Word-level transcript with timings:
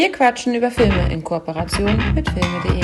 Wir 0.00 0.10
quatschen 0.10 0.54
über 0.54 0.70
Filme 0.70 1.12
in 1.12 1.22
Kooperation 1.22 1.94
mit 2.14 2.26
filme.de. 2.30 2.80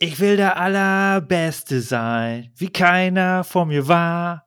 Ich 0.00 0.18
will 0.18 0.36
der 0.36 0.56
Allerbeste 0.56 1.80
sein, 1.80 2.50
wie 2.56 2.72
keiner 2.72 3.44
vor 3.44 3.66
mir 3.66 3.86
war. 3.86 4.44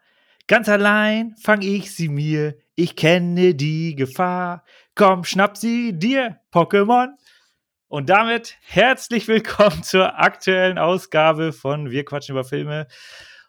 Ganz 0.47 0.67
allein 0.67 1.33
fang 1.41 1.61
ich 1.61 1.95
sie 1.95 2.09
mir, 2.09 2.57
ich 2.75 2.97
kenne 2.97 3.55
die 3.55 3.95
Gefahr. 3.95 4.65
Komm, 4.95 5.23
schnapp 5.23 5.55
sie 5.55 5.97
dir, 5.97 6.41
Pokémon. 6.51 7.07
Und 7.88 8.09
damit 8.09 8.57
herzlich 8.63 9.29
willkommen 9.29 9.81
zur 9.83 10.19
aktuellen 10.19 10.77
Ausgabe 10.77 11.53
von 11.53 11.89
Wir 11.89 12.03
quatschen 12.03 12.33
über 12.33 12.43
Filme. 12.43 12.88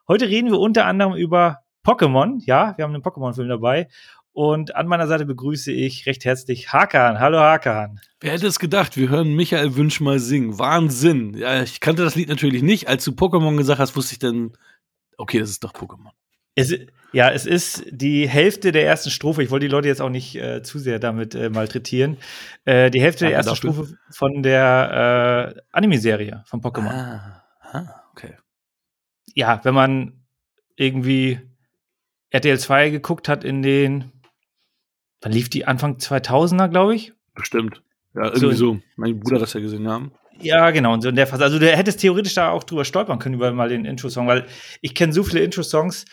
Heute 0.08 0.28
reden 0.28 0.50
wir 0.50 0.58
unter 0.58 0.86
anderem 0.86 1.14
über 1.14 1.60
Pokémon. 1.86 2.40
Ja, 2.44 2.74
wir 2.76 2.84
haben 2.84 2.94
einen 2.94 3.02
Pokémon-Film 3.02 3.48
dabei. 3.48 3.88
Und 4.32 4.74
an 4.74 4.86
meiner 4.86 5.06
Seite 5.06 5.26
begrüße 5.26 5.70
ich 5.70 6.06
recht 6.06 6.24
herzlich 6.24 6.72
Hakan. 6.72 7.20
Hallo 7.20 7.38
Hakan. 7.38 8.00
Wer 8.20 8.32
hätte 8.32 8.46
es 8.46 8.58
gedacht? 8.58 8.96
Wir 8.96 9.10
hören 9.10 9.34
Michael 9.34 9.76
Wünsch 9.76 10.00
mal 10.00 10.18
singen. 10.18 10.58
Wahnsinn. 10.58 11.34
Ja, 11.34 11.62
ich 11.62 11.80
kannte 11.80 12.02
das 12.02 12.16
Lied 12.16 12.28
natürlich 12.28 12.62
nicht. 12.62 12.88
Als 12.88 13.04
du 13.04 13.12
Pokémon 13.12 13.56
gesagt 13.56 13.78
hast, 13.78 13.94
wusste 13.94 14.14
ich 14.14 14.18
dann, 14.18 14.52
okay, 15.18 15.38
das 15.38 15.50
ist 15.50 15.62
doch 15.62 15.72
Pokémon. 15.72 16.10
Es, 16.54 16.74
ja, 17.12 17.30
es 17.30 17.46
ist 17.46 17.84
die 17.90 18.28
Hälfte 18.28 18.72
der 18.72 18.86
ersten 18.86 19.10
Strophe. 19.10 19.42
Ich 19.42 19.50
wollte 19.50 19.66
die 19.66 19.72
Leute 19.72 19.88
jetzt 19.88 20.02
auch 20.02 20.10
nicht 20.10 20.34
äh, 20.34 20.62
zu 20.62 20.78
sehr 20.78 20.98
damit 20.98 21.34
äh, 21.34 21.48
malträtieren. 21.50 22.16
Äh, 22.64 22.90
die 22.90 23.00
Hälfte 23.00 23.26
der 23.26 23.34
ersten 23.34 23.56
Strophe 23.56 23.96
von 24.10 24.42
der 24.42 25.54
äh, 25.56 25.60
Anime-Serie 25.72 26.42
von 26.46 26.60
Pokémon. 26.60 26.90
Ah, 26.90 27.44
ah, 27.72 27.86
okay. 28.12 28.34
Ja, 29.34 29.60
wenn 29.64 29.74
man 29.74 30.24
irgendwie 30.76 31.40
RTL 32.30 32.58
2 32.58 32.90
geguckt 32.90 33.28
hat 33.28 33.44
in 33.44 33.62
den, 33.62 34.10
wann 35.20 35.32
lief 35.32 35.48
die 35.48 35.66
Anfang 35.66 35.96
2000er, 35.96 36.68
glaube 36.68 36.94
ich? 36.94 37.12
Bestimmt. 37.34 37.82
Ja, 38.14 38.26
irgendwie 38.26 38.54
so. 38.54 38.74
so. 38.74 38.80
Mein 38.96 39.20
Bruder 39.20 39.36
hat 39.36 39.42
das 39.42 39.52
ja 39.52 39.60
gesehen 39.60 39.88
haben. 39.88 40.12
Ja, 40.40 40.70
genau. 40.70 40.92
Und 40.94 41.02
so 41.02 41.08
in 41.08 41.16
der 41.16 41.26
Phase. 41.26 41.44
Also, 41.44 41.58
du 41.58 41.66
hättest 41.66 42.00
theoretisch 42.00 42.34
da 42.34 42.50
auch 42.50 42.64
drüber 42.64 42.84
stolpern 42.84 43.18
können 43.18 43.34
über 43.34 43.52
mal 43.52 43.68
den 43.68 43.84
Intro-Song, 43.84 44.26
weil 44.26 44.46
ich 44.80 44.94
kenne 44.94 45.12
so 45.12 45.22
viele 45.22 45.40
Intro-Songs, 45.40 46.04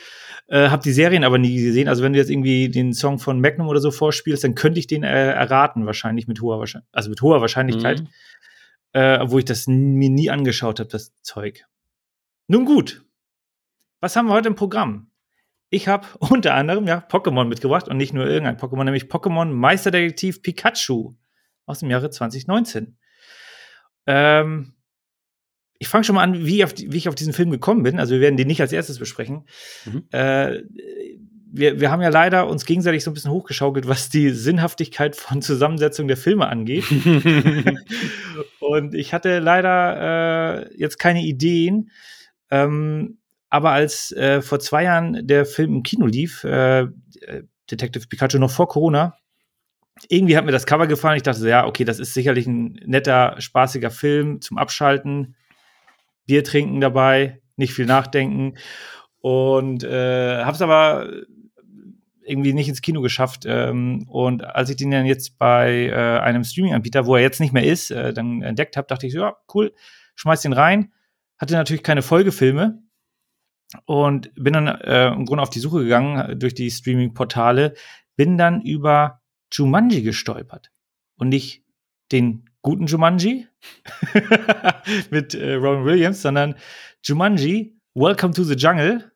äh, 0.47 0.69
habe 0.69 0.83
die 0.83 0.91
Serien 0.91 1.23
aber 1.23 1.37
nie 1.37 1.55
gesehen. 1.63 1.87
Also, 1.87 2.03
wenn 2.03 2.13
du 2.13 2.19
jetzt 2.19 2.29
irgendwie 2.29 2.69
den 2.69 2.93
Song 2.93 3.19
von 3.19 3.41
Magnum 3.41 3.67
oder 3.67 3.79
so 3.79 3.91
vorspielst, 3.91 4.43
dann 4.43 4.55
könnte 4.55 4.79
ich 4.79 4.87
den 4.87 5.03
äh, 5.03 5.31
erraten, 5.31 5.85
wahrscheinlich 5.85 6.27
mit 6.27 6.41
hoher 6.41 6.59
Wahrscheinlichkeit. 6.59 6.95
Also 6.95 7.09
mit 7.09 7.21
hoher 7.21 7.41
Wahrscheinlichkeit. 7.41 8.01
Mhm. 8.01 8.07
Äh, 8.91 9.19
obwohl 9.19 9.39
ich 9.39 9.45
das 9.45 9.67
mir 9.67 10.09
nie 10.09 10.29
angeschaut 10.29 10.79
habe, 10.79 10.89
das 10.89 11.13
Zeug. 11.21 11.65
Nun 12.47 12.65
gut. 12.65 13.03
Was 13.99 14.15
haben 14.15 14.27
wir 14.27 14.33
heute 14.33 14.49
im 14.49 14.55
Programm? 14.55 15.11
Ich 15.69 15.87
habe 15.87 16.07
unter 16.19 16.53
anderem 16.53 16.87
ja 16.87 16.99
Pokémon 16.99 17.45
mitgebracht 17.45 17.87
und 17.87 17.97
nicht 17.97 18.13
nur 18.13 18.27
irgendein 18.27 18.57
Pokémon, 18.57 18.83
nämlich 18.83 19.05
Pokémon 19.05 19.45
Meisterdetektiv 19.45 20.41
Pikachu 20.41 21.15
aus 21.65 21.79
dem 21.79 21.89
Jahre 21.89 22.09
2019. 22.09 22.97
Ähm, 24.07 24.73
ich 25.77 25.87
fange 25.87 26.03
schon 26.03 26.15
mal 26.15 26.23
an, 26.23 26.45
wie, 26.45 26.65
die, 26.65 26.91
wie, 26.91 26.97
ich 26.97 27.07
auf 27.07 27.15
diesen 27.15 27.33
Film 27.33 27.51
gekommen 27.51 27.83
bin. 27.83 27.99
Also 27.99 28.13
wir 28.15 28.21
werden 28.21 28.37
den 28.37 28.47
nicht 28.47 28.61
als 28.61 28.73
erstes 28.73 28.99
besprechen. 28.99 29.45
Mhm. 29.85 30.03
Äh, 30.11 30.63
wir, 31.51 31.79
wir 31.79 31.89
haben 31.89 32.01
ja 32.01 32.09
leider 32.09 32.47
uns 32.47 32.65
gegenseitig 32.65 33.03
so 33.03 33.11
ein 33.11 33.13
bisschen 33.13 33.31
hochgeschaukelt, 33.31 33.87
was 33.87 34.09
die 34.09 34.29
Sinnhaftigkeit 34.31 35.15
von 35.15 35.41
Zusammensetzung 35.41 36.07
der 36.07 36.17
Filme 36.17 36.47
angeht. 36.47 36.85
und 38.59 38.93
ich 38.93 39.13
hatte 39.13 39.39
leider 39.39 40.67
äh, 40.67 40.77
jetzt 40.77 40.99
keine 40.99 41.23
Ideen. 41.23 41.91
Ähm, 42.51 43.18
aber 43.49 43.71
als 43.71 44.11
äh, 44.11 44.41
vor 44.41 44.59
zwei 44.59 44.83
Jahren 44.83 45.25
der 45.27 45.45
Film 45.45 45.75
im 45.75 45.83
Kino 45.83 46.05
lief, 46.05 46.43
äh, 46.43 46.87
Detective 47.69 48.07
Pikachu 48.07 48.39
noch 48.39 48.51
vor 48.51 48.67
Corona, 48.67 49.15
irgendwie 50.07 50.37
hat 50.37 50.45
mir 50.45 50.51
das 50.51 50.65
Cover 50.65 50.87
gefallen. 50.87 51.17
Ich 51.17 51.23
dachte 51.23 51.39
so, 51.39 51.47
ja, 51.47 51.65
okay, 51.65 51.83
das 51.83 51.99
ist 51.99 52.13
sicherlich 52.13 52.47
ein 52.47 52.79
netter, 52.85 53.35
spaßiger 53.39 53.91
Film 53.91 54.41
zum 54.41 54.57
Abschalten. 54.57 55.35
Bier 56.25 56.43
trinken 56.43 56.79
dabei, 56.79 57.41
nicht 57.57 57.73
viel 57.73 57.85
nachdenken. 57.85 58.55
Und 59.19 59.83
äh, 59.83 60.43
habe 60.43 60.55
es 60.55 60.61
aber 60.61 61.09
irgendwie 62.23 62.53
nicht 62.53 62.69
ins 62.69 62.81
Kino 62.81 63.01
geschafft. 63.01 63.43
Ähm, 63.45 64.07
und 64.07 64.45
als 64.45 64.69
ich 64.69 64.77
den 64.77 64.91
dann 64.91 65.05
jetzt 65.05 65.37
bei 65.37 65.87
äh, 65.87 66.19
einem 66.19 66.43
Streaming-Anbieter, 66.43 67.05
wo 67.05 67.15
er 67.15 67.21
jetzt 67.21 67.39
nicht 67.39 67.53
mehr 67.53 67.65
ist, 67.65 67.91
äh, 67.91 68.13
dann 68.13 68.41
entdeckt 68.41 68.77
habe, 68.77 68.87
dachte 68.87 69.07
ich 69.07 69.13
so, 69.13 69.19
ja, 69.19 69.35
cool, 69.53 69.73
schmeiß 70.15 70.41
den 70.41 70.53
rein. 70.53 70.93
Hatte 71.37 71.55
natürlich 71.55 71.83
keine 71.83 72.03
Folgefilme 72.03 72.81
und 73.85 74.31
bin 74.35 74.53
dann 74.53 74.67
äh, 74.67 75.07
im 75.07 75.25
Grunde 75.25 75.43
auf 75.43 75.49
die 75.49 75.59
Suche 75.59 75.79
gegangen 75.83 76.39
durch 76.39 76.53
die 76.53 76.71
Streaming-Portale, 76.71 77.75
bin 78.15 78.37
dann 78.37 78.61
über 78.61 79.21
Jumanji 79.51 80.01
gestolpert 80.01 80.71
und 81.17 81.29
nicht 81.29 81.63
den 82.11 82.49
guten 82.61 82.87
Jumanji 82.87 83.47
mit 85.09 85.33
äh, 85.33 85.55
Robin 85.55 85.85
Williams, 85.85 86.21
sondern 86.21 86.55
Jumanji 87.03 87.79
Welcome 87.95 88.33
to 88.33 88.43
the 88.43 88.55
Jungle. 88.55 89.11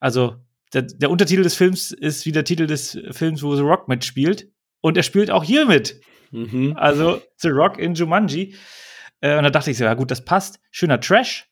Also 0.00 0.36
der, 0.72 0.82
der, 0.82 1.10
Untertitel 1.10 1.42
des 1.42 1.54
Films 1.54 1.92
ist 1.92 2.26
wie 2.26 2.32
der 2.32 2.44
Titel 2.44 2.66
des 2.66 2.98
Films, 3.10 3.42
wo 3.42 3.54
The 3.54 3.62
Rock 3.62 3.88
mitspielt. 3.88 4.50
Und 4.80 4.96
er 4.96 5.02
spielt 5.02 5.30
auch 5.30 5.44
hier 5.44 5.66
mit. 5.66 6.00
Mhm. 6.30 6.74
Also 6.76 7.22
The 7.38 7.48
Rock 7.48 7.78
in 7.78 7.94
Jumanji. 7.94 8.54
Äh, 9.20 9.36
und 9.36 9.44
da 9.44 9.50
dachte 9.50 9.70
ich 9.70 9.78
so, 9.78 9.84
ja 9.84 9.94
gut, 9.94 10.10
das 10.10 10.24
passt. 10.24 10.60
Schöner 10.70 11.00
Trash. 11.00 11.48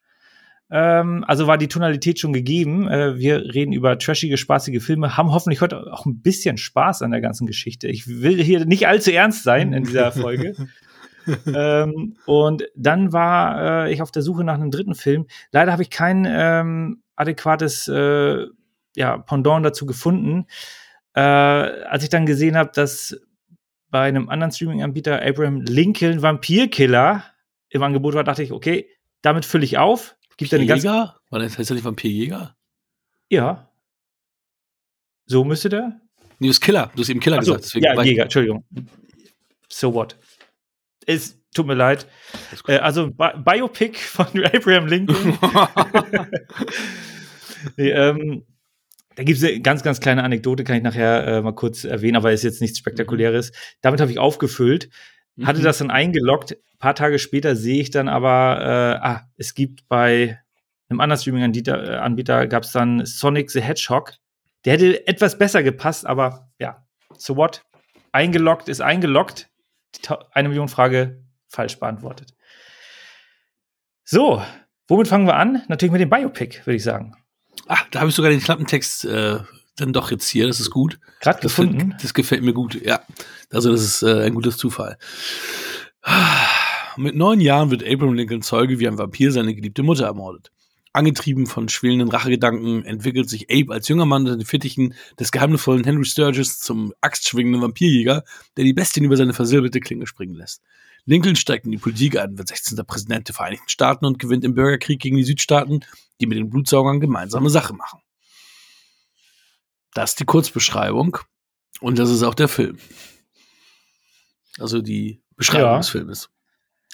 Ähm, 0.77 1.25
also 1.29 1.47
war 1.47 1.57
die 1.57 1.69
Tonalität 1.69 2.19
schon 2.19 2.33
gegeben. 2.33 2.89
Äh, 2.89 3.17
wir 3.17 3.55
reden 3.55 3.73
über 3.73 3.97
trashige, 3.97 4.37
spaßige 4.37 4.83
Filme, 4.83 5.17
haben 5.17 5.31
hoffentlich 5.31 5.61
heute 5.61 5.93
auch 5.93 6.05
ein 6.05 6.21
bisschen 6.21 6.57
Spaß 6.57 7.03
an 7.03 7.13
der 7.13 7.21
ganzen 7.21 7.47
Geschichte. 7.47 7.87
Ich 7.87 8.09
will 8.09 8.43
hier 8.43 8.65
nicht 8.65 8.89
allzu 8.89 9.13
ernst 9.13 9.45
sein 9.45 9.73
in 9.73 9.85
dieser 9.85 10.11
Folge. 10.11 10.57
ähm, 11.47 12.17
und 12.27 12.65
dann 12.75 13.13
war 13.13 13.87
äh, 13.87 13.93
ich 13.93 14.03
auf 14.03 14.11
der 14.11 14.23
Suche 14.23 14.43
nach 14.43 14.55
einem 14.55 14.73
dritten 14.73 14.97
Film. 14.97 15.29
Leider 15.53 15.71
habe 15.71 15.83
ich 15.83 15.91
kein 15.91 16.27
ähm, 16.29 17.03
adäquates 17.15 17.87
äh, 17.87 18.47
ja, 18.97 19.19
Pendant 19.19 19.65
dazu 19.65 19.87
gefunden. 19.87 20.47
Äh, 21.15 21.21
als 21.21 22.03
ich 22.03 22.11
dann 22.11 22.27
gesehen 22.27 22.57
habe, 22.57 22.73
dass 22.75 23.17
bei 23.91 24.09
einem 24.09 24.29
anderen 24.29 24.51
Streaming-Anbieter 24.51 25.23
Abraham 25.23 25.61
Lincoln 25.61 26.21
Vampirkiller 26.21 27.23
im 27.69 27.83
Angebot 27.85 28.15
war, 28.15 28.25
dachte 28.25 28.43
ich, 28.43 28.51
okay, 28.51 28.89
damit 29.23 29.45
fülle 29.45 29.65
ich 29.65 29.79
auf. 29.79 30.17
Gibt 30.37 30.53
eine 30.55 30.67
ganz 30.67 30.85
War 30.85 31.21
das 31.31 31.59
heißt 31.59 31.71
ja 31.71 31.75
nicht 31.75 31.85
Vampirjäger? 31.85 32.57
Ja. 33.29 33.71
So 35.27 35.45
müsste 35.45 35.69
der? 35.69 36.01
Nee, 36.39 36.49
das 36.49 36.57
ist 36.57 36.61
Killer. 36.61 36.91
Du 36.95 37.03
hast 37.03 37.09
eben 37.09 37.21
Killer 37.21 37.43
so, 37.43 37.55
gesagt. 37.55 37.75
ja, 37.83 38.03
Jäger, 38.03 38.25
Entschuldigung. 38.25 38.65
So 39.69 39.95
what? 39.95 40.17
Es 41.07 41.39
tut 41.55 41.67
mir 41.67 41.75
leid. 41.75 42.07
Äh, 42.67 42.79
also 42.79 43.11
Bi 43.11 43.31
Biopic 43.45 43.99
von 43.99 44.27
Abraham 44.45 44.87
Lincoln. 44.87 45.39
nee, 47.77 47.91
ähm, 47.91 48.45
da 49.17 49.23
gibt 49.23 49.39
es 49.39 49.45
eine 49.45 49.61
ganz, 49.61 49.83
ganz 49.83 50.01
kleine 50.01 50.25
Anekdote, 50.25 50.65
kann 50.65 50.77
ich 50.77 50.83
nachher 50.83 51.27
äh, 51.27 51.43
mal 51.43 51.55
kurz 51.55 51.85
erwähnen, 51.85 52.17
aber 52.17 52.33
ist 52.33 52.43
jetzt 52.43 52.61
nichts 52.61 52.79
Spektakuläres. 52.79 53.53
Damit 53.81 54.01
habe 54.01 54.11
ich 54.11 54.19
aufgefüllt. 54.19 54.91
Hatte 55.43 55.61
mhm. 55.61 55.65
das 55.65 55.79
dann 55.79 55.91
eingeloggt. 55.91 56.53
Ein 56.53 56.79
paar 56.79 56.95
Tage 56.95 57.19
später 57.19 57.57
sehe 57.57 57.81
ich 57.81 57.91
dann 57.91 58.09
aber, 58.09 58.61
äh, 58.61 59.07
ah, 59.07 59.23
es 59.37 59.55
gibt 59.55 59.89
bei 59.89 60.39
einem 60.89 61.01
anderen 61.01 61.21
Streaming-Anbieter 61.21 61.95
äh, 61.95 61.97
Anbieter 61.97 62.47
gab 62.47 62.63
es 62.65 62.73
dann 62.73 63.05
Sonic 63.05 63.51
the 63.51 63.61
Hedgehog. 63.61 64.15
Der 64.65 64.75
hätte 64.75 65.07
etwas 65.07 65.39
besser 65.39 65.63
gepasst, 65.63 66.07
aber 66.07 66.51
ja, 66.59 66.87
so 67.17 67.37
what? 67.37 67.63
Eingeloggt 68.13 68.69
ist 68.69 68.81
eingeloggt. 68.81 69.51
Eine 70.33 70.49
Million 70.49 70.69
Frage 70.69 71.23
falsch 71.49 71.79
beantwortet. 71.79 72.35
So, 74.05 74.43
womit 74.89 75.09
fangen 75.09 75.27
wir 75.27 75.37
an? 75.37 75.63
Natürlich 75.69 75.93
mit 75.93 76.01
dem 76.01 76.11
Biopic, 76.11 76.61
würde 76.67 76.77
ich 76.77 76.85
sagen. 76.85 77.17
Ach, 77.67 77.87
da 77.91 78.01
habe 78.01 78.11
ich 78.11 78.15
sogar 78.15 78.31
den 78.31 78.41
Klappentext 78.41 79.05
äh, 79.07 79.39
dann 79.77 79.93
doch 79.93 80.11
jetzt 80.11 80.29
hier, 80.29 80.47
das 80.47 80.61
ist 80.61 80.71
gut. 80.71 80.99
Gerade 81.21 81.41
gefunden. 81.41 81.91
Das, 81.93 82.03
das 82.03 82.15
gefällt 82.15 82.43
mir 82.43 82.53
gut, 82.53 82.81
ja. 82.81 83.01
Also 83.51 83.73
das 83.73 83.83
ist 83.83 84.03
äh, 84.03 84.25
ein 84.25 84.35
gutes 84.35 84.57
Zufall. 84.57 84.99
Mit 86.97 87.17
neun 87.17 87.41
Jahren 87.41 87.71
wird 87.71 87.83
Abraham 87.83 88.15
Lincoln 88.15 88.43
Zeuge, 88.43 88.79
wie 88.79 88.87
ein 88.87 88.99
Vampir 88.99 89.33
seine 89.33 89.55
geliebte 89.55 89.83
Mutter 89.83 90.07
ermordet. 90.07 90.51
Angetrieben 90.93 91.47
von 91.47 91.69
schwelenden 91.69 92.09
Rachegedanken 92.09 92.85
entwickelt 92.85 93.29
sich 93.29 93.51
Abe 93.51 93.75
als 93.75 93.89
junger 93.89 94.07
Mann 94.07 94.27
in 94.27 94.39
den 94.39 94.47
Fittichen 94.47 94.95
des 95.19 95.33
geheimnisvollen 95.33 95.83
Henry 95.83 96.05
Sturgis 96.05 96.61
zum 96.61 96.93
axtschwingenden 97.01 97.63
Vampirjäger, 97.63 98.23
der 98.57 98.65
die 98.65 98.75
Bestien 98.75 99.05
über 99.05 99.17
seine 99.17 99.33
versilberte 99.33 99.81
Klinge 99.81 100.07
springen 100.07 100.37
lässt. 100.37 100.63
Lincoln 101.05 101.35
steigt 101.35 101.65
in 101.65 101.73
die 101.73 101.79
Politik 101.79 102.17
ein, 102.17 102.39
wird 102.39 102.49
16. 102.49 102.79
Präsident 102.87 103.27
der 103.27 103.35
Vereinigten 103.35 103.69
Staaten 103.69 104.07
und 104.07 104.21
gewinnt 104.21 104.45
im 104.45 104.55
Bürgerkrieg 104.55 105.01
gegen 105.01 105.17
die 105.17 105.25
Südstaaten, 105.25 105.81
die 106.21 106.27
mit 106.27 106.39
den 106.39 106.49
Blutsaugern 106.49 107.01
gemeinsame 107.01 107.51
Sache 107.51 107.75
machen. 107.75 107.99
Das 109.95 110.11
ist 110.11 110.21
die 110.21 110.25
Kurzbeschreibung 110.25 111.19
und 111.81 111.99
das 111.99 112.11
ist 112.11 112.23
auch 112.23 112.35
der 112.35 112.49
Film. 112.49 112.79
Also 114.59 114.83
die 114.83 115.23
Beschreibung 115.37 115.71
ja. 115.71 115.77
des 115.79 115.89
Filmes. 115.89 116.31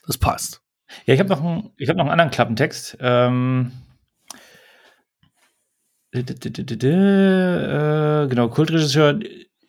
Das 0.07 0.19
passt. 0.19 0.63
Ja, 1.07 1.15
ich 1.15 1.21
habe 1.21 1.29
noch, 1.29 1.43
einen, 1.43 1.73
hab 1.87 1.97
noch 1.97 2.05
einen 2.05 2.11
anderen 2.11 2.31
Klappentext. 2.31 2.97
Ähm, 3.01 3.73
Äh, 6.13 6.25
genau, 8.29 8.49
Kultregisseur 8.49 9.21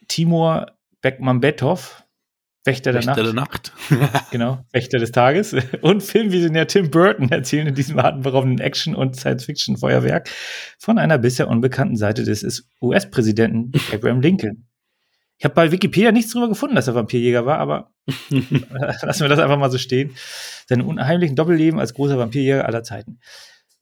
Timur 0.07 0.71
Bekmambetov, 1.01 2.03
Wächter 2.63 2.91
der 2.91 2.99
Wächter 3.05 3.33
Nacht. 3.33 3.73
der 3.89 3.99
Nacht. 3.99 4.31
Genau, 4.31 4.59
Wächter 4.71 4.99
des 4.99 5.11
Tages. 5.11 5.55
Und 5.81 6.03
Filmvisionär 6.03 6.67
Tim 6.67 6.91
Burton 6.91 7.29
erzählen 7.31 7.67
in 7.67 7.75
diesem 7.75 7.97
atemberaubenden 7.97 8.59
Action- 8.59 8.93
und 8.95 9.15
Science-Fiction-Feuerwerk 9.15 10.29
von 10.77 10.99
einer 10.99 11.17
bisher 11.17 11.47
unbekannten 11.47 11.95
Seite 11.95 12.23
des 12.23 12.67
US-Präsidenten 12.81 13.71
Abraham 13.91 14.21
Lincoln. 14.21 14.67
Ich 15.39 15.45
habe 15.45 15.55
bei 15.55 15.71
Wikipedia 15.71 16.11
nichts 16.11 16.33
drüber 16.33 16.49
gefunden, 16.49 16.75
dass 16.75 16.87
er 16.87 16.93
Vampirjäger 16.93 17.47
war, 17.47 17.57
aber 17.57 17.91
lassen 18.29 19.21
wir 19.21 19.29
das 19.29 19.39
einfach 19.39 19.57
mal 19.57 19.71
so 19.71 19.79
stehen. 19.79 20.11
Sein 20.67 20.81
unheimlichen 20.81 21.35
Doppelleben 21.35 21.79
als 21.79 21.95
großer 21.95 22.19
Vampirjäger 22.19 22.65
aller 22.67 22.83
Zeiten. 22.83 23.19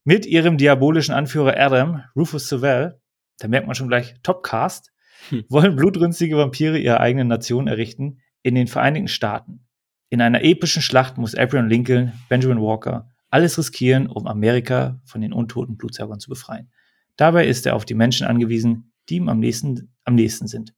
Mit 0.06 0.26
ihrem 0.26 0.58
diabolischen 0.58 1.14
Anführer 1.14 1.58
Adam, 1.60 2.04
Rufus 2.16 2.48
Sewell, 2.48 2.98
da 3.40 3.50
merkt 3.50 3.68
man 3.68 3.76
schon 3.76 3.90
gleich 3.90 4.16
Topcast, 4.24 4.92
Hm. 5.28 5.44
wollen 5.50 5.76
blutrünstige 5.76 6.38
Vampire 6.38 6.78
ihre 6.78 7.02
eigene 7.02 7.26
Nation 7.26 7.68
errichten 7.68 8.22
in 8.44 8.56
den 8.56 8.68
Vereinigten 8.68 9.08
Staaten. 9.08 9.66
In 10.10 10.22
einer 10.22 10.44
epischen 10.44 10.82
Schlacht 10.82 11.18
muss 11.18 11.36
Abraham 11.36 11.68
Lincoln, 11.68 12.14
Benjamin 12.30 12.62
Walker, 12.62 13.10
alles 13.30 13.58
riskieren, 13.58 14.08
um 14.08 14.28
Amerika 14.28 15.00
von 15.06 15.22
den 15.22 15.34
untoten 15.34 15.78
Blutsaugern 15.78 16.20
zu 16.20 16.30
befreien. 16.30 16.72
Dabei 17.16 17.46
ist 17.46 17.66
er 17.66 17.76
auf 17.76 17.86
die 17.86 17.94
Menschen 17.94 18.26
angewiesen, 18.26 18.92
die 19.08 19.18
ihm 19.18 19.30
am 19.30 19.40
nächsten, 19.40 19.94
am 20.04 20.16
nächsten 20.16 20.48
sind. 20.48 20.74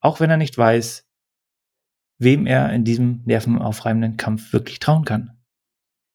Auch 0.00 0.20
wenn 0.20 0.30
er 0.30 0.36
nicht 0.36 0.58
weiß, 0.58 1.06
wem 2.18 2.46
er 2.46 2.72
in 2.72 2.84
diesem 2.84 3.22
nervenaufreibenden 3.24 4.16
Kampf 4.16 4.52
wirklich 4.52 4.78
trauen 4.78 5.04
kann. 5.04 5.38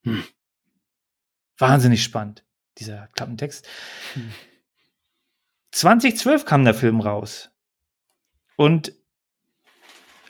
Hm. 0.03 0.23
Wahnsinnig 1.57 2.03
spannend, 2.03 2.43
dieser 2.77 3.07
Klappentext. 3.13 3.67
Hm. 4.13 4.31
2012 5.71 6.45
kam 6.45 6.65
der 6.65 6.73
Film 6.73 6.99
raus. 6.99 7.49
Und 8.55 8.93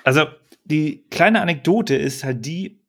also 0.03 0.27
die 0.63 1.05
kleine 1.09 1.41
Anekdote 1.41 1.95
ist 1.95 2.23
halt 2.23 2.45
die, 2.45 2.81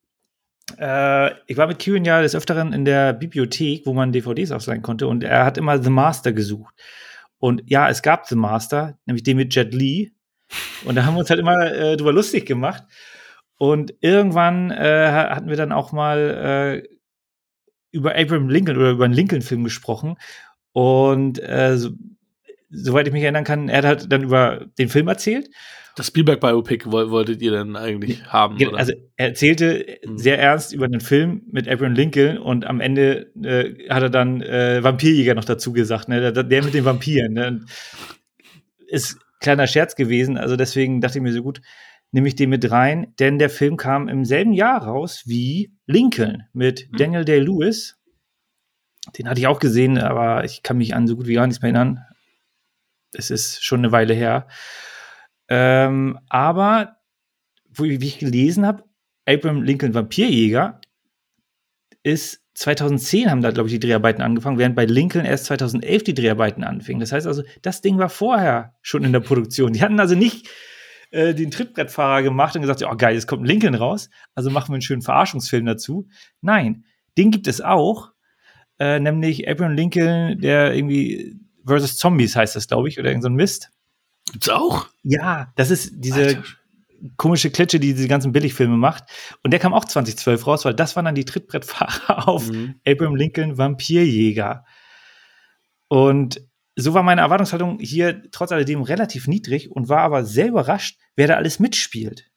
äh, 0.79 1.31
ich 1.47 1.57
war 1.57 1.67
mit 1.67 1.79
Kieran 1.79 2.05
ja 2.05 2.23
des 2.23 2.35
Öfteren 2.35 2.73
in 2.73 2.85
der 2.85 3.13
Bibliothek, 3.13 3.87
wo 3.87 3.93
man 3.93 4.13
DVDs 4.13 4.53
ausleihen 4.53 4.83
konnte, 4.83 5.07
und 5.07 5.25
er 5.25 5.45
hat 5.45 5.59
immer 5.59 5.83
The 5.83 5.91
Master 5.91 6.33
gesucht. 6.33 6.75
Und 7.39 7.63
ja, 7.67 7.89
es 7.89 8.03
gab 8.03 8.27
The 8.27 8.37
Master, 8.37 8.99
nämlich 9.05 9.25
den 9.25 9.37
mit 9.37 9.55
Jet 9.55 9.75
Li. 9.75 10.13
Und 10.85 10.95
da 10.95 11.05
haben 11.05 11.15
wir 11.15 11.21
uns 11.21 11.31
halt 11.31 11.41
immer 11.41 11.73
äh, 11.73 11.97
drüber 11.97 12.13
lustig 12.13 12.47
gemacht. 12.47 12.85
Und 13.57 13.95
irgendwann 14.01 14.71
äh, 14.71 15.09
hatten 15.11 15.49
wir 15.49 15.57
dann 15.57 15.73
auch 15.73 15.93
mal 15.93 16.83
äh, 16.85 16.89
über 17.91 18.17
Abraham 18.17 18.49
Lincoln 18.49 18.77
oder 18.77 18.91
über 18.91 19.05
einen 19.05 19.15
Lincoln-Film 19.15 19.65
gesprochen. 19.65 20.17
Und 20.73 21.39
äh, 21.43 21.77
so, 21.77 21.91
soweit 22.71 23.07
ich 23.07 23.13
mich 23.13 23.23
erinnern 23.23 23.45
kann, 23.45 23.69
er 23.69 23.79
hat 23.79 23.85
halt 23.85 24.13
dann 24.13 24.23
über 24.23 24.67
den 24.79 24.89
Film 24.89 25.09
erzählt. 25.09 25.51
Das 25.97 26.07
Spielberg-Biopic 26.07 26.91
woll- 26.91 27.11
wolltet 27.11 27.43
ihr 27.43 27.51
denn 27.51 27.77
eigentlich 27.77 28.25
haben? 28.27 28.57
Oder? 28.57 28.79
Also 28.79 28.93
er 29.17 29.29
erzählte 29.29 29.99
Mhm. 30.07 30.17
sehr 30.19 30.39
ernst 30.39 30.73
über 30.73 30.89
den 30.89 31.01
Film 31.01 31.43
mit 31.51 31.69
Abraham 31.69 31.93
Lincoln 31.95 32.39
und 32.39 32.65
am 32.65 32.81
Ende 32.81 33.31
äh, 33.43 33.89
hat 33.91 34.03
er 34.03 34.09
dann 34.11 34.41
äh, 34.41 34.83
Vampirjäger 34.83 35.35
noch 35.35 35.45
dazu 35.45 35.73
gesagt, 35.73 36.09
ne? 36.09 36.33
der, 36.33 36.43
der 36.45 36.65
mit 36.65 36.73
den 36.75 36.85
Vampiren. 36.87 37.33
Ne? 37.35 37.61
Ist 38.87 39.19
kleiner 39.41 39.67
Scherz 39.67 39.95
gewesen, 39.97 40.39
also 40.39 40.57
deswegen 40.57 41.01
dachte 41.01 41.19
ich 41.19 41.23
mir 41.23 41.33
so 41.33 41.43
gut, 41.43 41.61
nehme 42.11 42.29
ich 42.29 42.37
den 42.37 42.51
mit 42.51 42.71
rein, 42.71 43.13
denn 43.19 43.39
der 43.39 43.51
Film 43.51 43.77
kam 43.77 44.09
im 44.09 44.25
selben 44.25 44.53
Jahr 44.53 44.83
raus 44.85 45.23
wie 45.27 45.73
Lincoln 45.87 46.45
mit 46.53 46.89
Mhm. 46.93 46.97
Daniel 46.97 47.25
Day-Lewis. 47.25 47.99
Den 49.19 49.29
hatte 49.29 49.41
ich 49.41 49.47
auch 49.47 49.59
gesehen, 49.59 49.99
aber 49.99 50.45
ich 50.45 50.63
kann 50.63 50.79
mich 50.79 50.95
an 50.95 51.07
so 51.09 51.17
gut 51.17 51.27
wie 51.27 51.35
gar 51.35 51.47
nichts 51.47 51.61
mehr 51.61 51.73
erinnern. 51.73 52.01
Es 53.13 53.31
ist 53.31 53.65
schon 53.65 53.81
eine 53.81 53.93
Weile 53.93 54.15
her. 54.15 54.47
Ähm, 55.55 56.19
aber 56.31 56.97
wo, 57.75 57.85
wie 57.85 58.07
ich 58.07 58.19
gelesen 58.19 58.65
habe, 58.65 58.85
Abraham 59.27 59.63
Lincoln 59.63 59.93
Vampirjäger 59.93 60.81
ist 62.03 62.41
2010 62.55 63.31
haben 63.31 63.43
da, 63.43 63.51
glaube 63.51 63.69
ich, 63.69 63.75
die 63.75 63.87
Dreharbeiten 63.87 64.23
angefangen, 64.23 64.57
während 64.57 64.77
bei 64.77 64.87
Lincoln 64.87 65.27
erst 65.27 65.45
2011 65.45 66.05
die 66.05 66.15
Dreharbeiten 66.15 66.65
anfingen. 66.65 67.01
Das 67.01 67.13
heißt 67.13 67.27
also, 67.27 67.43
das 67.61 67.83
Ding 67.83 67.99
war 67.99 68.09
vorher 68.09 68.77
schon 68.81 69.05
in 69.05 69.13
der 69.13 69.21
Produktion. 69.21 69.75
Die 69.75 69.83
hatten 69.83 70.01
also 70.01 70.15
nicht 70.15 70.49
äh, 71.11 71.35
den 71.35 71.51
Trittbrettfahrer 71.51 72.23
gemacht 72.23 72.57
und 72.57 72.63
gesagt, 72.63 72.83
oh, 72.83 72.97
geil, 72.97 73.15
jetzt 73.15 73.27
kommt 73.27 73.47
Lincoln 73.47 73.75
raus, 73.75 74.09
also 74.35 74.49
machen 74.49 74.71
wir 74.71 74.77
einen 74.77 74.83
schönen 74.83 75.03
Verarschungsfilm 75.03 75.67
dazu. 75.67 76.09
Nein, 76.41 76.87
den 77.19 77.31
gibt 77.31 77.47
es 77.47 77.61
auch, 77.61 78.13
äh, 78.79 78.99
nämlich 79.01 79.47
Abraham 79.47 79.75
Lincoln, 79.75 80.41
der 80.41 80.75
irgendwie 80.75 81.37
versus 81.67 81.99
Zombies 81.99 82.37
heißt 82.37 82.57
das, 82.57 82.69
glaube 82.69 82.89
ich, 82.89 82.99
oder 82.99 83.11
irgend 83.11 83.25
so 83.25 83.29
ein 83.29 83.35
Mist. 83.35 83.71
Gibt's 84.33 84.49
auch? 84.49 84.87
Ja, 85.03 85.53
das 85.57 85.71
ist 85.71 85.93
diese 85.97 86.25
Alter. 86.27 86.43
komische 87.17 87.51
Klitsche, 87.51 87.79
die 87.81 87.95
diese 87.95 88.09
ganzen 88.09 88.33
Billigfilme 88.33 88.77
macht. 88.77 89.05
Und 89.43 89.51
der 89.53 89.61
kam 89.61 89.75
auch 89.75 89.85
2012 89.85 90.47
raus, 90.47 90.65
weil 90.65 90.75
das 90.75 90.97
waren 90.97 91.05
dann 91.05 91.15
die 91.15 91.25
Trittbrettfahrer 91.25 92.29
auf 92.29 92.51
Mhm. 92.51 92.77
Abraham 92.87 93.17
Lincoln 93.17 93.59
Vampirjäger. 93.59 94.65
Und 95.89 96.41
so 96.77 96.95
war 96.95 97.03
meine 97.03 97.21
Erwartungshaltung 97.21 97.79
hier 97.81 98.23
trotz 98.31 98.51
alledem 98.53 98.83
relativ 98.83 99.27
niedrig 99.29 99.71
und 99.71 99.89
war 99.91 100.01
aber 100.01 100.25
sehr 100.25 100.49
überrascht, 100.49 100.99
wer 101.17 101.29
da 101.29 101.35
alles 101.35 101.59
mitspielt. 101.59 102.31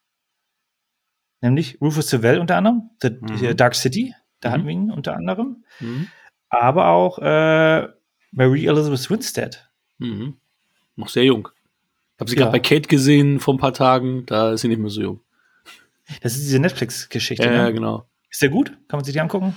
Nämlich 1.41 1.79
Rufus 1.81 2.09
Sewell 2.09 2.39
unter 2.39 2.57
anderem, 2.57 2.89
The, 3.01 3.11
Mhm. 3.21 3.37
hier 3.37 3.53
Dark 3.53 3.75
City, 3.75 4.13
da 4.41 4.49
Mhm. 4.49 4.53
hatten 4.53 4.65
wir 4.65 4.71
ihn 4.73 4.91
unter 4.91 5.15
anderem, 5.15 5.63
Mhm. 5.79 6.07
aber 6.49 6.87
auch 6.87 7.19
äh, 7.19 7.87
Mary 8.31 8.65
Elizabeth 8.67 9.09
Winstead. 9.09 9.69
Mhm. 9.99 10.37
Noch 10.97 11.09
sehr 11.09 11.23
jung. 11.23 11.47
Ich 12.15 12.19
habe 12.21 12.29
sie 12.29 12.35
Ja. 12.37 12.43
gerade 12.43 12.51
bei 12.53 12.59
Kate 12.59 12.87
gesehen 12.87 13.39
vor 13.39 13.53
ein 13.53 13.57
paar 13.59 13.73
Tagen, 13.73 14.25
da 14.25 14.53
ist 14.53 14.61
sie 14.61 14.67
nicht 14.69 14.79
mehr 14.79 14.89
so 14.89 15.01
jung. 15.01 15.19
Das 16.21 16.33
ist 16.35 16.43
diese 16.43 16.59
Netflix-Geschichte. 16.59 17.45
Ja, 17.45 17.63
ne? 17.65 17.73
genau. 17.73 18.07
Ist 18.29 18.41
der 18.41 18.49
gut? 18.49 18.69
Kann 18.87 18.97
man 18.99 19.03
sich 19.03 19.13
die 19.13 19.19
angucken? 19.19 19.55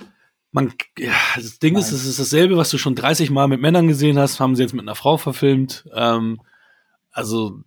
Man, 0.50 0.72
ja, 0.98 1.12
das 1.36 1.58
Ding 1.58 1.76
ist, 1.76 1.90
Nein. 1.90 1.96
es 2.00 2.06
ist 2.06 2.18
dasselbe, 2.18 2.56
was 2.56 2.70
du 2.70 2.78
schon 2.78 2.94
30 2.94 3.30
Mal 3.30 3.48
mit 3.48 3.60
Männern 3.60 3.86
gesehen 3.86 4.18
hast, 4.18 4.40
haben 4.40 4.56
sie 4.56 4.62
jetzt 4.62 4.72
mit 4.72 4.82
einer 4.82 4.94
Frau 4.94 5.18
verfilmt. 5.18 5.84
Ähm, 5.94 6.40
also, 7.10 7.60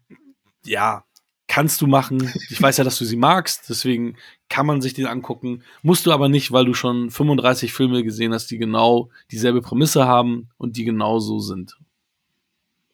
ja, 0.66 1.04
kannst 1.48 1.82
du 1.82 1.88
machen. 1.88 2.32
Ich 2.50 2.60
weiß 2.62 2.78
ja, 2.78 2.84
dass 2.84 2.98
du 2.98 3.06
sie 3.06 3.18
magst, 3.18 3.70
deswegen 3.70 4.18
kann 4.50 4.66
man 4.66 4.82
sich 4.82 4.94
den 4.96 5.06
angucken. 5.06 5.64
Musst 5.84 6.06
du 6.08 6.12
aber 6.12 6.28
nicht, 6.28 6.52
weil 6.52 6.66
du 6.66 6.74
schon 6.74 7.12
35 7.12 7.72
Filme 7.72 8.04
gesehen 8.04 8.34
hast, 8.34 8.48
die 8.50 8.58
genau 8.58 9.10
dieselbe 9.30 9.62
Prämisse 9.62 10.08
haben 10.08 10.50
und 10.58 10.76
die 10.76 10.86
genau 10.86 11.20
so 11.20 11.38
sind. 11.40 11.78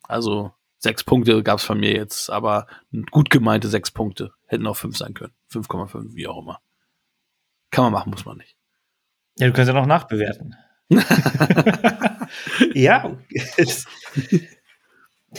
Also, 0.03 0.51
sechs 0.79 1.03
Punkte 1.03 1.43
gab's 1.43 1.63
von 1.63 1.79
mir 1.79 1.93
jetzt, 1.93 2.29
aber 2.29 2.67
gut 3.11 3.29
gemeinte 3.29 3.67
sechs 3.67 3.91
Punkte. 3.91 4.31
Hätten 4.45 4.67
auch 4.67 4.77
fünf 4.77 4.97
sein 4.97 5.13
können. 5.13 5.33
5,5, 5.51 6.13
wie 6.13 6.27
auch 6.27 6.41
immer. 6.41 6.59
Kann 7.71 7.83
man 7.85 7.93
machen, 7.93 8.11
muss 8.11 8.25
man 8.25 8.37
nicht. 8.37 8.55
Ja, 9.39 9.47
du 9.47 9.53
kannst 9.53 9.67
ja 9.67 9.73
noch 9.73 9.85
nachbewerten. 9.85 10.55
ja, 12.73 13.17
es- 13.57 13.85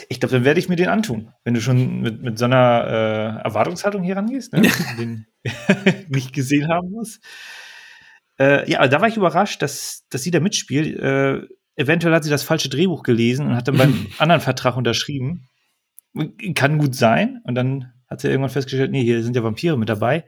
ich 0.08 0.20
glaube, 0.20 0.34
dann 0.34 0.44
werde 0.44 0.60
ich 0.60 0.68
mir 0.68 0.76
den 0.76 0.88
antun, 0.88 1.32
wenn 1.44 1.54
du 1.54 1.60
schon 1.62 2.00
mit, 2.02 2.20
mit 2.22 2.38
so 2.38 2.44
einer 2.44 2.84
äh, 3.40 3.44
Erwartungshaltung 3.44 4.02
hier 4.02 4.16
rangehst, 4.16 4.52
ne? 4.52 4.62
den 4.98 5.26
nicht 6.08 6.32
gesehen 6.34 6.68
haben 6.68 6.90
muss. 6.90 7.20
Äh, 8.38 8.70
ja, 8.70 8.86
da 8.86 9.00
war 9.00 9.08
ich 9.08 9.16
überrascht, 9.16 9.62
dass, 9.62 10.04
dass 10.10 10.22
sie 10.22 10.30
da 10.30 10.40
mitspielt. 10.40 10.96
Äh, 10.98 11.46
eventuell 11.78 12.12
hat 12.12 12.24
sie 12.24 12.30
das 12.30 12.42
falsche 12.42 12.68
Drehbuch 12.68 13.02
gelesen 13.02 13.46
und 13.46 13.56
hat 13.56 13.68
dann 13.68 13.78
beim 13.78 14.06
anderen 14.18 14.40
Vertrag 14.40 14.76
unterschrieben. 14.76 15.48
Kann 16.54 16.78
gut 16.78 16.94
sein. 16.94 17.40
Und 17.44 17.54
dann 17.54 17.92
hat 18.08 18.20
sie 18.20 18.28
irgendwann 18.28 18.50
festgestellt, 18.50 18.90
nee, 18.90 19.02
hier 19.02 19.22
sind 19.22 19.36
ja 19.36 19.42
Vampire 19.42 19.78
mit 19.78 19.88
dabei. 19.88 20.24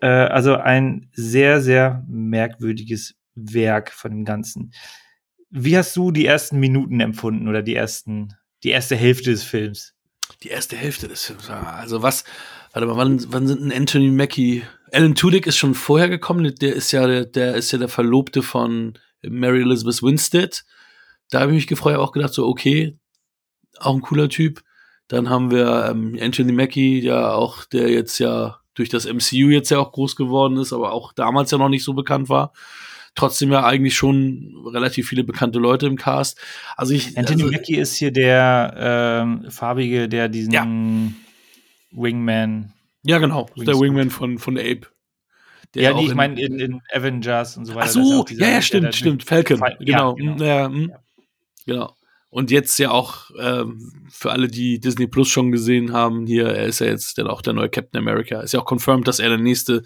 Äh, 0.00 0.08
also 0.08 0.56
ein 0.56 1.08
sehr, 1.12 1.60
sehr 1.60 2.04
merkwürdiges 2.08 3.14
Werk 3.34 3.92
von 3.92 4.10
dem 4.10 4.24
Ganzen. 4.24 4.72
Wie 5.50 5.76
hast 5.76 5.96
du 5.96 6.10
die 6.10 6.26
ersten 6.26 6.58
Minuten 6.58 7.00
empfunden 7.00 7.48
oder 7.48 7.62
die 7.62 7.74
ersten, 7.74 8.34
die 8.64 8.70
erste 8.70 8.96
Hälfte 8.96 9.30
des 9.30 9.44
Films? 9.44 9.94
Die 10.42 10.48
erste 10.48 10.76
Hälfte 10.76 11.06
des 11.06 11.24
Films. 11.24 11.48
Also 11.50 12.02
was, 12.02 12.24
warte 12.72 12.86
mal, 12.86 12.96
wann, 12.96 13.24
wann 13.32 13.46
sind 13.46 13.62
denn 13.62 13.72
Anthony 13.72 14.10
Mackie? 14.10 14.64
Alan 14.92 15.14
Tudyk 15.14 15.46
ist 15.46 15.58
schon 15.58 15.74
vorher 15.74 16.08
gekommen, 16.08 16.54
der 16.60 16.74
ist 16.74 16.92
ja 16.92 17.06
der, 17.06 17.24
der 17.26 17.54
ist 17.54 17.70
ja 17.72 17.78
der 17.78 17.88
Verlobte 17.88 18.42
von 18.42 18.94
Mary 19.22 19.62
Elizabeth 19.62 20.02
Winstead. 20.02 20.64
Da 21.30 21.40
habe 21.40 21.52
ich 21.52 21.56
mich 21.56 21.66
gefreut, 21.66 21.96
auch 21.96 22.12
gedacht, 22.12 22.34
so, 22.34 22.46
okay, 22.46 22.98
auch 23.78 23.94
ein 23.94 24.02
cooler 24.02 24.28
Typ. 24.28 24.62
Dann 25.08 25.28
haben 25.28 25.50
wir 25.50 25.86
ähm, 25.90 26.18
Anthony 26.20 26.52
Mackie, 26.52 27.00
ja 27.00 27.32
auch, 27.32 27.64
der 27.64 27.90
jetzt 27.90 28.18
ja 28.18 28.60
durch 28.74 28.88
das 28.88 29.06
MCU 29.06 29.48
jetzt 29.50 29.70
ja 29.70 29.78
auch 29.78 29.92
groß 29.92 30.16
geworden 30.16 30.56
ist, 30.56 30.72
aber 30.72 30.92
auch 30.92 31.12
damals 31.12 31.50
ja 31.50 31.58
noch 31.58 31.68
nicht 31.68 31.84
so 31.84 31.94
bekannt 31.94 32.28
war. 32.28 32.52
Trotzdem 33.16 33.50
ja 33.50 33.64
eigentlich 33.64 33.96
schon 33.96 34.54
relativ 34.72 35.08
viele 35.08 35.24
bekannte 35.24 35.58
Leute 35.58 35.86
im 35.86 35.96
Cast. 35.96 36.40
Also 36.76 36.94
ich, 36.94 37.18
Anthony 37.18 37.42
also, 37.42 37.52
Mackie 37.52 37.76
ist 37.76 37.96
hier 37.96 38.12
der 38.12 38.74
ähm, 38.78 39.50
farbige, 39.50 40.08
der 40.08 40.28
diesen 40.28 40.52
Ja. 40.52 40.64
Wingman. 41.90 42.72
ja 43.02 43.18
genau, 43.18 43.46
ist 43.56 43.66
der 43.66 43.74
Wingsuit. 43.74 43.82
Wingman 43.82 44.10
von 44.10 44.38
von 44.38 44.56
Ape. 44.56 44.86
Der 45.74 45.82
ja, 45.84 45.94
nee, 45.94 46.04
ich 46.04 46.10
in- 46.10 46.16
meine 46.16 46.40
in, 46.40 46.58
in 46.58 46.80
Avengers 46.92 47.56
und 47.56 47.64
so 47.66 47.74
weiter. 47.74 47.86
Ach 47.86 47.92
so, 47.92 48.24
ja, 48.30 48.48
ja, 48.48 48.62
stimmt, 48.62 48.94
stimmt. 48.94 49.22
Falcon, 49.24 49.58
Fal- 49.58 49.76
genau. 49.78 50.16
Ja, 50.18 50.24
genau. 50.34 50.44
Ja, 50.44 50.68
Ja. 50.68 50.98
genau. 51.66 51.96
Und 52.30 52.50
jetzt 52.52 52.78
ja 52.78 52.90
auch 52.92 53.30
ähm, 53.40 54.06
für 54.08 54.30
alle, 54.30 54.46
die 54.48 54.78
Disney 54.78 55.06
Plus 55.08 55.28
schon 55.28 55.50
gesehen 55.50 55.92
haben, 55.92 56.26
hier, 56.26 56.46
er 56.46 56.66
ist 56.66 56.78
ja 56.78 56.86
jetzt 56.86 57.18
dann 57.18 57.26
auch 57.26 57.42
der 57.42 57.54
neue 57.54 57.68
Captain 57.68 57.98
America. 58.00 58.40
Ist 58.40 58.52
ja 58.52 58.60
auch 58.60 58.70
confirmed, 58.70 59.08
dass 59.08 59.18
er 59.18 59.30
der 59.30 59.38
nächste, 59.38 59.82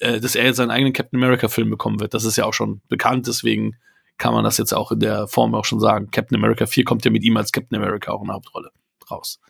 äh, 0.00 0.18
dass 0.18 0.34
er 0.34 0.44
jetzt 0.44 0.56
seinen 0.56 0.70
eigenen 0.72 0.92
Captain 0.92 1.22
America-Film 1.22 1.70
bekommen 1.70 2.00
wird. 2.00 2.12
Das 2.14 2.24
ist 2.24 2.36
ja 2.36 2.46
auch 2.46 2.54
schon 2.54 2.80
bekannt, 2.88 3.28
deswegen 3.28 3.76
kann 4.18 4.34
man 4.34 4.42
das 4.44 4.58
jetzt 4.58 4.72
auch 4.74 4.90
in 4.92 4.98
der 5.00 5.28
Form 5.28 5.54
auch 5.54 5.64
schon 5.64 5.78
sagen. 5.80 6.10
Captain 6.10 6.36
America 6.36 6.66
4 6.66 6.84
kommt 6.84 7.04
ja 7.04 7.10
mit 7.12 7.22
ihm 7.24 7.36
als 7.36 7.52
Captain 7.52 7.76
America 7.80 8.10
auch 8.12 8.22
in 8.22 8.26
der 8.28 8.34
Hauptrolle 8.36 8.70
raus. 9.10 9.40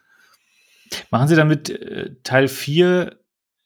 Machen 1.11 1.29
Sie 1.29 1.37
damit 1.37 1.71
äh, 1.71 2.11
Teil 2.25 2.49
4 2.49 3.19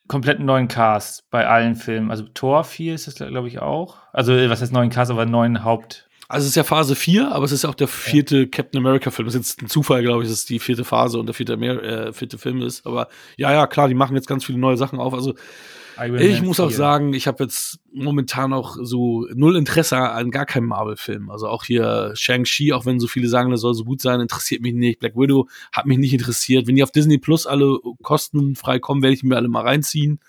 kompletten 0.09 0.45
neuen 0.47 0.69
Cast 0.69 1.31
bei 1.31 1.47
allen 1.47 1.77
Filmen? 1.77 2.11
Also 2.11 2.25
Tor 2.35 2.65
4 2.65 2.95
ist 2.95 3.07
das, 3.07 3.15
glaube 3.15 3.49
ich, 3.49 3.61
auch. 3.61 3.97
Also, 4.13 4.33
äh, 4.33 4.51
was 4.51 4.61
heißt 4.61 4.73
neuen 4.73 4.91
Cast, 4.91 5.11
aber 5.11 5.27
neuen 5.27 5.65
Haupt. 5.65 6.09
Also 6.31 6.45
es 6.45 6.51
ist 6.51 6.57
ja 6.57 6.65
Phase 6.65 6.95
4, 6.95 7.33
aber 7.33 7.47
es 7.47 7.53
ist 7.53 7.65
auch 7.65 7.75
der 7.75 7.89
vierte 7.89 8.41
ja. 8.41 8.47
Captain 8.47 8.81
America-Film. 8.85 9.27
Das 9.27 9.35
ist 9.35 9.41
jetzt 9.41 9.63
ein 9.63 9.69
Zufall, 9.69 10.03
glaube 10.03 10.23
ich, 10.23 10.29
dass 10.29 10.41
es 10.41 10.45
die 10.45 10.59
vierte 10.59 10.85
Phase 10.85 11.19
und 11.19 11.27
der 11.27 11.35
vierte, 11.35 11.55
äh, 11.55 12.13
vierte 12.13 12.37
Film 12.37 12.61
ist. 12.61 12.87
Aber 12.87 13.09
ja, 13.39 13.51
ja, 13.51 13.67
klar, 13.67 13.89
die 13.89 13.95
machen 13.95 14.15
jetzt 14.15 14.29
ganz 14.29 14.45
viele 14.45 14.59
neue 14.59 14.77
Sachen 14.77 15.01
auf. 15.01 15.15
Also 15.15 15.35
ich 16.19 16.43
muss 16.43 16.61
auch 16.61 16.71
sagen, 16.71 17.13
ich 17.13 17.27
habe 17.27 17.45
jetzt 17.45 17.81
momentan 17.93 18.53
auch 18.53 18.77
so 18.81 19.27
null 19.35 19.57
Interesse 19.57 19.99
an 19.99 20.31
gar 20.31 20.47
keinem 20.47 20.67
Marvel-Film. 20.67 21.31
Also 21.31 21.49
auch 21.49 21.65
hier 21.65 22.13
Shang-Chi, 22.15 22.73
auch 22.73 22.87
wenn 22.87 23.01
so 23.01 23.07
viele 23.07 23.29
sagen, 23.29 23.51
das 23.51 23.61
soll 23.61 23.75
so 23.75 23.85
gut 23.85 24.01
sein, 24.01 24.21
interessiert 24.21 24.63
mich 24.63 24.75
nicht. 24.75 25.01
Black 25.01 25.17
Widow 25.17 25.49
hat 25.73 25.87
mich 25.87 25.99
nicht 25.99 26.13
interessiert. 26.13 26.67
Wenn 26.67 26.77
die 26.77 26.83
auf 26.83 26.93
Disney 26.93 27.19
Plus 27.19 27.47
alle 27.47 27.79
kostenfrei 28.03 28.79
kommen, 28.79 29.03
werde 29.03 29.15
ich 29.15 29.23
mir 29.23 29.37
alle 29.37 29.49
mal 29.49 29.63
reinziehen 29.63 30.21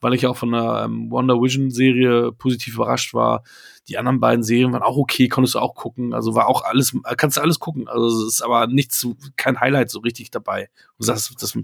weil 0.00 0.14
ich 0.14 0.26
auch 0.26 0.36
von 0.36 0.52
der 0.52 0.82
ähm, 0.84 1.10
Wonder 1.10 1.40
Vision 1.40 1.70
Serie 1.70 2.32
positiv 2.32 2.74
überrascht 2.74 3.14
war. 3.14 3.42
Die 3.88 3.98
anderen 3.98 4.20
beiden 4.20 4.42
Serien 4.42 4.72
waren 4.72 4.82
auch 4.82 4.96
okay, 4.96 5.28
konntest 5.28 5.54
du 5.54 5.58
auch 5.58 5.74
gucken. 5.74 6.14
Also 6.14 6.34
war 6.34 6.46
auch 6.46 6.62
alles, 6.62 6.94
kannst 7.16 7.36
du 7.36 7.40
alles 7.40 7.58
gucken. 7.58 7.88
Also 7.88 8.06
es 8.06 8.34
ist 8.34 8.42
aber 8.42 8.66
nichts, 8.66 9.06
kein 9.36 9.60
Highlight 9.60 9.90
so 9.90 10.00
richtig 10.00 10.30
dabei. 10.30 10.68
Du 10.98 11.04
sagst, 11.04 11.34
das, 11.40 11.56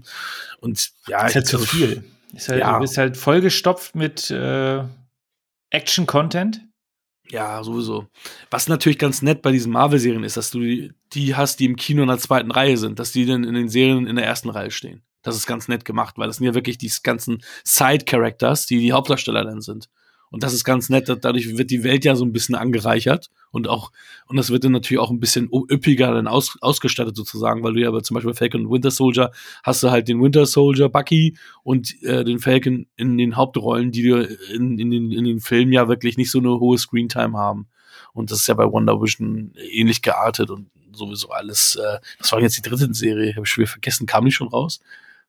und 0.59 0.91
ja, 1.07 1.21
das 1.21 1.29
ist 1.29 1.35
halt 1.35 1.47
zu 1.47 1.59
viel. 1.59 2.03
Ist 2.35 2.49
halt, 2.49 2.59
ja. 2.59 2.73
Du 2.73 2.79
bist 2.81 2.97
halt 2.97 3.17
vollgestopft 3.17 3.95
mit 3.95 4.29
äh, 4.29 4.83
Action-Content. 5.69 6.61
Ja, 7.29 7.63
sowieso. 7.63 8.07
Was 8.51 8.67
natürlich 8.67 8.99
ganz 8.99 9.21
nett 9.21 9.41
bei 9.41 9.51
diesen 9.51 9.71
Marvel-Serien 9.71 10.23
ist, 10.23 10.37
dass 10.37 10.51
du 10.51 10.59
die, 10.59 10.93
die 11.13 11.35
hast, 11.35 11.59
die 11.59 11.65
im 11.65 11.75
Kino 11.75 12.03
in 12.03 12.07
der 12.07 12.19
zweiten 12.19 12.51
Reihe 12.51 12.77
sind, 12.77 12.99
dass 12.99 13.11
die 13.11 13.25
dann 13.25 13.43
in 13.43 13.55
den 13.55 13.69
Serien 13.69 14.05
in 14.05 14.15
der 14.15 14.25
ersten 14.25 14.49
Reihe 14.49 14.69
stehen. 14.69 15.01
Das 15.23 15.35
ist 15.35 15.47
ganz 15.47 15.67
nett 15.67 15.85
gemacht, 15.85 16.17
weil 16.17 16.27
das 16.27 16.37
sind 16.37 16.45
ja 16.45 16.53
wirklich 16.53 16.77
die 16.77 16.91
ganzen 17.01 17.41
Side-Characters, 17.63 18.67
die 18.67 18.79
die 18.79 18.91
Hauptdarsteller 18.91 19.43
dann 19.43 19.61
sind. 19.61 19.89
Und 20.29 20.43
das 20.43 20.53
ist 20.53 20.63
ganz 20.63 20.89
nett, 20.89 21.07
dadurch 21.07 21.57
wird 21.57 21.71
die 21.71 21.83
Welt 21.83 22.03
ja 22.03 22.15
so 22.15 22.25
ein 22.25 22.33
bisschen 22.33 22.55
angereichert 22.55 23.29
und 23.51 23.69
auch, 23.69 23.91
und 24.27 24.35
das 24.35 24.49
wird 24.49 24.65
dann 24.65 24.73
natürlich 24.73 24.99
auch 24.99 25.11
ein 25.11 25.19
bisschen 25.19 25.49
üppiger 25.49 26.13
dann 26.13 26.27
aus, 26.27 26.57
ausgestattet 26.61 27.15
sozusagen, 27.15 27.63
weil 27.63 27.73
du 27.73 27.79
ja 27.79 28.01
zum 28.01 28.15
Beispiel 28.15 28.33
Falcon 28.33 28.65
und 28.65 28.71
Winter 28.71 28.91
Soldier 28.91 29.31
hast 29.63 29.81
du 29.81 29.91
halt 29.91 30.07
den 30.07 30.21
Winter 30.21 30.45
Soldier 30.45 30.89
Bucky 30.89 31.37
und 31.63 32.01
äh, 32.03 32.25
den 32.25 32.39
Falcon 32.39 32.87
in 32.97 33.17
den 33.17 33.37
Hauptrollen, 33.37 33.91
die 33.91 34.03
du 34.03 34.27
in, 34.53 34.77
in, 34.77 34.91
den, 34.91 35.11
in 35.11 35.23
den 35.23 35.39
Filmen 35.39 35.71
ja 35.71 35.87
wirklich 35.87 36.17
nicht 36.17 36.31
so 36.31 36.39
eine 36.39 36.59
hohe 36.59 36.77
Screentime 36.77 37.37
haben. 37.37 37.67
Und 38.13 38.31
das 38.31 38.39
ist 38.39 38.47
ja 38.47 38.55
bei 38.55 38.65
Wonder 38.65 39.01
Vision 39.01 39.53
ähnlich 39.71 40.01
geartet 40.01 40.49
und 40.49 40.69
sowieso 40.93 41.29
alles. 41.29 41.75
Äh, 41.75 41.99
das 42.19 42.31
war 42.31 42.41
jetzt 42.41 42.57
die 42.57 42.61
dritte 42.61 42.93
Serie, 42.93 43.35
habe 43.35 43.45
ich 43.45 43.49
schon 43.49 43.61
wieder 43.61 43.71
vergessen, 43.71 44.05
kam 44.05 44.25
die 44.25 44.31
schon 44.31 44.47
raus? 44.47 44.79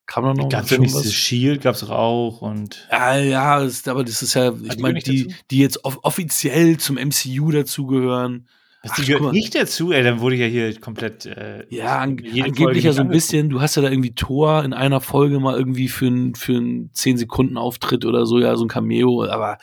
Kam 0.07 0.25
da 0.25 0.35
noch 0.35 0.49
gab's 0.49 0.69
schon 0.69 0.93
was? 0.95 1.13
Shield 1.13 1.63
gab 1.63 1.75
es 1.75 1.83
auch 1.85 2.41
und 2.41 2.87
ja, 2.91 3.17
ja, 3.17 3.69
aber 3.87 4.05
das 4.05 4.23
ist 4.23 4.35
ja, 4.35 4.53
ich 4.63 4.79
meine, 4.79 5.01
die, 5.01 5.35
die 5.51 5.59
jetzt 5.59 5.85
offiziell 5.85 6.79
zum 6.79 6.97
MCU 6.97 7.51
dazugehören, 7.51 8.47
das 8.89 8.97
die 8.97 9.13
gehört 9.13 9.33
nicht 9.33 9.55
dazu, 9.55 9.93
ey, 9.93 10.03
dann 10.03 10.21
wurde 10.21 10.37
ich 10.37 10.41
ja 10.41 10.47
hier 10.47 10.79
komplett. 10.81 11.27
Äh, 11.27 11.65
ja, 11.71 11.99
an, 11.99 12.19
angeblich 12.43 12.85
ja 12.85 12.93
so 12.93 13.03
ein 13.03 13.09
bisschen. 13.09 13.49
Du 13.49 13.61
hast 13.61 13.77
ja 13.77 13.83
da 13.83 13.91
irgendwie 13.91 14.15
Thor 14.15 14.65
in 14.65 14.73
einer 14.73 15.01
Folge 15.01 15.41
mal 15.41 15.57
irgendwie 15.57 15.89
für 15.89 16.07
einen 16.07 16.35
für 16.35 16.57
einen 16.57 16.91
10 16.93 17.19
Sekunden 17.19 17.57
Auftritt 17.57 18.05
oder 18.05 18.27
so, 18.27 18.39
ja, 18.39 18.57
so 18.57 18.65
ein 18.65 18.69
Cameo. 18.69 19.25
Aber 19.25 19.59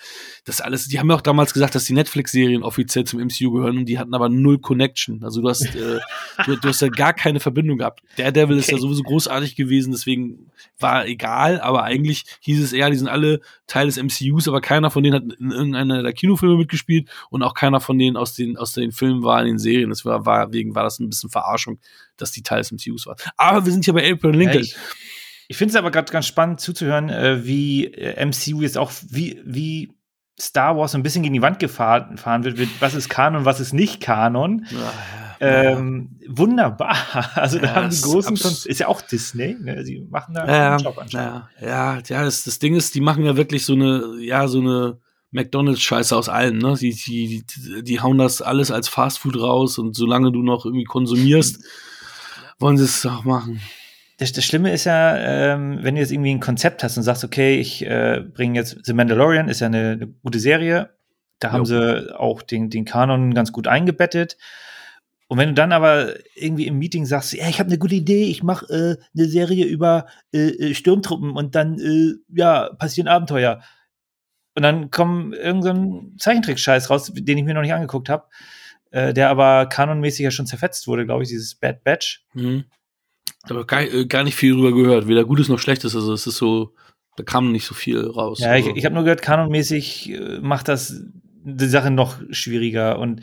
das 0.45 0.61
alles, 0.61 0.87
die 0.87 0.99
haben 0.99 1.09
ja 1.09 1.15
auch 1.15 1.21
damals 1.21 1.53
gesagt, 1.53 1.75
dass 1.75 1.85
die 1.85 1.93
Netflix-Serien 1.93 2.63
offiziell 2.63 3.05
zum 3.05 3.21
MCU 3.21 3.51
gehören 3.51 3.77
und 3.77 3.85
die 3.85 3.99
hatten 3.99 4.13
aber 4.13 4.29
null 4.29 4.59
Connection. 4.59 5.23
Also 5.23 5.41
du 5.41 5.49
hast, 5.49 5.75
äh, 5.75 5.99
du, 6.45 6.55
du, 6.57 6.67
hast 6.67 6.81
ja 6.81 6.89
gar 6.89 7.13
keine 7.13 7.39
Verbindung 7.39 7.77
gehabt. 7.77 8.01
Daredevil 8.17 8.55
okay. 8.55 8.59
ist 8.59 8.71
ja 8.71 8.77
sowieso 8.77 9.03
großartig 9.03 9.55
gewesen, 9.55 9.91
deswegen 9.91 10.51
war 10.79 11.05
egal, 11.05 11.61
aber 11.61 11.83
eigentlich 11.83 12.25
hieß 12.41 12.61
es 12.61 12.73
eher, 12.73 12.89
die 12.89 12.97
sind 12.97 13.07
alle 13.07 13.39
Teil 13.67 13.85
des 13.85 14.01
MCUs, 14.01 14.47
aber 14.47 14.61
keiner 14.61 14.91
von 14.91 15.03
denen 15.03 15.15
hat 15.15 15.39
in 15.39 15.51
irgendeiner 15.51 16.03
der 16.03 16.13
Kinofilme 16.13 16.57
mitgespielt 16.57 17.09
und 17.29 17.43
auch 17.43 17.53
keiner 17.53 17.79
von 17.79 17.97
denen 17.97 18.17
aus 18.17 18.33
den, 18.33 18.57
aus 18.57 18.73
den 18.73 18.91
Filmen 18.91 19.12
Filmen 19.13 19.23
war, 19.23 19.41
in 19.41 19.47
den 19.47 19.59
Serien. 19.59 19.89
Das 19.89 20.05
war, 20.05 20.25
war, 20.25 20.51
wegen 20.51 20.75
war 20.75 20.83
das 20.83 20.99
ein 20.99 21.09
bisschen 21.09 21.29
Verarschung, 21.29 21.79
dass 22.17 22.31
die 22.31 22.43
Teil 22.43 22.59
des 22.59 22.71
MCUs 22.71 23.05
waren. 23.05 23.17
Aber 23.37 23.65
wir 23.65 23.71
sind 23.71 23.85
hier 23.85 23.93
bei 23.93 24.11
April 24.11 24.35
Lincoln. 24.35 24.63
Ja, 24.63 24.69
ich, 24.69 24.75
ich 25.47 25.57
finde 25.57 25.71
es 25.71 25.75
aber 25.75 25.91
gerade 25.91 26.11
ganz 26.11 26.25
spannend 26.25 26.59
zuzuhören, 26.59 27.09
äh, 27.09 27.45
wie 27.45 27.85
äh, 27.85 28.25
MCU 28.25 28.61
jetzt 28.61 28.77
auch, 28.77 28.91
wie, 29.09 29.41
wie 29.45 29.93
Star 30.39 30.75
Wars 30.77 30.95
ein 30.95 31.03
bisschen 31.03 31.21
gegen 31.21 31.33
die 31.33 31.41
Wand 31.41 31.59
gefahren, 31.59 32.17
wird, 32.43 32.69
was 32.79 32.95
ist 32.95 33.09
Kanon, 33.09 33.45
was 33.45 33.59
ist 33.59 33.73
nicht 33.73 34.01
Kanon. 34.01 34.65
Ja, 34.71 34.77
ja. 34.77 34.89
Ähm, 35.43 36.19
wunderbar. 36.27 36.95
Also 37.35 37.59
da 37.59 37.75
haben 37.75 37.89
die 37.89 38.01
großen, 38.01 38.35
ist 38.35 38.79
ja 38.79 38.87
auch 38.87 39.01
Disney, 39.01 39.57
ne? 39.59 39.83
Sie 39.83 40.07
machen 40.09 40.33
da 40.33 40.43
einen 40.43 40.83
Job 40.83 40.97
anscheinend. 40.97 41.45
Ja, 41.61 41.67
ja, 41.67 42.01
ja 42.05 42.23
das, 42.23 42.43
das 42.45 42.59
Ding 42.59 42.75
ist, 42.75 42.95
die 42.95 43.01
machen 43.01 43.25
ja 43.25 43.35
wirklich 43.35 43.65
so 43.65 43.73
eine, 43.73 44.15
ja, 44.19 44.47
so 44.47 44.59
eine 44.59 44.99
McDonalds-Scheiße 45.33 46.15
aus 46.15 46.29
allem, 46.29 46.59
ne? 46.59 46.75
Die, 46.79 46.93
die, 46.93 47.43
die, 47.43 47.83
die 47.83 47.99
hauen 48.01 48.17
das 48.17 48.41
alles 48.41 48.71
als 48.71 48.87
Fastfood 48.87 49.39
raus 49.39 49.77
und 49.77 49.95
solange 49.95 50.31
du 50.31 50.43
noch 50.43 50.65
irgendwie 50.65 50.85
konsumierst, 50.85 51.63
wollen 52.59 52.77
sie 52.77 52.85
es 52.85 53.05
auch 53.05 53.23
machen. 53.23 53.59
Das, 54.17 54.31
das 54.31 54.45
Schlimme 54.45 54.71
ist 54.71 54.85
ja, 54.85 55.17
ähm, 55.17 55.79
wenn 55.81 55.95
du 55.95 56.01
jetzt 56.01 56.11
irgendwie 56.11 56.31
ein 56.31 56.39
Konzept 56.39 56.83
hast 56.83 56.97
und 56.97 57.03
sagst, 57.03 57.23
okay, 57.23 57.59
ich 57.59 57.85
äh, 57.85 58.21
bringe 58.21 58.59
jetzt 58.59 58.77
The 58.83 58.93
Mandalorian, 58.93 59.49
ist 59.49 59.59
ja 59.59 59.67
eine, 59.67 59.91
eine 59.91 60.07
gute 60.07 60.39
Serie, 60.39 60.91
da 61.39 61.51
haben 61.51 61.65
jo. 61.65 61.65
sie 61.65 62.19
auch 62.19 62.41
den, 62.41 62.69
den 62.69 62.85
Kanon 62.85 63.33
ganz 63.33 63.51
gut 63.51 63.67
eingebettet. 63.67 64.37
Und 65.27 65.39
wenn 65.39 65.49
du 65.49 65.55
dann 65.55 65.71
aber 65.71 66.13
irgendwie 66.35 66.67
im 66.67 66.77
Meeting 66.77 67.05
sagst, 67.05 67.33
ja, 67.33 67.49
ich 67.49 67.59
habe 67.59 67.67
eine 67.67 67.79
gute 67.79 67.95
Idee, 67.95 68.25
ich 68.25 68.43
mache 68.43 68.65
äh, 68.67 69.03
eine 69.17 69.27
Serie 69.27 69.65
über 69.65 70.05
äh, 70.31 70.49
äh, 70.49 70.75
Sturmtruppen 70.75 71.31
und 71.31 71.55
dann 71.55 71.79
äh, 71.79 72.13
ja 72.33 72.69
passieren 72.73 73.07
Abenteuer, 73.07 73.61
und 74.55 74.63
dann 74.63 74.91
kommt 74.91 75.35
irgendein 75.35 76.15
Zeichentrick-Scheiß 76.17 76.89
raus, 76.89 77.11
den 77.13 77.37
ich 77.37 77.43
mir 77.43 77.53
noch 77.53 77.61
nicht 77.61 77.73
angeguckt 77.73 78.09
habe, 78.09 78.27
äh, 78.91 79.13
der 79.13 79.29
aber 79.29 79.65
kanonmäßig 79.65 80.23
ja 80.23 80.31
schon 80.31 80.45
zerfetzt 80.45 80.87
wurde, 80.87 81.05
glaube 81.05 81.23
ich, 81.23 81.29
dieses 81.29 81.55
Bad 81.55 81.83
Batch. 81.83 82.23
Mhm. 82.33 82.65
Aber 83.43 83.65
gar, 83.65 83.81
äh, 83.81 84.05
gar 84.05 84.23
nicht 84.23 84.35
viel 84.35 84.53
drüber 84.53 84.71
gehört, 84.73 85.07
weder 85.07 85.25
Gutes 85.25 85.49
noch 85.49 85.59
Schlechtes. 85.59 85.95
Also 85.95 86.13
es 86.13 86.27
ist 86.27 86.37
so, 86.37 86.75
da 87.17 87.23
kam 87.23 87.51
nicht 87.51 87.65
so 87.65 87.73
viel 87.73 88.05
raus. 88.05 88.39
Ja, 88.39 88.55
ich, 88.55 88.67
ich 88.67 88.85
habe 88.85 88.95
nur 88.95 89.03
gehört, 89.03 89.21
kanonmäßig 89.21 90.11
äh, 90.11 90.39
macht 90.39 90.67
das 90.67 91.01
die 91.45 91.67
Sache 91.67 91.91
noch 91.91 92.17
schwieriger. 92.29 92.99
Und 92.99 93.21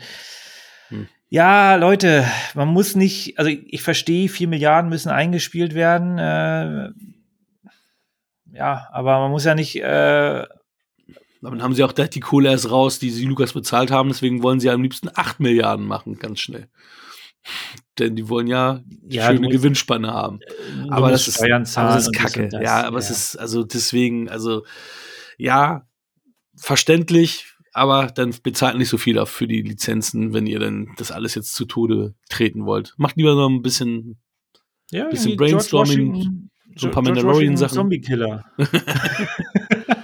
hm. 0.89 1.07
ja, 1.29 1.75
Leute, 1.75 2.25
man 2.53 2.67
muss 2.67 2.95
nicht, 2.95 3.39
also 3.39 3.49
ich, 3.49 3.73
ich 3.73 3.81
verstehe, 3.81 4.29
vier 4.29 4.47
Milliarden 4.47 4.89
müssen 4.89 5.09
eingespielt 5.09 5.73
werden. 5.73 6.17
Äh, 6.17 6.89
ja, 8.53 8.89
aber 8.91 9.19
man 9.19 9.31
muss 9.31 9.45
ja 9.45 9.55
nicht 9.55 9.81
äh, 9.81 10.45
damit 11.41 11.61
haben 11.61 11.73
sie 11.73 11.83
auch 11.83 11.91
die 11.91 12.19
Kohle 12.19 12.49
erst 12.49 12.69
raus, 12.69 12.99
die 12.99 13.09
sie 13.09 13.25
Lukas 13.25 13.53
bezahlt 13.53 13.91
haben. 13.91 14.09
Deswegen 14.09 14.43
wollen 14.43 14.59
sie 14.59 14.69
am 14.69 14.83
liebsten 14.83 15.09
8 15.13 15.39
Milliarden 15.39 15.87
machen, 15.87 16.19
ganz 16.19 16.39
schnell. 16.39 16.67
Denn 17.97 18.15
die 18.15 18.29
wollen 18.29 18.45
ja, 18.45 18.81
ja 19.07 19.27
schöne 19.27 19.49
Gewinnspanne 19.49 20.11
haben. 20.11 20.39
Aber 20.89 21.09
das, 21.09 21.27
ist, 21.27 21.41
aber 21.41 21.95
das 21.95 22.07
ist 22.07 22.15
Kacke. 22.15 22.47
Das, 22.49 22.61
ja, 22.61 22.83
aber 22.83 22.99
ja. 22.99 23.03
es 23.03 23.09
ist, 23.09 23.35
also 23.35 23.63
deswegen, 23.63 24.29
also 24.29 24.63
ja, 25.37 25.87
verständlich, 26.55 27.47
aber 27.73 28.07
dann 28.07 28.35
bezahlt 28.43 28.77
nicht 28.77 28.89
so 28.89 28.99
viel 28.99 29.23
für 29.25 29.47
die 29.47 29.63
Lizenzen, 29.63 30.33
wenn 30.33 30.45
ihr 30.45 30.59
dann 30.59 30.89
das 30.97 31.11
alles 31.11 31.33
jetzt 31.33 31.53
zu 31.53 31.65
Tode 31.65 32.13
treten 32.29 32.65
wollt. 32.65 32.93
Macht 32.97 33.17
lieber 33.17 33.33
noch 33.33 33.49
ein 33.49 33.63
bisschen, 33.63 34.19
ja, 34.91 35.09
bisschen 35.09 35.37
Brainstorming, 35.37 36.49
so 36.75 36.87
ein 36.87 36.93
paar 36.93 37.01
Mandalorian-Sachen. 37.01 37.73
Zombie-Killer. 37.73 38.45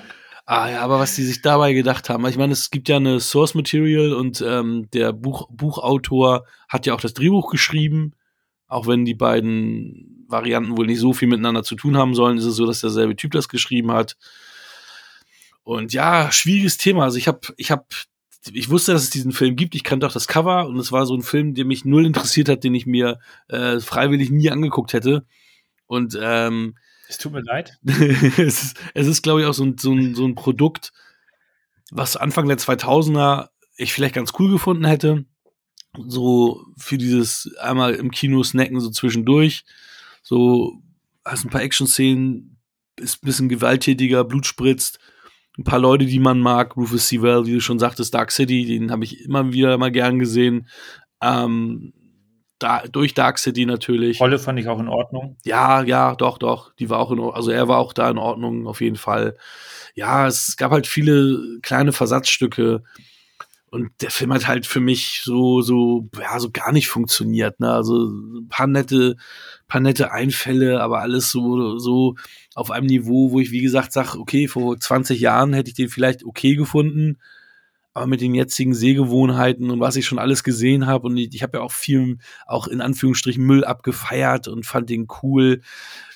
Ah 0.50 0.70
ja, 0.70 0.82
aber 0.82 0.98
was 0.98 1.13
die 1.13 1.24
sich 1.24 1.42
dabei 1.42 1.74
gedacht 1.74 2.10
haben. 2.10 2.25
Ich 2.25 2.38
meine, 2.38 2.54
es 2.54 2.72
gibt 2.72 2.88
ja 2.88 2.96
eine 2.96 3.20
Source 3.20 3.54
Material 3.54 4.13
und 4.13 4.42
ähm, 4.42 4.88
der 4.94 5.12
Buch, 5.12 5.50
Buchautor 5.51 6.46
hat 6.70 6.86
ja 6.86 6.94
auch 6.94 7.01
das 7.01 7.13
Drehbuch 7.13 7.51
geschrieben. 7.51 8.13
Auch 8.66 8.88
wenn 8.88 9.04
die 9.04 9.13
beiden 9.13 10.25
Varianten 10.30 10.77
wohl 10.77 10.86
nicht 10.88 11.00
so 11.01 11.12
viel 11.12 11.27
miteinander 11.27 11.63
zu 11.63 11.75
tun 11.75 11.98
haben 11.98 12.16
sollen, 12.16 12.38
ist 12.38 12.46
es 12.46 12.56
so, 12.56 12.66
dass 12.66 12.80
derselbe 12.80 13.18
Typ 13.18 13.34
das 13.34 13.50
geschrieben 13.50 13.92
hat. 13.92 14.16
Und 15.63 15.92
ja, 15.92 16.32
schwieriges 16.32 16.77
Thema. 16.77 17.04
Also 17.04 17.18
ich 17.18 17.27
habe, 17.27 17.42
ich 17.58 17.70
habe, 17.70 17.84
ich 18.50 18.70
wusste, 18.70 18.94
dass 18.94 19.04
es 19.04 19.10
diesen 19.10 19.34
Film 19.34 19.58
gibt. 19.58 19.75
Ich 19.75 19.84
kannte 19.84 20.08
auch 20.08 20.13
das 20.13 20.30
Cover 20.30 20.66
und 20.70 20.77
es 20.80 20.94
war 20.94 21.06
so 21.06 21.13
ein 21.13 21.24
Film, 21.24 21.56
der 21.56 21.66
mich 21.66 21.84
null 21.84 22.06
interessiert 22.06 22.48
hat, 22.48 22.63
den 22.63 22.74
ich 22.74 22.86
mir 22.86 23.20
äh, 23.50 23.82
freiwillig 23.82 24.30
nie 24.30 24.50
angeguckt 24.50 24.94
hätte. 24.94 25.25
Und 25.88 26.18
ähm, 26.22 26.75
es 27.08 27.18
tut 27.18 27.32
mir 27.32 27.42
leid. 27.42 27.78
es 27.86 28.40
ist, 28.40 28.78
es 28.94 29.08
ist 29.08 29.22
glaube 29.22 29.42
ich, 29.42 29.48
auch 29.48 29.54
so 29.54 29.64
ein, 29.64 29.78
so, 29.78 29.94
ein, 29.94 30.16
so 30.16 30.26
ein 30.26 30.36
Produkt, 30.36 30.92
was 31.92 32.18
Anfang 32.18 32.48
der 32.48 32.58
2000er 32.58 33.50
ich 33.78 33.94
vielleicht 33.94 34.16
ganz 34.16 34.34
cool 34.40 34.52
gefunden 34.52 34.86
hätte. 34.86 35.26
so 35.96 36.66
für 36.78 36.98
dieses 36.98 37.56
einmal 37.60 37.94
im 37.96 38.12
Kino 38.12 38.44
snacken 38.44 38.80
so 38.80 38.90
zwischendurch. 38.90 39.64
So 40.24 40.82
hast 41.24 41.46
ein 41.46 41.50
paar 41.50 41.62
Action-Szenen, 41.62 42.58
ist 43.00 43.24
ein 43.24 43.26
bisschen 43.26 43.50
gewalttätiger, 43.50 44.24
Blut 44.24 44.46
spritzt. 44.46 45.00
Ein 45.58 45.64
paar 45.64 45.80
Leute, 45.80 46.06
die 46.06 46.20
man 46.20 46.40
mag, 46.40 46.76
Rufus 46.78 47.08
Sewell, 47.08 47.46
wie 47.46 47.54
du 47.54 47.62
schon 47.62 47.80
sagtest, 47.80 48.14
Dark 48.14 48.32
City, 48.32 48.66
den 48.66 48.92
habe 48.92 49.04
ich 49.04 49.24
immer 49.24 49.54
wieder 49.54 49.78
mal 49.78 49.92
gern 49.92 50.20
gesehen. 50.20 50.68
Ähm, 51.22 51.94
da, 52.60 52.84
durch 52.92 53.14
Dark 53.14 53.38
City 53.40 53.66
natürlich. 53.66 54.20
Rolle 54.20 54.40
fand 54.40 54.60
ich 54.60 54.68
auch 54.68 54.80
in 54.80 54.88
Ordnung. 54.88 55.38
Ja, 55.46 55.84
ja, 55.84 56.16
doch, 56.16 56.38
doch. 56.38 56.74
Die 56.76 56.90
war 56.90 57.00
auch 57.00 57.12
in 57.12 57.20
Ordnung. 57.20 57.36
Also 57.36 57.52
er 57.52 57.68
war 57.68 57.78
auch 57.78 57.94
da 57.94 58.10
in 58.10 58.18
Ordnung, 58.18 58.68
auf 58.68 58.82
jeden 58.82 58.96
Fall. 58.96 59.36
Ja, 59.94 60.28
es 60.28 60.58
gab 60.58 60.72
halt 60.72 60.88
viele 60.88 61.60
kleine 61.62 61.92
Versatzstücke. 61.92 62.84
Und 63.70 63.92
der 64.02 64.12
Film 64.12 64.34
hat 64.34 64.48
halt 64.48 64.66
für 64.66 64.80
mich 64.80 65.22
so, 65.24 65.62
so, 65.62 66.10
ja, 66.20 66.40
so 66.40 66.50
gar 66.52 66.72
nicht 66.72 66.88
funktioniert. 66.88 67.60
Ne? 67.60 67.72
Also 67.72 68.08
ein 68.08 68.48
paar 68.48 68.68
nette, 68.68 69.18
paar 69.68 69.82
nette 69.82 70.12
Einfälle, 70.12 70.82
aber 70.82 71.02
alles 71.02 71.32
so, 71.32 71.78
so 71.78 72.16
auf 72.56 72.72
einem 72.72 72.88
Niveau, 72.88 73.32
wo 73.32 73.40
ich, 73.40 73.52
wie 73.52 73.62
gesagt, 73.62 73.92
sage, 73.92 74.18
okay, 74.20 74.48
vor 74.48 74.80
20 74.80 75.20
Jahren 75.20 75.54
hätte 75.54 75.70
ich 75.70 75.76
den 75.76 75.90
vielleicht 75.90 76.24
okay 76.24 76.56
gefunden 76.56 77.18
aber 77.98 78.06
mit 78.06 78.22
den 78.22 78.36
jetzigen 78.36 78.75
Sehgewohnheiten 78.75 79.72
und 79.72 79.80
was 79.80 79.96
ich 79.96 80.06
schon 80.06 80.20
alles 80.20 80.44
gesehen 80.44 80.86
habe 80.86 81.08
und 81.08 81.18
ich, 81.18 81.34
ich 81.34 81.42
habe 81.42 81.58
ja 81.58 81.63
auch 81.63 81.72
viel, 81.72 82.20
auch 82.46 82.68
in 82.68 82.80
Anführungsstrichen 82.80 83.44
Müll 83.44 83.66
abgefeiert 83.66 84.48
und 84.48 84.68
fand 84.68 84.92
den 84.92 85.08
cool. 85.24 85.62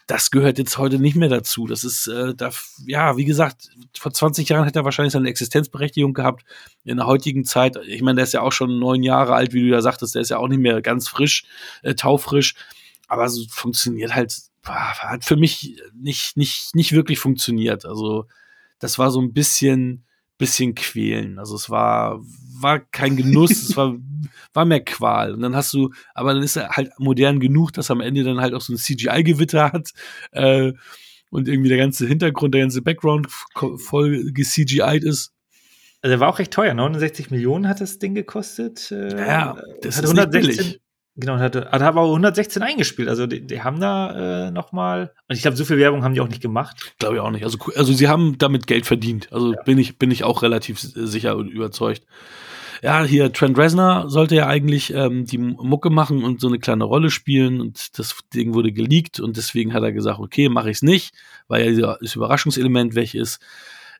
Das 0.06 0.30
gehört 0.30 0.60
jetzt 0.60 0.78
heute 0.78 1.00
nicht 1.00 1.16
mehr 1.16 1.30
dazu. 1.30 1.66
Das 1.66 1.84
ist, 1.84 2.06
äh, 2.06 2.36
da, 2.36 2.52
ja, 2.86 3.18
wie 3.18 3.26
gesagt, 3.26 3.70
vor 3.98 4.14
20 4.14 4.48
Jahren 4.48 4.66
hätte 4.66 4.80
er 4.80 4.86
wahrscheinlich 4.86 5.14
seine 5.14 5.30
Existenzberechtigung 5.30 6.14
gehabt. 6.14 6.44
In 6.84 6.98
der 6.98 7.08
heutigen 7.08 7.46
Zeit, 7.46 7.78
ich 7.88 8.04
meine, 8.04 8.18
der 8.18 8.26
ist 8.26 8.34
ja 8.34 8.42
auch 8.42 8.52
schon 8.52 8.78
neun 8.78 9.02
Jahre 9.02 9.34
alt, 9.34 9.54
wie 9.54 9.62
du 9.62 9.68
ja 9.68 9.82
sagtest, 9.82 10.14
der 10.14 10.22
ist 10.22 10.30
ja 10.30 10.38
auch 10.38 10.50
nicht 10.50 10.60
mehr 10.60 10.84
ganz 10.84 11.08
frisch, 11.08 11.46
äh, 11.82 11.96
taufrisch. 11.96 12.54
Aber 13.08 13.28
so 13.28 13.44
funktioniert 13.50 14.14
halt, 14.14 14.38
hat 14.66 15.26
für 15.26 15.36
mich 15.36 15.82
nicht, 15.96 16.38
nicht, 16.38 16.76
nicht 16.76 16.92
wirklich 16.92 17.18
funktioniert. 17.18 17.86
Also, 17.86 18.28
das 18.78 19.00
war 19.00 19.10
so 19.10 19.20
ein 19.20 19.34
bisschen, 19.34 20.06
bisschen 20.42 20.76
quälen. 20.76 21.40
Also 21.40 21.56
es 21.56 21.70
war, 21.70 22.20
war 22.60 22.80
kein 22.80 23.16
Genuss, 23.16 23.52
es 23.52 23.78
war, 23.78 23.96
war 24.54 24.66
mehr 24.66 24.84
Qual. 24.84 25.34
Und 25.34 25.42
dann 25.42 25.56
hast 25.56 25.72
du, 25.74 25.92
aber 26.14 26.34
dann 26.34 26.44
ist 26.44 26.58
er 26.58 26.70
halt 26.70 26.92
modern 26.98 27.40
genug, 27.40 27.72
dass 27.72 27.92
am 27.92 28.02
Ende 28.02 28.24
dann 28.24 28.42
halt 28.42 28.54
auch 28.54 28.62
so 28.62 28.74
ein 28.74 28.78
CGI-Gewitter 28.78 29.72
hat. 29.72 29.92
Äh, 30.32 30.74
und 31.30 31.48
irgendwie 31.48 31.70
der 31.70 31.78
ganze 31.78 32.06
Hintergrund, 32.08 32.54
der 32.54 32.62
ganze 32.62 32.82
Background 32.82 33.28
voll 33.78 34.32
gecgi'd 34.34 35.04
ist. 35.04 35.32
Also 36.02 36.16
er 36.16 36.20
war 36.20 36.28
auch 36.28 36.40
recht 36.40 36.52
teuer, 36.52 36.74
69 36.74 37.30
Millionen 37.30 37.68
hat 37.70 37.80
das 37.80 38.00
Ding 38.00 38.16
gekostet. 38.16 38.92
Äh, 38.92 39.18
ja, 39.18 39.62
das 39.82 39.98
hat 39.98 40.06
ist 40.06 40.10
116, 40.10 40.76
Genau, 41.18 41.38
hat, 41.40 41.56
hat 41.56 41.82
aber 41.82 42.04
116 42.04 42.64
eingespielt. 42.64 43.10
Also 43.10 43.28
die, 43.28 43.46
die 43.46 43.62
haben 43.62 43.82
da 43.82 44.48
äh, 44.48 44.52
noch 44.52 44.72
mal. 44.72 45.12
Und 45.28 45.36
ich 45.36 45.42
glaube, 45.42 45.58
so 45.58 45.66
viel 45.66 45.78
Werbung 45.78 46.04
haben 46.04 46.14
die 46.14 46.22
auch 46.22 46.30
nicht 46.30 46.42
gemacht. 46.42 46.94
Glaube 47.00 47.16
ich 47.16 47.22
auch 47.22 47.32
nicht. 47.32 47.44
Also, 47.44 47.58
also 47.76 47.92
sie 47.92 48.08
haben 48.08 48.38
damit 48.38 48.66
Geld 48.66 48.86
verdient. 48.86 49.32
Also 49.32 49.54
ja. 49.54 49.62
bin 49.64 49.78
ich 49.78 49.98
bin 49.98 50.10
ich 50.10 50.24
auch 50.24 50.42
relativ 50.42 50.80
sicher 50.80 51.36
und 51.36 51.50
überzeugt. 51.50 52.04
Ja, 52.82 53.04
hier 53.04 53.32
Trent 53.32 53.58
Reznor 53.58 54.10
sollte 54.10 54.36
ja 54.36 54.48
eigentlich 54.48 54.92
ähm, 54.94 55.26
die 55.26 55.38
Mucke 55.38 55.92
machen 55.92 56.24
und 56.24 56.40
so 56.40 56.48
eine 56.48 56.58
kleine 56.58 56.86
Rolle 56.86 57.12
spielen 57.12 57.62
und 57.62 58.00
das 58.00 58.18
Ding 58.34 58.56
wurde 58.56 58.72
geleakt 58.72 59.20
und 59.20 59.38
deswegen 59.38 59.74
hat 59.74 59.84
er 59.84 59.92
gesagt, 59.92 60.20
okay, 60.20 60.50
mache 60.50 60.72
ich's 60.72 60.82
nicht, 60.82 61.14
weil 61.48 61.78
ja 61.78 61.98
das 62.02 62.16
Überraschungselement 62.16 62.96
weg 62.96 63.14
ist 63.14 63.40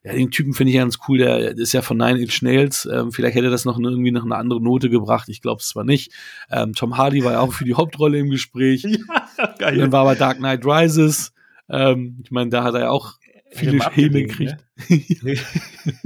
ja, 0.04 0.12
den 0.12 0.32
Typen 0.32 0.52
finde 0.52 0.72
ich 0.72 0.78
ganz 0.78 0.98
cool, 1.06 1.18
der 1.18 1.56
ist 1.56 1.72
ja 1.72 1.80
von 1.80 1.96
Nine 1.96 2.20
Inch 2.20 2.42
Nails. 2.42 2.88
Ähm, 2.92 3.12
vielleicht 3.12 3.36
hätte 3.36 3.50
das 3.50 3.64
noch 3.64 3.78
eine, 3.78 3.88
irgendwie 3.88 4.10
noch 4.10 4.24
eine 4.24 4.34
andere 4.34 4.60
Note 4.60 4.90
gebracht. 4.90 5.28
Ich 5.28 5.40
glaube 5.40 5.60
es 5.60 5.68
zwar 5.68 5.84
nicht. 5.84 6.12
Ähm, 6.50 6.72
Tom 6.72 6.96
Hardy 6.96 7.22
war 7.22 7.32
ja 7.32 7.40
auch 7.40 7.52
für 7.52 7.64
die 7.64 7.74
Hauptrolle 7.74 8.18
im 8.18 8.30
Gespräch. 8.30 8.86
Ja, 9.38 9.54
geil. 9.58 9.78
Dann 9.78 9.92
war 9.92 10.02
aber 10.02 10.14
Dark 10.14 10.38
Knight 10.38 10.64
Rises. 10.66 11.32
Ähm, 11.68 12.20
ich 12.22 12.30
meine, 12.30 12.50
da 12.50 12.64
hat 12.64 12.74
er 12.74 12.80
ja 12.80 12.90
auch 12.90 13.14
viele 13.50 13.78
Häme 13.90 14.24
gekriegt. 14.24 14.56
Ne? 15.22 15.36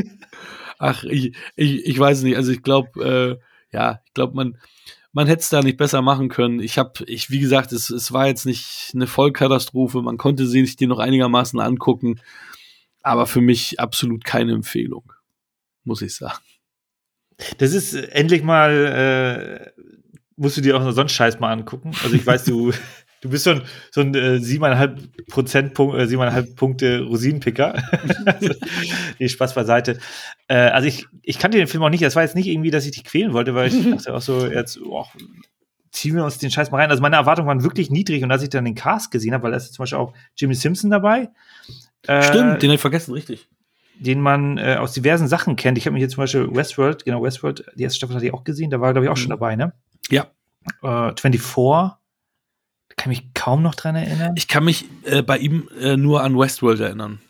Ach, 0.78 1.02
ich, 1.04 1.34
ich, 1.56 1.84
ich 1.84 1.98
weiß 1.98 2.22
nicht. 2.22 2.36
Also 2.36 2.52
ich 2.52 2.62
glaube, 2.62 3.40
äh, 3.72 3.76
ja, 3.76 4.00
ich 4.06 4.14
glaube, 4.14 4.36
man, 4.36 4.58
man 5.12 5.26
hätte 5.26 5.40
es 5.40 5.48
da 5.48 5.60
nicht 5.60 5.76
besser 5.76 6.02
machen 6.02 6.28
können. 6.28 6.60
Ich 6.60 6.78
habe, 6.78 7.04
ich, 7.06 7.30
wie 7.30 7.40
gesagt, 7.40 7.72
es, 7.72 7.90
es 7.90 8.12
war 8.12 8.28
jetzt 8.28 8.46
nicht 8.46 8.92
eine 8.94 9.08
Vollkatastrophe. 9.08 10.02
Man 10.02 10.18
konnte 10.18 10.46
sich 10.46 10.76
die 10.76 10.86
noch 10.86 11.00
einigermaßen 11.00 11.58
angucken 11.58 12.20
aber 13.06 13.26
für 13.26 13.40
mich 13.40 13.78
absolut 13.78 14.24
keine 14.24 14.52
Empfehlung, 14.52 15.12
muss 15.84 16.02
ich 16.02 16.16
sagen. 16.16 16.42
Das 17.58 17.72
ist 17.72 17.94
äh, 17.94 18.08
endlich 18.08 18.42
mal, 18.42 19.72
äh, 19.76 19.82
musst 20.36 20.56
du 20.56 20.60
dir 20.60 20.76
auch 20.76 20.82
noch 20.82 20.90
sonst 20.90 21.12
Scheiß 21.12 21.38
mal 21.38 21.52
angucken. 21.52 21.92
Also 22.02 22.16
ich 22.16 22.26
weiß, 22.26 22.44
du, 22.44 22.72
du 23.20 23.30
bist 23.30 23.44
so 23.44 23.50
ein, 23.50 23.62
so 23.92 24.00
ein 24.00 24.12
äh, 24.14 24.40
siebeneinhalb 24.40 24.98
Prozentpunkt, 25.28 25.96
äh, 25.96 26.08
siebeneinhalb 26.08 26.56
Punkte 26.56 27.02
Rosinenpicker. 27.02 27.80
nee, 29.20 29.28
Spaß 29.28 29.54
beiseite. 29.54 30.00
Äh, 30.48 30.56
also 30.56 30.88
ich, 30.88 31.06
ich 31.22 31.38
kannte 31.38 31.58
den 31.58 31.68
Film 31.68 31.84
auch 31.84 31.90
nicht. 31.90 32.02
Das 32.02 32.16
war 32.16 32.24
jetzt 32.24 32.34
nicht 32.34 32.48
irgendwie, 32.48 32.72
dass 32.72 32.86
ich 32.86 32.92
dich 32.92 33.04
quälen 33.04 33.32
wollte, 33.32 33.54
weil 33.54 33.68
ich 33.68 33.88
dachte 33.88 34.14
auch 34.14 34.22
so, 34.22 34.48
jetzt, 34.48 34.80
oh, 34.82 35.06
ziehen 35.92 36.16
wir 36.16 36.24
uns 36.24 36.38
den 36.38 36.50
Scheiß 36.50 36.72
mal 36.72 36.78
rein. 36.78 36.90
Also 36.90 37.02
meine 37.02 37.16
Erwartungen 37.16 37.46
waren 37.46 37.62
wirklich 37.62 37.88
niedrig 37.88 38.24
und 38.24 38.32
als 38.32 38.42
ich 38.42 38.50
dann 38.50 38.64
den 38.64 38.74
Cast 38.74 39.12
gesehen 39.12 39.32
habe, 39.32 39.44
weil 39.44 39.52
da 39.52 39.58
ist 39.58 39.72
zum 39.74 39.84
Beispiel 39.84 39.98
auch 39.98 40.12
Jimmy 40.36 40.54
Simpson 40.54 40.90
dabei, 40.90 41.30
Stimmt, 42.06 42.62
den 42.62 42.70
habe 42.70 42.74
ich 42.74 42.80
vergessen, 42.80 43.12
richtig. 43.12 43.48
Den 43.98 44.20
man 44.20 44.58
äh, 44.58 44.76
aus 44.78 44.92
diversen 44.92 45.28
Sachen 45.28 45.56
kennt. 45.56 45.78
Ich 45.78 45.86
habe 45.86 45.94
mir 45.94 46.00
hier 46.00 46.08
zum 46.08 46.22
Beispiel 46.22 46.54
Westworld, 46.54 47.04
genau, 47.04 47.22
Westworld, 47.22 47.64
die 47.74 47.82
erste 47.82 47.96
Staffel 47.96 48.16
hatte 48.16 48.26
ich 48.26 48.34
auch 48.34 48.44
gesehen, 48.44 48.70
da 48.70 48.80
war, 48.80 48.92
glaube 48.92 49.06
ich, 49.06 49.10
auch 49.10 49.16
mhm. 49.16 49.20
schon 49.20 49.30
dabei, 49.30 49.56
ne? 49.56 49.72
Ja. 50.10 50.26
Äh, 50.82 51.12
24, 51.18 51.54
da 51.56 51.98
kann 52.96 53.12
ich 53.12 53.22
mich 53.22 53.34
kaum 53.34 53.62
noch 53.62 53.74
dran 53.74 53.96
erinnern. 53.96 54.34
Ich 54.36 54.48
kann 54.48 54.64
mich 54.64 54.84
äh, 55.04 55.22
bei 55.22 55.38
ihm 55.38 55.68
äh, 55.80 55.96
nur 55.96 56.22
an 56.22 56.38
Westworld 56.38 56.80
erinnern. 56.80 57.20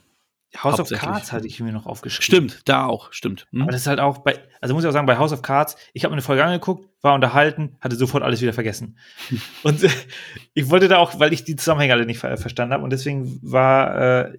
House 0.62 0.80
of 0.80 0.88
Cards 0.88 1.32
hatte 1.32 1.46
ich 1.46 1.60
mir 1.60 1.72
noch 1.72 1.86
aufgeschrieben. 1.86 2.48
Stimmt, 2.48 2.68
da 2.68 2.86
auch, 2.86 3.12
stimmt. 3.12 3.46
Hm? 3.50 3.62
Aber 3.62 3.72
das 3.72 3.82
ist 3.82 3.86
halt 3.86 4.00
auch 4.00 4.18
bei, 4.18 4.38
also 4.60 4.74
muss 4.74 4.84
ich 4.84 4.88
auch 4.88 4.92
sagen, 4.92 5.06
bei 5.06 5.18
House 5.18 5.32
of 5.32 5.42
Cards, 5.42 5.76
ich 5.92 6.04
habe 6.04 6.12
mir 6.12 6.16
eine 6.16 6.22
Folge 6.22 6.44
angeguckt, 6.44 6.88
war 7.02 7.14
unterhalten, 7.14 7.76
hatte 7.80 7.96
sofort 7.96 8.22
alles 8.22 8.40
wieder 8.40 8.52
vergessen. 8.52 8.98
und 9.62 9.82
äh, 9.82 9.90
ich 10.54 10.70
wollte 10.70 10.88
da 10.88 10.98
auch, 10.98 11.18
weil 11.18 11.32
ich 11.32 11.44
die 11.44 11.56
Zusammenhänge 11.56 11.92
alle 11.92 12.06
nicht 12.06 12.18
ver 12.18 12.36
verstanden 12.36 12.74
habe 12.74 12.84
und 12.84 12.90
deswegen 12.90 13.38
war 13.42 14.26
äh, 14.26 14.38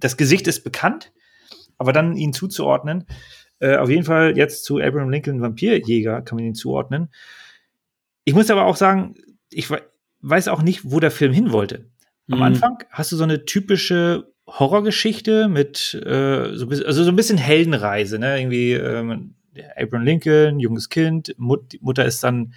das 0.00 0.16
Gesicht 0.16 0.46
ist 0.46 0.64
bekannt, 0.64 1.12
aber 1.76 1.92
dann 1.92 2.16
ihn 2.16 2.32
zuzuordnen, 2.32 3.06
äh, 3.60 3.76
auf 3.76 3.90
jeden 3.90 4.04
Fall 4.04 4.36
jetzt 4.36 4.64
zu 4.64 4.78
Abraham 4.78 5.10
Lincoln 5.10 5.40
Vampirjäger 5.40 6.22
kann 6.22 6.36
man 6.36 6.44
ihn 6.44 6.54
zuordnen. 6.54 7.08
Ich 8.24 8.34
muss 8.34 8.50
aber 8.50 8.66
auch 8.66 8.76
sagen, 8.76 9.14
ich 9.50 9.68
weiß 10.20 10.48
auch 10.48 10.62
nicht, 10.62 10.90
wo 10.90 11.00
der 11.00 11.10
Film 11.10 11.32
hin 11.32 11.52
wollte. 11.52 11.86
Am 12.30 12.38
mhm. 12.38 12.44
Anfang 12.44 12.84
hast 12.90 13.10
du 13.12 13.16
so 13.16 13.24
eine 13.24 13.44
typische 13.44 14.32
Horrorgeschichte 14.46 15.48
mit 15.48 15.94
äh, 15.94 16.54
so, 16.54 16.68
also 16.68 17.04
so 17.04 17.10
ein 17.10 17.16
bisschen 17.16 17.38
Heldenreise, 17.38 18.18
ne? 18.18 18.38
Irgendwie 18.38 18.72
ähm, 18.72 19.34
Abraham 19.76 20.04
Lincoln, 20.04 20.60
junges 20.60 20.88
Kind, 20.88 21.34
Mut, 21.38 21.80
Mutter 21.80 22.04
ist 22.04 22.22
dann 22.22 22.54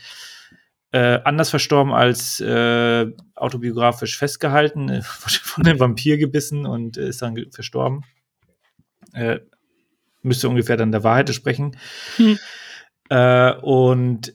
äh, 0.92 1.20
anders 1.24 1.50
verstorben 1.50 1.94
als 1.94 2.40
äh, 2.40 3.08
autobiografisch 3.36 4.18
festgehalten, 4.18 4.90
äh, 4.90 5.02
von 5.04 5.66
einem 5.66 5.80
Vampir 5.80 6.18
gebissen 6.18 6.66
und 6.66 6.98
äh, 6.98 7.10
ist 7.10 7.22
dann 7.22 7.38
verstorben. 7.52 8.04
Äh, 9.14 9.40
müsste 10.22 10.50
ungefähr 10.50 10.78
dann 10.78 10.92
der 10.92 11.04
Wahrheit 11.04 11.34
sprechen. 11.34 11.78
Hm. 12.18 12.38
Äh, 13.10 13.54
und 13.62 14.34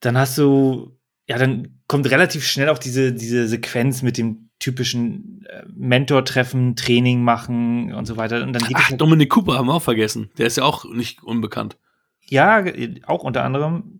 dann 0.00 0.18
hast 0.18 0.38
du, 0.38 0.96
ja, 1.26 1.38
dann 1.38 1.80
kommt 1.86 2.10
relativ 2.10 2.46
schnell 2.46 2.68
auch 2.68 2.78
diese, 2.78 3.12
diese 3.12 3.46
Sequenz 3.48 4.02
mit 4.02 4.18
dem 4.18 4.50
typischen 4.58 5.46
äh, 5.48 5.62
Mentor-Treffen, 5.74 6.76
Training 6.76 7.22
machen 7.22 7.94
und 7.94 8.06
so 8.06 8.16
weiter. 8.16 8.42
Und 8.42 8.52
dann 8.52 8.64
geht 8.64 8.76
Ach, 8.78 8.92
Dominic 8.92 9.30
Cooper 9.30 9.54
haben 9.54 9.66
wir 9.66 9.74
auch 9.74 9.82
vergessen. 9.82 10.30
Der 10.38 10.46
ist 10.46 10.56
ja 10.56 10.64
auch 10.64 10.84
nicht 10.84 11.22
unbekannt. 11.22 11.78
Ja, 12.26 12.64
auch 13.06 13.22
unter 13.22 13.44
anderem 13.44 13.97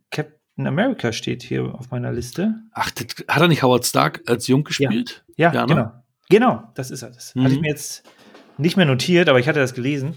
Captain 0.59 0.67
America 0.67 1.13
steht 1.13 1.45
hier 1.45 1.73
auf 1.73 1.93
meiner 1.93 2.13
Liste. 2.13 2.57
Ach, 2.73 2.91
das, 2.91 3.07
hat 3.29 3.41
er 3.41 3.47
nicht 3.47 3.63
Howard 3.63 3.87
Stark 3.87 4.23
als 4.27 4.49
Jung 4.49 4.65
gespielt? 4.65 5.25
Ja, 5.37 5.53
ja, 5.53 5.67
ne? 5.67 5.75
genau. 5.75 5.93
Genau, 6.31 6.73
das 6.75 6.91
ist 6.91 7.03
er. 7.03 7.11
Das 7.11 7.33
mhm. 7.37 7.45
hatte 7.45 7.55
ich 7.55 7.61
mir 7.61 7.69
jetzt 7.69 8.03
nicht 8.57 8.77
mehr 8.77 8.85
notiert, 8.85 9.29
aber 9.29 9.39
ich 9.39 9.47
hatte 9.47 9.61
das 9.61 9.73
gelesen. 9.73 10.17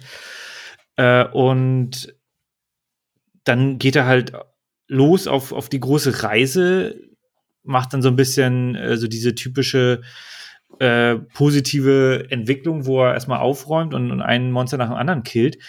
Äh, 0.96 1.26
und 1.26 2.16
dann 3.44 3.78
geht 3.78 3.96
er 3.96 4.08
halt 4.08 4.34
los 4.88 5.28
auf, 5.28 5.52
auf 5.52 5.70
die 5.70 5.80
große 5.80 6.24
Reise, 6.24 7.00
macht 7.62 7.94
dann 7.94 8.02
so 8.02 8.10
ein 8.10 8.16
bisschen 8.16 8.74
äh, 8.74 8.98
so 8.98 9.08
diese 9.08 9.36
typische 9.36 10.02
äh, 10.80 11.18
positive 11.36 12.26
Entwicklung, 12.32 12.88
wo 12.88 13.04
er 13.04 13.14
erstmal 13.14 13.42
aufräumt 13.42 13.94
und, 13.94 14.10
und 14.10 14.22
einen 14.24 14.52
Monster 14.52 14.78
nach 14.78 14.88
dem 14.88 14.98
anderen 14.98 15.22
killt. 15.22 15.60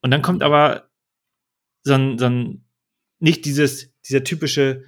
Und 0.00 0.12
dann 0.12 0.22
kommt 0.22 0.44
aber 0.44 0.84
so 1.82 1.94
ein, 1.94 2.18
so 2.18 2.26
ein 2.26 2.64
nicht 3.22 3.44
dieses, 3.44 3.92
dieser 4.06 4.24
typische 4.24 4.84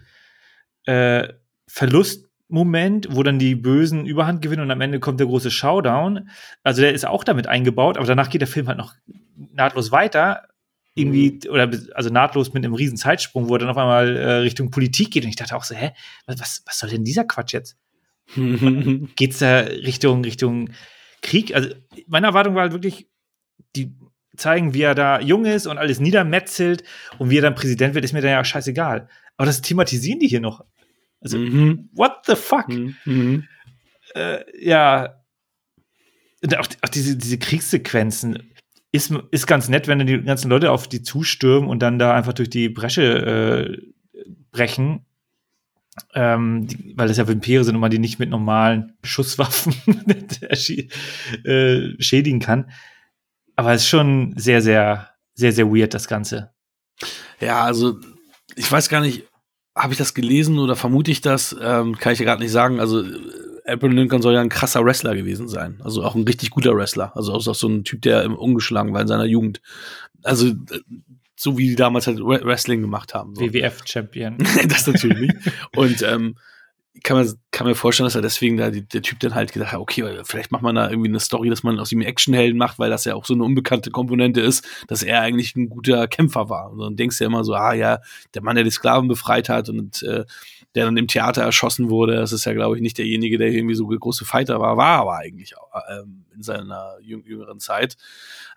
äh, 0.87 1.29
Verlustmoment, 1.69 3.09
wo 3.11 3.23
dann 3.23 3.39
die 3.39 3.55
Bösen 3.55 4.07
Überhand 4.07 4.43
gewinnen 4.43 4.63
und 4.63 4.71
am 4.71 4.81
Ende 4.81 5.01
kommt 5.01 5.21
der 5.21 5.27
große 5.27 5.51
Showdown. 5.51 6.29
Also 6.63 6.83
der 6.83 6.93
ist 6.93 7.07
auch 7.07 7.25
damit 7.25 7.47
eingebaut, 7.47 7.97
aber 7.97 8.07
danach 8.07 8.29
geht 8.29 8.41
der 8.41 8.49
Film 8.49 8.69
halt 8.69 8.79
noch 8.79 8.95
nahtlos 9.37 9.93
weiter. 9.93 10.49
irgendwie, 10.97 11.41
oder 11.49 11.71
also 11.95 12.11
nahtlos 12.11 12.53
mit 12.53 12.65
einem 12.65 12.75
riesen 12.75 12.97
Zeitsprung, 12.97 13.49
wo 13.49 13.55
er 13.55 13.61
dann 13.61 13.71
auf 13.71 13.79
einmal 13.79 14.17
äh, 14.17 14.33
Richtung 14.35 14.71
Politik 14.71 15.13
geht. 15.13 15.25
Und 15.25 15.31
ich 15.31 15.37
dachte 15.37 15.57
auch 15.57 15.65
so, 15.65 15.75
hä, 15.75 15.93
was, 16.27 16.63
was 16.67 16.79
soll 16.79 16.91
denn 16.91 17.05
dieser 17.05 17.25
Quatsch 17.25 17.53
jetzt? 17.53 17.77
Geht's 19.17 19.39
da 19.39 19.61
Richtung, 19.61 20.25
Richtung 20.25 20.71
Krieg? 21.23 21.55
Also, 21.55 21.71
meine 22.07 22.27
Erwartung 22.29 22.55
war 22.55 22.63
halt 22.63 22.73
wirklich, 22.73 23.09
die 23.77 23.93
zeigen, 24.37 24.75
wie 24.75 24.83
er 24.83 24.95
da 24.95 25.21
jung 25.21 25.45
ist 25.45 25.67
und 25.67 25.79
alles 25.79 26.01
niedermetzelt 26.01 26.85
und 27.19 27.31
wie 27.31 27.39
er 27.39 27.43
dann 27.43 27.55
Präsident 27.55 27.95
wird, 27.95 28.05
ist 28.05 28.13
mir 28.13 28.21
dann 28.21 28.31
ja 28.31 28.45
scheißegal. 28.45 29.09
Aber 29.37 29.47
das 29.47 29.63
thematisieren 29.63 30.21
die 30.21 30.29
hier 30.29 30.41
noch. 30.41 30.65
Also, 31.21 31.39
Mhm. 31.39 31.89
what 31.93 32.13
the 32.27 32.35
fuck? 32.37 32.69
Mhm. 32.69 33.45
Äh, 34.15 34.41
ja. 34.61 35.21
Und 36.43 36.59
auch, 36.59 36.67
auch 36.83 36.89
diese, 36.91 37.17
diese 37.17 37.39
Kriegssequenzen 37.39 38.51
ist, 38.93 39.13
ist 39.31 39.47
ganz 39.47 39.69
nett, 39.69 39.89
wenn 39.89 39.99
dann 39.99 40.07
die 40.07 40.21
ganzen 40.23 40.51
Leute 40.51 40.71
auf 40.71 40.87
die 40.87 41.03
zustürmen 41.03 41.69
und 41.69 41.81
dann 41.81 41.99
da 41.99 42.15
einfach 42.15 42.35
durch 42.35 42.51
die 42.51 42.69
Bresche 42.69 43.03
äh, 43.03 44.27
brechen. 44.53 45.07
Ähm, 46.13 46.67
die, 46.67 46.93
weil 46.97 47.09
das 47.09 47.17
ja 47.19 47.29
Vampire 47.29 47.65
sind 47.65 47.77
und 47.77 47.81
man 47.81 47.91
die 47.91 48.01
nicht 48.01 48.19
mit 48.19 48.29
normalen 48.29 48.95
Schusswaffen 49.05 49.75
äh, 51.45 52.03
schädigen 52.03 52.41
kann. 52.41 52.71
Aber 53.57 53.73
es 53.73 53.83
ist 53.83 53.89
schon 53.89 54.35
sehr, 54.37 54.63
sehr, 54.63 55.11
sehr, 55.35 55.53
sehr 55.53 55.67
weird, 55.67 55.95
das 55.95 56.09
Ganze. 56.09 56.51
Ja, 57.41 57.63
also 57.63 57.99
ich 58.57 58.71
weiß 58.71 58.89
gar 58.89 59.01
nicht, 59.01 59.25
habe 59.77 59.93
ich 59.93 59.99
das 59.99 60.15
gelesen 60.15 60.59
oder 60.59 60.77
vermute 60.77 61.11
ich 61.11 61.21
das? 61.21 61.55
Ähm, 61.61 61.99
kann 61.99 62.13
ich 62.13 62.19
ja 62.21 62.25
gerade 62.25 62.43
nicht 62.43 62.53
sagen. 62.53 62.79
Also 62.81 63.03
äh, 63.03 63.19
Abraham 63.67 63.97
Lincoln 63.97 64.23
soll 64.23 64.35
ja 64.35 64.41
ein 64.41 64.49
krasser 64.49 64.85
Wrestler 64.85 65.15
gewesen 65.15 65.49
sein. 65.49 65.81
Also 65.83 66.05
auch 66.05 66.15
ein 66.15 66.25
richtig 66.25 66.51
guter 66.51 66.77
Wrestler. 66.77 67.17
Also 67.17 67.33
auch 67.33 67.41
so 67.41 67.69
ein 67.69 67.85
Typ, 67.85 68.03
der 68.03 68.23
im 68.23 68.37
ungeschlagen 68.37 68.93
war 68.93 69.01
in 69.01 69.09
seiner 69.09 69.25
Jugend. 69.25 69.61
Also 70.23 70.49
äh, 70.49 70.55
so 71.37 71.59
wie 71.59 71.69
die 71.69 71.77
damals 71.77 72.07
halt 72.07 72.19
Wre- 72.19 72.45
Wrestling 72.45 72.81
gemacht 72.81 73.15
haben. 73.15 73.35
So. 73.35 73.43
WWF-Champion. 73.43 74.39
das 74.69 74.87
natürlich. 74.87 75.33
Und 75.75 76.03
ähm, 76.03 76.37
kann 77.03 77.17
man 77.17 77.35
kann 77.51 77.67
mir 77.67 77.75
vorstellen, 77.75 78.07
dass 78.07 78.15
er 78.15 78.23
deswegen 78.23 78.57
da 78.57 78.71
die, 78.71 78.87
der 78.87 79.03
Typ 79.03 79.19
dann 79.21 79.35
halt 79.35 79.53
gedacht 79.53 79.73
hat, 79.73 79.81
okay, 79.81 80.05
vielleicht 80.25 80.53
macht 80.53 80.63
man 80.63 80.77
da 80.77 80.89
irgendwie 80.89 81.09
eine 81.09 81.21
Story, 81.21 81.51
dass 81.51 81.63
man 81.63 81.79
aus 81.79 81.93
ihm 81.93 82.01
Actionhelden 82.01 82.57
macht, 82.57 82.79
weil 82.79 82.91
das 82.91 83.05
ja 83.05 83.15
auch 83.15 83.25
so 83.25 83.35
eine 83.35 83.45
unbekannte 83.45 83.91
Komponente 83.91 84.41
ist, 84.41 84.67
dass 84.87 85.03
er 85.03 85.21
eigentlich 85.21 85.57
ein 85.57 85.69
guter 85.69 86.07
Kämpfer 86.07 86.49
war. 86.49 86.71
Und 86.71 86.79
dann 86.79 86.97
denkst 86.97 87.19
du 87.19 87.25
ja 87.25 87.29
immer 87.29 87.45
so, 87.45 87.55
ah 87.55 87.73
ja, 87.73 88.01
der 88.35 88.43
Mann, 88.43 88.55
der 88.55 88.65
die 88.65 88.71
Sklaven 88.71 89.09
befreit 89.09 89.49
hat 89.49 89.69
und 89.69 90.03
äh, 90.03 90.25
der 90.75 90.85
dann 90.87 90.97
im 90.97 91.07
Theater 91.07 91.43
erschossen 91.43 91.91
wurde, 91.91 92.17
das 92.17 92.33
ist 92.33 92.45
ja, 92.45 92.53
glaube 92.53 92.77
ich, 92.77 92.83
nicht 92.83 92.99
derjenige, 92.99 93.39
der 93.39 93.49
irgendwie 93.49 93.75
so 93.75 93.87
große 93.87 94.25
Fighter 94.25 94.61
war, 94.61 94.77
war 94.77 95.01
aber 95.01 95.19
eigentlich 95.19 95.57
auch, 95.57 95.71
ähm, 95.91 96.25
in 96.35 96.43
seiner 96.43 96.97
jüng 97.01 97.25
jüngeren 97.25 97.61
Zeit. 97.61 97.97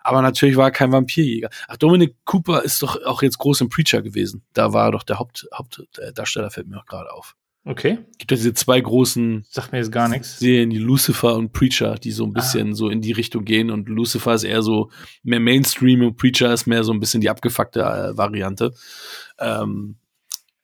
Aber 0.00 0.22
natürlich 0.22 0.56
war 0.56 0.66
er 0.66 0.70
kein 0.72 0.92
Vampirjäger. 0.92 1.50
Ach, 1.68 1.76
Dominic 1.76 2.16
Cooper 2.24 2.62
ist 2.62 2.82
doch 2.82 3.02
auch 3.04 3.22
jetzt 3.22 3.38
groß 3.38 3.60
im 3.60 3.68
Preacher 3.68 4.02
gewesen. 4.02 4.42
Da 4.52 4.72
war 4.72 4.88
er 4.88 4.92
doch 4.92 5.04
der 5.04 5.18
Haupt, 5.18 5.46
Hauptdarsteller, 5.54 6.50
fällt 6.50 6.68
mir 6.68 6.78
auch 6.78 6.86
gerade 6.86 7.12
auf. 7.12 7.36
Okay. 7.64 7.98
Gibt 8.16 8.30
ja 8.30 8.36
diese 8.36 8.54
zwei 8.54 8.80
großen 8.80 9.44
Sagt 9.50 9.72
mir 9.72 9.78
jetzt 9.78 9.92
gar 9.92 10.08
nichts. 10.08 10.38
Serien, 10.38 10.70
die 10.70 10.78
Lucifer 10.78 11.36
und 11.36 11.52
Preacher, 11.52 11.96
die 11.96 12.12
so 12.12 12.24
ein 12.24 12.32
bisschen 12.32 12.74
so 12.74 12.88
in 12.88 13.02
die 13.02 13.12
Richtung 13.12 13.44
gehen. 13.44 13.70
Und 13.70 13.88
Lucifer 13.88 14.32
ist 14.32 14.44
eher 14.44 14.62
so 14.62 14.90
mehr 15.22 15.40
Mainstream 15.40 16.02
und 16.02 16.16
Preacher 16.16 16.52
ist 16.52 16.66
mehr 16.66 16.82
so 16.82 16.92
ein 16.92 17.00
bisschen 17.00 17.20
die 17.20 17.28
abgefuckte 17.28 17.80
äh, 17.80 18.16
Variante. 18.16 18.72
Ähm, 19.38 19.96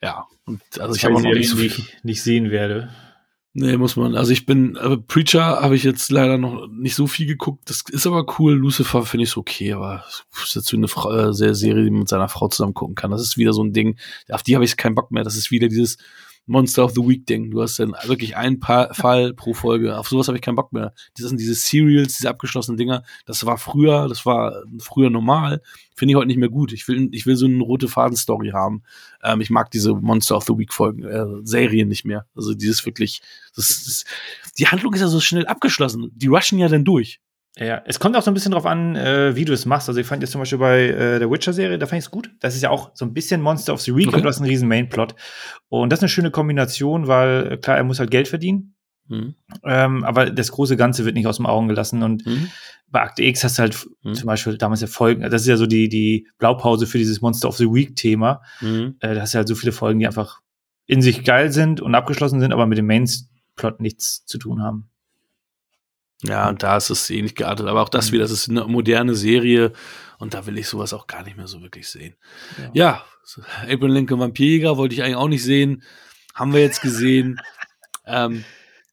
ja, 0.03 0.27
und 0.47 0.63
also 0.79 0.95
ich 0.95 1.05
habe 1.05 1.15
auch 1.15 1.23
noch 1.23 1.33
nicht 1.33 1.51
so 1.51 1.57
viel. 1.57 1.67
ich 1.67 1.97
nicht 2.03 2.23
sehen 2.23 2.51
werde. 2.51 2.91
Nee, 3.57 3.77
muss 3.77 3.95
man. 3.95 4.17
Also 4.17 4.33
ich 4.33 4.47
bin, 4.47 4.77
aber 4.77 4.97
Preacher 4.97 5.61
habe 5.63 5.77
ich 5.77 5.85
jetzt 5.85 6.11
leider 6.11 6.39
noch 6.39 6.67
nicht 6.69 6.97
so 6.97 7.07
viel 7.07 7.27
geguckt. 7.27 7.71
Das 7.71 7.85
ist 7.89 8.05
aber 8.05 8.27
cool. 8.39 8.55
Lucifer 8.55 9.07
finde 9.07 9.25
ich 9.25 9.31
so 9.31 9.41
okay, 9.41 9.73
aber 9.73 10.05
ist 10.43 10.57
jetzt 10.57 10.67
so 10.67 10.77
eine 10.77 10.89
Frau, 10.89 11.13
äh, 11.13 11.33
Serie, 11.33 11.85
die 11.85 11.91
man 11.91 12.01
mit 12.01 12.09
seiner 12.09 12.29
Frau 12.29 12.49
zusammen 12.49 12.75
gucken 12.75 12.97
kann. 12.97 13.13
Das 13.13 13.23
ist 13.23 13.37
wieder 13.39 13.53
so 13.53 13.63
ein 13.63 13.73
Ding. 13.73 13.97
Auf 14.29 14.43
die 14.43 14.57
habe 14.57 14.65
ich 14.65 14.77
keinen 14.77 14.97
Bock 14.97 15.13
mehr. 15.13 15.23
Das 15.23 15.37
ist 15.37 15.53
wieder 15.53 15.69
dieses 15.69 15.99
Monster 16.47 16.85
of 16.85 16.93
the 16.93 17.01
Week 17.01 17.27
Ding. 17.27 17.51
Du 17.51 17.63
hast 17.63 17.79
dann 17.79 17.95
wirklich 18.05 18.37
einen 18.37 18.61
pa 18.61 18.89
Fall 18.93 19.33
pro 19.35 19.55
Folge. 19.55 19.97
Auf 19.99 20.09
sowas 20.09 20.29
habe 20.29 20.37
ich 20.37 20.43
keinen 20.43 20.57
Bock 20.57 20.73
mehr. 20.73 20.93
Das 21.17 21.29
sind 21.29 21.41
diese 21.41 21.55
Serials, 21.55 22.19
diese 22.19 22.29
abgeschlossenen 22.29 22.77
Dinger. 22.77 23.03
Das 23.27 23.45
war 23.47 23.57
früher, 23.59 24.09
das 24.09 24.27
war 24.27 24.63
früher 24.79 25.11
normal. 25.11 25.63
Finde 25.95 26.13
ich 26.13 26.17
heute 26.17 26.27
nicht 26.27 26.39
mehr 26.39 26.49
gut. 26.49 26.73
Ich 26.73 26.87
will, 26.89 27.09
ich 27.13 27.27
will 27.27 27.37
so 27.37 27.47
eine 27.47 27.63
rote 27.63 27.89
Faden-Story 27.89 28.51
haben. 28.51 28.83
Ähm, 29.23 29.41
ich 29.41 29.51
mag 29.51 29.71
diese 29.71 29.95
Monster 29.95 30.37
of 30.37 30.45
the 30.45 30.57
Week 30.57 30.73
Folgen, 30.73 31.05
äh, 31.05 31.25
Serien 31.45 31.89
nicht 31.89 32.05
mehr. 32.05 32.27
Also 32.35 32.55
dieses 32.55 32.85
wirklich, 32.85 33.23
das, 33.57 33.69
das, 33.85 34.05
die 34.59 34.67
Handlung 34.67 34.93
ist 34.95 35.01
ja 35.01 35.09
so 35.09 35.21
schnell 35.21 35.47
abgeschlossen. 35.47 36.11
Die 36.15 36.27
rushen 36.27 36.59
ja 36.59 36.69
dann 36.69 36.85
durch. 36.85 37.21
Ja, 37.57 37.83
es 37.87 38.01
kommt 38.01 38.17
auch 38.17 38.23
so 38.23 38.31
ein 38.31 38.35
bisschen 38.35 38.51
drauf 38.51 38.67
an, 38.67 38.97
äh, 38.97 39.37
wie 39.37 39.45
du 39.45 39.53
es 39.53 39.65
machst. 39.65 39.89
Also 39.89 40.01
ich 40.01 40.07
fand 40.09 40.23
jetzt 40.23 40.33
zum 40.33 40.41
Beispiel 40.41 40.59
bei 40.59 40.89
äh, 40.89 41.19
der 41.21 41.31
Witcher-Serie, 41.31 41.79
da 41.79 41.87
fand 41.87 41.99
ich 42.01 42.07
es 42.07 42.11
gut. 42.11 42.31
Das 42.41 42.57
ist 42.57 42.63
ja 42.63 42.71
auch 42.71 42.91
so 42.95 43.05
ein 43.05 43.15
bisschen 43.15 43.41
Monster 43.41 43.73
of 43.75 43.81
the 43.81 43.95
Week 43.95 44.09
Okay. 44.09 44.17
und 44.17 44.23
du 44.23 44.29
hast 44.29 44.39
einen 44.41 44.49
riesen 44.51 44.67
Mainplot. 44.69 45.15
Und 45.69 45.91
das 45.91 46.01
ist 46.01 46.03
eine 46.03 46.09
schöne 46.09 46.31
Kombination, 46.33 47.07
weil 47.07 47.53
äh, 47.53 47.57
klar, 47.57 47.77
er 47.77 47.85
muss 47.85 48.01
halt 48.01 48.11
Geld 48.11 48.27
verdienen, 48.29 48.75
Mhm. 49.07 49.35
ähm, 49.65 50.03
aber 50.03 50.31
das 50.31 50.51
große 50.51 50.77
Ganze 50.77 51.05
wird 51.05 51.15
nicht 51.15 51.27
aus 51.29 51.37
dem 51.37 51.47
Augen 51.47 51.69
gelassen. 51.69 52.03
Und 52.03 52.27
Mhm. 52.27 52.49
bei 52.89 53.03
Akte 53.03 53.23
X 53.23 53.45
hast 53.45 53.59
du 53.59 53.63
halt 53.63 53.87
Mhm. 54.03 54.15
zum 54.15 54.27
Beispiel 54.27 54.59
damals 54.59 54.81
ja 54.81 54.87
Folgen, 54.89 55.23
das 55.23 55.43
ist 55.43 55.49
ja 55.49 55.57
so 55.57 55.67
die, 55.67 55.89
die 55.89 56.27
Blaupause 56.39 56.87
für 56.89 56.99
dieses 56.99 57.21
Monster 57.21 57.49
of 57.49 57.57
the 57.57 57.67
Week-Thema. 57.67 58.43
Mhm. 58.63 58.97
Äh, 58.99 59.15
da 59.15 59.21
hast 59.21 59.35
du 59.35 59.39
halt 59.39 59.47
so 59.49 59.55
viele 59.55 59.73
Folgen, 59.73 60.01
die 60.01 60.07
einfach 60.07 60.41
in 60.87 61.03
sich 61.03 61.23
geil 61.23 61.53
sind 61.53 61.81
und 61.81 61.95
abgeschlossen 61.95 62.41
sind, 62.41 62.53
aber 62.53 62.67
mit 62.67 62.79
dem 62.79 62.87
Mainplot 62.87 63.79
nichts 63.79 64.25
zu 64.27 64.39
tun 64.39 64.61
haben. 64.63 64.91
Ja, 66.23 66.49
und 66.49 66.63
da 66.63 66.77
ist 66.77 66.91
es 66.91 67.11
ähnlich 67.11 67.35
geartet. 67.35 67.67
Aber 67.67 67.83
auch 67.83 67.89
das 67.89 68.09
Mhm. 68.09 68.15
wieder, 68.15 68.25
das 68.25 68.33
ist 68.33 68.49
eine 68.49 68.65
moderne 68.67 69.15
Serie 69.15 69.73
und 70.19 70.35
da 70.35 70.47
will 70.47 70.57
ich 70.59 70.69
sowas 70.69 70.93
auch 70.95 71.07
gar 71.07 71.23
nicht 71.23 71.37
mehr 71.37 71.47
so 71.49 71.61
wirklich 71.63 71.89
sehen. 71.89 72.15
Ja, 72.73 73.05
Abraham 73.63 73.93
Lincoln 73.93 74.21
Vampirjäger 74.21 74.77
wollte 74.77 74.95
ich 74.95 75.03
eigentlich 75.03 75.17
auch 75.17 75.29
nicht 75.29 75.43
sehen. 75.43 75.83
Haben 76.35 76.53
wir 76.53 76.61
jetzt 76.61 76.81
gesehen. 76.83 77.41
ähm, 78.07 78.45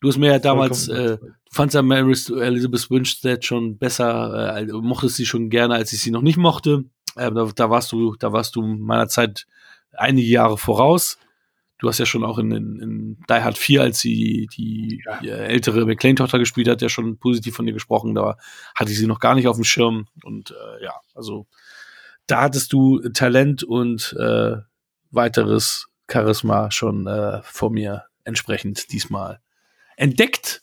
du 0.01 0.07
hast 0.10 0.17
mir 0.17 0.31
ja 0.31 0.39
damals, 0.39 0.88
äh, 0.88 1.17
du 1.17 1.27
fandst 1.51 1.75
ja 1.75 1.81
Mary 1.81 2.12
Elizabeth 2.12 2.89
Winstead 2.89 3.45
schon 3.45 3.77
besser, 3.77 4.57
äh, 4.57 4.65
mochtest 4.65 5.15
sie 5.15 5.25
schon 5.25 5.49
gerne, 5.49 5.75
als 5.75 5.93
ich 5.93 6.01
sie 6.01 6.12
noch 6.12 6.21
nicht 6.21 6.38
mochte. 6.38 6.86
Äh, 7.15 7.31
da, 7.31 7.49
da 7.55 7.69
warst 7.69 7.91
du, 7.91 8.15
da 8.17 8.31
warst 8.34 8.55
du 8.55 8.62
meiner 8.62 9.07
Zeit 9.07 9.47
einige 9.93 10.27
Jahre 10.27 10.57
voraus. 10.57 11.17
Du 11.82 11.88
hast 11.88 11.98
ja 11.98 12.06
schon 12.06 12.24
auch 12.24 12.38
in, 12.38 12.52
in, 12.52 12.80
in 12.80 13.17
Die 13.28 13.34
Hard 13.34 13.58
4, 13.58 13.82
als 13.82 14.00
sie 14.00 14.48
die, 14.56 15.02
die 15.24 15.28
äh, 15.28 15.48
ältere 15.48 15.84
McLean-Tochter 15.88 16.38
gespielt 16.38 16.67
hat, 16.67 16.84
ja 16.84 16.89
schon 16.89 17.17
positiv 17.17 17.56
von 17.56 17.65
dir 17.65 17.74
gesprochen. 17.74 18.13
Da 18.13 18.38
hatte 18.76 18.91
ich 18.91 19.00
sie 19.00 19.08
noch 19.08 19.20
gar 19.20 19.34
nicht 19.34 19.48
auf 19.48 19.56
dem 19.56 19.63
Schirm. 19.63 20.06
Und 20.24 20.52
äh, 20.52 20.84
ja, 20.84 20.94
also 21.15 21.48
da 22.28 22.41
hattest 22.41 22.72
du 22.72 23.00
Talent 23.10 23.63
und 23.63 24.15
äh, 24.20 24.58
weiteres 25.10 25.88
Charisma 26.08 26.70
schon 26.70 27.08
äh, 27.08 27.41
vor 27.41 27.72
mir 27.72 28.04
entsprechend 28.26 28.91
diesmal 28.91 29.39
entdeckt. 29.98 30.62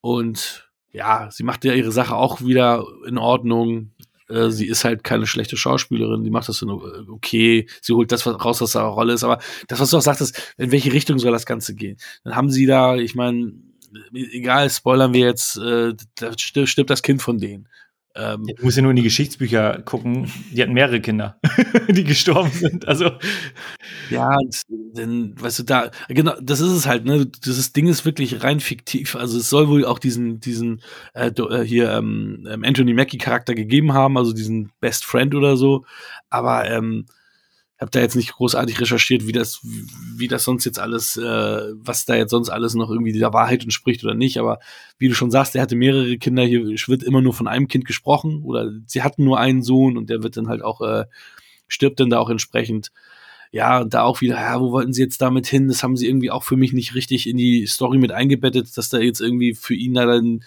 Und 0.00 0.68
ja, 0.90 1.30
sie 1.30 1.44
macht 1.44 1.64
ja 1.64 1.74
ihre 1.74 1.92
Sache 1.92 2.16
auch 2.16 2.40
wieder 2.40 2.84
in 3.06 3.18
Ordnung. 3.18 3.92
Äh, 4.28 4.50
sie 4.50 4.66
ist 4.66 4.84
halt 4.84 5.04
keine 5.04 5.26
schlechte 5.26 5.56
Schauspielerin, 5.56 6.24
die 6.24 6.30
macht 6.30 6.48
das 6.48 6.62
in, 6.62 6.68
äh, 6.68 7.10
okay, 7.10 7.68
sie 7.80 7.92
holt 7.92 8.10
das 8.12 8.26
raus, 8.26 8.60
was 8.60 8.74
ihre 8.74 8.88
Rolle 8.88 9.12
ist, 9.12 9.24
aber 9.24 9.38
das, 9.68 9.80
was 9.80 9.90
du 9.90 9.98
auch 9.98 10.02
sagtest, 10.02 10.54
in 10.56 10.72
welche 10.72 10.92
Richtung 10.92 11.18
soll 11.18 11.32
das 11.32 11.46
Ganze 11.46 11.74
gehen? 11.74 11.98
Dann 12.24 12.36
haben 12.36 12.50
sie 12.50 12.66
da, 12.66 12.96
ich 12.96 13.14
meine, 13.14 13.52
egal, 14.12 14.70
spoilern 14.70 15.12
wir 15.12 15.26
jetzt, 15.26 15.56
äh, 15.58 15.94
da 16.16 16.32
stirbt 16.38 16.90
das 16.90 17.02
Kind 17.02 17.22
von 17.22 17.38
denen. 17.38 17.68
Ähm, 18.16 18.52
Du 18.56 18.64
musst 18.64 18.76
ja 18.76 18.82
nur 18.82 18.90
in 18.90 18.96
die 18.96 19.02
Geschichtsbücher 19.02 19.82
gucken. 19.82 20.30
Die 20.52 20.62
hatten 20.62 20.72
mehrere 20.72 21.00
Kinder, 21.00 21.38
die 21.88 22.04
gestorben 22.04 22.50
sind. 22.50 22.86
Also, 22.86 23.10
Ja, 24.10 24.36
dann, 24.94 25.40
weißt 25.40 25.60
du, 25.60 25.62
da, 25.64 25.90
genau, 26.08 26.34
das 26.42 26.60
ist 26.60 26.70
es 26.72 26.86
halt, 26.86 27.04
ne? 27.04 27.26
Dieses 27.26 27.72
Ding 27.72 27.86
ist 27.88 28.04
wirklich 28.04 28.42
rein 28.44 28.60
fiktiv. 28.60 29.16
Also 29.16 29.38
es 29.38 29.48
soll 29.50 29.68
wohl 29.68 29.84
auch 29.84 29.98
diesen, 29.98 30.40
diesen, 30.40 30.82
äh, 31.14 31.28
äh, 31.28 31.64
hier, 31.64 31.90
ähm, 31.92 32.46
ähm, 32.50 32.64
Anthony 32.64 32.94
Mackie-Charakter 32.94 33.54
gegeben 33.54 33.94
haben, 33.94 34.18
also 34.18 34.32
diesen 34.32 34.72
Best 34.80 35.04
Friend 35.04 35.34
oder 35.34 35.56
so. 35.56 35.84
Aber 36.30 36.70
ähm, 36.70 37.06
hab 37.84 37.90
da 37.92 38.00
jetzt 38.00 38.16
nicht 38.16 38.32
großartig 38.32 38.80
recherchiert, 38.80 39.26
wie 39.26 39.32
das, 39.32 39.60
wie 39.62 40.26
das 40.26 40.44
sonst 40.44 40.64
jetzt 40.64 40.78
alles, 40.78 41.16
äh, 41.16 41.72
was 41.74 42.06
da 42.06 42.16
jetzt 42.16 42.30
sonst 42.30 42.48
alles 42.48 42.74
noch 42.74 42.90
irgendwie 42.90 43.12
der 43.12 43.32
Wahrheit 43.32 43.62
entspricht 43.62 44.02
oder 44.04 44.14
nicht. 44.14 44.38
Aber 44.38 44.58
wie 44.98 45.08
du 45.08 45.14
schon 45.14 45.30
sagst, 45.30 45.54
er 45.54 45.62
hatte 45.62 45.76
mehrere 45.76 46.16
Kinder, 46.16 46.44
hier 46.44 46.64
wird 46.64 47.02
immer 47.02 47.20
nur 47.20 47.34
von 47.34 47.46
einem 47.46 47.68
Kind 47.68 47.84
gesprochen 47.84 48.42
oder 48.42 48.70
sie 48.86 49.02
hatten 49.02 49.24
nur 49.24 49.38
einen 49.38 49.62
Sohn 49.62 49.98
und 49.98 50.08
der 50.08 50.22
wird 50.22 50.36
dann 50.36 50.48
halt 50.48 50.62
auch, 50.62 50.80
äh, 50.80 51.04
stirbt 51.68 52.00
dann 52.00 52.10
da 52.10 52.18
auch 52.18 52.30
entsprechend 52.30 52.90
ja, 53.52 53.82
und 53.82 53.94
da 53.94 54.02
auch 54.02 54.20
wieder, 54.20 54.34
ja, 54.34 54.60
wo 54.60 54.72
wollten 54.72 54.92
sie 54.92 55.02
jetzt 55.02 55.22
damit 55.22 55.46
hin? 55.46 55.68
Das 55.68 55.84
haben 55.84 55.96
sie 55.96 56.08
irgendwie 56.08 56.32
auch 56.32 56.42
für 56.42 56.56
mich 56.56 56.72
nicht 56.72 56.96
richtig 56.96 57.28
in 57.28 57.36
die 57.36 57.66
Story 57.66 57.98
mit 57.98 58.10
eingebettet, 58.10 58.76
dass 58.76 58.88
da 58.88 58.98
jetzt 58.98 59.20
irgendwie 59.20 59.54
für 59.54 59.74
ihn 59.74 59.94
da 59.94 60.06
dann, 60.06 60.42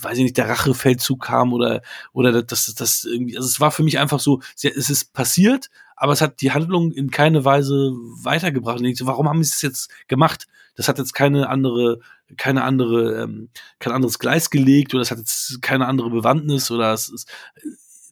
weiß 0.00 0.18
ich 0.18 0.24
nicht, 0.24 0.36
der 0.36 0.48
Rachefeldzug 0.48 1.22
kam 1.22 1.52
oder, 1.52 1.82
oder 2.12 2.42
das, 2.42 2.74
das 2.74 3.04
irgendwie, 3.04 3.36
also 3.36 3.48
es 3.48 3.60
war 3.60 3.70
für 3.70 3.82
mich 3.82 3.98
einfach 3.98 4.20
so, 4.20 4.40
es 4.54 4.90
ist 4.90 5.12
passiert, 5.12 5.68
aber 5.96 6.12
es 6.12 6.20
hat 6.20 6.40
die 6.40 6.52
Handlung 6.52 6.92
in 6.92 7.10
keine 7.10 7.44
Weise 7.44 7.92
weitergebracht. 8.22 8.80
Und 8.80 8.86
ich 8.86 8.98
so, 8.98 9.06
warum 9.06 9.28
haben 9.28 9.42
sie 9.44 9.52
es 9.52 9.62
jetzt 9.62 9.90
gemacht? 10.08 10.46
Das 10.74 10.88
hat 10.88 10.98
jetzt 10.98 11.12
keine 11.12 11.48
andere, 11.48 12.00
keine 12.36 12.64
andere, 12.64 13.22
ähm, 13.22 13.50
kein 13.78 13.92
anderes 13.92 14.18
Gleis 14.18 14.50
gelegt 14.50 14.94
oder 14.94 15.02
es 15.02 15.10
hat 15.10 15.18
jetzt 15.18 15.60
keine 15.62 15.86
andere 15.86 16.10
Bewandtnis 16.10 16.70
oder 16.70 16.92
es 16.92 17.08
ist, 17.08 17.28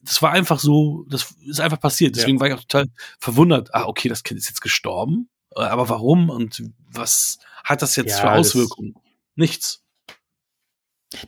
das 0.03 0.21
war 0.21 0.31
einfach 0.31 0.59
so, 0.59 1.05
das 1.09 1.33
ist 1.45 1.59
einfach 1.59 1.79
passiert. 1.79 2.15
Deswegen 2.15 2.37
ja. 2.37 2.41
war 2.41 2.47
ich 2.47 2.53
auch 2.53 2.61
total 2.61 2.87
verwundert. 3.19 3.73
Ah, 3.73 3.85
okay, 3.85 4.09
das 4.09 4.23
Kind 4.23 4.39
ist 4.39 4.47
jetzt 4.47 4.61
gestorben. 4.61 5.29
Äh, 5.55 5.61
aber 5.61 5.89
warum 5.89 6.29
und 6.29 6.63
was 6.89 7.39
hat 7.63 7.81
das 7.81 7.95
jetzt 7.95 8.11
ja, 8.11 8.21
für 8.21 8.31
Auswirkungen? 8.31 8.95
Nichts. 9.35 9.83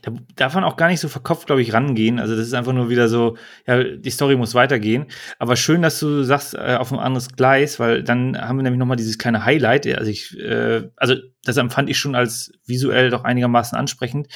Da 0.00 0.12
darf 0.36 0.54
man 0.54 0.64
auch 0.64 0.76
gar 0.76 0.88
nicht 0.88 1.00
so 1.00 1.08
verkopft, 1.08 1.46
glaube 1.46 1.60
ich, 1.60 1.74
rangehen. 1.74 2.18
Also 2.18 2.34
das 2.34 2.46
ist 2.46 2.54
einfach 2.54 2.72
nur 2.72 2.88
wieder 2.88 3.08
so, 3.08 3.36
ja, 3.66 3.84
die 3.84 4.10
Story 4.10 4.34
muss 4.34 4.54
weitergehen. 4.54 5.06
Aber 5.38 5.56
schön, 5.56 5.82
dass 5.82 6.00
du 6.00 6.22
sagst, 6.22 6.54
äh, 6.54 6.76
auf 6.78 6.90
ein 6.90 6.98
anderes 6.98 7.28
Gleis, 7.36 7.78
weil 7.78 8.02
dann 8.02 8.40
haben 8.40 8.56
wir 8.56 8.62
nämlich 8.62 8.78
noch 8.78 8.86
mal 8.86 8.96
dieses 8.96 9.18
kleine 9.18 9.44
Highlight. 9.44 9.86
Also 9.98 10.10
ich, 10.10 10.38
äh, 10.38 10.88
also 10.96 11.16
das 11.44 11.58
empfand 11.58 11.90
ich 11.90 11.98
schon 11.98 12.14
als 12.14 12.50
visuell 12.64 13.10
doch 13.10 13.24
einigermaßen 13.24 13.76
ansprechend. 13.76 14.28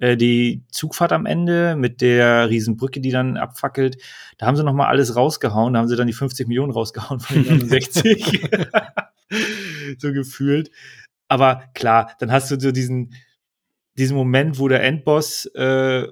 Äh, 0.00 0.18
die 0.18 0.64
Zugfahrt 0.70 1.12
am 1.12 1.24
Ende 1.24 1.76
mit 1.76 2.02
der 2.02 2.50
Riesenbrücke, 2.50 3.00
die 3.00 3.10
dann 3.10 3.38
abfackelt, 3.38 3.96
da 4.36 4.46
haben 4.46 4.56
sie 4.56 4.64
noch 4.64 4.74
mal 4.74 4.88
alles 4.88 5.16
rausgehauen. 5.16 5.72
Da 5.72 5.80
haben 5.80 5.88
sie 5.88 5.96
dann 5.96 6.08
die 6.08 6.12
50 6.12 6.46
Millionen 6.46 6.72
rausgehauen 6.72 7.20
von 7.20 7.42
den 7.42 7.58
69. 7.58 8.50
so 9.98 10.12
gefühlt. 10.12 10.70
Aber 11.28 11.64
klar, 11.74 12.16
dann 12.18 12.32
hast 12.32 12.50
du 12.50 12.58
so 12.58 12.72
diesen 12.72 13.14
diesen 14.00 14.16
Moment, 14.16 14.58
wo 14.58 14.66
der 14.66 14.82
Endboss 14.82 15.46
äh, 15.54 16.08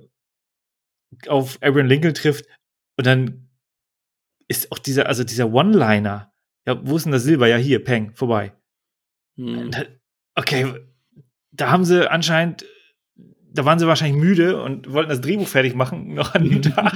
auf 1.26 1.58
Aaron 1.62 1.86
Lincoln 1.86 2.14
trifft 2.14 2.46
und 2.96 3.06
dann 3.06 3.48
ist 4.46 4.70
auch 4.72 4.78
dieser, 4.78 5.06
also 5.06 5.24
dieser 5.24 5.52
One-Liner. 5.52 6.32
Ja, 6.66 6.86
wo 6.86 6.96
ist 6.96 7.04
denn 7.04 7.12
das 7.12 7.24
Silber? 7.24 7.48
Ja, 7.48 7.56
hier, 7.56 7.82
Peng, 7.82 8.14
vorbei. 8.14 8.52
Hm. 9.36 9.70
Okay, 10.34 10.74
da 11.50 11.70
haben 11.70 11.84
sie 11.84 12.10
anscheinend, 12.10 12.66
da 13.52 13.64
waren 13.64 13.78
sie 13.78 13.86
wahrscheinlich 13.86 14.20
müde 14.20 14.62
und 14.62 14.92
wollten 14.92 15.10
das 15.10 15.20
Drehbuch 15.20 15.48
fertig 15.48 15.74
machen, 15.74 16.14
noch 16.14 16.34
an 16.34 16.44
dem 16.44 16.62
Tag. 16.74 16.94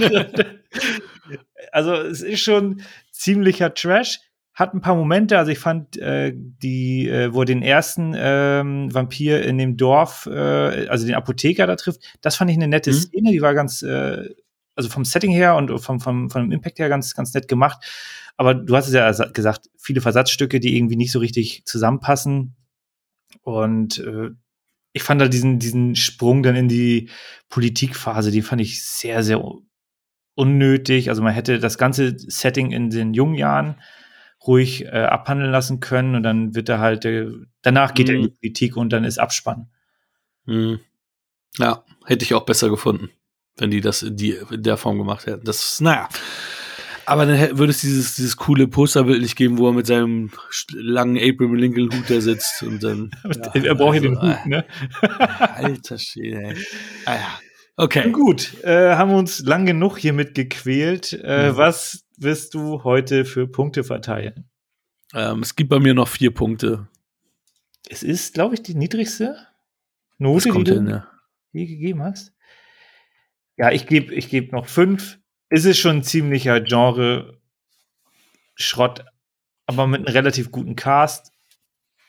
also, 1.73 1.95
es 1.95 2.21
ist 2.21 2.41
schon 2.41 2.83
ziemlicher 3.11 3.73
Trash 3.75 4.21
hat 4.55 4.75
ein 4.75 4.81
paar 4.81 4.95
Momente. 4.95 5.38
Also 5.38 5.51
ich 5.51 5.59
fand 5.59 5.97
äh, 5.97 6.33
die, 6.35 7.09
äh, 7.09 7.33
wo 7.33 7.41
er 7.41 7.47
den 7.47 7.62
ersten 7.62 8.15
ähm, 8.17 8.93
Vampir 8.93 9.43
in 9.45 9.59
dem 9.59 9.77
Dorf, 9.77 10.27
äh, 10.27 10.88
also 10.88 11.07
den 11.07 11.15
Apotheker 11.15 11.67
da 11.67 11.77
trifft, 11.77 12.01
das 12.21 12.37
fand 12.37 12.51
ich 12.51 12.57
eine 12.57 12.69
nette 12.69 12.91
mhm. 12.91 12.97
Szene. 12.97 13.31
Die 13.33 13.41
war 13.41 13.55
ganz, 13.55 13.83
äh, 13.83 14.29
also 14.75 14.88
vom 14.88 15.05
Setting 15.05 15.33
her 15.33 15.57
und 15.57 15.79
vom, 15.81 16.01
vom, 16.01 16.29
vom 16.31 16.53
Impact 16.53 16.79
her 16.79 16.88
ganz, 16.88 17.15
ganz 17.15 17.33
nett 17.33 17.49
gemacht. 17.49 17.85
Aber 18.37 18.55
du 18.55 18.77
hast 18.77 18.88
es 18.88 18.95
ja 18.95 19.11
gesagt, 19.29 19.69
viele 19.79 20.01
Versatzstücke, 20.01 20.61
die 20.61 20.77
irgendwie 20.77 20.97
nicht 20.97 21.12
so 21.12 21.19
richtig 21.19 21.65
zusammenpassen. 21.65 22.57
Und 23.43 23.99
äh, 23.99 24.31
ich 24.93 25.03
fand 25.03 25.21
da 25.21 25.29
diesen, 25.29 25.59
diesen 25.59 25.97
Sprung 25.97 26.43
dann 26.43 26.57
in 26.57 26.69
die 26.69 27.09
Politikphase, 27.49 28.31
die 28.31 28.43
fand 28.43 28.61
ich 28.61 28.85
sehr, 28.85 29.23
sehr 29.23 29.43
unnötig. 30.35 31.09
Also 31.09 31.23
man 31.23 31.33
hätte 31.33 31.59
das 31.59 31.79
ganze 31.79 32.19
Setting 32.19 32.73
in 32.73 32.91
den 32.91 33.15
jungen 33.15 33.35
Jahren 33.35 33.77
ruhig 34.47 34.85
äh, 34.87 35.05
abhandeln 35.05 35.51
lassen 35.51 35.81
können 35.81 36.15
und 36.15 36.23
dann 36.23 36.55
wird 36.55 36.69
er 36.69 36.79
halt, 36.79 37.05
äh, 37.05 37.29
danach 37.63 37.95
geht 37.95 38.09
mhm. 38.09 38.13
er 38.13 38.17
in 38.17 38.23
die 38.23 38.29
mhm. 38.29 38.37
Politik 38.37 38.77
und 38.77 38.93
dann 38.93 39.05
ist 39.05 39.19
Abspann. 39.19 39.69
Mhm. 40.47 40.81
Ja, 41.59 41.85
hätte 42.07 42.25
ich 42.25 42.35
auch 42.35 42.45
besser 42.45 42.71
gefunden, 42.71 43.11
wenn 43.57 43.71
die 43.71 43.81
das 43.81 44.03
in, 44.03 44.17
die, 44.17 44.37
in 44.51 44.63
der 44.63 44.77
Form 44.77 44.99
gemacht 44.99 45.27
hätten. 45.27 45.45
Das, 45.45 45.81
naja. 45.81 46.09
Aber 47.05 47.27
dann 47.27 47.59
würde 47.59 47.73
es 47.73 47.81
dieses, 47.81 48.15
dieses 48.15 48.37
coole 48.37 48.69
Posterbild 48.69 49.21
nicht 49.21 49.37
geben, 49.37 49.59
wo 49.59 49.69
er 49.69 49.73
mit 49.73 49.87
seinem 49.87 50.31
langen 50.73 51.19
Abraham 51.19 51.57
Lincoln 51.57 51.91
Hut 51.93 52.09
da 52.09 52.21
sitzt 52.21 52.63
und 52.63 52.83
dann. 52.83 53.11
Ja, 53.55 53.63
er 53.63 53.75
braucht 53.75 54.01
ja 54.01 54.09
also, 54.09 54.21
den 54.21 54.23
Hut, 54.23 54.47
ne? 54.47 54.65
Alter 55.41 55.99
Schwede, 55.99 56.43
ey. 56.43 56.57
Ah 57.07 57.15
ja. 57.15 57.41
Okay. 57.77 58.11
Gut, 58.13 58.63
äh, 58.63 58.95
haben 58.95 59.11
wir 59.11 59.17
uns 59.17 59.41
lang 59.41 59.67
genug 59.67 59.99
hier 59.99 60.13
mitgequält. 60.13 61.19
Äh, 61.25 61.51
mhm. 61.51 61.57
Was 61.57 62.02
wirst 62.18 62.55
du 62.55 62.85
heute 62.85 63.25
für 63.25 63.46
Punkte 63.46 63.85
verteilen? 63.85 64.48
Ähm, 65.14 65.40
es 65.40 65.57
gibt 65.57 65.70
bei 65.70 65.79
mir 65.79 65.94
noch 65.94 66.09
vier 66.09 66.33
Punkte. 66.33 66.88
Es 67.88 68.03
ist, 68.03 68.35
glaube 68.35 68.55
ich, 68.55 68.62
die 68.62 68.75
niedrigste 68.75 69.37
Note, 70.18 70.53
die 70.53 70.64
du 70.64 70.75
hin, 70.75 70.88
ja. 70.88 71.09
je 71.53 71.66
gegeben 71.66 72.03
hast. 72.03 72.33
Ja, 73.57 73.70
ich 73.70 73.87
gebe 73.87 74.14
ich 74.14 74.29
geb 74.31 74.53
noch 74.53 74.66
fünf. 74.66 75.18
Es 75.48 75.64
ist 75.64 75.79
schon 75.79 75.96
ein 75.96 76.03
ziemlicher 76.03 76.61
Genre-Schrott, 76.61 79.05
aber 79.66 79.87
mit 79.87 80.07
einem 80.07 80.14
relativ 80.14 80.51
guten 80.51 80.77
Cast. 80.77 81.33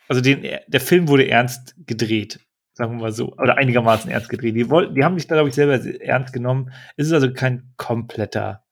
Also 0.08 0.22
den, 0.22 0.42
der 0.42 0.82
Film 0.82 1.10
wurde 1.10 1.28
ernst 1.28 1.76
gedreht, 1.86 2.40
sagen 2.74 2.94
wir 2.94 3.02
mal 3.02 3.12
so, 3.12 3.34
oder 3.34 3.58
einigermaßen 3.58 4.10
ernst 4.10 4.30
gedreht. 4.30 4.56
Die, 4.56 4.70
wollten, 4.70 4.96
die 4.96 5.04
haben 5.04 5.18
sich 5.18 5.28
da, 5.28 5.36
glaube 5.36 5.50
ich, 5.50 5.56
selber 5.56 5.84
ernst 6.02 6.34
genommen. 6.34 6.72
Es 6.96 7.08
ist 7.08 7.14
also 7.14 7.34
kein 7.34 7.74
kompletter 7.76 8.64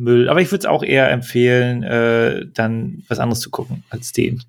Müll. 0.00 0.28
Aber 0.28 0.40
ich 0.40 0.50
würde 0.50 0.60
es 0.60 0.66
auch 0.66 0.82
eher 0.82 1.10
empfehlen, 1.10 1.82
äh, 1.82 2.46
dann 2.52 3.04
was 3.08 3.18
anderes 3.18 3.40
zu 3.40 3.50
gucken 3.50 3.84
als 3.90 4.12
den. 4.12 4.42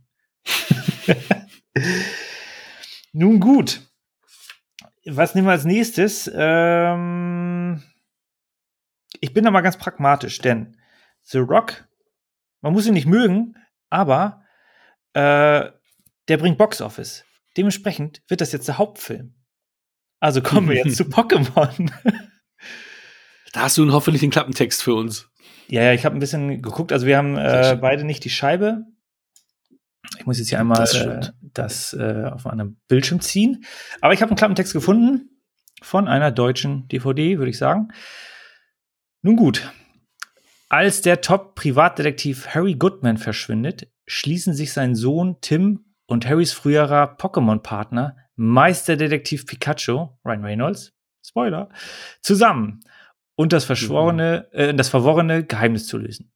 Nun 3.13 3.39
gut. 3.39 3.81
Was 5.05 5.35
nehmen 5.35 5.47
wir 5.47 5.51
als 5.51 5.65
nächstes? 5.65 6.31
Ähm, 6.33 7.83
ich 9.19 9.33
bin 9.33 9.43
da 9.43 9.51
mal 9.51 9.61
ganz 9.61 9.77
pragmatisch, 9.77 10.39
denn 10.39 10.77
The 11.23 11.39
Rock, 11.39 11.87
man 12.61 12.73
muss 12.73 12.87
ihn 12.87 12.93
nicht 12.93 13.07
mögen, 13.07 13.55
aber 13.89 14.43
äh, 15.13 15.69
der 16.27 16.37
bringt 16.37 16.57
Box 16.57 16.81
Office. 16.81 17.25
Dementsprechend 17.57 18.21
wird 18.27 18.41
das 18.41 18.51
jetzt 18.51 18.67
der 18.67 18.77
Hauptfilm. 18.77 19.33
Also 20.19 20.41
kommen 20.41 20.69
wir 20.69 20.77
jetzt 20.77 20.95
zu 20.97 21.03
Pokémon. 21.03 21.91
Da 23.53 23.61
hast 23.61 23.77
du 23.77 23.91
hoffentlich 23.91 24.21
einen 24.23 24.31
Klappentext 24.31 24.81
für 24.81 24.93
uns. 24.93 25.30
Ja, 25.71 25.83
ja, 25.83 25.93
ich 25.93 26.03
habe 26.03 26.17
ein 26.17 26.19
bisschen 26.19 26.61
geguckt. 26.61 26.91
Also 26.91 27.07
wir 27.07 27.15
haben 27.17 27.37
äh, 27.37 27.77
beide 27.79 28.03
nicht 28.03 28.25
die 28.25 28.29
Scheibe. 28.29 28.83
Ich 30.19 30.25
muss 30.25 30.37
jetzt 30.37 30.49
hier 30.49 30.59
einmal 30.59 30.79
das, 30.79 30.95
äh, 30.95 31.21
das 31.41 31.93
äh, 31.93 32.25
auf 32.29 32.45
einem 32.45 32.75
Bildschirm 32.89 33.21
ziehen. 33.21 33.63
Aber 34.01 34.13
ich 34.13 34.21
habe 34.21 34.31
einen 34.31 34.37
Klappentext 34.37 34.73
gefunden 34.73 35.29
von 35.81 36.09
einer 36.09 36.29
deutschen 36.29 36.89
DVD, 36.89 37.37
würde 37.37 37.51
ich 37.51 37.57
sagen. 37.57 37.87
Nun 39.21 39.37
gut. 39.37 39.71
Als 40.67 41.03
der 41.03 41.21
Top-Privatdetektiv 41.21 42.47
Harry 42.47 42.75
Goodman 42.75 43.15
verschwindet, 43.15 43.87
schließen 44.05 44.53
sich 44.53 44.73
sein 44.73 44.93
Sohn 44.93 45.37
Tim 45.39 45.85
und 46.05 46.27
Harrys 46.27 46.51
früherer 46.51 47.15
Pokémon-Partner 47.17 48.17
Meisterdetektiv 48.35 49.45
Pikachu, 49.45 50.09
Ryan 50.25 50.43
Reynolds, 50.43 50.91
Spoiler, 51.25 51.69
zusammen 52.21 52.81
und 53.35 53.53
das 53.53 53.65
verschworene, 53.65 54.47
mhm. 54.51 54.59
äh, 54.59 54.73
das 54.73 54.89
verworrene 54.89 55.43
Geheimnis 55.43 55.87
zu 55.87 55.97
lösen. 55.97 56.31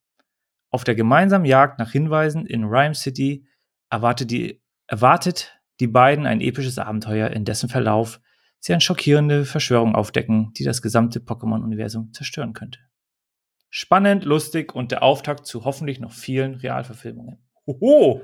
Auf 0.72 0.84
der 0.84 0.96
gemeinsamen 0.96 1.46
Jagd 1.46 1.80
nach 1.80 1.92
Hinweisen 1.92 2.46
in 2.46 2.66
Rhyme 2.66 2.96
City 2.96 3.48
erwartet 3.90 4.32
die, 4.32 4.62
erwartet 4.88 5.60
die 5.80 5.88
beiden 5.88 6.26
ein 6.26 6.42
episches 6.42 6.78
Abenteuer, 6.78 7.30
in 7.30 7.46
dessen 7.46 7.70
Verlauf 7.70 8.20
sie 8.60 8.74
eine 8.74 8.82
schockierende 8.82 9.46
Verschwörung 9.46 9.96
aufdecken, 9.96 10.52
die 10.54 10.64
das 10.64 10.82
gesamte 10.82 11.20
Pokémon-Universum 11.20 12.14
zerstören 12.14 12.54
könnte. 12.54 12.80
Spannend, 13.70 14.26
lustig 14.26 14.74
und 14.74 14.92
der 14.92 15.04
Auftakt 15.04 15.46
zu 15.46 15.66
hoffentlich 15.66 16.00
noch 16.00 16.14
vielen 16.14 16.56
Realverfilmungen. 16.56 17.46
Hoho! 17.68 18.22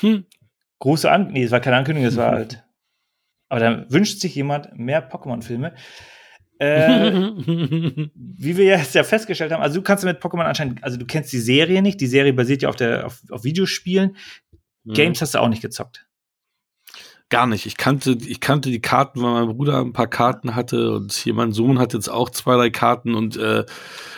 Hm. 0.00 0.26
Große 0.78 1.10
Ankündigung, 1.10 1.40
nee, 1.40 1.44
es 1.44 1.50
war 1.50 1.60
keine 1.60 1.76
Ankündigung, 1.76 2.08
es 2.08 2.16
war 2.16 2.30
halt. 2.32 2.64
Aber 3.48 3.60
da 3.60 3.90
wünscht 3.90 4.20
sich 4.20 4.34
jemand 4.34 4.78
mehr 4.78 5.10
Pokémon-Filme. 5.10 5.74
Äh, 6.60 7.10
wie 8.14 8.56
wir 8.58 8.64
jetzt 8.66 8.94
ja 8.94 9.02
festgestellt 9.02 9.50
haben, 9.50 9.62
also 9.62 9.76
du 9.76 9.82
kannst 9.82 10.04
mit 10.04 10.20
Pokémon 10.20 10.42
anscheinend, 10.42 10.84
also 10.84 10.98
du 10.98 11.06
kennst 11.06 11.32
die 11.32 11.38
Serie 11.38 11.80
nicht, 11.80 12.02
die 12.02 12.06
Serie 12.06 12.34
basiert 12.34 12.60
ja 12.60 12.68
auf, 12.68 12.76
der, 12.76 13.06
auf, 13.06 13.22
auf 13.30 13.44
Videospielen. 13.44 14.14
Mhm. 14.84 14.92
Games 14.92 15.22
hast 15.22 15.34
du 15.34 15.38
auch 15.38 15.48
nicht 15.48 15.62
gezockt. 15.62 16.06
Gar 17.30 17.46
nicht. 17.46 17.64
Ich 17.64 17.78
kannte, 17.78 18.18
ich 18.26 18.40
kannte 18.40 18.70
die 18.70 18.82
Karten, 18.82 19.22
weil 19.22 19.46
mein 19.46 19.56
Bruder 19.56 19.80
ein 19.80 19.94
paar 19.94 20.08
Karten 20.08 20.54
hatte 20.54 20.92
und 20.92 21.12
hier 21.12 21.32
mein 21.32 21.52
Sohn 21.52 21.78
hat 21.78 21.94
jetzt 21.94 22.10
auch 22.10 22.28
zwei, 22.28 22.56
drei 22.56 22.68
Karten 22.68 23.14
und 23.14 23.38
äh, 23.38 23.64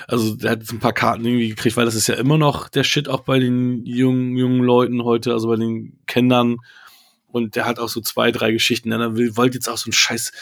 also 0.08 0.34
der 0.34 0.52
hat 0.52 0.60
jetzt 0.60 0.72
ein 0.72 0.80
paar 0.80 0.94
Karten 0.94 1.24
irgendwie 1.24 1.50
gekriegt, 1.50 1.76
weil 1.76 1.84
das 1.84 1.94
ist 1.94 2.08
ja 2.08 2.16
immer 2.16 2.38
noch 2.38 2.68
der 2.68 2.82
Shit 2.82 3.08
auch 3.08 3.20
bei 3.20 3.38
den 3.38 3.86
jungen, 3.86 4.36
jungen 4.36 4.62
Leuten 4.62 5.04
heute, 5.04 5.32
also 5.32 5.46
bei 5.46 5.56
den 5.56 6.00
Kindern. 6.06 6.56
Und 7.26 7.54
der 7.54 7.66
hat 7.66 7.78
auch 7.78 7.88
so 7.88 8.00
zwei, 8.00 8.32
drei 8.32 8.50
Geschichten. 8.50 8.90
Er 8.90 9.14
wollte 9.14 9.58
jetzt 9.58 9.68
auch 9.68 9.78
so 9.78 9.90
ein 9.90 9.92
scheiß 9.92 10.32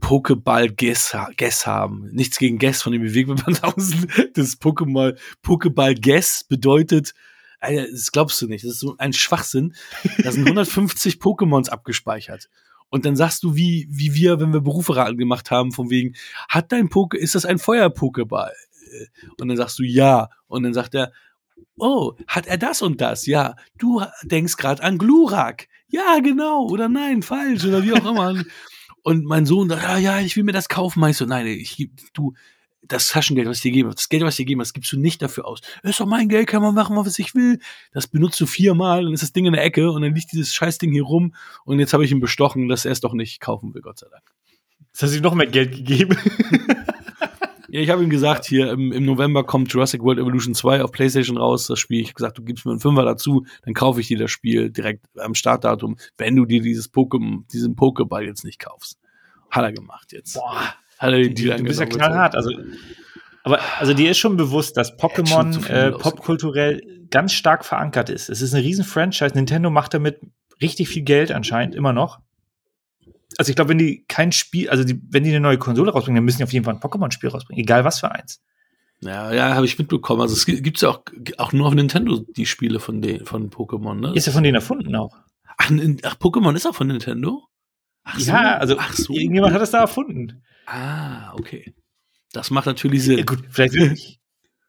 Pokéball-Guess 0.00 1.16
Guess 1.36 1.66
haben. 1.66 2.08
Nichts 2.12 2.38
gegen 2.38 2.58
Guess 2.58 2.82
von 2.82 2.92
den 2.92 3.02
Bewegungsbandhausen. 3.02 4.10
Das 4.34 4.56
Pokéball, 4.56 5.18
Pokéball-Guess 5.42 6.44
bedeutet, 6.48 7.14
Alter, 7.60 7.90
das 7.90 8.12
glaubst 8.12 8.40
du 8.40 8.46
nicht. 8.46 8.64
Das 8.64 8.72
ist 8.72 8.80
so 8.80 8.94
ein 8.98 9.12
Schwachsinn. 9.12 9.74
Da 10.22 10.30
sind 10.30 10.44
150 10.44 11.14
Pokémons 11.20 11.68
abgespeichert. 11.68 12.48
Und 12.90 13.04
dann 13.04 13.16
sagst 13.16 13.42
du, 13.42 13.54
wie, 13.54 13.86
wie 13.90 14.14
wir, 14.14 14.40
wenn 14.40 14.52
wir 14.52 14.60
Beruferaten 14.60 15.18
gemacht 15.18 15.50
haben, 15.50 15.72
von 15.72 15.90
wegen, 15.90 16.14
hat 16.48 16.72
dein 16.72 16.88
Poke, 16.88 17.18
ist 17.18 17.34
das 17.34 17.44
ein 17.44 17.58
Feuer-Pokéball? 17.58 18.52
Und 19.38 19.48
dann 19.48 19.56
sagst 19.56 19.78
du 19.78 19.82
ja. 19.82 20.28
Und 20.46 20.62
dann 20.62 20.72
sagt 20.72 20.94
er, 20.94 21.12
oh, 21.76 22.14
hat 22.26 22.46
er 22.46 22.56
das 22.56 22.80
und 22.82 23.00
das? 23.00 23.26
Ja. 23.26 23.56
Du 23.76 24.02
denkst 24.22 24.56
gerade 24.56 24.82
an 24.82 24.98
Glurak. 24.98 25.68
Ja, 25.88 26.20
genau. 26.20 26.66
Oder 26.68 26.88
nein, 26.88 27.22
falsch. 27.22 27.64
Oder 27.64 27.82
wie 27.82 27.92
auch 27.92 28.10
immer. 28.10 28.42
Und 29.08 29.24
mein 29.24 29.46
Sohn 29.46 29.70
sagt, 29.70 29.88
ah, 29.88 29.96
ja, 29.96 30.20
ich 30.20 30.36
will 30.36 30.44
mir 30.44 30.52
das 30.52 30.68
kaufen. 30.68 31.00
Meinst 31.00 31.22
du, 31.22 31.24
nein, 31.24 31.46
ich, 31.46 31.88
du, 32.12 32.34
das 32.82 33.08
Taschengeld, 33.08 33.48
was 33.48 33.56
ich 33.56 33.62
dir 33.62 33.70
gebe, 33.70 33.88
das 33.88 34.10
Geld, 34.10 34.22
was 34.22 34.34
ich 34.34 34.44
dir 34.44 34.50
gebe, 34.50 34.60
das 34.60 34.74
gibst 34.74 34.92
du 34.92 35.00
nicht 35.00 35.22
dafür 35.22 35.46
aus. 35.46 35.62
Das 35.82 35.92
ist 35.92 36.00
doch 36.00 36.06
mein 36.06 36.28
Geld, 36.28 36.46
kann 36.46 36.60
man 36.60 36.74
machen, 36.74 36.94
was 36.94 37.18
ich 37.18 37.34
will. 37.34 37.58
Das 37.92 38.06
benutzt 38.06 38.38
du 38.38 38.44
viermal, 38.44 39.04
dann 39.04 39.14
ist 39.14 39.22
das 39.22 39.32
Ding 39.32 39.46
in 39.46 39.54
der 39.54 39.64
Ecke 39.64 39.90
und 39.90 40.02
dann 40.02 40.14
liegt 40.14 40.32
dieses 40.32 40.52
Scheißding 40.52 40.92
hier 40.92 41.04
rum 41.04 41.34
und 41.64 41.78
jetzt 41.80 41.94
habe 41.94 42.04
ich 42.04 42.12
ihn 42.12 42.20
bestochen, 42.20 42.68
dass 42.68 42.84
er 42.84 42.92
es 42.92 43.00
doch 43.00 43.14
nicht 43.14 43.40
kaufen 43.40 43.72
will, 43.72 43.80
Gott 43.80 43.98
sei 43.98 44.08
Dank. 44.10 44.24
Jetzt 44.92 45.02
hast 45.02 45.12
du 45.12 45.16
ihm 45.16 45.22
noch 45.22 45.34
mehr 45.34 45.46
Geld 45.46 45.74
gegeben. 45.74 46.14
Ja, 47.78 47.84
ich 47.84 47.90
habe 47.90 48.02
ihm 48.02 48.10
gesagt, 48.10 48.44
hier 48.44 48.72
im, 48.72 48.90
im 48.90 49.04
November 49.04 49.44
kommt 49.44 49.72
Jurassic 49.72 50.02
World 50.02 50.18
Evolution 50.18 50.52
2 50.52 50.82
auf 50.82 50.90
PlayStation 50.90 51.36
raus, 51.36 51.68
das 51.68 51.78
Spiel. 51.78 52.00
Ich 52.00 52.08
habe 52.08 52.14
gesagt, 52.14 52.36
du 52.36 52.42
gibst 52.42 52.66
mir 52.66 52.72
einen 52.72 52.80
Fünfer 52.80 53.04
dazu, 53.04 53.46
dann 53.62 53.72
kaufe 53.72 54.00
ich 54.00 54.08
dir 54.08 54.18
das 54.18 54.32
Spiel 54.32 54.70
direkt 54.70 55.06
am 55.16 55.36
Startdatum, 55.36 55.96
wenn 56.16 56.34
du 56.34 56.44
dir 56.44 56.60
dieses 56.60 56.92
Pokémon, 56.92 57.46
diesen 57.52 57.76
Pokéball 57.76 58.22
jetzt 58.22 58.44
nicht 58.44 58.58
kaufst. 58.58 58.98
Hat 59.48 59.62
er 59.62 59.72
gemacht 59.72 60.12
jetzt. 60.12 60.34
Boah, 60.34 60.74
Hat 60.98 61.12
er 61.12 61.18
den 61.18 61.36
Deal 61.36 61.56
du 61.56 61.62
bist 61.62 61.78
ja 61.78 61.86
knallhart. 61.86 62.34
Also, 62.34 62.50
aber 63.44 63.60
also 63.78 63.94
dir 63.94 64.10
ist 64.10 64.18
schon 64.18 64.36
bewusst, 64.36 64.76
dass 64.76 64.98
Pokémon 64.98 65.64
äh, 65.68 65.92
popkulturell 65.92 67.06
ganz 67.10 67.32
stark 67.32 67.64
verankert 67.64 68.10
ist. 68.10 68.28
Es 68.28 68.42
ist 68.42 68.54
eine 68.54 68.64
riesen 68.64 68.84
Franchise. 68.84 69.34
Nintendo 69.36 69.70
macht 69.70 69.94
damit 69.94 70.18
richtig 70.60 70.88
viel 70.88 71.02
Geld 71.02 71.30
anscheinend 71.30 71.76
immer 71.76 71.92
noch. 71.92 72.18
Also 73.38 73.48
ich 73.50 73.56
glaube, 73.56 73.70
wenn 73.70 73.78
die 73.78 74.04
kein 74.08 74.32
Spiel, 74.32 74.68
also 74.68 74.84
die, 74.84 75.00
wenn 75.10 75.22
die 75.24 75.30
eine 75.30 75.40
neue 75.40 75.56
Konsole 75.58 75.90
rausbringen, 75.92 76.16
dann 76.16 76.24
müssen 76.26 76.38
die 76.38 76.44
auf 76.44 76.52
jeden 76.52 76.64
Fall 76.66 76.74
ein 76.74 76.80
Pokémon-Spiel 76.80 77.30
rausbringen, 77.30 77.62
egal 77.62 77.84
was 77.84 78.00
für 78.00 78.10
eins. 78.12 78.42
Ja, 79.00 79.32
ja, 79.32 79.54
habe 79.54 79.64
ich 79.64 79.78
mitbekommen. 79.78 80.20
Also 80.20 80.34
es 80.34 80.44
gi- 80.44 80.60
gibt's 80.60 80.80
ja 80.82 80.88
auch, 80.90 81.02
auch 81.38 81.52
nur 81.52 81.68
auf 81.68 81.74
Nintendo 81.74 82.18
die 82.36 82.46
Spiele 82.46 82.80
von 82.80 83.00
den, 83.00 83.24
von 83.24 83.48
Pokémon, 83.48 83.94
ne? 83.94 84.12
Ist 84.14 84.26
ja 84.26 84.32
von 84.32 84.42
denen 84.42 84.56
erfunden 84.56 84.94
auch. 84.96 85.16
Ach, 85.56 85.70
ach, 86.02 86.16
Pokémon 86.18 86.54
ist 86.54 86.66
auch 86.66 86.74
von 86.74 86.88
Nintendo? 86.88 87.44
Ach 88.04 88.18
Ja, 88.18 88.58
also 88.58 88.76
ach 88.78 88.92
so. 88.92 89.12
irgendjemand 89.14 89.54
hat 89.54 89.62
das 89.62 89.70
da 89.70 89.78
erfunden. 89.80 90.42
Ah, 90.66 91.32
okay. 91.34 91.74
Das 92.32 92.50
macht 92.50 92.66
natürlich 92.66 93.04
Sinn. 93.04 93.18
Ja, 93.18 93.24
gut, 93.24 93.44
vielleicht 93.50 93.74
mich, 93.74 94.20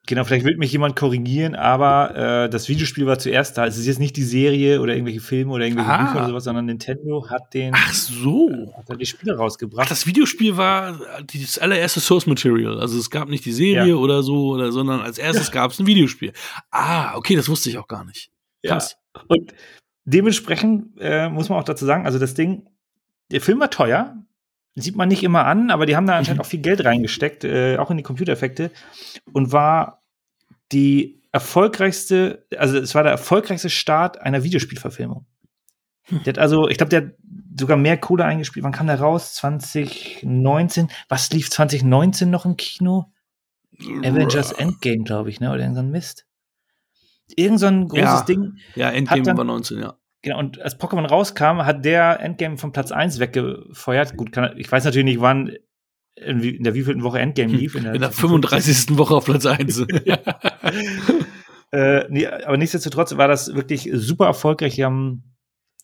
genau, 0.10 0.24
vielleicht 0.26 0.44
will 0.46 0.58
mich 0.58 0.72
jemand 0.72 0.96
korrigigieren, 0.96 1.56
aber 1.56 2.16
äh, 2.46 2.50
das 2.50 2.68
Videospiel 2.68 3.06
war 3.06 3.20
zuerst 3.20 3.58
da. 3.58 3.66
Es 3.66 3.78
ist 3.78 3.86
jetzt 3.86 4.00
nicht 4.00 4.18
die 4.18 4.24
Serie 4.24 4.82
oder 4.82 4.94
irgendwelche 4.94 5.22
Filme 5.22 5.54
oder 5.54 5.64
irgendwelche 5.66 5.90
Ah. 5.92 6.04
Bücher 6.04 6.16
oder 6.18 6.28
sowas, 6.28 6.44
sondern 6.44 6.66
Nintendo 6.66 7.30
hat 7.30 7.54
den 7.54 7.74
Ach 7.76 7.94
so. 7.94 8.50
hat 8.76 8.90
da 8.90 8.96
die 8.96 9.06
Spiele 9.06 9.34
Ach, 9.36 9.40
rausgebracht. 9.40 9.90
das 9.90 10.06
Videospiel 10.08 10.58
war 10.58 11.00
das 11.34 11.58
allererste 11.60 12.00
Source 12.00 12.26
Material. 12.28 12.80
Also 12.82 12.98
es 13.00 13.10
gab 13.10 13.30
nicht 13.30 13.46
die 13.46 13.52
Serie 13.54 13.90
Ja. 13.92 13.96
oder 13.96 14.24
so, 14.24 14.50
oder, 14.56 14.72
sondern 14.72 15.00
als 15.02 15.18
erstes 15.20 15.52
gab 15.52 15.72
es 15.72 15.80
ein 15.80 15.86
Videospiel. 15.88 16.34
Ah, 16.72 17.16
okay, 17.16 17.36
das 17.36 17.48
wusste 17.48 17.70
ich 17.70 17.78
auch 17.78 17.88
gar 17.88 18.04
nicht. 18.04 18.32
Ja. 18.64 18.72
Krass. 18.74 18.98
Und 19.28 19.54
dementsprechend 20.06 20.94
äh, 21.00 21.30
muss 21.30 21.50
man 21.50 21.60
auch 21.60 21.64
dazu 21.64 21.86
sagen, 21.86 22.06
also 22.06 22.20
das 22.20 22.34
Ding, 22.34 22.68
der 23.32 23.42
Film 23.42 23.60
war 23.60 23.70
teuer, 23.70 24.16
sieht 24.76 24.96
man 24.96 25.10
nicht 25.10 25.24
immer 25.24 25.46
an, 25.46 25.72
aber 25.72 25.86
die 25.86 25.96
haben 25.96 26.08
da 26.08 26.18
anscheinend 26.18 26.42
auch 26.42 26.46
viel 26.46 26.62
Geld 26.62 26.84
reingesteckt, 26.86 27.44
äh, 27.44 27.78
auch 27.78 27.92
in 27.92 27.98
die 27.98 28.04
Computereffekte 28.04 28.72
und 29.34 29.52
war 29.52 29.99
die 30.72 31.22
erfolgreichste, 31.32 32.46
also 32.58 32.78
es 32.78 32.96
war 32.96 33.04
der 33.04 33.12
erfolgreichste 33.12 33.70
Start 33.70 34.20
einer 34.22 34.44
Videospielverfilmung. 34.44 35.26
Hm. 36.04 36.24
Der 36.24 36.34
hat 36.34 36.40
also, 36.40 36.68
ich 36.68 36.78
glaube, 36.78 36.90
der 36.90 37.02
hat 37.02 37.12
sogar 37.58 37.78
mehr 37.78 37.98
Kohle 37.98 38.26
eingespielt. 38.26 38.64
Wann 38.64 38.72
kam 38.72 38.88
der 38.88 39.00
raus? 39.00 39.36
2019. 39.36 40.90
Was 41.08 41.30
lief 41.32 41.50
2019 41.50 42.30
noch 42.30 42.46
im 42.46 42.58
Kino? 42.58 43.12
Avengers 44.04 44.52
Endgame, 44.52 45.04
glaube 45.04 45.30
ich, 45.30 45.40
ne? 45.40 45.50
Oder 45.52 45.62
irgend 45.62 45.76
so 45.76 45.82
ein 45.82 45.92
Mist. 45.92 46.26
Irgend 47.36 47.60
so 47.60 47.68
ein 47.68 47.88
großes 47.88 48.04
Ja. 48.04 48.24
Ding. 48.24 48.58
Ja, 48.76 48.90
Endgame 48.92 49.22
dann- 49.24 49.38
war 49.38 49.46
19, 49.46 49.80
ja. 49.80 49.96
Genau, 50.22 50.40
und 50.40 50.60
als 50.60 50.78
Pokémon 50.78 51.08
rauskam, 51.08 51.64
hat 51.64 51.86
der 51.86 52.20
Endgame 52.20 52.58
von 52.58 52.74
Platz 52.74 52.92
1 52.92 53.20
weggefeuert. 53.20 54.18
Gut, 54.18 54.34
kann, 54.34 54.58
ich 54.58 54.70
weiß 54.70 54.84
natürlich 54.84 55.06
nicht, 55.06 55.22
wann, 55.22 55.54
in, 56.26 56.42
in 56.42 56.64
der 56.64 56.74
wievielten 56.74 57.04
Woche 57.04 57.20
Endgame 57.20 57.54
lief. 57.54 57.76
In 57.76 57.84
der 57.84 58.12
35. 58.12 58.98
Woche 58.98 59.16
auf 59.16 59.26
Platz 59.26 59.46
1. 59.46 59.86
Äh, 61.72 62.06
nee, 62.10 62.26
aber 62.26 62.58
nichtsdestotrotz 62.58 63.16
war 63.18 63.28
das 63.28 63.54
wirklich 63.54 63.90
super 63.94 64.26
erfolgreich. 64.26 64.76
Die 64.76 64.86
haben, 64.86 65.36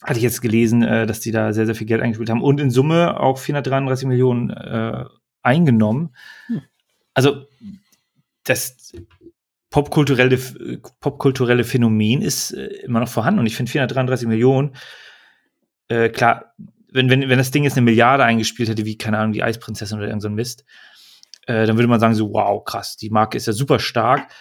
hatte 0.01 0.17
ich 0.17 0.23
jetzt 0.23 0.41
gelesen, 0.41 0.81
äh, 0.81 1.05
dass 1.05 1.19
die 1.19 1.31
da 1.31 1.53
sehr, 1.53 1.65
sehr 1.65 1.75
viel 1.75 1.87
Geld 1.87 2.01
eingespielt 2.01 2.29
haben 2.29 2.41
und 2.41 2.59
in 2.59 2.71
Summe 2.71 3.19
auch 3.19 3.37
433 3.37 4.07
Millionen 4.07 4.49
äh, 4.49 5.05
eingenommen. 5.43 6.15
Hm. 6.47 6.61
Also, 7.13 7.45
das 8.45 8.93
popkulturelle, 9.69 10.39
popkulturelle 10.99 11.63
Phänomen 11.63 12.21
ist 12.21 12.51
äh, 12.51 12.65
immer 12.83 12.99
noch 12.99 13.09
vorhanden 13.09 13.39
und 13.39 13.45
ich 13.45 13.55
finde 13.55 13.71
433 13.71 14.27
Millionen, 14.27 14.75
äh, 15.87 16.09
klar, 16.09 16.55
wenn, 16.95 17.09
wenn, 17.09 17.29
wenn 17.29 17.37
das 17.37 17.51
Ding 17.51 17.63
jetzt 17.63 17.77
eine 17.77 17.83
Milliarde 17.83 18.23
eingespielt 18.23 18.69
hätte, 18.69 18.85
wie, 18.85 18.97
keine 18.97 19.19
Ahnung, 19.19 19.33
die 19.33 19.43
Eisprinzessin 19.43 19.97
oder 19.97 20.07
irgend 20.07 20.21
so 20.21 20.29
ein 20.29 20.35
Mist, 20.35 20.65
äh, 21.45 21.65
dann 21.65 21.77
würde 21.77 21.87
man 21.87 21.99
sagen, 21.99 22.15
so, 22.15 22.33
wow, 22.33 22.63
krass, 22.63 22.97
die 22.97 23.09
Marke 23.09 23.37
ist 23.37 23.47
ja 23.47 23.53
super 23.53 23.79
stark. 23.79 24.31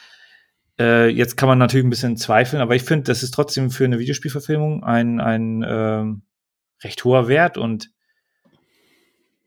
Äh, 0.79 1.09
jetzt 1.09 1.37
kann 1.37 1.49
man 1.49 1.59
natürlich 1.59 1.85
ein 1.87 1.90
bisschen 1.90 2.17
zweifeln, 2.17 2.62
aber 2.62 2.75
ich 2.75 2.83
finde, 2.83 3.05
das 3.05 3.23
ist 3.23 3.33
trotzdem 3.33 3.71
für 3.71 3.85
eine 3.85 3.99
Videospielverfilmung 3.99 4.83
ein, 4.85 5.21
ein 5.21 5.64
ähm, 5.67 6.23
recht 6.83 7.05
hoher 7.05 7.29
Wert 7.29 7.59
und 7.59 7.90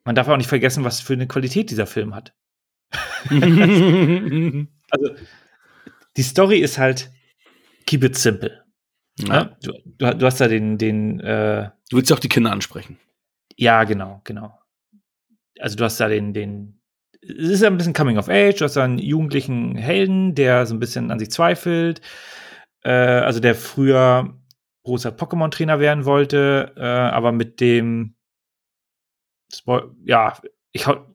man 0.03 0.15
darf 0.15 0.27
auch 0.27 0.37
nicht 0.37 0.47
vergessen, 0.47 0.83
was 0.83 1.01
für 1.01 1.13
eine 1.13 1.27
Qualität 1.27 1.71
dieser 1.71 1.87
Film 1.87 2.15
hat. 2.15 2.33
Also, 4.89 5.09
die 6.15 6.23
Story 6.23 6.59
ist 6.59 6.77
halt 6.77 7.11
keep 7.85 8.05
it 8.05 8.15
simple. 8.17 8.63
Ja. 9.19 9.33
Ja? 9.35 9.43
Du, 9.63 9.71
du, 9.85 10.15
du 10.17 10.25
hast 10.25 10.39
da 10.41 10.47
den, 10.47 10.77
den, 10.77 11.19
äh, 11.19 11.69
Du 11.89 11.97
willst 11.97 12.09
ja 12.09 12.15
auch 12.15 12.19
die 12.19 12.29
Kinder 12.29 12.51
ansprechen. 12.51 12.97
ja, 13.55 13.83
genau, 13.83 14.21
genau. 14.23 14.57
Also 15.59 15.75
du 15.75 15.83
hast 15.83 15.99
da 15.99 16.07
den, 16.07 16.33
den, 16.33 16.79
es 17.21 17.49
ist 17.49 17.61
ja 17.61 17.67
ein 17.69 17.77
bisschen 17.77 17.93
Coming 17.93 18.17
of 18.17 18.29
Age, 18.29 18.57
du 18.59 18.65
hast 18.65 18.75
da 18.75 18.83
einen 18.83 18.99
jugendlichen 18.99 19.75
Helden, 19.75 20.35
der 20.35 20.65
so 20.65 20.75
ein 20.75 20.79
bisschen 20.79 21.09
an 21.11 21.17
sich 21.19 21.31
zweifelt, 21.31 22.01
äh, 22.83 22.91
also 22.91 23.39
der 23.39 23.55
früher 23.55 24.37
großer 24.83 25.09
Pokémon-Trainer 25.09 25.79
werden 25.79 26.05
wollte, 26.05 26.73
äh, 26.77 26.81
aber 26.83 27.31
mit 27.31 27.59
dem, 27.59 28.15
Spoil 29.53 29.91
ja, 30.05 30.37
ich 30.71 30.85
hau- 30.87 31.05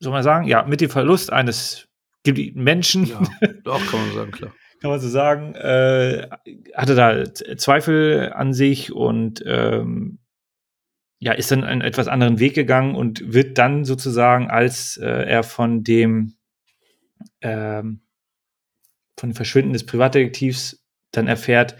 soll 0.00 0.12
man 0.12 0.22
sagen, 0.22 0.46
ja, 0.46 0.64
mit 0.64 0.80
dem 0.80 0.90
Verlust 0.90 1.32
eines 1.32 1.88
Menschen, 2.54 3.06
Ja, 3.06 3.20
doch, 3.64 3.84
kann 3.90 4.00
man 4.06 4.14
sagen, 4.14 4.30
klar. 4.32 4.52
Kann 4.80 4.90
man 4.90 5.00
so 5.00 5.08
sagen, 5.08 5.54
äh, 5.54 6.28
hatte 6.74 6.94
da 6.94 7.34
Zweifel 7.34 8.32
an 8.32 8.52
sich 8.52 8.92
und 8.92 9.42
ähm, 9.46 10.18
ja, 11.18 11.32
ist 11.32 11.50
dann 11.50 11.64
einen 11.64 11.80
etwas 11.80 12.06
anderen 12.06 12.38
Weg 12.38 12.54
gegangen 12.54 12.94
und 12.94 13.32
wird 13.32 13.58
dann 13.58 13.84
sozusagen, 13.84 14.50
als 14.50 14.96
äh, 14.96 15.06
er 15.06 15.42
von 15.42 15.82
dem 15.82 16.34
ähm, 17.40 18.02
von 19.18 19.30
dem 19.30 19.34
Verschwinden 19.34 19.72
des 19.72 19.84
Privatdetektivs 19.84 20.84
dann 21.10 21.26
erfährt, 21.26 21.76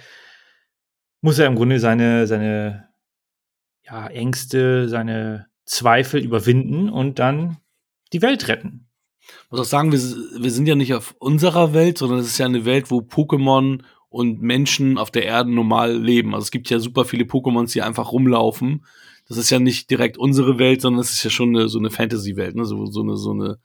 muss 1.21 1.39
er 1.39 1.47
im 1.47 1.55
Grunde 1.55 1.79
seine, 1.79 2.27
seine 2.27 2.89
ja, 3.83 4.09
Ängste, 4.09 4.89
seine 4.89 5.47
Zweifel 5.65 6.21
überwinden 6.21 6.89
und 6.89 7.19
dann 7.19 7.59
die 8.13 8.23
Welt 8.23 8.49
retten. 8.49 8.88
Ich 9.45 9.51
muss 9.51 9.61
auch 9.61 9.65
sagen, 9.65 9.93
wir, 9.93 9.99
wir 9.99 10.51
sind 10.51 10.69
ja 10.69 10.75
nicht 10.75 10.95
auf 10.95 11.15
unserer 11.19 11.75
Welt, 11.75 11.99
sondern 11.99 12.19
es 12.19 12.27
ist 12.27 12.39
ja 12.39 12.47
eine 12.47 12.65
Welt, 12.65 12.91
wo 12.91 13.01
Pokémon 13.01 13.83
und 14.09 14.41
Menschen 14.41 14.99
auf 14.99 15.11
der 15.11 15.25
Erde 15.25 15.53
normal 15.53 15.97
leben. 15.97 16.35
Also 16.35 16.45
es 16.45 16.51
gibt 16.51 16.71
ja 16.71 16.79
super 16.79 17.05
viele 17.05 17.25
Pokémons, 17.25 17.73
die 17.73 17.83
einfach 17.83 18.13
rumlaufen. 18.13 18.85
Das 19.29 19.37
ist 19.37 19.51
ja 19.51 19.59
nicht 19.59 19.91
direkt 19.91 20.17
unsere 20.17 20.59
Welt, 20.59 20.81
sondern 20.81 21.01
es 21.01 21.11
ist 21.11 21.23
ja 21.23 21.31
schon 21.31 21.55
eine, 21.55 21.69
so 21.69 21.79
eine 21.79 21.91
Fantasy-Welt, 21.91 22.57
ne? 22.57 22.65
So, 22.65 22.87
so 22.87 23.03
eine, 23.03 23.17
so 23.17 23.33
eine, 23.33 23.59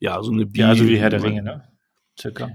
ja, 0.00 0.20
so 0.22 0.32
eine 0.32 0.48
Ja, 0.52 0.74
so 0.74 0.88
wie 0.88 0.98
Herr 0.98 1.10
der 1.10 1.22
Ringe, 1.22 1.42
ne? 1.42 1.68
Circa. 2.18 2.50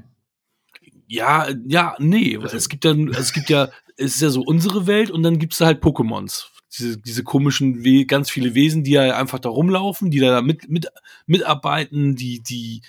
Ja, 1.08 1.48
ja, 1.66 1.96
nee. 2.00 2.36
Es 2.36 2.70
gibt 2.70 2.86
dann, 2.86 3.08
es 3.08 3.34
gibt 3.34 3.50
ja, 3.50 3.70
es 3.96 4.16
ist 4.16 4.22
ja 4.22 4.30
so 4.30 4.42
unsere 4.42 4.86
Welt 4.86 5.10
und 5.10 5.24
dann 5.24 5.40
gibt's 5.40 5.58
da 5.58 5.66
halt 5.66 5.82
Pokémons. 5.82 6.48
Diese, 6.78 6.98
diese 6.98 7.24
komischen, 7.24 7.84
We 7.84 8.06
ganz 8.06 8.30
viele 8.30 8.54
Wesen, 8.54 8.84
die 8.84 8.92
ja 8.92 9.18
einfach 9.18 9.40
da 9.40 9.50
rumlaufen, 9.50 10.12
die 10.12 10.20
da 10.20 10.42
mit, 10.42 10.70
mit, 10.70 10.88
mitarbeiten, 11.26 12.16
die, 12.16 12.42
die, 12.42 12.82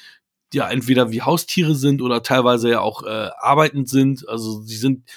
ja, 0.52 0.68
entweder 0.68 1.12
wie 1.12 1.22
Haustiere 1.22 1.74
sind 1.74 2.02
oder 2.02 2.22
teilweise 2.22 2.70
ja 2.70 2.80
auch 2.80 3.04
äh, 3.04 3.30
arbeitend 3.38 3.88
sind. 3.88 4.28
Also 4.28 4.62
die 4.64 4.76
sind, 4.76 5.08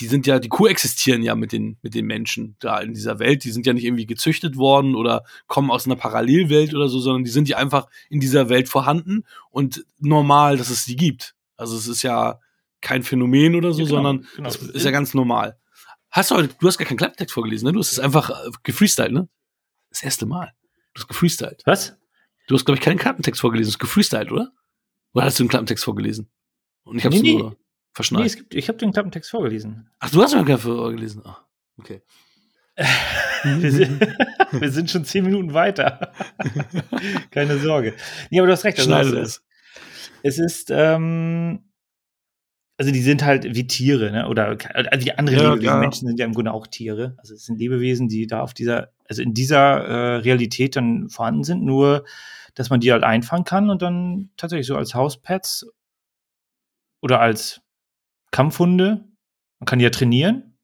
die 0.00 0.06
sind 0.06 0.26
ja, 0.26 0.38
die 0.38 0.48
koexistieren 0.48 1.22
ja 1.22 1.34
mit 1.34 1.52
den, 1.52 1.76
mit 1.82 1.94
den 1.94 2.06
Menschen 2.06 2.56
da 2.60 2.78
in 2.78 2.94
dieser 2.94 3.18
Welt. 3.18 3.44
Die 3.44 3.50
sind 3.50 3.66
ja 3.66 3.72
nicht 3.72 3.84
irgendwie 3.84 4.06
gezüchtet 4.06 4.56
worden 4.56 4.94
oder 4.94 5.24
kommen 5.46 5.70
aus 5.70 5.86
einer 5.86 5.96
Parallelwelt 5.96 6.74
oder 6.74 6.88
so, 6.88 7.00
sondern 7.00 7.24
die 7.24 7.30
sind 7.30 7.48
ja 7.48 7.56
einfach 7.56 7.88
in 8.08 8.20
dieser 8.20 8.48
Welt 8.48 8.68
vorhanden 8.68 9.24
und 9.50 9.84
normal, 9.98 10.56
dass 10.56 10.70
es 10.70 10.84
die 10.84 10.96
gibt. 10.96 11.34
Also 11.56 11.76
es 11.76 11.88
ist 11.88 12.02
ja 12.02 12.38
kein 12.80 13.02
Phänomen 13.02 13.56
oder 13.56 13.72
so, 13.72 13.80
Ja, 13.80 13.86
genau, 13.86 13.96
sondern 13.96 14.26
genau. 14.36 14.48
das 14.48 14.56
ist 14.56 14.84
ja 14.84 14.92
ganz 14.92 15.14
normal. 15.14 15.56
Hast 16.10 16.30
du 16.30 16.36
heute, 16.36 16.54
du 16.58 16.66
hast 16.66 16.78
gar 16.78 16.86
keinen 16.86 16.96
Klapptext 16.96 17.34
vorgelesen, 17.34 17.66
ne? 17.66 17.72
Du 17.72 17.80
hast 17.80 17.92
es 17.92 17.98
einfach 18.00 18.30
äh, 18.30 18.50
gefreestylt, 18.62 19.12
ne? 19.12 19.28
Das 19.90 20.02
erste 20.02 20.26
Mal. 20.26 20.52
Du 20.94 21.00
hast 21.02 21.08
gefreestylt. 21.08 21.62
Was? 21.66 21.96
Du 22.46 22.54
hast, 22.54 22.64
glaube 22.64 22.78
ich, 22.78 22.84
keinen 22.84 22.98
Klappentext 22.98 23.40
vorgelesen, 23.40 23.70
du 23.70 23.74
hast 23.74 23.78
gefreestylt, 23.78 24.32
oder? 24.32 24.52
Oder 25.12 25.24
hast 25.26 25.38
du 25.38 25.42
einen 25.42 25.50
Klappentext 25.50 25.84
vorgelesen? 25.84 26.30
Und 26.84 26.98
ich 26.98 27.04
hab's 27.04 27.16
Nee, 27.16 27.22
nee. 27.22 27.38
nur 27.38 27.50
Nee, 27.50 27.56
verschnallt. 27.92 28.26
es 28.26 28.36
gibt, 28.36 28.54
ich 28.54 28.68
habe 28.68 28.78
den 28.78 28.92
Klappentext 28.92 29.30
vorgelesen. 29.30 29.90
Ach, 29.98 30.10
du 30.10 30.22
hast 30.22 30.34
mir 30.34 30.44
gar 30.44 30.58
vorgelesen. 30.58 31.22
Ah, 31.26 31.46
okay. 31.78 32.02
Wir 33.44 33.70
sind, 33.72 34.00
wir 34.52 34.70
sind 34.70 34.90
schon 34.90 35.04
zehn 35.04 35.24
Minuten 35.24 35.52
weiter. 35.54 36.12
Keine 37.30 37.58
Sorge. 37.58 37.94
Nee, 38.30 38.38
aber 38.40 38.46
du 38.48 38.52
hast 38.52 38.64
recht. 38.64 38.78
Also 38.78 38.90
Schneide 38.90 39.12
das. 39.12 39.44
es 40.22 40.38
ist, 40.38 40.70
ähm, 40.72 41.67
also 42.78 42.90
die 42.92 43.02
sind 43.02 43.24
halt 43.24 43.44
wie 43.56 43.66
Tiere, 43.66 44.10
ne? 44.12 44.28
Oder 44.28 44.56
also 44.72 45.04
die 45.04 45.18
anderen 45.18 45.38
Ja, 45.38 45.44
Lebewesen, 45.50 45.66
ja. 45.66 45.78
Menschen 45.78 46.08
sind 46.08 46.18
ja 46.18 46.24
im 46.26 46.32
Grunde 46.32 46.52
auch 46.52 46.66
Tiere. 46.66 47.14
Also 47.18 47.34
es 47.34 47.44
sind 47.44 47.58
Lebewesen, 47.58 48.08
die 48.08 48.26
da 48.26 48.40
auf 48.40 48.54
dieser, 48.54 48.92
also 49.08 49.20
in 49.20 49.34
dieser 49.34 49.58
äh, 49.58 50.16
Realität 50.18 50.76
dann 50.76 51.08
vorhanden 51.10 51.44
sind, 51.44 51.62
nur 51.64 52.04
dass 52.54 52.70
man 52.70 52.80
die 52.80 52.90
halt 52.92 53.04
einfangen 53.04 53.44
kann 53.44 53.68
und 53.70 53.82
dann 53.82 54.30
tatsächlich 54.36 54.66
so 54.66 54.76
als 54.76 54.94
Hauspets 54.94 55.66
oder 57.00 57.20
als 57.20 57.60
Kampfhunde. 58.30 59.04
Man 59.60 59.66
kann 59.66 59.78
die 59.78 59.84
ja 59.84 59.90
trainieren. 59.90 60.56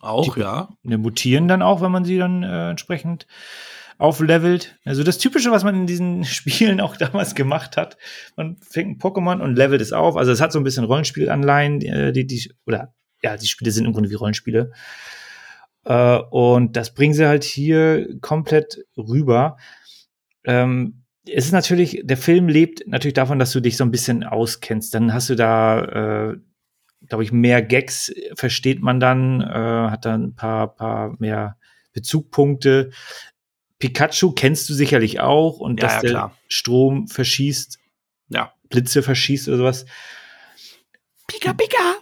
Auch, 0.00 0.34
Die- 0.34 0.40
ja. 0.40 0.68
Ne, 0.82 0.98
mutieren 0.98 1.48
dann 1.48 1.62
auch, 1.62 1.80
wenn 1.80 1.90
man 1.92 2.04
sie 2.04 2.18
dann 2.18 2.42
äh, 2.42 2.70
entsprechend 2.70 3.26
auflevelt. 3.98 4.78
Also 4.84 5.02
das 5.02 5.18
Typische, 5.18 5.50
was 5.50 5.64
man 5.64 5.74
in 5.74 5.86
diesen 5.86 6.24
Spielen 6.24 6.80
auch 6.80 6.96
damals 6.96 7.34
gemacht 7.34 7.76
hat. 7.76 7.98
Man 8.36 8.56
fängt 8.58 8.90
ein 8.90 8.98
Pokémon 8.98 9.40
und 9.40 9.56
levelt 9.56 9.82
es 9.82 9.92
auf. 9.92 10.16
Also 10.16 10.32
es 10.32 10.40
hat 10.40 10.52
so 10.52 10.58
ein 10.58 10.64
bisschen 10.64 10.84
Rollenspielanleihen, 10.84 11.82
äh, 11.82 12.12
die, 12.12 12.26
die, 12.26 12.52
oder 12.64 12.94
ja, 13.22 13.36
die 13.36 13.48
Spiele 13.48 13.72
sind 13.72 13.84
im 13.84 13.92
Grunde 13.92 14.08
wie 14.08 14.14
Rollenspiele. 14.14 14.72
Äh, 15.84 16.18
und 16.30 16.76
das 16.76 16.94
bringen 16.94 17.14
sie 17.14 17.26
halt 17.26 17.44
hier 17.44 18.08
komplett 18.20 18.84
rüber. 18.96 19.56
Ähm, 20.44 21.02
es 21.26 21.46
ist 21.46 21.52
natürlich, 21.52 22.00
der 22.04 22.16
Film 22.16 22.48
lebt 22.48 22.86
natürlich 22.86 23.14
davon, 23.14 23.38
dass 23.38 23.52
du 23.52 23.60
dich 23.60 23.76
so 23.76 23.84
ein 23.84 23.90
bisschen 23.90 24.22
auskennst. 24.22 24.94
Dann 24.94 25.12
hast 25.12 25.28
du 25.28 25.34
da, 25.34 26.30
äh, 26.30 26.36
glaube 27.06 27.24
ich, 27.24 27.32
mehr 27.32 27.62
Gags 27.62 28.12
versteht 28.34 28.80
man 28.80 28.98
dann, 28.98 29.44
hat 29.44 30.04
dann 30.04 30.24
ein 30.24 30.34
paar, 30.34 30.74
paar 30.74 31.14
mehr 31.18 31.56
Bezugpunkte. 31.92 32.90
Pikachu 33.78 34.32
kennst 34.32 34.68
du 34.68 34.74
sicherlich 34.74 35.20
auch 35.20 35.58
und 35.58 35.80
Ja, 35.80 35.86
dass 35.86 35.94
ja, 35.96 36.00
der 36.00 36.10
klar. 36.10 36.38
Strom 36.48 37.08
verschießt, 37.08 37.78
Ja. 38.28 38.52
Blitze 38.68 39.02
verschießt 39.02 39.48
oder 39.48 39.58
sowas. 39.58 39.86
Pika, 41.26 41.52
Pika. 41.52 41.96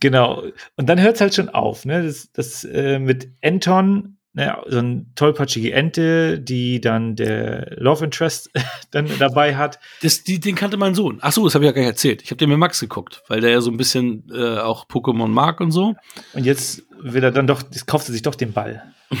Genau. 0.00 0.44
Und 0.76 0.86
dann 0.88 1.00
hört 1.00 1.16
es 1.16 1.20
halt 1.20 1.34
schon 1.34 1.48
auf, 1.48 1.84
ne? 1.84 2.02
Das, 2.04 2.30
das 2.32 2.64
äh, 2.64 2.98
mit 2.98 3.30
Anton, 3.42 4.17
ne, 4.32 4.56
so 4.66 4.78
ein 4.78 5.12
tollpatschige 5.14 5.72
Ente, 5.72 6.40
die 6.40 6.80
dann 6.80 7.16
der 7.16 7.76
Love 7.78 8.04
Interest 8.04 8.50
dann 8.90 9.08
dabei 9.18 9.56
hat. 9.56 9.78
Das, 10.02 10.22
die, 10.24 10.40
den 10.40 10.54
kannte 10.54 10.76
mein 10.76 10.94
Sohn. 10.94 11.18
Ach 11.20 11.32
so, 11.32 11.44
das 11.44 11.54
habe 11.54 11.64
ich 11.64 11.68
ja 11.68 11.72
gar 11.72 11.82
nicht 11.82 11.90
erzählt. 11.90 12.22
Ich 12.22 12.30
habe 12.30 12.38
den 12.38 12.50
mit 12.50 12.58
Max 12.58 12.80
geguckt, 12.80 13.22
weil 13.28 13.40
der 13.40 13.50
ja 13.50 13.60
so 13.60 13.70
ein 13.70 13.76
bisschen 13.76 14.30
äh, 14.32 14.58
auch 14.58 14.86
Pokémon 14.88 15.28
mag 15.28 15.60
und 15.60 15.70
so. 15.70 15.94
Und 16.34 16.44
jetzt 16.44 16.84
will 17.00 17.22
er 17.22 17.30
dann 17.30 17.46
doch, 17.46 17.62
jetzt 17.62 17.86
kauft 17.86 18.08
er 18.08 18.12
sich 18.12 18.22
doch 18.22 18.34
den 18.34 18.52
Ball. 18.52 18.94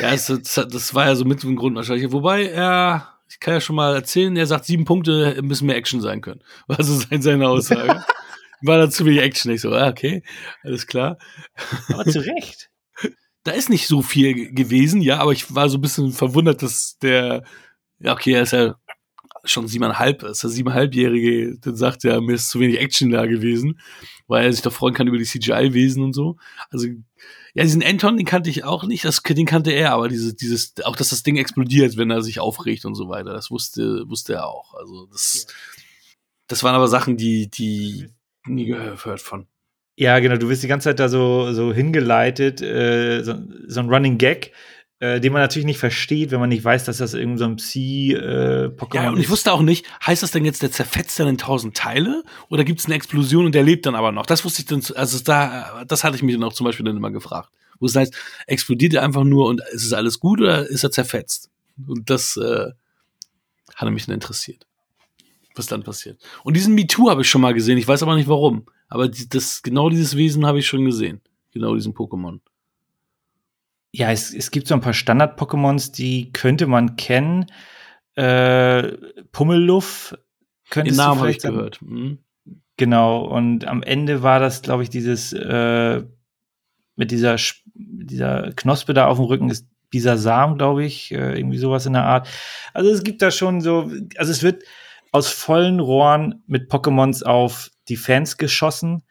Ja, 0.00 0.10
das, 0.10 0.26
das, 0.26 0.54
das 0.54 0.94
war 0.94 1.06
ja 1.06 1.14
so 1.14 1.26
mit 1.26 1.42
dem 1.42 1.56
Grund 1.56 1.76
wahrscheinlich. 1.76 2.10
Wobei 2.12 2.46
er, 2.46 3.18
ich 3.28 3.40
kann 3.40 3.54
ja 3.54 3.60
schon 3.60 3.76
mal 3.76 3.94
erzählen, 3.94 4.34
er 4.36 4.46
sagt, 4.46 4.64
sieben 4.64 4.86
Punkte 4.86 5.38
müssen 5.42 5.66
mehr 5.66 5.76
Action 5.76 6.00
sein 6.00 6.22
können. 6.22 6.42
War 6.66 6.82
so 6.82 6.94
sein, 6.94 7.20
seine 7.20 7.48
Aussage. 7.48 8.02
war 8.62 8.78
da 8.78 8.88
zu 8.88 9.04
wenig 9.04 9.20
Action. 9.20 9.52
Ich 9.52 9.60
so, 9.60 9.72
ah, 9.72 9.88
okay, 9.88 10.22
alles 10.62 10.86
klar. 10.86 11.18
Aber 11.92 12.04
zu 12.06 12.20
Recht. 12.20 12.71
Da 13.44 13.52
ist 13.52 13.70
nicht 13.70 13.86
so 13.88 14.02
viel 14.02 14.34
ge- 14.34 14.52
gewesen, 14.52 15.00
ja, 15.00 15.18
aber 15.18 15.32
ich 15.32 15.52
war 15.54 15.68
so 15.68 15.78
ein 15.78 15.80
bisschen 15.80 16.12
verwundert, 16.12 16.62
dass 16.62 16.98
der, 16.98 17.44
ja, 17.98 18.12
okay, 18.12 18.32
er 18.32 18.42
ist 18.42 18.52
ja 18.52 18.76
schon 19.44 19.66
siebeneinhalb, 19.66 20.22
ist 20.22 20.44
der 20.44 20.50
siebeneinhalbjährige, 20.50 21.58
dann 21.58 21.74
sagt 21.74 22.04
er, 22.04 22.20
mir 22.20 22.34
ist 22.34 22.48
zu 22.50 22.60
wenig 22.60 22.78
Action 22.78 23.10
da 23.10 23.26
gewesen, 23.26 23.80
weil 24.28 24.44
er 24.44 24.52
sich 24.52 24.62
doch 24.62 24.72
freuen 24.72 24.94
kann 24.94 25.08
über 25.08 25.18
die 25.18 25.24
CGI-Wesen 25.24 26.04
und 26.04 26.12
so. 26.12 26.36
Also, 26.70 26.86
ja, 27.54 27.64
diesen 27.64 27.82
Anton, 27.82 28.16
den 28.16 28.24
kannte 28.26 28.48
ich 28.50 28.62
auch 28.62 28.84
nicht, 28.84 29.04
das, 29.04 29.20
den 29.22 29.44
kannte 29.46 29.72
er, 29.72 29.92
aber 29.92 30.08
dieses, 30.08 30.36
dieses, 30.36 30.74
auch 30.84 30.94
dass 30.94 31.08
das 31.08 31.24
Ding 31.24 31.36
explodiert, 31.36 31.96
wenn 31.96 32.10
er 32.10 32.22
sich 32.22 32.38
aufregt 32.38 32.84
und 32.84 32.94
so 32.94 33.08
weiter, 33.08 33.32
das 33.32 33.50
wusste, 33.50 34.08
wusste 34.08 34.34
er 34.34 34.46
auch. 34.46 34.74
Also, 34.74 35.06
das, 35.06 35.48
das 36.46 36.62
waren 36.62 36.76
aber 36.76 36.86
Sachen, 36.86 37.16
die, 37.16 37.50
die 37.50 38.08
nie 38.46 38.66
gehört 38.66 39.20
von. 39.20 39.48
Ja, 39.96 40.18
genau, 40.20 40.36
du 40.36 40.48
wirst 40.48 40.62
die 40.62 40.68
ganze 40.68 40.88
Zeit 40.88 41.00
da 41.00 41.08
so, 41.08 41.52
so 41.52 41.72
hingeleitet, 41.72 42.62
äh, 42.62 43.22
so, 43.22 43.34
so 43.66 43.80
ein 43.80 43.88
Running 43.88 44.18
Gag, 44.18 44.52
äh, 45.00 45.20
den 45.20 45.32
man 45.32 45.42
natürlich 45.42 45.66
nicht 45.66 45.78
versteht, 45.78 46.30
wenn 46.30 46.40
man 46.40 46.48
nicht 46.48 46.64
weiß, 46.64 46.84
dass 46.84 46.98
das 46.98 47.12
irgend 47.12 47.38
so 47.38 47.44
ein 47.44 47.56
Psi-Pokémon 47.56 48.94
Ja, 48.94 49.10
und 49.10 49.18
ich 49.18 49.28
wusste 49.28 49.52
auch 49.52 49.60
nicht, 49.60 49.84
heißt 50.06 50.22
das 50.22 50.30
denn 50.30 50.44
jetzt, 50.44 50.62
der 50.62 50.70
zerfetzt 50.70 51.18
dann 51.18 51.28
in 51.28 51.38
tausend 51.38 51.76
Teile 51.76 52.22
oder 52.48 52.64
gibt 52.64 52.80
es 52.80 52.86
eine 52.86 52.94
Explosion 52.94 53.46
und 53.46 53.54
der 53.54 53.64
lebt 53.64 53.84
dann 53.84 53.96
aber 53.96 54.12
noch? 54.12 54.26
Das 54.26 54.44
wusste 54.44 54.62
ich 54.62 54.66
dann, 54.66 54.80
also 54.94 55.18
da, 55.22 55.84
das 55.86 56.04
hatte 56.04 56.16
ich 56.16 56.22
mich 56.22 56.34
dann 56.36 56.44
auch 56.44 56.52
zum 56.52 56.66
Beispiel 56.66 56.86
dann 56.86 56.96
immer 56.96 57.10
gefragt. 57.10 57.50
Wo 57.80 57.86
es 57.86 57.96
heißt, 57.96 58.14
explodiert 58.46 58.94
er 58.94 59.02
einfach 59.02 59.24
nur 59.24 59.48
und 59.48 59.60
ist 59.72 59.84
es 59.84 59.92
alles 59.92 60.20
gut 60.20 60.40
oder 60.40 60.68
ist 60.68 60.84
er 60.84 60.92
zerfetzt? 60.92 61.50
Und 61.84 62.08
das 62.08 62.36
äh, 62.36 62.70
hat 63.74 63.90
mich 63.90 64.06
dann 64.06 64.14
interessiert, 64.14 64.66
was 65.56 65.66
dann 65.66 65.82
passiert. 65.82 66.20
Und 66.44 66.56
diesen 66.56 66.74
MeToo 66.74 67.10
habe 67.10 67.22
ich 67.22 67.28
schon 67.28 67.40
mal 67.40 67.54
gesehen, 67.54 67.76
ich 67.76 67.88
weiß 67.88 68.04
aber 68.04 68.14
nicht 68.14 68.28
warum. 68.28 68.66
Aber 68.92 69.08
das, 69.08 69.62
genau 69.62 69.88
dieses 69.88 70.18
Wesen 70.18 70.44
habe 70.44 70.58
ich 70.58 70.66
schon 70.66 70.84
gesehen. 70.84 71.22
Genau 71.50 71.74
diesen 71.74 71.94
Pokémon. 71.94 72.40
Ja, 73.90 74.10
es, 74.10 74.34
es 74.34 74.50
gibt 74.50 74.68
so 74.68 74.74
ein 74.74 74.82
paar 74.82 74.92
Standard-Pokémons, 74.92 75.92
die 75.92 76.30
könnte 76.30 76.66
man 76.66 76.96
kennen. 76.96 77.46
Äh, 78.16 78.92
Pummelluff 79.32 80.10
Den 80.10 80.70
könntest 80.70 80.98
du 80.98 81.02
Namen 81.02 81.20
habe 81.20 81.30
ich 81.30 81.38
gehört. 81.38 81.80
Mhm. 81.80 82.18
Genau, 82.76 83.24
und 83.24 83.66
am 83.66 83.82
Ende 83.82 84.22
war 84.22 84.40
das, 84.40 84.60
glaube 84.60 84.82
ich, 84.82 84.90
dieses 84.90 85.32
äh, 85.32 86.02
mit 86.96 87.10
dieser, 87.10 87.36
dieser 87.72 88.52
Knospe 88.52 88.92
da 88.92 89.06
auf 89.06 89.16
dem 89.16 89.24
Rücken 89.24 89.48
ist 89.48 89.66
Bisasam, 89.88 90.58
glaube 90.58 90.84
ich, 90.84 91.12
äh, 91.12 91.38
irgendwie 91.38 91.58
sowas 91.58 91.86
in 91.86 91.94
der 91.94 92.04
Art. 92.04 92.28
Also 92.74 92.90
es 92.90 93.02
gibt 93.02 93.22
da 93.22 93.30
schon 93.30 93.62
so, 93.62 93.90
also 94.18 94.32
es 94.32 94.42
wird 94.42 94.64
aus 95.12 95.28
vollen 95.28 95.80
Rohren 95.80 96.42
mit 96.46 96.70
Pokémons 96.70 97.22
auf 97.22 97.70
die 97.92 97.96
Fans 97.96 98.36
geschossen, 98.38 99.02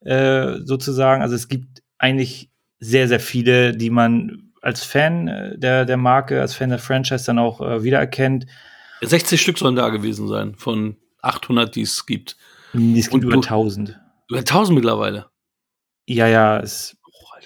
äh, 0.00 0.58
sozusagen. 0.64 1.22
Also 1.22 1.34
es 1.34 1.48
gibt 1.48 1.82
eigentlich 1.98 2.50
sehr, 2.78 3.08
sehr 3.08 3.20
viele, 3.20 3.76
die 3.76 3.90
man 3.90 4.52
als 4.62 4.84
Fan 4.84 5.28
äh, 5.28 5.58
der, 5.58 5.84
der 5.84 5.96
Marke, 5.96 6.40
als 6.40 6.54
Fan 6.54 6.70
der 6.70 6.78
Franchise 6.78 7.24
dann 7.26 7.38
auch 7.38 7.60
äh, 7.60 7.82
wiedererkennt. 7.82 8.46
60 9.02 9.40
Stück 9.40 9.58
sollen 9.58 9.76
da 9.76 9.88
gewesen 9.90 10.26
sein, 10.28 10.54
von 10.56 10.96
800, 11.22 11.74
die 11.74 11.82
es 11.82 12.04
gibt. 12.06 12.36
Es 12.72 13.04
gibt 13.10 13.14
Und 13.14 13.22
über 13.24 13.32
du- 13.34 13.40
1000. 13.42 13.98
Über 14.28 14.38
1000 14.40 14.74
mittlerweile. 14.74 15.26
Ja, 16.06 16.26
ja, 16.26 16.58
es, 16.60 16.96
Oh, 17.04 17.38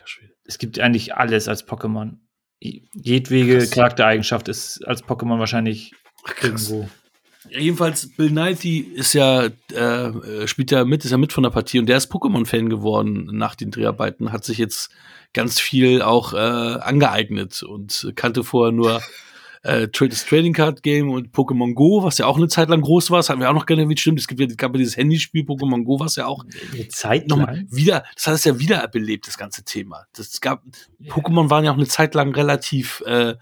es 0.44 0.58
gibt 0.58 0.78
eigentlich 0.80 1.14
alles 1.14 1.46
als 1.48 1.66
Pokémon. 1.68 2.16
Je- 2.58 2.82
Jedwege. 2.94 3.66
Charaktereigenschaft 3.68 4.48
ist 4.48 4.82
als 4.86 5.04
Pokémon 5.04 5.38
wahrscheinlich 5.38 5.92
Krass. 6.24 6.70
irgendwo. 6.70 6.88
Ja, 7.48 7.58
jedenfalls, 7.58 8.14
Bill 8.16 8.30
Nighy 8.30 8.80
ist 8.80 9.14
ja, 9.14 9.46
äh, 9.72 10.46
spielt 10.46 10.70
ja 10.70 10.84
mit, 10.84 11.04
ist 11.04 11.10
ja 11.10 11.16
mit 11.16 11.32
von 11.32 11.42
der 11.42 11.50
Partie 11.50 11.78
und 11.78 11.86
der 11.86 11.96
ist 11.96 12.12
Pokémon-Fan 12.12 12.68
geworden 12.68 13.30
nach 13.32 13.54
den 13.54 13.70
Dreharbeiten, 13.70 14.32
hat 14.32 14.44
sich 14.44 14.58
jetzt 14.58 14.90
ganz 15.32 15.58
viel 15.58 16.02
auch 16.02 16.34
äh, 16.34 16.36
angeeignet 16.36 17.62
und 17.62 18.12
kannte 18.14 18.44
vorher 18.44 18.72
nur 18.72 19.00
äh, 19.62 19.88
das 19.88 20.26
Trading 20.26 20.52
Card 20.52 20.82
Game 20.82 21.10
und 21.10 21.32
Pokémon 21.32 21.74
Go, 21.74 22.02
was 22.02 22.18
ja 22.18 22.26
auch 22.26 22.36
eine 22.36 22.48
Zeit 22.48 22.68
lang 22.68 22.80
groß 22.80 23.10
war, 23.10 23.18
das 23.18 23.28
hatten 23.28 23.40
wir 23.40 23.50
auch 23.50 23.54
noch 23.54 23.66
gerne, 23.66 23.88
wie 23.88 23.96
stimmt, 23.96 24.18
es 24.18 24.26
gibt 24.26 24.40
ja, 24.40 24.46
es 24.46 24.56
gab 24.56 24.72
ja 24.72 24.78
dieses 24.78 24.96
Handyspiel 24.96 25.44
Pokémon 25.44 25.84
Go, 25.84 26.00
was 26.00 26.16
ja 26.16 26.26
auch 26.26 26.44
Eine 26.72 26.88
Zeit 26.88 27.28
nochmal 27.28 27.56
lang. 27.56 27.66
wieder, 27.70 28.04
das 28.14 28.26
hat 28.26 28.34
es 28.34 28.44
ja 28.44 28.58
wiederbelebt, 28.58 29.26
das 29.26 29.38
ganze 29.38 29.64
Thema. 29.64 30.06
Das 30.14 30.40
gab, 30.40 30.62
Pokémon 31.08 31.50
waren 31.50 31.64
ja 31.64 31.72
auch 31.72 31.76
eine 31.76 31.86
Zeit 31.86 32.14
lang 32.14 32.34
relativ, 32.34 33.02
äh, 33.06 33.34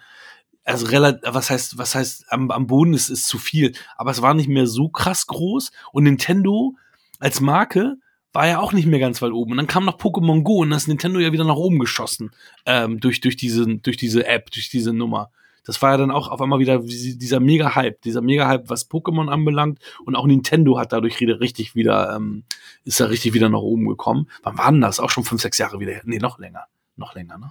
also 0.69 0.87
relativ, 0.87 1.23
was 1.33 1.51
heißt, 1.51 1.79
was 1.79 1.95
heißt, 1.95 2.33
am, 2.33 2.51
am 2.51 2.67
Boden 2.67 2.95
ist, 2.95 3.09
ist 3.09 3.27
zu 3.29 3.39
viel, 3.39 3.73
aber 3.97 4.11
es 4.11 4.23
war 4.23 4.35
nicht 4.35 4.49
mehr 4.49 4.67
so 4.67 4.89
krass 4.89 5.27
groß 5.27 5.71
und 5.93 6.05
Nintendo 6.05 6.75
als 7.19 7.41
Marke 7.41 7.97
war 8.33 8.47
ja 8.47 8.61
auch 8.61 8.73
nicht 8.73 8.87
mehr 8.87 9.01
ganz 9.01 9.23
weit 9.23 9.33
oben. 9.33 9.53
Und 9.53 9.57
dann 9.57 9.67
kam 9.67 9.85
noch 9.87 9.99
Pokémon 9.99 10.43
Go 10.43 10.59
und 10.61 10.71
ist 10.73 10.87
Nintendo 10.87 11.19
ja 11.19 11.33
wieder 11.33 11.45
nach 11.45 11.57
oben 11.57 11.79
geschossen 11.79 12.31
ähm, 12.67 13.01
durch, 13.01 13.21
durch, 13.21 13.37
diese, 13.37 13.67
durch 13.79 13.97
diese 13.97 14.27
App, 14.27 14.51
durch 14.51 14.69
diese 14.69 14.93
Nummer. 14.93 15.31
Das 15.65 15.83
war 15.83 15.91
ja 15.93 15.97
dann 15.97 16.11
auch 16.11 16.29
auf 16.29 16.41
einmal 16.41 16.59
wieder 16.61 16.85
wie- 16.87 17.17
dieser 17.17 17.41
Mega-Hype, 17.41 18.01
dieser 18.03 18.21
Mega-Hype, 18.21 18.69
was 18.71 18.91
Pokémon 18.91 19.29
anbelangt. 19.29 19.81
Und 20.05 20.15
auch 20.15 20.27
Nintendo 20.27 20.79
hat 20.79 20.93
dadurch 20.93 21.21
richtig 21.21 21.75
wieder, 21.75 22.15
ähm, 22.15 22.45
ist 22.85 23.01
da 23.01 23.07
richtig 23.07 23.33
wieder 23.35 23.49
nach 23.49 23.61
oben 23.61 23.89
gekommen. 23.89 24.29
Wann 24.43 24.57
war 24.59 24.71
denn 24.71 24.81
das? 24.83 25.01
Auch 25.01 25.11
schon 25.11 25.25
fünf, 25.25 25.43
sechs 25.43 25.59
Jahre 25.59 25.81
wieder 25.81 25.93
her? 25.93 26.03
Nee, 26.05 26.19
noch 26.19 26.39
länger. 26.39 26.65
Noch 26.97 27.15
länger, 27.15 27.39
ne? 27.39 27.51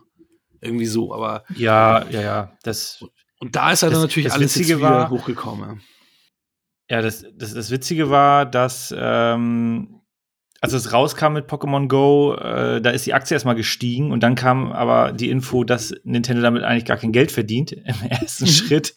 Irgendwie 0.67 0.85
so, 0.85 1.13
aber 1.13 1.43
Ja, 1.55 2.05
ja, 2.09 2.21
ja. 2.21 2.51
Das, 2.63 3.03
und 3.39 3.55
da 3.55 3.71
ist 3.71 3.83
dann 3.83 3.91
Das- 3.91 4.01
natürlich 4.01 4.27
das 4.27 4.35
alles 4.35 4.55
Witzige 4.57 4.81
war- 4.81 5.09
hochgekommen. 5.09 5.81
ja, 6.89 7.01
das, 7.01 7.25
das, 7.35 7.53
das 7.53 7.71
Witzige 7.71 8.09
war, 8.09 8.45
dass 8.45 8.93
ähm, 8.97 10.01
als 10.59 10.73
es 10.73 10.91
rauskam 10.91 11.33
mit 11.33 11.45
Pokémon 11.47 11.87
Go, 11.87 12.33
äh, 12.33 12.81
da 12.81 12.89
ist 12.89 13.05
die 13.05 13.13
Aktie 13.13 13.35
erstmal 13.35 13.53
gestiegen 13.55 14.11
und 14.11 14.23
dann 14.23 14.33
kam 14.35 14.71
aber 14.71 15.11
die 15.11 15.29
Info, 15.29 15.63
dass 15.63 15.93
Nintendo 16.03 16.41
damit 16.41 16.63
eigentlich 16.63 16.85
gar 16.85 16.97
kein 16.97 17.11
Geld 17.11 17.31
verdient 17.31 17.71
im 17.73 17.95
ersten 18.09 18.45
Mhm. 18.45 18.49
Schritt. 18.49 18.95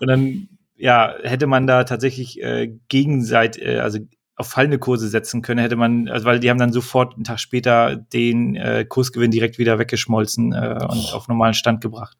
Und 0.00 0.06
dann, 0.08 0.48
ja, 0.76 1.14
hätte 1.22 1.46
man 1.46 1.66
da 1.66 1.84
tatsächlich 1.84 2.42
äh, 2.42 2.72
gegenseitig, 2.88 3.62
äh, 3.64 3.78
also 3.80 3.98
auf 4.38 4.48
fallende 4.48 4.78
Kurse 4.78 5.08
setzen 5.08 5.42
können, 5.42 5.60
hätte 5.60 5.76
man, 5.76 6.08
also 6.08 6.24
weil 6.24 6.38
die 6.38 6.48
haben 6.48 6.58
dann 6.58 6.72
sofort 6.72 7.14
einen 7.14 7.24
Tag 7.24 7.40
später 7.40 7.96
den 7.96 8.54
äh, 8.54 8.84
Kursgewinn 8.88 9.32
direkt 9.32 9.58
wieder 9.58 9.78
weggeschmolzen 9.78 10.52
äh, 10.52 10.78
und 10.80 11.12
auf 11.12 11.26
normalen 11.26 11.54
Stand 11.54 11.80
gebracht. 11.80 12.16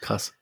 Krass. 0.00 0.32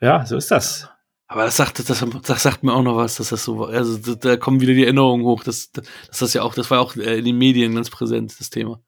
Ja, 0.00 0.24
so 0.24 0.36
ist 0.36 0.50
das. 0.50 0.88
Aber 1.26 1.44
das 1.44 1.56
sagt, 1.56 1.88
das, 1.88 2.04
das 2.22 2.42
sagt 2.42 2.62
mir 2.62 2.72
auch 2.72 2.82
noch 2.82 2.96
was, 2.96 3.16
dass 3.16 3.30
das 3.30 3.42
so 3.42 3.58
war. 3.58 3.70
Also 3.70 3.98
da, 3.98 4.14
da 4.14 4.36
kommen 4.36 4.60
wieder 4.60 4.74
die 4.74 4.84
Erinnerungen 4.84 5.24
hoch. 5.24 5.42
Das, 5.42 5.72
das, 5.72 5.86
das 6.16 6.34
ja 6.34 6.42
auch, 6.42 6.54
das 6.54 6.70
war 6.70 6.80
auch 6.80 6.94
äh, 6.94 7.18
in 7.18 7.24
den 7.24 7.38
Medien 7.38 7.74
ganz 7.74 7.90
präsent, 7.90 8.38
das 8.38 8.50
Thema. 8.50 8.80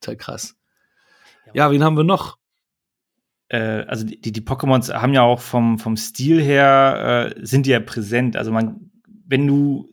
Total 0.00 0.16
krass. 0.16 0.56
Ja, 1.54 1.70
wen 1.70 1.82
haben 1.82 1.96
wir 1.96 2.04
noch? 2.04 2.36
Äh, 3.48 3.84
also 3.86 4.04
die, 4.04 4.20
die 4.20 4.40
Pokémons 4.42 4.92
haben 4.92 5.14
ja 5.14 5.22
auch 5.22 5.40
vom, 5.40 5.78
vom 5.78 5.96
Stil 5.96 6.42
her, 6.42 7.32
äh, 7.38 7.46
sind 7.46 7.64
die 7.64 7.70
ja 7.70 7.80
präsent. 7.80 8.36
Also 8.36 8.52
man, 8.52 8.90
wenn 9.26 9.46
du 9.46 9.88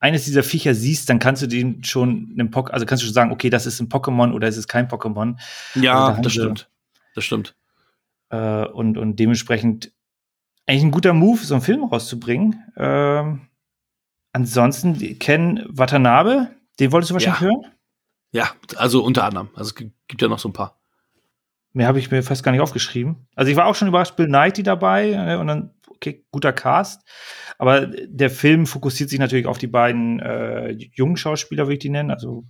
eines 0.00 0.24
dieser 0.24 0.42
Viecher 0.42 0.74
siehst, 0.74 1.08
dann 1.08 1.18
kannst 1.18 1.42
du 1.42 1.46
den 1.46 1.84
schon 1.84 2.30
einem 2.32 2.48
Pokémon, 2.50 2.70
also 2.70 2.86
kannst 2.86 3.02
du 3.02 3.06
schon 3.06 3.14
sagen, 3.14 3.30
okay, 3.32 3.50
das 3.50 3.66
ist 3.66 3.80
ein 3.80 3.88
Pokémon 3.88 4.32
oder 4.32 4.48
es 4.48 4.56
ist 4.56 4.66
kein 4.68 4.88
Pokémon. 4.88 5.38
Ja, 5.74 6.06
also 6.06 6.16
da 6.16 6.22
das 6.22 6.32
stimmt. 6.32 6.70
Das 7.14 7.24
stimmt. 7.24 7.54
Äh, 8.30 8.64
und, 8.66 8.96
und 8.98 9.16
dementsprechend 9.16 9.92
eigentlich 10.66 10.84
ein 10.84 10.90
guter 10.90 11.12
Move, 11.12 11.38
so 11.44 11.54
einen 11.54 11.62
Film 11.62 11.84
rauszubringen. 11.84 12.62
Ähm, 12.76 13.42
ansonsten, 14.32 15.18
Ken 15.18 15.64
Watanabe, 15.68 16.50
den 16.78 16.92
wolltest 16.92 17.10
du 17.10 17.14
wahrscheinlich 17.14 17.40
Ja. 17.40 17.46
hören? 17.46 17.66
Ja, 18.32 18.50
also 18.76 19.02
unter 19.04 19.24
anderem. 19.24 19.48
Also 19.54 19.70
es 19.70 19.74
gi- 19.74 19.92
gibt 20.06 20.22
ja 20.22 20.28
noch 20.28 20.38
so 20.38 20.48
ein 20.48 20.52
paar. 20.52 20.80
Mehr 21.72 21.86
habe 21.88 21.98
ich 21.98 22.10
mir 22.10 22.22
fast 22.22 22.42
gar 22.42 22.52
nicht 22.52 22.60
aufgeschrieben. 22.60 23.26
Also 23.34 23.50
ich 23.50 23.56
war 23.56 23.66
auch 23.66 23.74
schon 23.74 23.88
überrascht, 23.88 24.16
Bill 24.16 24.28
Nighy 24.28 24.62
dabei 24.62 25.10
äh, 25.12 25.36
und 25.36 25.46
dann, 25.48 25.74
okay, 25.88 26.24
guter 26.30 26.52
Cast. 26.52 27.02
Aber 27.60 27.86
der 27.86 28.30
Film 28.30 28.64
fokussiert 28.64 29.10
sich 29.10 29.18
natürlich 29.18 29.44
auf 29.44 29.58
die 29.58 29.66
beiden 29.66 30.18
äh, 30.18 30.70
jungen 30.94 31.18
Schauspieler, 31.18 31.64
würde 31.64 31.74
ich 31.74 31.80
die 31.80 31.90
nennen. 31.90 32.10
Also 32.10 32.44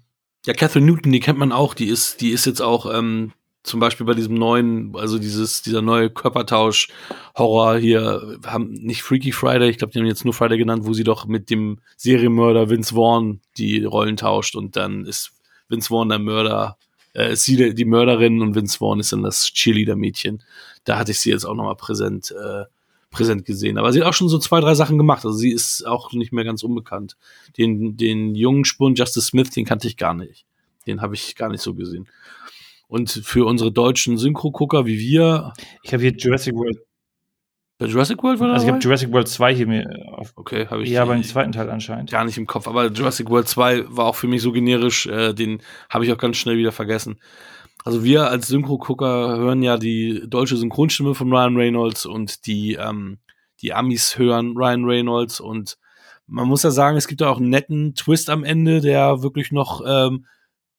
Ja, 0.47 0.53
Catherine 0.53 0.87
Newton, 0.87 1.11
die 1.11 1.19
kennt 1.19 1.37
man 1.37 1.51
auch. 1.51 1.75
Die 1.75 1.89
ist, 1.89 2.21
die 2.21 2.31
ist 2.31 2.47
jetzt 2.47 2.63
auch 2.63 2.87
ähm, 2.95 3.33
zum 3.65 3.81
Beispiel 3.81 4.07
bei 4.07 4.15
diesem 4.15 4.35
neuen, 4.35 4.95
also 4.95 5.19
dieses, 5.19 5.63
dieser 5.63 5.83
neue 5.83 6.11
Körpertausch-Horror 6.11 7.79
hier, 7.79 8.39
haben 8.47 8.71
nicht 8.71 9.03
Freaky 9.03 9.33
Friday, 9.33 9.71
ich 9.71 9.79
glaube, 9.79 9.93
die 9.93 9.99
haben 9.99 10.07
jetzt 10.07 10.25
nur 10.25 10.33
Friday 10.33 10.57
genannt, 10.59 10.87
wo 10.87 10.93
sie 10.93 11.03
doch 11.03 11.27
mit 11.27 11.51
dem 11.51 11.81
Serienmörder 11.97 12.71
Vince 12.71 12.95
Vaughn 12.95 13.41
die 13.59 13.83
Rollen 13.83 14.17
tauscht 14.17 14.55
und 14.55 14.77
dann 14.77 15.05
ist 15.07 15.33
Vince 15.69 15.89
Vaughn 15.89 16.09
der 16.09 16.21
Mörder, 16.21 16.79
äh, 17.17 17.33
ist 17.33 17.47
sie 17.47 17.75
die 17.75 17.85
Mörderin 17.85 18.43
und 18.43 18.55
Vince 18.55 18.79
Vaughn 18.79 19.01
ist 19.01 19.13
dann 19.13 19.25
das 19.25 19.53
Cheerleader-Mädchen. 19.53 20.45
Da 20.85 21.01
hatte 21.01 21.11
ich 21.11 21.19
sie 21.19 21.31
jetzt 21.31 21.47
auch 21.47 21.57
nochmal 21.57 21.75
präsent, 21.75 22.31
äh, 22.31 22.67
präsent 23.11 23.45
gesehen. 23.45 23.79
Aber 23.79 23.93
sie 23.93 24.01
hat 24.01 24.09
auch 24.09 24.15
schon 24.15 24.29
so 24.29 24.39
zwei, 24.39 24.61
drei 24.61 24.75
Sachen 24.75 24.99
gemacht. 24.99 25.25
Also 25.25 25.37
sie 25.37 25.51
ist 25.51 25.87
auch 25.87 26.13
nicht 26.13 26.33
mehr 26.33 26.45
ganz 26.45 26.63
unbekannt. 26.63 27.17
Den, 27.59 27.97
den 27.97 28.35
jungen 28.35 28.65
Spund 28.65 28.99
Justice 28.99 29.27
Smith, 29.27 29.51
den 29.51 29.65
kannte 29.65 29.89
ich 29.89 29.97
gar 29.97 30.15
nicht. 30.15 30.47
Den 30.87 31.03
habe 31.03 31.15
ich 31.15 31.37
gar 31.37 31.49
nicht 31.51 31.63
so 31.63 31.75
gesehen. 31.75 32.09
Und 32.89 33.11
für 33.11 33.47
unsere 33.47 33.71
deutschen 33.71 34.17
Synchro-Gucker 34.17 34.87
wie 34.87 34.99
wir, 34.99 35.53
ich 35.83 35.93
habe 35.93 36.03
hier 36.03 36.13
Jurassic 36.13 36.55
World, 36.55 36.79
bei 37.81 37.87
Jurassic 37.87 38.23
World 38.23 38.41
war 38.41 38.53
also 38.53 38.67
ich 38.67 38.73
habe 38.73 38.83
Jurassic 38.83 39.11
World 39.11 39.27
2 39.27 39.55
hier 39.55 39.67
mir 39.67 39.89
auf, 40.13 40.35
Okay, 40.37 40.67
habe 40.67 40.83
ich 40.83 40.91
ja, 40.91 41.05
beim 41.07 41.23
zweiten 41.23 41.53
Teil 41.53 41.71
anscheinend. 41.71 42.11
gar 42.11 42.27
nicht 42.27 42.37
im 42.37 42.47
Kopf. 42.47 42.69
Aber 42.69 42.89
Jurassic 42.89 43.31
World 43.31 43.49
2 43.49 43.85
war 43.89 44.05
auch 44.05 44.17
für 44.17 44.29
mich 44.29 44.43
so 44.43 44.53
generisch, 44.53 45.07
äh, 45.07 45.33
den 45.33 45.63
habe 45.89 46.05
ich 46.05 46.13
auch 46.13 46.19
ganz 46.19 46.37
schnell 46.37 46.59
wieder 46.59 46.73
vergessen. 46.73 47.19
Also 47.85 48.05
wir 48.05 48.29
als 48.29 48.49
Synchro-Gucker 48.49 49.37
hören 49.37 49.63
ja 49.63 49.79
die 49.79 50.23
deutsche 50.27 50.57
Synchronstimme 50.57 51.15
von 51.15 51.33
Ryan 51.33 51.57
Reynolds 51.57 52.07
und 52.07 52.47
die, 52.47 52.75
ähm, 52.75 53.19
die 53.61 53.73
Amis 53.73 54.19
hören 54.19 54.57
Ryan 54.57 54.85
Reynolds 54.85 55.41
und 55.41 55.79
man 56.27 56.47
muss 56.47 56.63
ja 56.63 56.71
sagen, 56.71 56.97
es 56.97 57.09
gibt 57.09 57.21
da 57.21 57.29
auch 57.29 57.39
einen 57.39 57.51
netten 57.51 57.95
Twist 57.95 58.31
am 58.31 58.45
Ende, 58.45 58.81
der 58.81 59.23
wirklich 59.23 59.51
noch 59.51 59.83
ähm, 59.85 60.27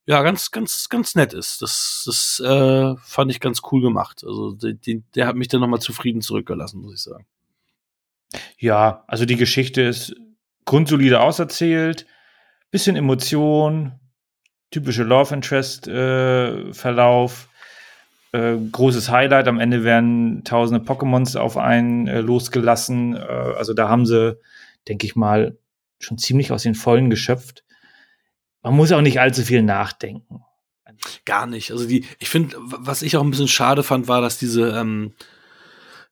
ja 0.06 0.22
ganz, 0.24 0.52
ganz, 0.52 0.90
ganz 0.90 1.16
nett 1.16 1.34
ist. 1.34 1.62
Das, 1.62 2.04
das 2.06 2.40
äh, 2.40 2.96
fand 3.04 3.32
ich 3.32 3.40
ganz 3.40 3.62
cool 3.72 3.82
gemacht. 3.82 4.24
Also 4.26 4.54
den, 4.54 4.80
den, 4.82 5.04
der 5.16 5.28
hat 5.28 5.36
mich 5.36 5.50
dann 5.50 5.62
nochmal 5.62 5.82
zufrieden 5.82 6.22
zurückgelassen, 6.22 6.82
muss 6.82 6.94
ich 6.94 7.02
sagen. 7.02 7.26
Ja, 8.58 9.04
also 9.08 9.26
die 9.26 9.36
Geschichte 9.36 9.82
ist 9.82 10.16
grundsolide 10.66 11.20
auserzählt, 11.20 12.06
bisschen 12.72 12.96
Emotion, 12.96 14.00
typische 14.72 15.04
Love 15.04 15.36
Interest 15.36 15.88
äh, 15.88 16.74
Verlauf, 16.74 17.50
äh, 18.32 18.56
großes 18.72 19.10
Highlight. 19.10 19.48
Am 19.48 19.60
Ende 19.60 19.84
werden 19.84 20.44
tausende 20.44 20.84
Pokémons 20.84 21.38
auf 21.38 21.58
einen 21.58 22.08
äh, 22.08 22.22
losgelassen. 22.22 23.16
Äh, 23.16 23.20
also 23.20 23.74
da 23.74 23.90
haben 23.90 24.06
sie, 24.06 24.38
denke 24.88 25.06
ich 25.06 25.16
mal, 25.16 25.58
schon 26.00 26.18
ziemlich 26.18 26.52
aus 26.52 26.64
den 26.64 26.76
Vollen 26.76 27.10
geschöpft. 27.10 27.64
Man 28.64 28.76
muss 28.76 28.92
auch 28.92 29.02
nicht 29.02 29.20
allzu 29.20 29.44
viel 29.44 29.62
nachdenken. 29.62 30.44
Gar 31.26 31.48
nicht. 31.48 31.72
Also 31.72 31.88
die, 31.88 32.06
ich 32.20 32.30
finde, 32.30 32.56
was 32.60 33.02
ich 33.02 33.18
auch 33.18 33.24
ein 33.24 33.32
bisschen 33.32 33.48
schade 33.48 33.84
fand, 33.84 34.08
war, 34.08 34.22
dass 34.22 34.38
diese 34.38 34.70
ähm, 34.70 35.14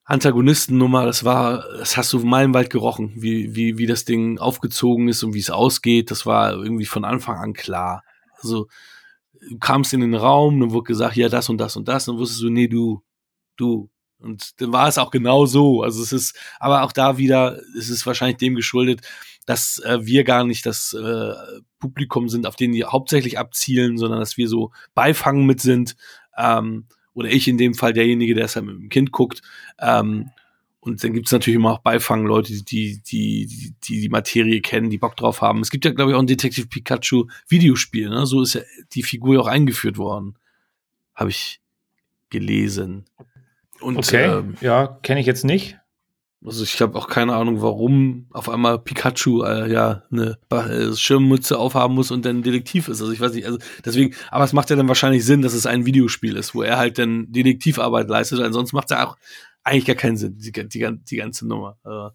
Antagonistennummer, 0.04 1.06
das 1.06 1.24
war, 1.24 1.64
das 1.78 1.96
hast 1.96 2.12
du 2.12 2.18
meilenweit 2.18 2.70
gerochen, 2.70 3.12
wie, 3.14 3.54
wie, 3.54 3.78
wie 3.78 3.86
das 3.86 4.04
Ding 4.04 4.38
aufgezogen 4.38 5.08
ist 5.08 5.22
und 5.22 5.34
wie 5.34 5.38
es 5.38 5.50
ausgeht. 5.50 6.10
Das 6.10 6.26
war 6.26 6.52
irgendwie 6.52 6.86
von 6.86 7.04
Anfang 7.04 7.36
an 7.36 7.52
klar. 7.52 8.02
Also 8.40 8.68
du 9.48 9.58
kamst 9.58 9.92
in 9.92 10.00
den 10.00 10.14
Raum, 10.14 10.60
dann 10.60 10.72
wurde 10.72 10.84
gesagt, 10.84 11.16
ja, 11.16 11.28
das 11.28 11.48
und 11.48 11.58
das 11.58 11.76
und 11.76 11.88
das, 11.88 12.04
dann 12.06 12.18
wusstest 12.18 12.42
du, 12.42 12.50
nee, 12.50 12.68
du, 12.68 13.02
du. 13.56 13.90
Und 14.18 14.60
dann 14.60 14.72
war 14.72 14.86
es 14.86 14.98
auch 14.98 15.10
genau 15.10 15.46
so. 15.46 15.82
Also 15.82 16.02
es 16.02 16.12
ist, 16.12 16.38
aber 16.58 16.82
auch 16.82 16.92
da 16.92 17.16
wieder, 17.16 17.58
es 17.78 17.88
ist 17.88 18.06
wahrscheinlich 18.06 18.36
dem 18.36 18.54
geschuldet, 18.54 19.00
dass 19.46 19.78
äh, 19.78 19.98
wir 20.02 20.24
gar 20.24 20.44
nicht 20.44 20.66
das 20.66 20.92
äh, 20.92 21.32
Publikum 21.78 22.28
sind, 22.28 22.46
auf 22.46 22.56
den 22.56 22.72
die 22.72 22.84
hauptsächlich 22.84 23.38
abzielen, 23.38 23.96
sondern 23.96 24.20
dass 24.20 24.36
wir 24.36 24.48
so 24.48 24.72
Beifang 24.94 25.46
mit 25.46 25.60
sind. 25.60 25.96
Ähm, 26.36 26.86
oder 27.14 27.30
ich 27.30 27.48
in 27.48 27.58
dem 27.58 27.74
Fall 27.74 27.92
derjenige, 27.92 28.34
der 28.34 28.44
es 28.44 28.56
halt 28.56 28.66
mit 28.66 28.76
dem 28.76 28.88
Kind 28.90 29.10
guckt. 29.10 29.42
Ähm, 29.78 30.30
und 30.80 31.04
dann 31.04 31.12
gibt 31.12 31.26
es 31.26 31.32
natürlich 31.32 31.56
immer 31.56 31.72
auch 31.72 31.78
Beifang, 31.80 32.24
Leute, 32.24 32.52
die 32.54 32.64
die, 33.02 33.46
die 33.46 33.74
die 33.84 34.00
die 34.00 34.08
Materie 34.08 34.62
kennen, 34.62 34.88
die 34.88 34.96
Bock 34.98 35.14
drauf 35.16 35.42
haben. 35.42 35.60
Es 35.60 35.70
gibt 35.70 35.84
ja, 35.84 35.92
glaube 35.92 36.10
ich, 36.12 36.16
auch 36.16 36.20
ein 36.20 36.26
Detective 36.26 36.68
Pikachu 36.68 37.26
Videospiel. 37.48 38.08
Ne? 38.08 38.24
So 38.26 38.40
ist 38.42 38.54
ja 38.54 38.62
die 38.92 39.02
Figur 39.02 39.34
ja 39.34 39.40
auch 39.40 39.46
eingeführt 39.46 39.98
worden. 39.98 40.36
Habe 41.14 41.30
ich 41.30 41.60
gelesen. 42.30 43.04
Und 43.80 43.98
Okay, 43.98 44.24
ähm, 44.24 44.54
ja, 44.62 44.86
kenne 45.02 45.20
ich 45.20 45.26
jetzt 45.26 45.44
nicht. 45.44 45.78
also 46.44 46.64
ich 46.64 46.80
habe 46.80 46.96
auch 46.98 47.08
keine 47.08 47.34
Ahnung, 47.34 47.60
warum 47.60 48.26
auf 48.32 48.48
einmal 48.48 48.78
Pikachu 48.78 49.42
äh, 49.42 49.70
ja 49.70 50.04
eine 50.10 50.38
äh, 50.50 50.94
Schirmmütze 50.96 51.58
aufhaben 51.58 51.94
muss 51.94 52.10
und 52.10 52.24
dann 52.24 52.42
Detektiv 52.42 52.88
ist. 52.88 53.02
Also 53.02 53.12
ich 53.12 53.20
weiß 53.20 53.34
nicht, 53.34 53.44
also 53.46 53.58
deswegen, 53.84 54.14
aber 54.30 54.44
es 54.44 54.54
macht 54.54 54.70
ja 54.70 54.76
dann 54.76 54.88
wahrscheinlich 54.88 55.24
Sinn, 55.26 55.42
dass 55.42 55.52
es 55.52 55.66
ein 55.66 55.84
Videospiel 55.84 56.36
ist, 56.36 56.54
wo 56.54 56.62
er 56.62 56.78
halt 56.78 56.98
dann 56.98 57.30
Detektivarbeit 57.32 58.08
leistet, 58.08 58.40
ansonsten 58.40 58.76
macht 58.76 58.90
es 58.90 58.96
ja 58.96 59.06
auch 59.06 59.16
eigentlich 59.62 59.86
gar 59.86 59.96
keinen 59.96 60.16
Sinn, 60.16 60.38
die, 60.38 60.52
die, 60.52 60.98
die 61.10 61.16
ganze 61.16 61.46
Nummer. 61.46 61.78
Äh. 61.84 62.10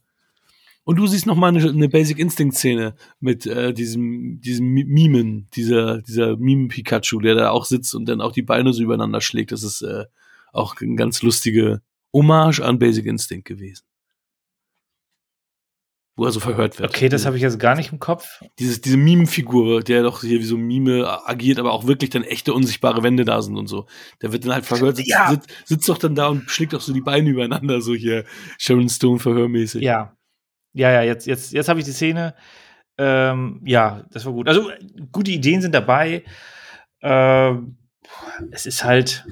Und 0.83 0.97
du 0.97 1.07
siehst 1.07 1.25
noch 1.25 1.35
mal 1.35 1.47
eine, 1.47 1.67
eine 1.67 1.89
Basic 1.89 2.19
Instinct 2.19 2.57
Szene 2.57 2.95
mit 3.19 3.45
äh, 3.47 3.73
diesem 3.73 4.39
diesem 4.41 4.67
Mi- 4.67 4.85
Mimen, 4.85 5.49
dieser 5.55 6.01
dieser 6.01 6.37
Mime 6.37 6.67
Pikachu, 6.67 7.19
der 7.19 7.35
da 7.35 7.49
auch 7.49 7.65
sitzt 7.65 7.95
und 7.95 8.05
dann 8.05 8.21
auch 8.21 8.31
die 8.31 8.43
Beine 8.43 8.71
so 8.71 8.83
übereinander 8.83 9.21
schlägt. 9.21 9.51
Das 9.51 9.63
ist 9.63 9.81
äh, 9.81 10.05
auch 10.53 10.75
eine 10.79 10.95
ganz 10.95 11.21
lustige 11.23 11.81
Hommage 12.13 12.61
an 12.61 12.79
Basic 12.79 13.05
Instinct 13.05 13.45
gewesen 13.45 13.83
wo 16.16 16.26
er 16.26 16.32
so 16.32 16.39
verhört 16.39 16.80
wird. 16.80 16.89
Okay, 16.89 17.09
das 17.09 17.26
habe 17.26 17.36
ich 17.36 17.41
jetzt 17.41 17.59
gar 17.59 17.76
nicht 17.76 17.91
im 17.91 17.99
Kopf. 17.99 18.41
Dieses, 18.59 18.80
diese 18.82 18.95
Mime-Figur, 18.97 19.82
der 19.84 20.03
doch 20.03 20.22
hier 20.22 20.39
wie 20.39 20.45
so 20.45 20.57
Mime 20.57 21.05
agiert, 21.28 21.59
aber 21.59 21.74
auch 21.74 21.88
wirklich 21.88 22.09
dann 22.09 22.24
echte 22.24 22.53
unsichtbare 22.53 23.03
Wände 23.03 23.26
da 23.26 23.41
sind 23.41 23.57
und 23.57 23.68
so. 23.68 23.86
Der 24.22 24.32
wird 24.32 24.45
dann 24.45 24.53
halt 24.53 24.66
verhört, 24.66 24.95
sitzt, 24.95 25.09
Ja. 25.09 25.30
sitzt, 25.30 25.49
sitzt 25.66 25.89
doch 25.89 25.97
dann 25.97 26.16
da 26.16 26.28
und 26.28 26.49
schlägt 26.49 26.74
auch 26.74 26.82
so 26.82 26.93
die 26.93 27.01
Beine 27.01 27.30
übereinander, 27.30 27.82
so 27.82 27.93
hier 27.93 28.24
Sharon 28.57 28.88
Stone 28.89 29.20
verhörmäßig. 29.20 29.82
Ja. 29.82 30.16
Ja, 30.74 30.91
ja, 30.91 31.01
jetzt, 31.03 31.26
jetzt, 31.28 31.53
jetzt 31.53 31.68
habe 31.70 31.80
ich 31.80 31.86
die 31.86 31.91
Szene. 31.91 32.34
Ähm, 32.97 33.61
ja, 33.66 34.03
das 34.11 34.26
war 34.26 34.32
gut. 34.34 34.47
Also, 34.47 34.72
gute 35.11 35.32
Ideen 35.32 35.61
sind 35.61 35.76
dabei. 35.76 36.24
Ähm, 37.01 37.78
es 38.51 38.66
ist 38.66 38.84
halt, 38.86 39.26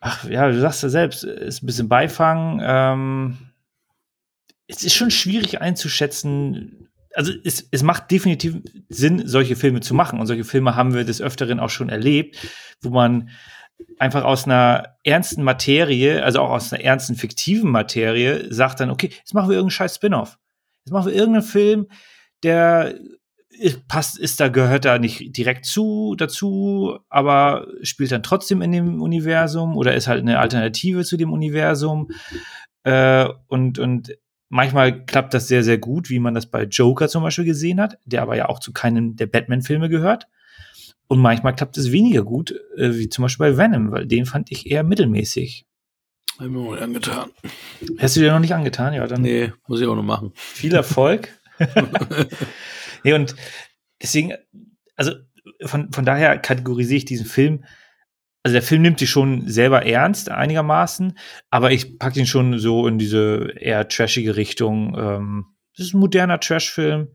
ach 0.00 0.24
ja, 0.28 0.48
du 0.48 0.60
sagst 0.60 0.82
ja 0.82 0.88
selbst, 0.88 1.24
ist 1.24 1.62
ein 1.62 1.66
bisschen 1.66 1.88
Beifang. 1.88 2.60
Ähm, 2.62 3.38
es 4.70 4.84
ist 4.84 4.94
schon 4.94 5.10
schwierig 5.10 5.60
einzuschätzen. 5.60 6.88
Also, 7.14 7.32
es, 7.44 7.66
es 7.70 7.82
macht 7.82 8.10
definitiv 8.10 8.56
Sinn, 8.88 9.26
solche 9.26 9.56
Filme 9.56 9.80
zu 9.80 9.94
machen. 9.94 10.20
Und 10.20 10.26
solche 10.26 10.44
Filme 10.44 10.76
haben 10.76 10.94
wir 10.94 11.04
des 11.04 11.20
Öfteren 11.20 11.60
auch 11.60 11.70
schon 11.70 11.88
erlebt, 11.88 12.36
wo 12.82 12.90
man 12.90 13.30
einfach 13.98 14.24
aus 14.24 14.44
einer 14.44 14.96
ernsten 15.04 15.42
Materie, 15.42 16.22
also 16.22 16.40
auch 16.40 16.50
aus 16.50 16.72
einer 16.72 16.84
ernsten 16.84 17.16
fiktiven 17.16 17.70
Materie, 17.70 18.52
sagt 18.52 18.80
dann, 18.80 18.90
okay, 18.90 19.10
jetzt 19.12 19.34
machen 19.34 19.48
wir 19.48 19.54
irgendeinen 19.56 19.70
scheiß 19.70 19.96
Spin-off. 19.96 20.38
Jetzt 20.84 20.92
machen 20.92 21.06
wir 21.06 21.14
irgendeinen 21.14 21.44
Film, 21.44 21.86
der 22.42 22.94
passt, 23.88 24.18
ist 24.18 24.40
da, 24.40 24.48
gehört 24.48 24.84
da 24.84 24.98
nicht 24.98 25.36
direkt 25.36 25.66
zu, 25.66 26.14
dazu, 26.16 26.98
aber 27.08 27.66
spielt 27.82 28.12
dann 28.12 28.22
trotzdem 28.22 28.62
in 28.62 28.72
dem 28.72 29.02
Universum 29.02 29.76
oder 29.76 29.94
ist 29.94 30.08
halt 30.08 30.20
eine 30.20 30.38
Alternative 30.38 31.04
zu 31.04 31.16
dem 31.16 31.32
Universum. 31.32 32.10
Äh, 32.84 33.28
und, 33.48 33.78
und 33.78 34.16
manchmal 34.50 35.06
klappt 35.06 35.32
das 35.32 35.48
sehr, 35.48 35.64
sehr 35.64 35.78
gut, 35.78 36.10
wie 36.10 36.18
man 36.18 36.34
das 36.34 36.44
bei 36.46 36.64
Joker 36.64 37.08
zum 37.08 37.22
Beispiel 37.22 37.46
gesehen 37.46 37.80
hat, 37.80 37.96
der 38.04 38.20
aber 38.20 38.36
ja 38.36 38.50
auch 38.50 38.58
zu 38.58 38.72
keinem 38.72 39.16
der 39.16 39.26
Batman-Filme 39.26 39.88
gehört. 39.88 40.26
Und 41.06 41.18
manchmal 41.20 41.54
klappt 41.56 41.76
es 41.78 41.90
weniger 41.90 42.22
gut, 42.22 42.52
äh, 42.76 42.94
wie 42.96 43.08
zum 43.08 43.22
Beispiel 43.22 43.46
bei 43.52 43.56
Venom, 43.56 43.90
weil 43.90 44.06
den 44.06 44.26
fand 44.26 44.50
ich 44.52 44.70
eher 44.70 44.82
mittelmäßig. 44.84 45.66
Hab 46.38 46.46
ich 46.46 46.52
mir 46.52 46.58
mal 46.60 46.82
angetan. 46.82 47.30
Hast 47.98 48.16
du 48.16 48.20
dir 48.20 48.32
noch 48.32 48.38
nicht 48.38 48.54
angetan? 48.54 48.92
Ja, 48.94 49.06
dann 49.06 49.22
Nee, 49.22 49.52
muss 49.66 49.80
ich 49.80 49.86
auch 49.86 49.96
noch 49.96 50.02
machen. 50.02 50.32
viel 50.34 50.74
Erfolg. 50.74 51.28
nee, 53.04 53.12
und 53.12 53.34
deswegen, 54.00 54.34
also 54.96 55.12
von, 55.64 55.92
von 55.92 56.04
daher 56.04 56.38
kategorisiere 56.38 56.98
ich 56.98 57.04
diesen 57.04 57.26
Film. 57.26 57.64
Also 58.42 58.54
der 58.54 58.62
Film 58.62 58.82
nimmt 58.82 58.98
sich 58.98 59.10
schon 59.10 59.48
selber 59.48 59.84
ernst, 59.84 60.30
einigermaßen, 60.30 61.18
aber 61.50 61.72
ich 61.72 61.98
packe 61.98 62.20
ihn 62.20 62.26
schon 62.26 62.58
so 62.58 62.86
in 62.86 62.98
diese 62.98 63.52
eher 63.56 63.86
trashige 63.88 64.36
Richtung. 64.36 64.96
Ähm, 64.98 65.46
das 65.76 65.86
ist 65.86 65.94
ein 65.94 66.00
moderner 66.00 66.40
Trash-Film. 66.40 67.08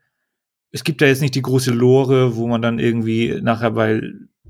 Es 0.71 0.83
gibt 0.83 1.01
da 1.01 1.07
jetzt 1.07 1.21
nicht 1.21 1.35
die 1.35 1.41
große 1.41 1.71
Lore, 1.71 2.35
wo 2.35 2.47
man 2.47 2.61
dann 2.61 2.79
irgendwie 2.79 3.39
nachher 3.41 3.71
bei 3.71 4.01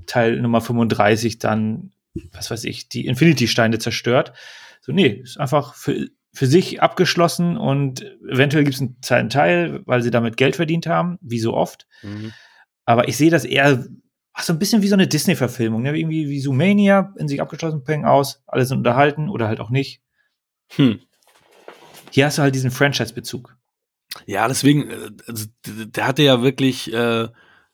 Teil 0.06 0.40
Nummer 0.40 0.60
35 0.60 1.38
dann, 1.38 1.92
was 2.32 2.50
weiß 2.50 2.64
ich, 2.64 2.88
die 2.88 3.06
Infinity-Steine 3.06 3.78
zerstört. 3.78 4.32
So, 4.80 4.92
nee, 4.92 5.08
ist 5.08 5.40
einfach 5.40 5.74
für, 5.74 6.08
für 6.32 6.46
sich 6.46 6.82
abgeschlossen 6.82 7.56
und 7.56 8.04
eventuell 8.28 8.64
gibt 8.64 8.74
es 8.74 8.82
einen 8.82 8.96
zweiten 9.00 9.30
Teil, 9.30 9.80
weil 9.86 10.02
sie 10.02 10.10
damit 10.10 10.36
Geld 10.36 10.56
verdient 10.56 10.86
haben, 10.86 11.18
wie 11.22 11.40
so 11.40 11.54
oft. 11.54 11.86
Mhm. 12.02 12.32
Aber 12.84 13.08
ich 13.08 13.16
sehe 13.16 13.30
das 13.30 13.44
eher 13.44 13.84
ach, 14.36 14.42
so 14.42 14.52
ein 14.52 14.58
bisschen 14.58 14.82
wie 14.82 14.88
so 14.88 14.94
eine 14.94 15.08
Disney-Verfilmung, 15.08 15.82
ne? 15.82 15.98
irgendwie 15.98 16.28
wie 16.28 16.40
Zoomania, 16.40 17.14
in 17.16 17.26
sich 17.26 17.40
abgeschlossen, 17.40 17.84
peng 17.84 18.04
aus, 18.04 18.42
alle 18.46 18.66
sind 18.66 18.76
unterhalten 18.76 19.30
oder 19.30 19.48
halt 19.48 19.60
auch 19.60 19.70
nicht. 19.70 20.02
Hm. 20.74 21.00
Hier 22.10 22.26
hast 22.26 22.36
du 22.36 22.42
halt 22.42 22.54
diesen 22.54 22.70
Franchise-Bezug. 22.70 23.56
Ja, 24.26 24.46
deswegen, 24.46 24.90
äh, 24.90 25.10
also, 25.26 25.46
der 25.66 26.06
hatte 26.06 26.22
ja 26.22 26.42
wirklich, 26.42 26.92
äh, 26.92 27.28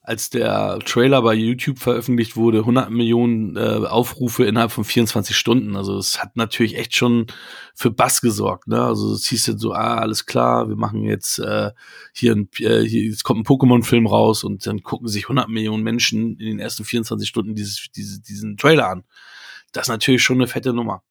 als 0.04 0.30
der 0.30 0.80
Trailer 0.84 1.22
bei 1.22 1.32
YouTube 1.34 1.78
veröffentlicht 1.78 2.36
wurde, 2.36 2.58
100 2.58 2.90
Millionen 2.90 3.56
äh, 3.56 3.86
Aufrufe 3.86 4.44
innerhalb 4.44 4.72
von 4.72 4.84
24 4.84 5.36
Stunden. 5.36 5.76
Also 5.76 5.96
es 5.96 6.20
hat 6.20 6.34
natürlich 6.36 6.76
echt 6.76 6.96
schon 6.96 7.28
für 7.74 7.92
Bass 7.92 8.20
gesorgt. 8.20 8.66
Ne? 8.66 8.82
Also 8.82 9.12
es 9.14 9.26
hieß 9.26 9.46
jetzt 9.46 9.60
so, 9.60 9.72
ah, 9.72 9.98
alles 9.98 10.26
klar, 10.26 10.68
wir 10.68 10.74
machen 10.74 11.04
jetzt 11.04 11.38
äh, 11.38 11.70
hier, 12.12 12.34
ein, 12.34 12.48
äh, 12.58 12.80
hier, 12.80 13.04
jetzt 13.04 13.22
kommt 13.22 13.40
ein 13.40 13.44
Pokémon-Film 13.44 14.08
raus 14.08 14.42
und 14.42 14.66
dann 14.66 14.82
gucken 14.82 15.06
sich 15.06 15.24
100 15.26 15.48
Millionen 15.48 15.84
Menschen 15.84 16.36
in 16.36 16.46
den 16.46 16.58
ersten 16.58 16.84
24 16.84 17.28
Stunden 17.28 17.54
dieses, 17.54 17.88
diese, 17.94 18.20
diesen 18.20 18.56
Trailer 18.56 18.88
an. 18.88 19.04
Das 19.70 19.84
ist 19.84 19.90
natürlich 19.90 20.24
schon 20.24 20.38
eine 20.38 20.48
fette 20.48 20.72
Nummer. 20.72 21.04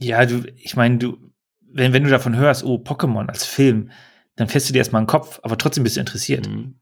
Ja, 0.00 0.24
du, 0.24 0.44
ich 0.56 0.76
meine, 0.76 0.96
du, 0.96 1.18
wenn, 1.60 1.92
wenn 1.92 2.04
du 2.04 2.10
davon 2.10 2.36
hörst, 2.36 2.64
oh, 2.64 2.76
Pokémon 2.76 3.28
als 3.28 3.44
Film, 3.44 3.90
dann 4.38 4.48
fährst 4.48 4.68
du 4.68 4.72
dir 4.72 4.78
erstmal 4.78 5.00
einen 5.00 5.08
Kopf, 5.08 5.40
aber 5.42 5.58
trotzdem 5.58 5.82
bist 5.84 5.96
du 5.96 6.00
interessiert. 6.00 6.48
Mhm. 6.48 6.76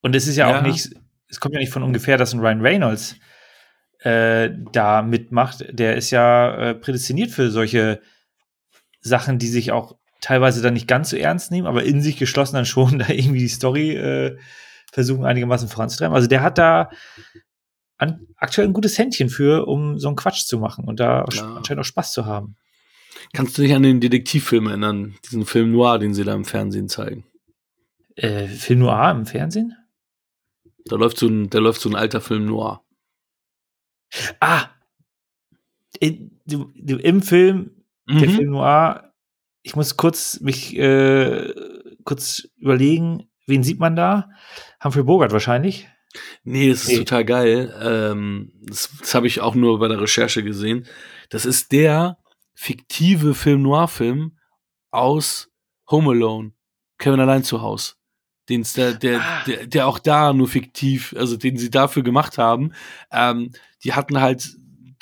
Und 0.00 0.14
es 0.16 0.26
ist 0.26 0.36
ja, 0.36 0.48
Ja. 0.48 0.58
auch 0.58 0.62
nicht, 0.62 0.90
es 1.28 1.40
kommt 1.40 1.54
ja 1.54 1.60
nicht 1.60 1.72
von 1.72 1.82
ungefähr, 1.82 2.16
dass 2.16 2.32
ein 2.32 2.40
Ryan 2.40 2.60
Reynolds 2.60 3.16
äh, 3.98 4.50
da 4.72 5.02
mitmacht. 5.02 5.64
Der 5.70 5.96
ist 5.96 6.10
ja 6.10 6.54
äh, 6.70 6.74
prädestiniert 6.74 7.30
für 7.32 7.50
solche 7.50 8.00
Sachen, 9.00 9.38
die 9.38 9.48
sich 9.48 9.72
auch 9.72 9.96
teilweise 10.20 10.62
dann 10.62 10.74
nicht 10.74 10.86
ganz 10.86 11.10
so 11.10 11.16
ernst 11.16 11.50
nehmen, 11.50 11.66
aber 11.66 11.82
in 11.82 12.00
sich 12.00 12.16
geschlossen 12.16 12.54
dann 12.54 12.64
schon 12.66 12.98
da 13.00 13.08
irgendwie 13.08 13.40
die 13.40 13.48
Story 13.48 13.96
äh, 13.96 14.38
versuchen 14.92 15.24
einigermaßen 15.24 15.68
voranzutreiben. 15.68 16.14
Also 16.14 16.28
der 16.28 16.42
hat 16.42 16.58
da 16.58 16.90
an, 17.98 18.26
aktuell 18.36 18.68
ein 18.68 18.72
gutes 18.72 18.96
Händchen 18.98 19.28
für, 19.30 19.66
um 19.66 19.98
so 19.98 20.08
einen 20.08 20.16
Quatsch 20.16 20.46
zu 20.46 20.58
machen 20.58 20.84
und 20.84 21.00
da 21.00 21.24
Klar. 21.24 21.56
anscheinend 21.56 21.80
auch 21.80 21.84
Spaß 21.88 22.12
zu 22.12 22.24
haben. 22.24 22.56
Kannst 23.32 23.56
du 23.58 23.62
dich 23.62 23.74
an 23.74 23.82
den 23.82 24.00
Detektivfilm 24.00 24.66
erinnern? 24.66 25.14
Diesen 25.24 25.46
Film 25.46 25.72
Noir, 25.72 25.98
den 25.98 26.14
sie 26.14 26.24
da 26.24 26.34
im 26.34 26.44
Fernsehen 26.44 26.88
zeigen. 26.88 27.24
Äh, 28.16 28.46
Film 28.48 28.80
Noir 28.80 29.10
im 29.12 29.26
Fernsehen? 29.26 29.76
Da 30.86 30.96
läuft 30.96 31.18
so 31.18 31.26
ein, 31.28 31.50
da 31.50 31.58
läuft 31.58 31.80
so 31.80 31.88
ein 31.88 31.94
alter 31.96 32.20
Film 32.20 32.46
Noir. 32.46 32.82
Ah! 34.40 34.68
In, 35.98 36.40
du, 36.46 36.70
Im 36.74 37.22
Film 37.22 37.70
der 38.08 38.28
Mhm. 38.28 38.32
Film 38.34 38.50
Noir, 38.50 39.12
ich 39.62 39.76
muss 39.76 39.96
kurz 39.96 40.40
mich 40.40 40.76
äh, 40.76 41.52
kurz 42.04 42.48
überlegen, 42.56 43.28
wen 43.46 43.62
sieht 43.62 43.78
man 43.78 43.94
da? 43.94 44.30
Humphrey 44.82 45.02
Bogart 45.04 45.32
wahrscheinlich. 45.32 45.86
Nee, 46.42 46.70
das 46.70 46.82
ist 46.84 46.88
Nee. 46.88 46.98
total 46.98 47.24
geil. 47.24 47.74
Ähm, 47.80 48.52
das 48.62 48.90
das 48.98 49.14
habe 49.14 49.26
ich 49.28 49.40
auch 49.42 49.54
nur 49.54 49.78
bei 49.78 49.86
der 49.88 50.00
Recherche 50.00 50.42
gesehen. 50.42 50.86
Das 51.28 51.44
ist 51.44 51.70
der 51.70 52.18
fiktive 52.60 53.34
Film 53.34 53.62
Noir-Film 53.62 54.36
aus 54.90 55.48
Home 55.90 56.10
Alone. 56.10 56.52
Kevin 56.98 57.18
allein 57.20 57.42
zu 57.42 57.62
Haus. 57.62 57.96
Der, 58.50 58.92
der, 58.94 59.20
Ah. 59.20 59.44
der, 59.46 59.66
der 59.66 59.86
auch 59.86 59.98
da 59.98 60.32
nur 60.34 60.46
fiktiv, 60.48 61.14
also 61.16 61.36
den 61.38 61.56
sie 61.56 61.70
dafür 61.70 62.02
gemacht 62.02 62.36
haben. 62.36 62.72
Ähm, 63.12 63.52
die 63.82 63.94
hatten 63.94 64.20
halt 64.20 64.56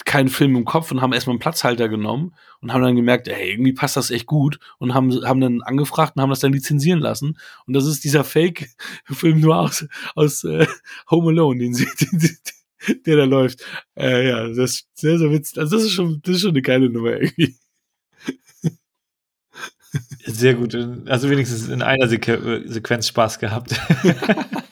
keinen 0.05 0.29
Film 0.29 0.55
im 0.55 0.65
Kopf 0.65 0.93
und 0.93 1.01
haben 1.01 1.13
erstmal 1.13 1.33
einen 1.33 1.41
Platzhalter 1.41 1.89
genommen 1.89 2.33
und 2.61 2.73
haben 2.73 2.83
dann 2.83 2.95
gemerkt, 2.95 3.27
ey, 3.27 3.51
irgendwie 3.51 3.73
passt 3.73 3.97
das 3.97 4.11
echt 4.13 4.27
gut 4.27 4.61
und 4.79 4.95
haben, 4.95 5.11
haben 5.27 5.41
dann 5.41 5.61
angefragt 5.63 6.13
und 6.15 6.23
haben 6.23 6.31
das 6.31 6.41
dann 6.41 6.53
lizenzieren 6.53 7.01
lassen. 7.01 7.39
Und 7.67 7.75
das 7.75 7.87
ist 7.87 8.05
dieser 8.05 8.23
Fake-Film 8.23 9.41
nur 9.41 9.57
aus, 9.59 9.85
aus 10.15 10.45
äh, 10.45 10.67
Home 11.11 11.31
Alone, 11.31 11.59
den 11.59 11.75
sie, 11.75 11.87
den, 12.01 12.21
sie- 12.21 12.37
der 13.07 13.17
da 13.17 13.25
läuft. 13.25 13.65
Äh, 13.97 14.29
ja, 14.29 14.49
das 14.49 14.59
ist 14.59 14.89
sehr, 14.95 15.19
sehr 15.19 15.31
witzig. 15.31 15.59
Also 15.59 15.77
das 15.77 15.85
ist 15.85 15.93
schon, 15.93 16.21
das 16.23 16.37
ist 16.37 16.43
schon 16.43 16.51
eine 16.51 16.63
geile 16.63 16.91
Nummer 16.91 17.13
irgendwie. 17.13 17.57
Sehr 20.27 20.55
gut. 20.55 20.75
Also 21.07 21.31
wenigstens 21.31 21.69
in 21.69 21.81
einer 21.81 22.09
Seque 22.09 22.35
äh, 22.35 22.69
Sequenz 22.69 23.09
Spaß 23.09 23.39
gehabt. 23.39 23.81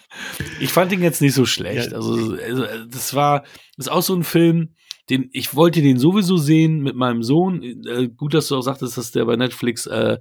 Ich 0.61 0.73
fand 0.73 0.93
ihn 0.93 1.03
jetzt 1.03 1.21
nicht 1.21 1.35
so 1.35 1.45
schlecht. 1.45 1.91
Ja. 1.91 1.97
Also, 1.97 2.37
also 2.43 2.65
das 2.89 3.15
war, 3.15 3.43
das 3.77 3.87
ist 3.87 3.93
auch 3.93 4.03
so 4.03 4.15
ein 4.15 4.25
Film, 4.25 4.75
den 5.11 5.29
ich 5.33 5.55
wollte 5.55 5.83
den 5.83 5.99
sowieso 5.99 6.37
sehen 6.37 6.83
mit 6.83 6.97
meinem 6.97 7.23
Sohn. 7.23 7.63
Äh, 7.63 8.09
gut, 8.09 8.35
dass 8.35 8.49
du 8.49 8.57
auch 8.57 8.63
sagtest, 8.63 8.97
dass 8.97 9.13
der 9.13 9.25
bei 9.25 9.37
Netflix 9.37 9.87
äh, 9.87 10.19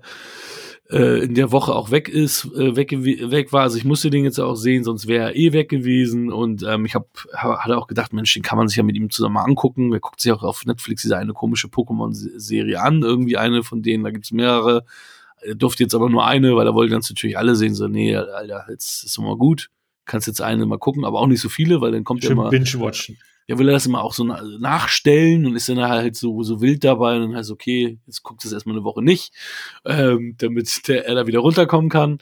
äh, 0.90 1.24
in 1.24 1.34
der 1.34 1.52
Woche 1.52 1.74
auch 1.74 1.92
weg 1.92 2.10
ist, 2.10 2.46
äh, 2.56 2.76
weg, 2.76 2.92
weg 2.92 3.52
war. 3.52 3.64
Also 3.64 3.78
ich 3.78 3.86
musste 3.86 4.10
den 4.10 4.24
jetzt 4.24 4.40
auch 4.40 4.56
sehen, 4.56 4.84
sonst 4.84 5.08
wäre 5.08 5.26
er 5.26 5.36
eh 5.36 5.54
weg 5.54 5.70
gewesen. 5.70 6.32
Und 6.32 6.64
ähm, 6.64 6.86
ich 6.86 6.96
hab, 6.96 7.08
hab, 7.34 7.60
hatte 7.60 7.78
auch 7.78 7.88
gedacht, 7.88 8.14
Mensch, 8.14 8.34
den 8.34 8.44
kann 8.44 8.58
man 8.58 8.68
sich 8.68 8.78
ja 8.78 8.84
mit 8.84 8.96
ihm 8.96 9.10
zusammen 9.10 9.36
mal 9.36 9.44
angucken. 9.44 9.94
Er 9.94 10.00
guckt 10.00 10.22
sich 10.22 10.32
auch 10.32 10.44
auf 10.44 10.66
Netflix 10.66 11.02
diese 11.02 11.18
eine 11.18 11.34
komische 11.34 11.68
Pokémon-Serie 11.68 12.80
an, 12.82 13.02
irgendwie 13.02 13.38
eine 13.38 13.64
von 13.64 13.82
denen, 13.82 14.04
da 14.04 14.12
gibt's 14.12 14.32
mehrere. 14.32 14.86
Er 15.42 15.56
durfte 15.56 15.84
jetzt 15.84 15.96
aber 15.96 16.10
nur 16.10 16.26
eine, 16.26 16.56
weil 16.56 16.68
er 16.68 16.74
wollte 16.74 16.92
ganz 16.92 17.10
natürlich 17.10 17.38
alle 17.38 17.56
sehen. 17.56 17.76
So, 17.76 17.88
nee, 17.88 18.16
Alter, 18.16 18.66
jetzt 18.70 19.04
ist 19.04 19.18
mal 19.20 19.38
gut. 19.38 19.70
Kannst 20.06 20.28
jetzt 20.28 20.42
eine 20.42 20.66
mal 20.68 20.78
gucken, 20.78 21.04
aber 21.04 21.20
auch 21.20 21.28
nicht 21.28 21.42
so 21.42 21.50
viele, 21.50 21.82
weil 21.82 21.92
dann 21.92 22.04
kommt 22.04 22.24
ja 22.24 22.30
Schön 22.30 22.38
immer, 22.38 22.50
binge-watchen. 22.50 23.18
Ja, 23.48 23.58
will 23.58 23.70
er 23.70 23.74
das 23.74 23.86
immer 23.86 24.04
auch 24.04 24.14
so 24.14 24.24
na- 24.24 24.42
nachstellen 24.60 25.46
und 25.46 25.56
ist 25.56 25.70
dann 25.70 25.80
halt 25.80 26.16
so, 26.16 26.42
so 26.44 26.62
wild 26.62 26.84
dabei 26.84 27.16
und 27.16 27.22
dann 27.22 27.36
heißt, 27.36 27.52
okay, 27.52 28.00
jetzt 28.08 28.24
guckt 28.24 28.44
es 28.44 28.52
erstmal 28.52 28.76
eine 28.76 28.84
Woche 28.84 29.04
nicht, 29.04 29.34
ähm, 29.86 30.36
damit 30.38 30.88
der, 30.88 31.06
er 31.06 31.16
da 31.16 31.28
wieder 31.28 31.40
runterkommen 31.40 31.90
kann. 31.90 32.20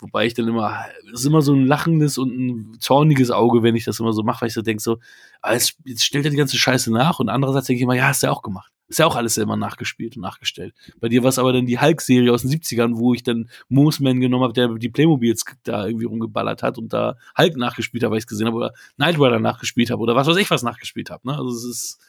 Wobei 0.00 0.26
ich 0.26 0.34
dann 0.34 0.48
immer, 0.48 0.86
es 1.12 1.20
ist 1.20 1.26
immer 1.26 1.42
so 1.42 1.52
ein 1.54 1.66
lachendes 1.66 2.16
und 2.16 2.30
ein 2.30 2.76
zorniges 2.80 3.30
Auge, 3.30 3.62
wenn 3.62 3.76
ich 3.76 3.84
das 3.84 4.00
immer 4.00 4.12
so 4.12 4.22
mache, 4.22 4.42
weil 4.42 4.48
ich 4.48 4.54
so 4.54 4.62
denke 4.62 4.82
so, 4.82 4.98
ah, 5.42 5.52
jetzt, 5.52 5.76
jetzt 5.84 6.04
stellt 6.04 6.24
er 6.24 6.30
die 6.30 6.38
ganze 6.38 6.56
Scheiße 6.56 6.90
nach 6.90 7.20
und 7.20 7.28
andererseits 7.28 7.66
denke 7.66 7.78
ich 7.78 7.82
immer, 7.82 7.94
ja, 7.94 8.08
hast 8.08 8.22
du 8.22 8.28
ja 8.28 8.32
auch 8.32 8.42
gemacht. 8.42 8.72
Ist 8.90 8.98
ja 8.98 9.06
auch 9.06 9.14
alles 9.16 9.34
selber 9.36 9.56
nachgespielt 9.56 10.16
und 10.16 10.22
nachgestellt. 10.22 10.74
Bei 11.00 11.08
dir 11.08 11.22
war 11.22 11.28
es 11.30 11.38
aber 11.38 11.52
dann 11.52 11.64
die 11.64 11.78
Hulk-Serie 11.80 12.32
aus 12.32 12.42
den 12.42 12.50
70ern, 12.50 12.98
wo 12.98 13.14
ich 13.14 13.22
dann 13.22 13.48
Moosman 13.68 14.20
genommen 14.20 14.42
habe, 14.44 14.52
der 14.52 14.66
die 14.74 14.88
Playmobils 14.88 15.44
da 15.62 15.86
irgendwie 15.86 16.06
rumgeballert 16.06 16.62
hat 16.64 16.76
und 16.76 16.92
da 16.92 17.16
Hulk 17.38 17.56
nachgespielt 17.56 18.02
habe, 18.02 18.10
weil 18.10 18.18
ich 18.18 18.24
es 18.24 18.28
gesehen 18.28 18.48
habe, 18.48 18.56
oder 18.56 18.72
Knight 18.96 19.14
Rider 19.14 19.38
nachgespielt 19.38 19.90
habe 19.90 20.02
oder 20.02 20.16
was 20.16 20.26
weiß 20.26 20.36
ich 20.36 20.50
was 20.50 20.62
nachgespielt 20.64 21.08
habe. 21.08 21.26
Ne? 21.26 21.38
Also 21.38 21.48
es 21.56 21.64
ist, 21.64 22.00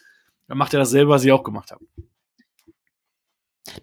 dann 0.47 0.57
macht 0.57 0.73
er 0.73 0.79
dasselbe, 0.79 1.11
was 1.11 1.23
ich 1.23 1.31
auch 1.31 1.43
gemacht 1.43 1.71
habe. 1.71 1.85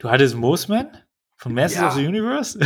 Du 0.01 0.11
hattest 0.11 0.35
Moosman 0.37 0.89
von 1.37 1.55
Masters 1.55 1.81
Ja. 1.81 1.89
of 1.89 1.95
the 1.95 2.07
Universe? 2.07 2.59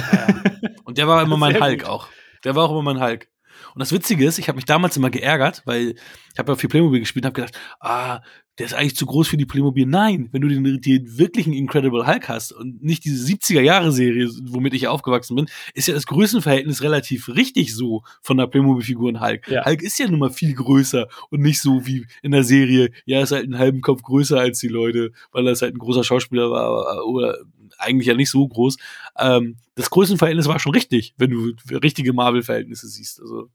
Und 0.84 0.96
der 0.98 1.06
war 1.06 1.22
immer 1.22 1.36
mein 1.36 1.60
Hulk 1.62 1.80
gut. 1.80 1.88
auch. 1.88 2.08
Der 2.44 2.54
war 2.54 2.64
auch 2.64 2.70
immer 2.72 2.94
mein 2.94 3.00
Hulk. 3.02 3.28
Und 3.74 3.80
das 3.80 3.92
Witzige 3.92 4.26
ist, 4.26 4.38
ich 4.38 4.48
habe 4.48 4.56
mich 4.56 4.64
damals 4.64 4.96
immer 4.96 5.10
geärgert, 5.10 5.62
weil 5.64 5.94
ich 6.32 6.38
habe 6.38 6.52
ja 6.52 6.56
viel 6.56 6.70
Playmobil 6.70 7.00
gespielt 7.00 7.24
und 7.24 7.28
habe 7.28 7.40
gedacht, 7.40 7.58
ah, 7.80 8.20
der 8.58 8.66
ist 8.66 8.74
eigentlich 8.74 8.96
zu 8.96 9.06
groß 9.06 9.28
für 9.28 9.38
die 9.38 9.46
Playmobil. 9.46 9.86
Nein, 9.86 10.28
wenn 10.30 10.42
du 10.42 10.48
den, 10.48 10.80
den 10.80 11.18
wirklichen 11.18 11.54
Incredible 11.54 12.06
Hulk 12.06 12.28
hast 12.28 12.52
und 12.52 12.82
nicht 12.82 13.04
diese 13.04 13.24
70er-Jahre-Serie, 13.26 14.28
womit 14.44 14.74
ich 14.74 14.88
aufgewachsen 14.88 15.36
bin, 15.36 15.46
ist 15.72 15.88
ja 15.88 15.94
das 15.94 16.06
Größenverhältnis 16.06 16.82
relativ 16.82 17.28
richtig 17.28 17.74
so 17.74 18.02
von 18.20 18.36
der 18.36 18.46
Playmobil-Figur 18.46 19.08
in 19.08 19.20
Hulk. 19.20 19.48
Ja. 19.48 19.64
Hulk 19.64 19.82
ist 19.82 19.98
ja 19.98 20.06
nun 20.06 20.20
mal 20.20 20.30
viel 20.30 20.54
größer 20.54 21.08
und 21.30 21.40
nicht 21.40 21.62
so 21.62 21.86
wie 21.86 22.06
in 22.22 22.32
der 22.32 22.44
Serie, 22.44 22.90
ja, 23.06 23.22
ist 23.22 23.32
halt 23.32 23.44
einen 23.44 23.58
halben 23.58 23.80
Kopf 23.80 24.02
größer 24.02 24.38
als 24.38 24.58
die 24.58 24.68
Leute, 24.68 25.12
weil 25.32 25.46
er 25.46 25.54
halt 25.54 25.74
ein 25.74 25.78
großer 25.78 26.04
Schauspieler 26.04 26.50
war 26.50 27.06
oder 27.06 27.38
eigentlich 27.78 28.08
ja 28.08 28.14
nicht 28.14 28.30
so 28.30 28.46
groß. 28.46 28.76
Ähm, 29.18 29.56
das 29.74 29.88
Größenverhältnis 29.90 30.46
war 30.46 30.58
schon 30.58 30.72
richtig, 30.72 31.14
wenn 31.16 31.30
du 31.30 31.52
richtige 31.70 32.12
Marvel-Verhältnisse 32.12 32.86
siehst. 32.86 33.20
Also, 33.20 33.48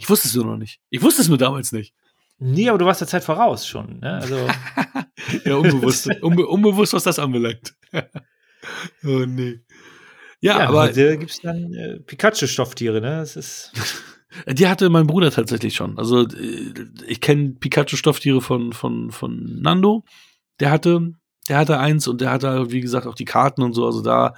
ich 0.00 0.08
wusste 0.08 0.28
es 0.28 0.34
nur 0.34 0.46
noch 0.46 0.56
nicht. 0.56 0.80
Ich 0.88 1.02
wusste 1.02 1.20
es 1.20 1.28
nur 1.28 1.36
damals 1.36 1.72
nicht. 1.72 1.94
nee, 2.38 2.68
aber 2.70 2.78
du 2.78 2.86
warst 2.86 3.02
der 3.02 3.08
Zeit 3.08 3.22
voraus 3.22 3.66
schon. 3.66 4.00
Ne? 4.00 4.14
Also, 4.14 4.48
Ja, 5.44 5.56
unbewusst, 5.56 6.08
unbe 6.22 6.46
unbewusst, 6.46 6.94
was 6.94 7.04
das 7.04 7.18
anbelangt. 7.18 7.74
oh 9.04 9.26
nee. 9.26 9.60
Ja, 10.40 10.58
ja, 10.58 10.68
aber 10.68 10.84
heute 10.84 11.18
gibt 11.18 11.32
es 11.32 11.40
dann 11.40 11.74
äh, 11.74 12.00
Pikachu-Stofftiere. 12.00 13.02
Ne? 13.02 13.18
Das 13.18 13.36
ist 13.36 13.72
Die 14.48 14.68
hatte 14.68 14.88
mein 14.88 15.06
Bruder 15.06 15.30
tatsächlich 15.30 15.74
schon. 15.74 15.98
Also 15.98 16.26
äh, 16.26 16.72
ich 17.06 17.20
kenne 17.20 17.56
Pikachu-Stofftiere 17.60 18.40
von, 18.40 18.72
von, 18.72 19.10
von 19.10 19.60
Nando. 19.60 20.04
Der 20.60 20.70
hatte, 20.70 21.12
der 21.48 21.58
hatte 21.58 21.78
eins 21.78 22.06
und 22.06 22.20
der 22.20 22.30
hatte, 22.30 22.70
wie 22.70 22.80
gesagt, 22.80 23.06
auch 23.06 23.14
die 23.14 23.24
Karten 23.24 23.62
und 23.62 23.72
so. 23.72 23.86
Also 23.86 24.02
da, 24.02 24.34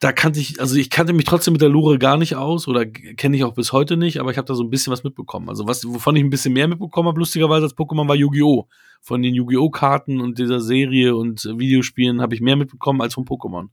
da 0.00 0.12
kannte 0.12 0.40
ich, 0.40 0.60
also 0.60 0.74
ich 0.76 0.90
kannte 0.90 1.12
mich 1.12 1.24
trotzdem 1.24 1.52
mit 1.52 1.60
der 1.60 1.68
Lore 1.68 1.98
gar 1.98 2.16
nicht 2.16 2.36
aus 2.36 2.66
oder 2.66 2.86
kenne 2.86 3.36
ich 3.36 3.44
auch 3.44 3.54
bis 3.54 3.72
heute 3.72 3.96
nicht, 3.96 4.18
aber 4.18 4.30
ich 4.30 4.38
habe 4.38 4.46
da 4.46 4.54
so 4.54 4.64
ein 4.64 4.70
bisschen 4.70 4.92
was 4.92 5.04
mitbekommen. 5.04 5.48
Also 5.48 5.66
was, 5.66 5.84
wovon 5.84 6.16
ich 6.16 6.24
ein 6.24 6.30
bisschen 6.30 6.54
mehr 6.54 6.66
mitbekommen 6.68 7.08
habe, 7.08 7.18
lustigerweise 7.18 7.64
als 7.64 7.76
Pokémon 7.76 8.08
war 8.08 8.16
Yu-Gi-Oh! 8.16 8.66
Von 9.02 9.22
den 9.22 9.34
Yu-Gi-Oh! 9.34 9.70
Karten 9.70 10.20
und 10.20 10.38
dieser 10.38 10.60
Serie 10.60 11.14
und 11.14 11.44
Videospielen 11.44 12.20
habe 12.20 12.34
ich 12.34 12.40
mehr 12.40 12.56
mitbekommen 12.56 13.00
als 13.00 13.14
von 13.14 13.24
Pokémon. 13.24 13.68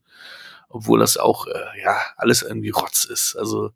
Obwohl 0.68 1.00
das 1.00 1.16
auch, 1.16 1.46
äh, 1.46 1.82
ja, 1.82 1.96
alles 2.16 2.42
irgendwie 2.42 2.70
Rotz 2.70 3.04
ist. 3.04 3.34
Also, 3.36 3.70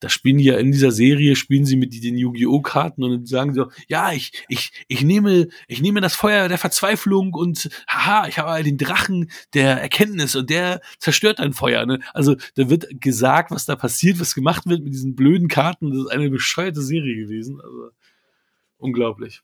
da 0.00 0.08
spielen 0.08 0.38
die 0.38 0.44
ja 0.44 0.56
in 0.58 0.72
dieser 0.72 0.90
Serie, 0.90 1.36
spielen 1.36 1.64
sie 1.64 1.76
mit 1.76 2.02
den 2.02 2.18
Yu-Gi-Oh! 2.18 2.60
Karten 2.60 3.02
und 3.02 3.10
dann 3.12 3.26
sagen 3.26 3.54
so, 3.54 3.70
ja, 3.88 4.12
ich, 4.12 4.32
ich, 4.48 4.72
ich 4.88 5.02
nehme, 5.02 5.48
ich 5.68 5.80
nehme 5.80 6.00
das 6.00 6.14
Feuer 6.14 6.48
der 6.48 6.58
Verzweiflung 6.58 7.32
und 7.32 7.70
haha, 7.88 8.28
ich 8.28 8.38
habe 8.38 8.62
den 8.62 8.76
Drachen 8.76 9.30
der 9.54 9.80
Erkenntnis 9.80 10.36
und 10.36 10.50
der 10.50 10.80
zerstört 10.98 11.38
dein 11.38 11.54
Feuer. 11.54 11.86
Ne? 11.86 12.00
Also 12.12 12.36
da 12.56 12.68
wird 12.68 13.00
gesagt, 13.00 13.50
was 13.50 13.64
da 13.64 13.76
passiert, 13.76 14.20
was 14.20 14.34
gemacht 14.34 14.66
wird 14.66 14.82
mit 14.82 14.92
diesen 14.92 15.16
blöden 15.16 15.48
Karten. 15.48 15.90
Das 15.90 16.00
ist 16.00 16.10
eine 16.10 16.28
bescheuerte 16.28 16.82
Serie 16.82 17.16
gewesen. 17.16 17.60
Also 17.60 17.90
unglaublich. 18.78 19.42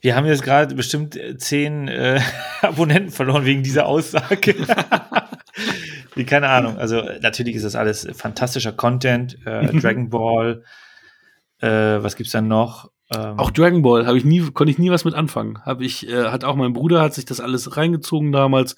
Wir 0.00 0.16
haben 0.16 0.26
jetzt 0.26 0.42
gerade 0.42 0.74
bestimmt 0.74 1.18
zehn 1.38 1.88
äh, 1.88 2.20
Abonnenten 2.62 3.12
verloren 3.12 3.44
wegen 3.44 3.62
dieser 3.62 3.86
Aussage. 3.86 4.56
Keine 6.26 6.48
Ahnung. 6.48 6.78
Also 6.78 7.02
natürlich 7.20 7.56
ist 7.56 7.64
das 7.64 7.76
alles 7.76 8.08
fantastischer 8.14 8.72
Content. 8.72 9.38
Äh. 9.46 9.66
Dragon 9.80 10.10
Ball. 10.10 10.64
Äh, 11.58 12.02
was 12.02 12.16
gibt's 12.16 12.32
dann 12.32 12.48
noch? 12.48 12.90
Ähm, 13.14 13.38
Auch 13.38 13.50
Dragon 13.50 13.82
Ball 13.82 14.06
habe 14.06 14.18
ich 14.18 14.24
nie, 14.24 14.40
konnte 14.50 14.70
ich 14.70 14.78
nie 14.78 14.90
was 14.90 15.04
mit 15.04 15.14
anfangen. 15.14 15.62
Habe 15.64 15.84
ich, 15.84 16.08
äh, 16.08 16.24
hat 16.24 16.44
auch 16.44 16.56
mein 16.56 16.72
Bruder 16.72 17.00
hat 17.00 17.14
sich 17.14 17.24
das 17.24 17.40
alles 17.40 17.76
reingezogen 17.76 18.32
damals. 18.32 18.76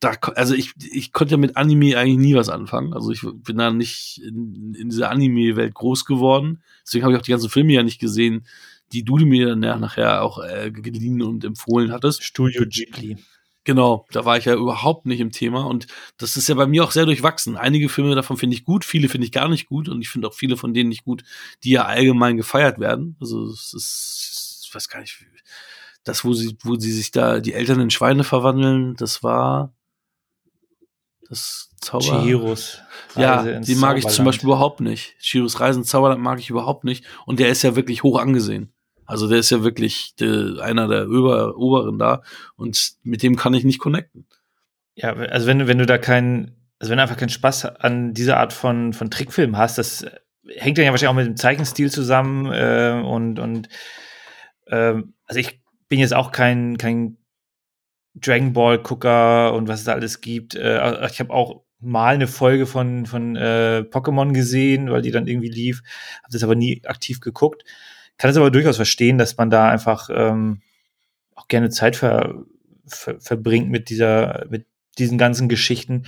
Da, 0.00 0.12
also 0.34 0.54
ich, 0.54 0.72
ich 0.92 1.12
konnte 1.12 1.36
mit 1.36 1.56
Anime 1.56 1.96
eigentlich 1.98 2.18
nie 2.18 2.34
was 2.34 2.48
anfangen. 2.48 2.94
Also 2.94 3.10
ich 3.10 3.20
bin 3.22 3.58
da 3.58 3.70
nicht 3.70 4.20
in, 4.26 4.74
in 4.74 4.88
dieser 4.88 5.10
Anime-Welt 5.10 5.74
groß 5.74 6.06
geworden. 6.06 6.62
Deswegen 6.86 7.04
habe 7.04 7.12
ich 7.12 7.20
auch 7.20 7.24
die 7.24 7.32
ganzen 7.32 7.50
Filme 7.50 7.74
ja 7.74 7.82
nicht 7.82 8.00
gesehen, 8.00 8.46
die 8.92 9.04
du 9.04 9.16
mir 9.16 9.48
dann 9.48 9.62
ja 9.62 9.76
nachher 9.76 10.22
auch 10.22 10.42
äh, 10.42 10.70
geliehen 10.70 11.22
und 11.22 11.44
empfohlen 11.44 11.92
hattest. 11.92 12.24
Studio 12.24 12.64
Ghibli. 12.66 13.18
Genau, 13.64 14.06
da 14.10 14.24
war 14.24 14.38
ich 14.38 14.46
ja 14.46 14.54
überhaupt 14.54 15.04
nicht 15.04 15.20
im 15.20 15.32
Thema 15.32 15.66
und 15.66 15.86
das 16.16 16.36
ist 16.36 16.48
ja 16.48 16.54
bei 16.54 16.66
mir 16.66 16.82
auch 16.82 16.92
sehr 16.92 17.04
durchwachsen. 17.04 17.56
Einige 17.56 17.90
Filme 17.90 18.14
davon 18.14 18.38
finde 18.38 18.56
ich 18.56 18.64
gut, 18.64 18.86
viele 18.86 19.08
finde 19.10 19.26
ich 19.26 19.32
gar 19.32 19.48
nicht 19.48 19.66
gut 19.66 19.88
und 19.88 20.00
ich 20.00 20.08
finde 20.08 20.28
auch 20.28 20.34
viele 20.34 20.56
von 20.56 20.72
denen 20.72 20.88
nicht 20.88 21.04
gut, 21.04 21.24
die 21.62 21.72
ja 21.72 21.84
allgemein 21.84 22.38
gefeiert 22.38 22.78
werden. 22.78 23.16
Also 23.20 23.46
es 23.48 23.74
ist, 23.74 24.62
ich 24.66 24.74
weiß 24.74 24.88
gar 24.88 25.00
nicht, 25.00 25.26
das, 26.04 26.24
wo 26.24 26.32
sie, 26.32 26.56
wo 26.62 26.76
sie 26.76 26.92
sich 26.92 27.10
da 27.10 27.40
die 27.40 27.52
Eltern 27.52 27.80
in 27.80 27.90
Schweine 27.90 28.24
verwandeln, 28.24 28.96
das 28.96 29.22
war 29.22 29.74
das 31.28 31.70
Zauber. 31.80 32.22
Chihiros. 32.22 32.78
Ja, 33.16 33.40
Reise 33.40 33.60
die 33.60 33.74
mag 33.74 33.96
ich 33.96 34.06
zum. 34.06 34.24
Beispiel 34.24 34.48
überhaupt 34.48 34.80
nicht. 34.80 35.14
Chiros 35.18 35.60
Reisen 35.60 35.84
Zauberland 35.84 36.20
mag 36.20 36.38
ich 36.38 36.50
überhaupt 36.50 36.84
nicht. 36.84 37.04
Und 37.24 37.40
der 37.40 37.48
ist 37.48 37.62
ja 37.62 37.76
wirklich 37.76 38.02
hoch 38.02 38.18
angesehen. 38.18 38.72
Also 39.10 39.28
der 39.28 39.38
ist 39.38 39.50
ja 39.50 39.64
wirklich 39.64 40.14
der, 40.20 40.62
einer 40.62 40.86
der 40.86 41.08
Ober, 41.08 41.56
Oberen 41.56 41.98
da. 41.98 42.22
Und 42.54 42.92
mit 43.02 43.24
dem 43.24 43.34
kann 43.34 43.54
ich 43.54 43.64
nicht 43.64 43.80
connecten. 43.80 44.24
Ja, 44.94 45.14
also 45.14 45.48
wenn 45.48 45.58
du, 45.58 45.66
wenn 45.66 45.78
du 45.78 45.86
da 45.86 45.98
keinen, 45.98 46.56
also 46.78 46.90
wenn 46.90 46.98
du 46.98 47.02
einfach 47.02 47.16
keinen 47.16 47.28
Spaß 47.28 47.64
an 47.64 48.14
dieser 48.14 48.36
Art 48.36 48.52
von, 48.52 48.92
von 48.92 49.10
Trickfilm 49.10 49.56
hast, 49.58 49.78
das 49.78 50.02
äh, 50.02 50.10
hängt 50.54 50.78
dann 50.78 50.84
ja 50.84 50.92
wahrscheinlich 50.92 51.10
auch 51.10 51.14
mit 51.14 51.26
dem 51.26 51.36
Zeichenstil 51.36 51.90
zusammen 51.90 52.52
äh, 52.52 53.02
und, 53.04 53.40
und 53.40 53.68
ähm, 54.68 55.14
also 55.26 55.40
ich 55.40 55.60
bin 55.88 55.98
jetzt 55.98 56.14
auch 56.14 56.30
kein, 56.30 56.78
kein 56.78 57.16
Dragon 58.14 58.52
Ball 58.52 58.78
Gucker 58.78 59.54
und 59.54 59.66
was 59.66 59.80
es 59.80 59.86
da 59.86 59.92
alles 59.92 60.20
gibt. 60.20 60.54
Äh, 60.54 61.06
ich 61.08 61.18
habe 61.18 61.34
auch 61.34 61.64
mal 61.80 62.14
eine 62.14 62.28
Folge 62.28 62.66
von, 62.66 63.06
von 63.06 63.34
äh, 63.34 63.84
Pokémon 63.90 64.32
gesehen, 64.34 64.88
weil 64.92 65.02
die 65.02 65.10
dann 65.10 65.26
irgendwie 65.26 65.50
lief, 65.50 65.82
habe 66.22 66.32
das 66.32 66.44
aber 66.44 66.54
nie 66.54 66.82
aktiv 66.84 67.20
geguckt. 67.20 67.64
Kann 68.20 68.28
es 68.28 68.36
aber 68.36 68.50
durchaus 68.50 68.76
verstehen, 68.76 69.16
dass 69.16 69.38
man 69.38 69.48
da 69.48 69.70
einfach 69.70 70.10
ähm, 70.12 70.60
auch 71.34 71.48
gerne 71.48 71.70
Zeit 71.70 71.96
ver, 71.96 72.34
ver, 72.86 73.18
verbringt 73.18 73.70
mit 73.70 73.88
dieser, 73.88 74.44
mit 74.50 74.66
diesen 74.98 75.16
ganzen 75.16 75.48
Geschichten. 75.48 76.04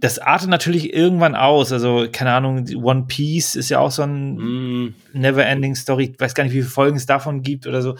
Das 0.00 0.18
artet 0.18 0.48
natürlich 0.48 0.92
irgendwann 0.92 1.36
aus. 1.36 1.70
Also, 1.70 2.08
keine 2.10 2.32
Ahnung, 2.32 2.66
One 2.74 3.04
Piece 3.06 3.54
ist 3.54 3.68
ja 3.68 3.78
auch 3.78 3.92
so 3.92 4.02
ein 4.02 4.34
Mm, 4.34 4.94
Never-Ending 5.12 5.76
Story. 5.76 6.10
Ich 6.12 6.18
weiß 6.18 6.34
gar 6.34 6.42
nicht, 6.42 6.54
wie 6.54 6.62
viele 6.62 6.70
Folgen 6.70 6.96
es 6.96 7.06
davon 7.06 7.42
gibt 7.42 7.68
oder 7.68 7.82
so. 7.82 7.96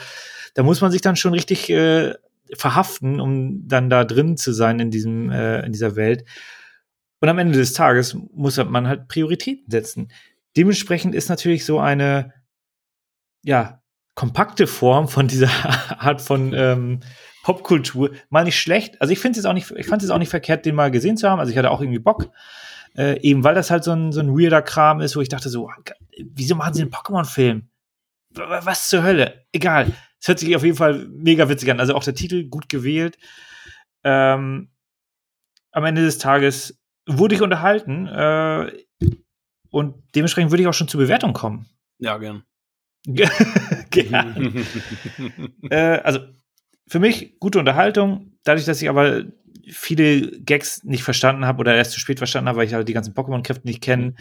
Da 0.54 0.64
muss 0.64 0.80
man 0.80 0.90
sich 0.90 1.00
dann 1.00 1.14
schon 1.14 1.32
richtig 1.32 1.70
äh, 1.70 2.14
verhaften, 2.54 3.20
um 3.20 3.68
dann 3.68 3.88
da 3.88 4.02
drin 4.02 4.36
zu 4.36 4.50
sein 4.50 4.80
in 4.80 4.90
diesem, 4.90 5.30
äh, 5.30 5.64
in 5.64 5.70
dieser 5.70 5.94
Welt. 5.94 6.24
Und 7.20 7.28
am 7.28 7.38
Ende 7.38 7.56
des 7.56 7.72
Tages 7.72 8.16
muss 8.34 8.56
man 8.56 8.88
halt 8.88 9.06
Prioritäten 9.06 9.70
setzen. 9.70 10.10
Dementsprechend 10.56 11.14
ist 11.14 11.28
natürlich 11.28 11.64
so 11.64 11.78
eine, 11.78 12.32
ja, 13.42 13.82
kompakte 14.14 14.66
Form 14.66 15.08
von 15.08 15.28
dieser 15.28 15.48
Art 15.98 16.20
von 16.20 16.52
ähm, 16.54 17.00
Popkultur 17.42 18.10
mal 18.28 18.44
nicht 18.44 18.60
schlecht. 18.60 19.00
Also 19.00 19.12
ich 19.12 19.18
finde 19.18 19.38
es 19.38 19.46
auch 19.46 19.52
nicht, 19.52 19.70
ich 19.70 19.86
fand 19.86 20.02
es 20.02 20.10
auch 20.10 20.18
nicht 20.18 20.28
verkehrt, 20.28 20.66
den 20.66 20.74
mal 20.74 20.90
gesehen 20.90 21.16
zu 21.16 21.28
haben. 21.28 21.40
Also 21.40 21.52
ich 21.52 21.58
hatte 21.58 21.70
auch 21.70 21.80
irgendwie 21.80 21.98
Bock. 21.98 22.30
Äh, 22.96 23.20
eben 23.20 23.44
weil 23.44 23.54
das 23.54 23.70
halt 23.70 23.84
so 23.84 23.92
ein, 23.92 24.12
so 24.12 24.20
ein 24.20 24.36
weirder 24.36 24.62
Kram 24.62 25.00
ist, 25.00 25.16
wo 25.16 25.20
ich 25.20 25.28
dachte 25.28 25.48
so, 25.48 25.70
wieso 26.34 26.54
machen 26.56 26.74
sie 26.74 26.82
einen 26.82 26.90
Pokémon-Film? 26.90 27.68
Was 28.32 28.88
zur 28.88 29.02
Hölle? 29.02 29.46
Egal. 29.52 29.92
Es 30.20 30.28
hört 30.28 30.38
sich 30.38 30.54
auf 30.54 30.64
jeden 30.64 30.76
Fall 30.76 31.06
mega 31.08 31.48
witzig 31.48 31.70
an. 31.70 31.80
Also 31.80 31.94
auch 31.94 32.04
der 32.04 32.14
Titel 32.14 32.44
gut 32.44 32.68
gewählt. 32.68 33.16
Ähm, 34.04 34.70
am 35.72 35.84
Ende 35.84 36.02
des 36.02 36.18
Tages 36.18 36.78
wurde 37.06 37.34
ich 37.34 37.42
unterhalten 37.42 38.06
äh, 38.06 38.72
und 39.70 39.94
dementsprechend 40.14 40.50
würde 40.50 40.62
ich 40.62 40.68
auch 40.68 40.74
schon 40.74 40.88
zur 40.88 41.00
Bewertung 41.00 41.32
kommen. 41.32 41.66
ja, 41.98 42.18
gern. 42.18 42.44
Äh, 45.70 45.76
also 45.76 46.20
für 46.86 46.98
mich 46.98 47.38
gute 47.38 47.58
Unterhaltung. 47.58 48.32
Dadurch, 48.44 48.66
dass 48.66 48.82
ich 48.82 48.88
aber 48.88 49.24
viele 49.68 50.40
Gags 50.40 50.84
nicht 50.84 51.02
verstanden 51.02 51.46
habe 51.46 51.60
oder 51.60 51.74
erst 51.74 51.92
zu 51.92 52.00
spät 52.00 52.18
verstanden 52.18 52.48
habe, 52.48 52.58
weil 52.58 52.66
ich 52.66 52.74
halt 52.74 52.88
die 52.88 52.92
ganzen 52.92 53.14
Pokémon-Kräfte 53.14 53.66
nicht 53.66 53.82
kenne, 53.82 54.14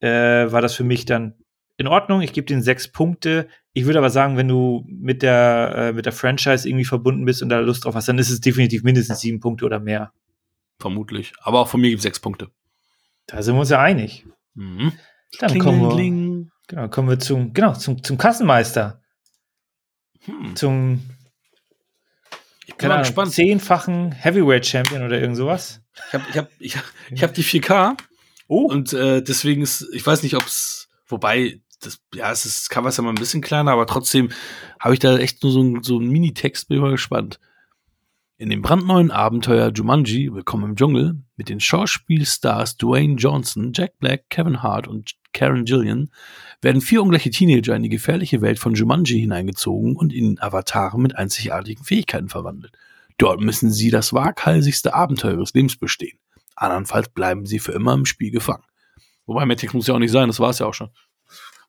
äh, 0.00 0.52
war 0.52 0.60
das 0.60 0.74
für 0.74 0.84
mich 0.84 1.06
dann 1.06 1.34
in 1.76 1.86
Ordnung. 1.86 2.20
Ich 2.20 2.32
gebe 2.32 2.46
den 2.46 2.62
sechs 2.62 2.88
Punkte. 2.88 3.48
Ich 3.72 3.86
würde 3.86 3.98
aber 3.98 4.10
sagen, 4.10 4.36
wenn 4.36 4.48
du 4.48 4.84
mit 4.86 5.22
der, 5.22 5.74
äh, 5.76 5.92
mit 5.92 6.06
der 6.06 6.12
Franchise 6.12 6.68
irgendwie 6.68 6.84
verbunden 6.84 7.24
bist 7.24 7.42
und 7.42 7.48
da 7.48 7.58
Lust 7.60 7.84
drauf 7.84 7.94
hast, 7.94 8.08
dann 8.08 8.18
ist 8.18 8.30
es 8.30 8.40
definitiv 8.40 8.82
mindestens 8.82 9.20
sieben 9.20 9.40
Punkte 9.40 9.64
oder 9.64 9.80
mehr. 9.80 10.12
Vermutlich. 10.78 11.32
Aber 11.40 11.60
auch 11.60 11.68
von 11.68 11.80
mir 11.80 11.90
gibt 11.90 12.00
es 12.00 12.04
sechs 12.04 12.20
Punkte. 12.20 12.50
Da 13.26 13.42
sind 13.42 13.54
wir 13.54 13.60
uns 13.60 13.70
ja 13.70 13.80
einig. 13.80 14.26
Mhm. 14.54 14.92
Dann 15.40 15.58
kommen 15.58 15.80
wir, 15.80 15.88
Klingeling. 15.88 16.50
Genau, 16.66 16.88
kommen 16.88 17.08
wir 17.08 17.18
zum, 17.18 17.52
genau, 17.52 17.74
zum, 17.74 18.02
zum 18.02 18.18
Kassenmeister. 18.18 19.02
Hm. 20.20 20.56
Zum 20.56 21.02
Ich 22.66 22.74
bin 22.76 22.88
mal 22.88 22.98
gespannt. 22.98 23.32
zehnfachen 23.32 24.12
Heavyweight 24.12 24.66
Champion 24.66 25.02
oder 25.02 25.20
irgend 25.20 25.36
sowas. 25.36 25.82
Ich 26.08 26.14
habe 26.14 26.24
ich 26.30 26.38
hab, 26.38 26.48
ich 26.58 26.76
ich 27.10 27.22
hab 27.22 27.34
die 27.34 27.44
4K 27.44 27.96
Oh, 28.46 28.66
und 28.66 28.92
äh, 28.92 29.22
deswegen 29.22 29.62
ist, 29.62 29.88
ich 29.92 30.06
weiß 30.06 30.22
nicht, 30.22 30.36
ob 30.36 30.44
es, 30.44 30.88
wobei, 31.06 31.60
das, 31.80 32.02
ja, 32.14 32.30
es 32.30 32.44
ist, 32.44 32.62
das 32.62 32.68
Cover 32.68 32.88
ist 32.88 32.98
ja 32.98 33.02
mal 33.02 33.10
ein 33.10 33.16
bisschen 33.16 33.40
kleiner, 33.40 33.72
aber 33.72 33.86
trotzdem 33.86 34.30
habe 34.78 34.94
ich 34.94 35.00
da 35.00 35.16
echt 35.16 35.42
nur 35.42 35.52
so 35.52 35.60
einen 35.60 35.82
so 35.82 35.98
einen 35.98 36.10
Minitext, 36.10 36.68
bin 36.68 36.76
ich 36.76 36.82
mal 36.82 36.90
gespannt. 36.90 37.40
In 38.36 38.50
dem 38.50 38.62
brandneuen 38.62 39.10
Abenteuer 39.10 39.70
Jumanji, 39.72 40.34
Willkommen 40.34 40.70
im 40.70 40.76
Dschungel, 40.76 41.22
mit 41.36 41.48
den 41.48 41.60
Schauspielstars 41.60 42.76
Dwayne 42.76 43.14
Johnson, 43.14 43.72
Jack 43.72 43.98
Black, 43.98 44.28
Kevin 44.28 44.62
Hart 44.62 44.88
und 44.88 45.14
Karen 45.32 45.64
Gillian, 45.64 46.10
werden 46.64 46.80
vier 46.80 47.02
ungleiche 47.02 47.30
Teenager 47.30 47.76
in 47.76 47.82
die 47.82 47.88
gefährliche 47.88 48.40
Welt 48.40 48.58
von 48.58 48.74
Jumanji 48.74 49.20
hineingezogen 49.20 49.96
und 49.96 50.12
in 50.12 50.40
Avatare 50.40 50.98
mit 50.98 51.16
einzigartigen 51.16 51.84
Fähigkeiten 51.84 52.28
verwandelt. 52.28 52.72
Dort 53.18 53.40
müssen 53.40 53.70
sie 53.70 53.90
das 53.90 54.12
waghalsigste 54.12 54.94
Abenteuer 54.94 55.34
ihres 55.34 55.54
Lebens 55.54 55.76
bestehen. 55.76 56.18
Andernfalls 56.56 57.08
bleiben 57.10 57.46
sie 57.46 57.60
für 57.60 57.72
immer 57.72 57.94
im 57.94 58.06
Spiel 58.06 58.30
gefangen. 58.30 58.64
Wobei, 59.26 59.46
Text 59.54 59.74
muss 59.74 59.86
ja 59.86 59.94
auch 59.94 59.98
nicht 59.98 60.10
sein, 60.10 60.28
das 60.28 60.40
war 60.40 60.50
es 60.50 60.58
ja 60.58 60.66
auch 60.66 60.74
schon. 60.74 60.90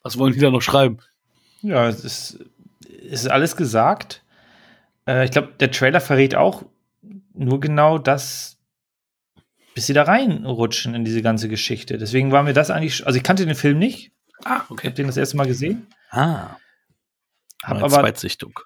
Was 0.01 0.17
wollen 0.17 0.33
die 0.33 0.39
da 0.39 0.49
noch 0.49 0.61
schreiben? 0.61 0.97
ja, 1.61 1.87
es 1.87 2.03
ist, 2.03 2.39
es 3.09 3.21
ist 3.21 3.27
alles 3.27 3.55
gesagt. 3.55 4.23
Äh, 5.07 5.25
ich 5.25 5.31
glaube, 5.31 5.53
der 5.59 5.71
Trailer 5.71 6.01
verrät 6.01 6.35
auch 6.35 6.63
nur 7.33 7.59
genau 7.59 7.97
das, 7.97 8.57
bis 9.73 9.87
sie 9.87 9.93
da 9.93 10.03
reinrutschen 10.03 10.95
in 10.95 11.05
diese 11.05 11.21
ganze 11.21 11.49
Geschichte. 11.49 11.97
Deswegen 11.97 12.31
war 12.31 12.43
mir 12.43 12.53
das 12.53 12.69
eigentlich, 12.69 13.05
also 13.05 13.17
ich 13.17 13.23
kannte 13.23 13.45
den 13.45 13.55
Film 13.55 13.79
nicht, 13.79 14.11
Ah, 14.43 14.61
ich 14.65 14.71
okay. 14.71 14.87
habe 14.87 14.95
den 14.95 15.07
das 15.07 15.17
erste 15.17 15.37
Mal 15.37 15.47
gesehen, 15.47 15.87
Ah, 16.11 16.57
hab 17.63 17.77
aber 17.77 17.89
Zweitsichtung. 17.89 18.59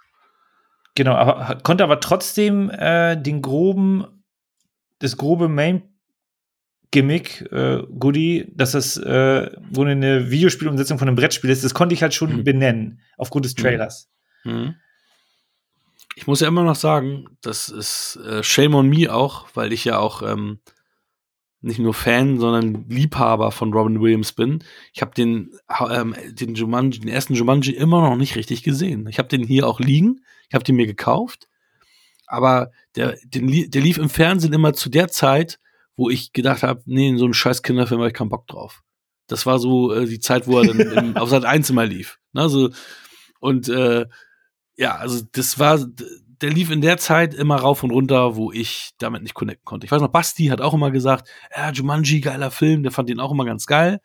Genau, 0.95 1.13
aber 1.15 1.59
konnte 1.63 1.83
aber 1.83 1.99
trotzdem 1.99 2.69
äh, 2.71 3.15
den 3.15 3.41
groben, 3.41 4.05
das 4.99 5.15
grobe 5.17 5.47
Main 5.47 5.83
Gimmick, 6.91 7.41
äh, 7.51 7.83
Goodie, 7.99 8.51
dass 8.55 8.71
das 8.71 8.97
äh, 8.97 9.51
wohl 9.69 9.87
eine 9.89 10.31
Videospielumsetzung 10.31 10.97
von 10.97 11.07
einem 11.07 11.15
Brettspiel 11.15 11.49
ist, 11.51 11.63
das 11.63 11.75
konnte 11.75 11.93
ich 11.93 12.01
halt 12.01 12.13
schon 12.15 12.37
Mhm. 12.37 12.43
benennen, 12.43 12.99
aufgrund 13.17 13.45
des 13.45 13.55
Mhm. 13.55 13.61
Trailers. 13.61 14.09
Mhm. 14.43 14.75
Ich 16.15 16.25
muss 16.27 16.41
ja 16.41 16.47
immer 16.47 16.63
noch 16.63 16.75
sagen, 16.75 17.25
das 17.41 17.69
ist 17.69 18.17
äh, 18.17 18.43
Shame 18.43 18.73
on 18.75 18.89
me 18.89 19.13
auch, 19.13 19.47
weil 19.53 19.71
ich 19.71 19.85
ja 19.85 19.99
auch 19.99 20.21
ähm, 20.23 20.59
nicht 21.61 21.79
nur 21.79 21.93
Fan, 21.93 22.39
sondern 22.39 22.85
Liebhaber 22.87 23.51
von 23.51 23.73
Robin 23.73 24.01
Williams 24.01 24.31
bin. 24.31 24.63
Ich 24.93 25.01
habe 25.01 25.11
den, 25.13 25.51
ähm, 25.89 26.15
den 26.31 26.55
Jumanji, 26.55 26.99
den 26.99 27.09
ersten 27.09 27.33
Jumanji 27.33 27.73
immer 27.73 28.01
noch 28.01 28.15
nicht 28.15 28.35
richtig 28.35 28.63
gesehen. 28.63 29.07
Ich 29.09 29.19
habe 29.19 29.27
den 29.27 29.43
hier 29.43 29.67
auch 29.67 29.79
liegen, 29.79 30.21
ich 30.47 30.55
habe 30.55 30.63
den 30.63 30.75
mir 30.75 30.87
gekauft, 30.87 31.47
aber 32.27 32.71
der, 32.95 33.17
den, 33.25 33.69
der 33.69 33.81
lief 33.81 33.97
im 33.97 34.09
Fernsehen 34.09 34.53
immer 34.53 34.73
zu 34.73 34.89
der 34.89 35.09
Zeit, 35.09 35.59
wo 35.95 36.09
ich 36.09 36.31
gedacht 36.31 36.63
habe, 36.63 36.81
nee, 36.85 37.09
in 37.09 37.17
so 37.17 37.25
einem 37.25 37.33
scheiß 37.33 37.61
Kinderfilm 37.61 37.99
habe 37.99 38.09
ich 38.09 38.15
keinen 38.15 38.29
Bock 38.29 38.47
drauf. 38.47 38.83
Das 39.27 39.45
war 39.45 39.59
so 39.59 39.93
äh, 39.93 40.05
die 40.05 40.19
Zeit, 40.19 40.47
wo 40.47 40.59
er 40.59 40.67
dann 40.67 40.79
im, 40.79 41.17
auf 41.17 41.29
Sat 41.29 41.43
1 41.43 41.69
immer 41.69 41.85
lief. 41.85 42.19
Ne, 42.31 42.47
so, 42.47 42.69
und 43.39 43.67
äh, 43.67 44.05
ja, 44.77 44.95
also 44.95 45.21
das 45.33 45.59
war, 45.59 45.85
der 46.41 46.49
lief 46.51 46.71
in 46.71 46.81
der 46.81 46.97
Zeit 46.97 47.33
immer 47.33 47.57
rauf 47.57 47.83
und 47.83 47.91
runter, 47.91 48.35
wo 48.35 48.51
ich 48.51 48.91
damit 48.97 49.23
nicht 49.23 49.33
connecten 49.33 49.65
konnte. 49.65 49.85
Ich 49.85 49.91
weiß 49.91 50.01
noch, 50.01 50.09
Basti 50.09 50.47
hat 50.47 50.61
auch 50.61 50.73
immer 50.73 50.91
gesagt, 50.91 51.29
ja, 51.55 51.71
Jumanji, 51.71 52.21
geiler 52.21 52.51
Film, 52.51 52.83
der 52.83 52.91
fand 52.91 53.09
den 53.09 53.19
auch 53.19 53.31
immer 53.31 53.45
ganz 53.45 53.65
geil. 53.65 53.99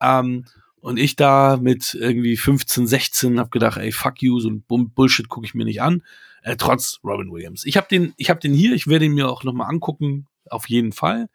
Ähm, 0.00 0.44
und 0.80 0.98
ich 0.98 1.14
da 1.16 1.58
mit 1.60 1.94
irgendwie 1.94 2.36
15, 2.36 2.86
16 2.86 3.38
hab 3.38 3.50
gedacht, 3.50 3.78
ey, 3.78 3.92
fuck 3.92 4.20
you, 4.22 4.40
so 4.40 4.48
ein 4.50 4.62
Bull- 4.62 4.88
Bullshit 4.88 5.28
gucke 5.28 5.46
ich 5.46 5.54
mir 5.54 5.64
nicht 5.64 5.80
an. 5.80 6.02
Äh, 6.42 6.56
trotz 6.56 6.98
Robin 7.04 7.30
Williams. 7.30 7.64
Ich 7.64 7.76
habe 7.76 7.86
den, 7.88 8.14
ich 8.16 8.30
habe 8.30 8.40
den 8.40 8.52
hier, 8.52 8.74
ich 8.74 8.88
werde 8.88 9.04
ihn 9.04 9.14
mir 9.14 9.28
auch 9.28 9.44
noch 9.44 9.52
mal 9.52 9.66
angucken, 9.66 10.26
auf 10.50 10.68
jeden 10.68 10.92
Fall. 10.92 11.28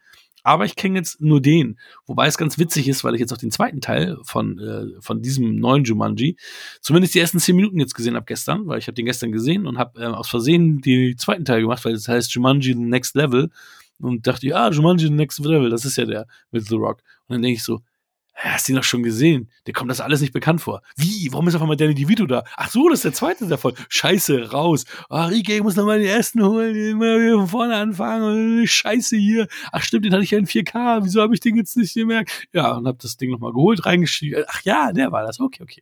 Aber 0.44 0.66
ich 0.66 0.76
kenne 0.76 0.98
jetzt 0.98 1.20
nur 1.20 1.42
den. 1.42 1.78
Wobei 2.06 2.28
es 2.28 2.38
ganz 2.38 2.58
witzig 2.58 2.88
ist, 2.88 3.04
weil 3.04 3.16
ich 3.16 3.20
jetzt 3.20 3.34
auch 3.34 3.38
den 3.38 3.52
zweiten 3.52 3.82
Teil 3.82 4.18
von, 4.24 4.60
äh, 4.60 5.02
von 5.02 5.22
diesem 5.22 5.56
neuen 5.56 5.84
Jumanji, 5.84 6.38
zumindest 6.82 7.16
die 7.16 7.20
ersten 7.20 7.40
zehn 7.40 7.56
Minuten 7.56 7.80
jetzt 7.80 7.96
gesehen 7.96 8.16
habe 8.16 8.26
gestern, 8.26 8.68
weil 8.68 8.80
ich 8.80 8.88
habe 8.88 8.96
den 8.96 9.06
gestern 9.06 9.32
gesehen 9.32 9.68
und 9.68 9.78
habe 9.78 10.02
äh, 10.02 10.06
aus 10.06 10.30
Versehen 10.30 10.80
den 10.82 11.18
zweiten 11.18 11.46
Teil 11.46 11.62
gemacht, 11.62 11.84
weil 11.84 11.94
das 11.94 12.08
heißt 12.08 12.34
Jumanji 12.34 12.74
The 12.74 12.80
Next 12.80 13.16
Level 13.16 13.50
und 14.00 14.28
dachte, 14.28 14.48
ja, 14.48 14.70
Jumanji 14.70 15.08
The 15.08 15.14
Next 15.14 15.40
Level, 15.40 15.70
das 15.70 15.86
ist 15.86 15.98
ja 15.98 16.06
der 16.06 16.28
mit 16.52 16.66
The 16.68 16.76
Rock. 16.76 17.02
Und 17.28 17.36
dann 17.36 17.42
denke 17.42 17.58
ich 17.58 17.64
so, 17.64 17.82
hast 18.38 18.68
du 18.68 18.74
ihn 18.74 18.76
doch 18.76 18.84
schon 18.84 19.04
gesehen? 19.04 19.50
Dir 19.66 19.74
kommt 19.74 19.90
das 19.90 20.00
alles 20.00 20.22
nicht 20.22 20.34
bekannt 20.34 20.62
vor. 20.62 20.82
Wie? 20.96 21.30
Warum 21.32 21.48
ist 21.48 21.56
auf 21.56 21.62
einmal 21.62 21.78
Danny 21.78 21.96
DeVito 21.96 22.26
da? 22.26 22.44
Ach 22.56 22.70
so, 22.70 22.88
das 22.90 23.00
ist 23.00 23.06
der 23.06 23.14
zweite 23.14 23.48
davon. 23.48 23.74
Scheiße, 23.90 24.52
raus. 24.52 24.86
Ah, 25.10 25.26
Rike, 25.26 25.56
ich 25.56 25.64
muss 25.64 25.76
noch 25.76 25.86
mal 25.86 26.00
den 26.00 26.08
ersten 26.08 26.44
holen, 26.44 26.76
immer 26.76 27.20
wieder 27.20 27.38
von 27.38 27.48
vorne 27.48 27.76
anfangen. 27.76 28.60
Und 28.60 28.68
Scheiße 28.68 29.18
hier. 29.18 29.48
Ach 29.72 29.82
stimmt, 29.82 30.06
den 30.06 30.14
hatte 30.14 30.24
ich 30.24 30.32
ja 30.32 30.38
in 30.38 30.46
4K. 30.46 31.04
Wieso 31.04 31.22
habe 31.22 31.34
ich 31.34 31.40
den 31.40 31.56
jetzt 31.56 31.76
nicht 31.76 31.94
gemerkt? 31.94 32.48
Ja, 32.54 32.76
und 32.76 32.88
habe 32.88 32.98
das 33.02 33.18
Ding 33.18 33.32
noch 33.32 33.40
mal 33.40 33.54
geholt, 33.54 33.86
reingeschrieben. 33.86 34.44
Ach 34.48 34.62
ja, 34.64 34.92
der 34.92 35.12
war 35.12 35.24
das. 35.26 35.40
Okay, 35.40 35.64
okay. 35.64 35.82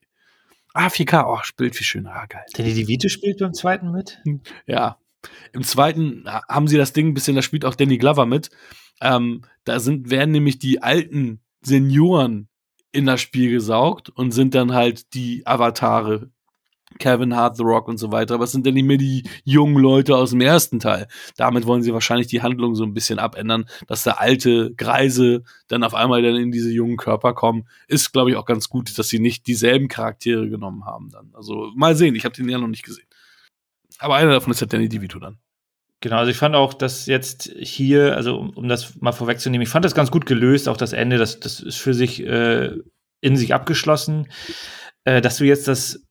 Ah, 0.74 0.88
4K. 0.88 1.26
Oh, 1.28 1.40
Bild 1.58 1.76
viel 1.76 1.86
schöner. 1.86 2.12
Ah, 2.14 2.26
geil. 2.26 2.44
Danny 2.54 2.74
DeVito 2.74 3.10
spielt 3.10 3.40
beim 3.40 3.54
zweiten 3.54 3.92
mit. 3.92 4.22
Ja. 4.66 4.98
Im 5.54 5.64
zweiten 5.64 6.26
haben 6.28 6.68
sie 6.68 6.78
das 6.78 6.94
Ding 6.94 7.08
ein 7.08 7.14
bisschen, 7.16 7.36
da 7.36 7.42
spielt 7.42 7.66
auch 7.66 7.74
Danny 7.74 7.98
Glover 7.98 8.28
mit. 8.28 8.52
Ähm, 9.02 9.44
da 9.64 9.80
sind, 9.80 10.12
werden 10.12 10.32
nämlich 10.32 10.60
die 10.60 10.84
alten 10.84 11.42
Senioren 11.66 12.48
in 12.92 13.06
das 13.06 13.22
Spiel 13.22 13.52
gesaugt 13.52 14.10
und 14.10 14.32
sind 14.32 14.56
dann 14.56 14.74
halt 14.74 15.14
die 15.14 15.46
Avatare. 15.46 16.30
Kevin 17.00 17.36
Hart, 17.36 17.58
The 17.58 17.64
Rock 17.64 17.88
und 17.88 17.98
so 17.98 18.12
weiter. 18.12 18.36
Aber 18.36 18.46
es 18.46 18.52
sind 18.52 18.66
dann 18.66 18.74
nicht 18.74 18.86
mehr 18.86 18.98
die 18.98 19.28
jungen 19.44 19.78
Leute 19.78 20.16
aus 20.16 20.30
dem 20.30 20.40
ersten 20.40 20.80
Teil. 20.80 21.08
Damit 21.36 21.66
wollen 21.66 21.82
sie 21.82 21.94
wahrscheinlich 21.94 22.28
die 22.28 22.42
Handlung 22.42 22.76
so 22.76 22.84
ein 22.84 22.94
bisschen 22.94 23.20
abändern, 23.20 23.66
dass 23.88 24.04
da 24.04 24.12
alte 24.12 24.74
Greise 24.76 25.44
dann 25.68 25.84
auf 25.84 25.94
einmal 25.94 26.22
dann 26.22 26.36
in 26.36 26.52
diese 26.52 26.72
jungen 26.72 26.96
Körper 26.96 27.34
kommen. 27.34 27.68
Ist, 27.88 28.14
glaube 28.14 28.32
ich, 28.32 28.38
auch 28.38 28.46
ganz 28.46 28.70
gut, 28.70 28.98
dass 28.98 29.10
sie 29.10 29.20
nicht 29.20 29.48
dieselben 29.48 29.88
Charaktere 29.88 30.50
genommen 30.50 30.86
haben 30.86 31.10
dann. 31.10 31.32
Also 31.34 31.72
mal 31.76 31.96
sehen, 31.96 32.16
ich 32.16 32.24
habe 32.24 32.36
den 32.36 32.48
ja 32.48 32.58
noch 32.60 32.68
nicht 32.68 32.84
gesehen. 32.84 33.08
Aber 34.00 34.16
einer 34.16 34.32
davon 34.32 34.52
ist 34.52 34.62
ja 34.62 34.68
Danny 34.68 34.90
DeVito 34.90 35.20
dann. 35.20 35.40
Genau, 36.02 36.18
also 36.18 36.30
ich 36.30 36.38
fand 36.38 36.56
auch, 36.56 36.74
dass 36.74 37.06
jetzt 37.08 37.52
hier, 37.58 38.16
also 38.16 38.38
um, 38.38 38.50
um 38.52 38.68
das 38.68 38.96
mal 39.02 39.12
vorwegzunehmen, 39.12 39.64
ich 39.64 39.70
fand 39.70 39.86
das 39.86 39.96
ganz 39.96 40.12
gut 40.12 40.26
gelöst, 40.26 40.70
auch 40.70 40.78
das 40.78 40.94
Ende, 40.94 41.18
das, 41.18 41.40
das 41.40 41.60
ist 41.62 41.78
für 41.78 41.94
sich 41.94 42.22
äh, 42.24 42.72
in 43.22 43.38
sich 43.38 43.54
abgeschlossen, 43.54 44.28
äh, 45.06 45.22
dass 45.22 45.38
du 45.38 45.46
jetzt 45.46 45.68
das 45.68 46.04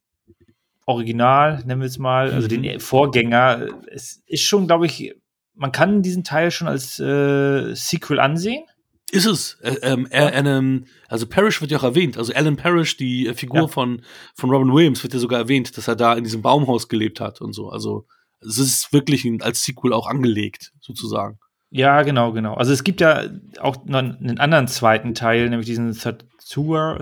Original, 0.87 1.63
nennen 1.65 1.81
wir 1.81 1.87
es 1.87 1.99
mal, 1.99 2.31
also 2.33 2.49
Mhm. 2.49 2.63
den 2.63 2.81
Vorgänger, 2.81 3.69
es 3.91 4.23
ist 4.27 4.43
schon, 4.43 4.67
glaube 4.67 4.87
ich, 4.87 5.15
man 5.55 5.71
kann 5.73 6.03
diesen 6.03 6.25
Teil 6.25 6.51
schon 6.51 6.67
als 6.69 6.99
äh, 6.99 7.75
Sequel 7.75 8.19
ansehen. 8.21 8.65
Ist 9.13 9.27
es. 9.27 9.59
Äh, 9.63 9.77
ähm, 9.83 10.09
ähm, 10.11 10.87
also 11.09 11.27
Parrish 11.27 11.61
wird 11.61 11.71
ja 11.71 11.79
auch 11.79 11.85
erwähnt. 11.85 12.19
Also 12.19 12.33
Alan 12.35 12.57
Parrish, 12.57 12.97
die 12.97 13.29
äh, 13.29 13.35
Figur 13.35 13.61
Ja. 13.61 13.67
von, 13.69 14.03
von 14.35 14.51
Robin 14.51 14.75
Williams, 14.75 15.03
wird 15.05 15.15
ja 15.15 15.21
sogar 15.21 15.39
erwähnt, 15.39 15.77
dass 15.77 15.87
er 15.87 15.95
da 15.95 16.15
in 16.15 16.25
diesem 16.25 16.43
Baumhaus 16.43 16.89
gelebt 16.89 17.21
hat 17.21 17.41
und 17.41 17.53
so. 17.53 17.69
Also 17.71 18.07
es 18.47 18.59
ist 18.59 18.93
wirklich 18.93 19.27
als 19.43 19.63
Sequel 19.65 19.93
auch 19.93 20.07
angelegt, 20.07 20.73
sozusagen. 20.81 21.39
Ja, 21.71 22.03
genau, 22.03 22.33
genau. 22.33 22.55
Also 22.55 22.73
es 22.73 22.85
gibt 22.85 23.01
ja 23.01 23.25
auch 23.61 23.85
noch 23.87 23.99
einen 23.99 24.39
anderen 24.39 24.69
zweiten 24.69 25.15
Teil, 25.15 25.49
nämlich 25.51 25.67
diesen 25.67 25.93
Satua, 25.93 27.01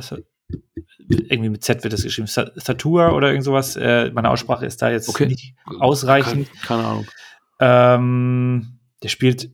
irgendwie 1.08 1.50
mit 1.50 1.62
Z 1.62 1.82
wird 1.82 1.92
das 1.92 2.02
geschrieben, 2.02 2.26
Sa- 2.26 2.50
Satua 2.54 3.10
oder 3.12 3.28
irgend 3.28 3.44
sowas. 3.44 3.76
Äh, 3.76 4.10
meine 4.14 4.30
Aussprache 4.30 4.64
ist 4.64 4.80
da 4.80 4.90
jetzt 4.90 5.08
Okay. 5.08 5.26
nicht 5.26 5.54
ausreichend. 5.78 6.48
Keine, 6.62 6.82
keine 6.82 6.84
Ahnung. 6.88 7.06
Ähm, 7.60 8.78
der 9.02 9.08
spielt, 9.08 9.50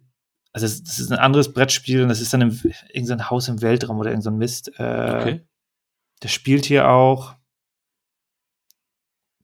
also 0.52 0.66
es- 0.66 0.82
das 0.84 0.98
ist 0.98 1.10
ein 1.12 1.18
anderes 1.18 1.52
Brettspiel 1.52 2.02
und 2.02 2.08
das 2.08 2.20
ist 2.20 2.32
dann 2.32 2.42
im, 2.42 2.60
irgendein 2.92 3.28
Haus 3.30 3.48
im 3.48 3.60
Weltraum 3.60 3.98
oder 3.98 4.10
irgendein 4.10 4.36
Mist. 4.36 4.70
Äh, 4.78 5.16
Okay. 5.20 5.40
Der 6.22 6.28
spielt 6.28 6.64
hier 6.64 6.88
auch 6.90 7.34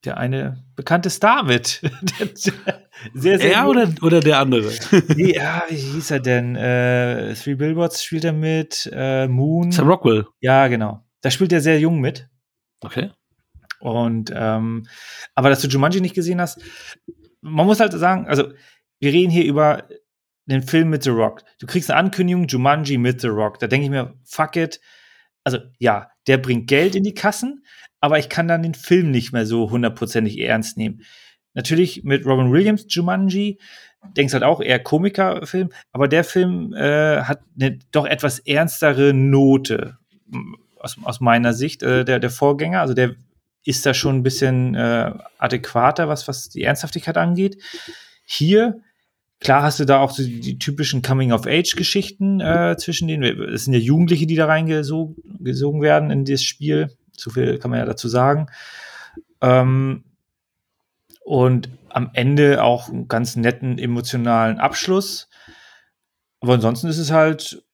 der 0.05 0.19
eine 0.19 0.65
bekannte 0.77 1.11
Star 1.11 1.43
mit. 1.45 1.81
Sehr, 3.13 3.39
sehr 3.39 3.53
Er 3.53 3.69
oder, 3.69 3.93
oder 4.03 4.21
der 4.21 4.39
andere? 4.39 4.73
Nee, 5.17 5.35
ja, 5.35 5.65
wie 5.69 5.75
hieß 5.75 6.13
er 6.13 6.21
denn? 6.21 6.57
Äh, 6.57 7.35
Three 7.35 7.57
Billboards 7.57 8.03
spielt 8.03 8.25
er 8.25 8.33
mit, 8.33 8.89
äh, 8.95 9.27
Moon. 9.27 9.73
Sam 9.73 9.89
Rockwell. 9.89 10.27
Ja, 10.41 10.69
genau. 10.69 11.05
Da 11.21 11.31
spielt 11.31 11.53
er 11.53 11.61
sehr 11.61 11.79
jung 11.81 12.01
mit. 12.01 12.29
Okay. 12.81 13.11
Und 13.81 14.33
ähm, 14.35 14.87
aber 15.35 15.51
dass 15.51 15.61
du 15.61 15.69
Jumanji 15.69 16.01
nicht 16.01 16.15
gesehen 16.15 16.41
hast, 16.41 16.63
man 17.43 17.67
muss 17.67 17.81
halt 17.81 17.93
sagen, 17.93 18.27
also 18.27 18.53
wir 19.01 19.13
reden 19.13 19.31
hier 19.31 19.45
über 19.45 19.89
den 20.47 20.63
Film 20.63 20.91
mit 20.91 21.03
The 21.03 21.11
Rock. 21.11 21.43
Du 21.59 21.67
kriegst 21.67 21.91
eine 21.91 21.99
Ankündigung, 21.99 22.47
Jumanji 22.47 22.97
mit 22.97 23.21
The 23.21 23.29
Rock. 23.29 23.59
Da 23.59 23.67
denke 23.67 23.85
ich 23.85 23.91
mir, 23.91 24.15
fuck 24.25 24.57
it. 24.57 24.81
Also 25.43 25.59
ja, 25.79 26.11
der 26.27 26.39
bringt 26.39 26.69
Geld 26.69 26.95
in 26.95 27.03
die 27.03 27.15
Kassen, 27.15 27.65
aber 28.05 28.19
ich 28.19 28.29
kann 28.29 28.49
dann 28.49 28.63
den 28.63 28.75
Film 28.75 29.11
nicht 29.11 29.33
mehr 29.33 29.47
so 29.47 29.71
hundertprozentig 29.71 30.39
ernst 30.39 30.77
nehmen. 30.77 31.01
Natürlich 31.55 32.05
mit 32.05 32.27
Robin 32.27 32.53
Williams 32.53 32.85
Jumanji, 32.87 33.59
denkst 34.15 34.35
halt 34.35 34.43
auch 34.43 34.61
eher 34.61 34.79
Komikerfilm, 34.79 35.71
aber 35.91 36.07
der 36.07 36.23
Film 36.23 36.75
äh, 36.75 37.23
hat 37.23 37.41
eine 37.59 37.79
doch 37.93 38.05
etwas 38.05 38.41
ernstere 38.41 39.15
Note 39.15 39.97
aus, 40.79 40.99
aus 41.03 41.21
meiner 41.23 41.55
Sicht, 41.55 41.83
äh, 41.83 42.05
der, 42.05 42.21
der 42.21 42.29
Vorgänger. 42.29 42.83
Also 42.83 42.93
der 42.93 43.15
ist 43.65 43.87
da 43.87 43.95
schon 43.95 44.17
ein 44.17 44.23
bisschen 44.23 44.75
äh, 44.75 45.11
adäquater, 45.39 46.07
was, 46.07 46.29
was 46.29 46.51
die 46.51 46.65
Ernsthaftigkeit 46.65 47.17
angeht. 47.17 47.57
Hier, 48.27 48.83
klar 49.41 49.63
hast 49.63 49.81
du 49.81 49.87
da 49.87 50.01
auch 50.01 50.13
die, 50.13 50.41
die 50.41 50.59
typischen 50.59 51.01
Coming-of-Age-Geschichten 51.01 52.43
äh, 52.43 52.77
zwischen 52.79 53.09
denen. 53.09 53.23
Es 53.45 53.65
sind 53.65 53.73
ja 53.73 53.81
Jugendliche, 53.81 54.27
die 54.27 54.37
da 54.37 54.45
reingesogen 54.45 55.17
gesogen 55.43 55.81
werden 55.81 56.11
in 56.11 56.27
das 56.27 56.43
Spiel. 56.43 56.91
So 57.17 57.31
viel 57.31 57.59
kann 57.59 57.71
man 57.71 57.81
ja 57.81 57.87
dazu 57.87 58.09
sagen. 58.09 58.47
Ähm, 59.41 60.05
und 61.25 61.71
am 61.89 62.11
Ende 62.13 62.63
auch 62.63 62.89
einen 62.89 63.09
ganz 63.09 63.37
netten 63.37 63.79
emotionalen 63.79 64.59
Abschluss. 64.59 65.29
Aber 66.41 66.55
ansonsten 66.55 66.89
ist 66.89 66.99
es 66.99 67.11
halt, 67.11 67.65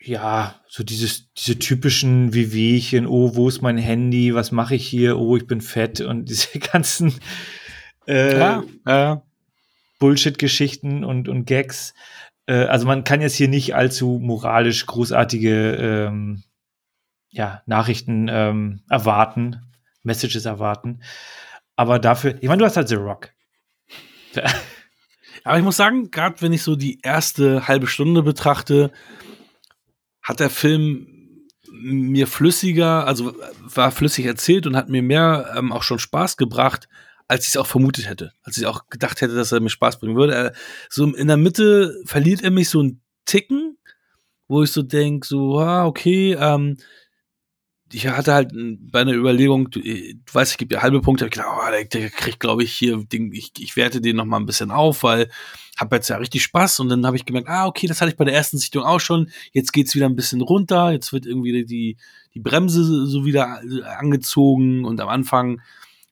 ja, 0.00 0.60
so 0.68 0.82
dieses, 0.82 1.32
diese 1.34 1.58
typischen 1.58 2.32
Wehwehchen, 2.32 3.06
oh, 3.06 3.34
wo 3.34 3.48
ist 3.48 3.62
mein 3.62 3.78
Handy, 3.78 4.34
was 4.34 4.52
mache 4.52 4.74
ich 4.74 4.86
hier, 4.86 5.18
oh, 5.18 5.36
ich 5.36 5.46
bin 5.46 5.60
fett 5.60 6.00
und 6.00 6.24
diese 6.28 6.58
ganzen 6.58 7.14
äh, 8.06 8.38
Ja, 8.38 8.64
ja. 8.86 9.22
Bullshit-Geschichten 9.98 11.04
und, 11.04 11.28
und 11.28 11.44
Gags. 11.44 11.94
Äh, 12.46 12.64
also 12.64 12.86
man 12.86 13.04
kann 13.04 13.20
jetzt 13.20 13.34
hier 13.34 13.48
nicht 13.48 13.74
allzu 13.74 14.18
moralisch 14.20 14.86
großartige 14.86 15.74
ähm, 15.76 16.42
ja, 17.38 17.62
Nachrichten 17.66 18.26
ähm, 18.28 18.82
erwarten, 18.90 19.62
Messages 20.02 20.44
erwarten. 20.44 21.02
Aber 21.76 22.00
dafür, 22.00 22.34
ich 22.40 22.48
meine, 22.48 22.58
du 22.58 22.64
hast 22.64 22.76
halt 22.76 22.88
The 22.88 22.96
Rock. 22.96 23.30
Aber 25.44 25.56
ich 25.56 25.64
muss 25.64 25.76
sagen, 25.76 26.10
gerade 26.10 26.42
wenn 26.42 26.52
ich 26.52 26.64
so 26.64 26.74
die 26.74 26.98
erste 27.00 27.68
halbe 27.68 27.86
Stunde 27.86 28.24
betrachte, 28.24 28.90
hat 30.20 30.40
der 30.40 30.50
Film 30.50 31.46
mir 31.70 32.26
flüssiger, 32.26 33.06
also 33.06 33.32
war 33.60 33.92
flüssig 33.92 34.26
erzählt 34.26 34.66
und 34.66 34.74
hat 34.74 34.88
mir 34.88 35.02
mehr 35.02 35.54
ähm, 35.56 35.70
auch 35.70 35.84
schon 35.84 36.00
Spaß 36.00 36.38
gebracht, 36.38 36.88
als 37.28 37.44
ich 37.44 37.50
es 37.50 37.56
auch 37.56 37.68
vermutet 37.68 38.08
hätte. 38.08 38.32
Als 38.42 38.58
ich 38.58 38.66
auch 38.66 38.88
gedacht 38.88 39.20
hätte, 39.20 39.36
dass 39.36 39.52
er 39.52 39.60
mir 39.60 39.70
Spaß 39.70 40.00
bringen 40.00 40.16
würde. 40.16 40.34
Er, 40.34 40.52
so 40.90 41.06
in 41.06 41.28
der 41.28 41.36
Mitte 41.36 42.02
verliert 42.04 42.42
er 42.42 42.50
mich 42.50 42.68
so 42.68 42.82
ein 42.82 43.00
Ticken, 43.26 43.78
wo 44.48 44.64
ich 44.64 44.72
so 44.72 44.82
denk, 44.82 45.24
so, 45.24 45.60
ah, 45.60 45.86
okay, 45.86 46.32
ähm, 46.32 46.78
ich 47.92 48.06
hatte 48.06 48.34
halt 48.34 48.52
bei 48.52 49.00
einer 49.00 49.14
Überlegung, 49.14 49.70
du, 49.70 49.80
äh, 49.80 50.14
du 50.14 50.34
weißt, 50.34 50.52
ich 50.52 50.58
gebe 50.58 50.74
dir 50.74 50.82
halbe 50.82 51.00
Punkte, 51.00 51.24
ich 51.26 51.32
gedacht, 51.32 51.48
oh, 51.50 51.70
der, 51.70 51.84
der 51.84 52.10
kriegt, 52.10 52.40
glaube 52.40 52.62
ich, 52.62 52.72
hier, 52.72 53.02
den, 53.04 53.32
ich, 53.32 53.52
ich 53.58 53.76
werte 53.76 54.00
den 54.00 54.16
noch 54.16 54.24
mal 54.24 54.38
ein 54.38 54.46
bisschen 54.46 54.70
auf, 54.70 55.02
weil 55.02 55.28
habe 55.78 55.96
jetzt 55.96 56.08
ja 56.08 56.16
richtig 56.16 56.42
Spaß 56.42 56.80
und 56.80 56.88
dann 56.88 57.06
habe 57.06 57.16
ich 57.16 57.24
gemerkt, 57.24 57.48
ah, 57.48 57.66
okay, 57.66 57.86
das 57.86 58.00
hatte 58.00 58.10
ich 58.10 58.16
bei 58.16 58.24
der 58.24 58.34
ersten 58.34 58.58
Sichtung 58.58 58.82
auch 58.82 58.98
schon, 58.98 59.30
jetzt 59.52 59.72
geht's 59.72 59.94
wieder 59.94 60.06
ein 60.06 60.16
bisschen 60.16 60.40
runter, 60.40 60.90
jetzt 60.90 61.12
wird 61.12 61.24
irgendwie 61.24 61.64
die, 61.64 61.96
die 62.34 62.40
Bremse 62.40 63.06
so 63.06 63.24
wieder 63.24 63.62
äh, 63.62 63.82
angezogen 63.84 64.84
und 64.84 65.00
am 65.00 65.08
Anfang 65.08 65.60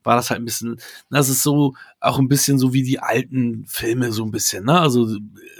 war 0.04 0.14
das 0.14 0.30
halt 0.30 0.40
ein 0.40 0.44
bisschen, 0.44 0.76
das 1.10 1.28
ist 1.28 1.42
so 1.42 1.74
auch 2.00 2.20
ein 2.20 2.28
bisschen 2.28 2.60
so 2.60 2.72
wie 2.72 2.84
die 2.84 3.00
alten 3.00 3.66
Filme 3.66 4.12
so 4.12 4.24
ein 4.24 4.30
bisschen, 4.30 4.64
ne? 4.64 4.80
Also 4.80 5.04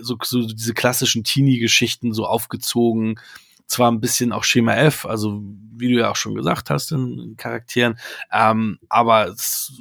so, 0.01 0.17
so 0.23 0.47
diese 0.47 0.73
klassischen 0.73 1.25
Teenie-Geschichten 1.25 2.12
so 2.12 2.27
aufgezogen, 2.27 3.19
zwar 3.67 3.91
ein 3.91 4.01
bisschen 4.01 4.33
auch 4.33 4.45
Schema 4.45 4.75
F, 4.75 5.07
also 5.07 5.43
wie 5.73 5.93
du 5.93 5.99
ja 5.99 6.11
auch 6.11 6.17
schon 6.17 6.35
gesagt 6.35 6.71
hast 6.71 6.93
in, 6.93 7.35
Charakteren, 7.37 7.99
ähm, 8.33 8.79
aber 8.89 9.29
es 9.29 9.73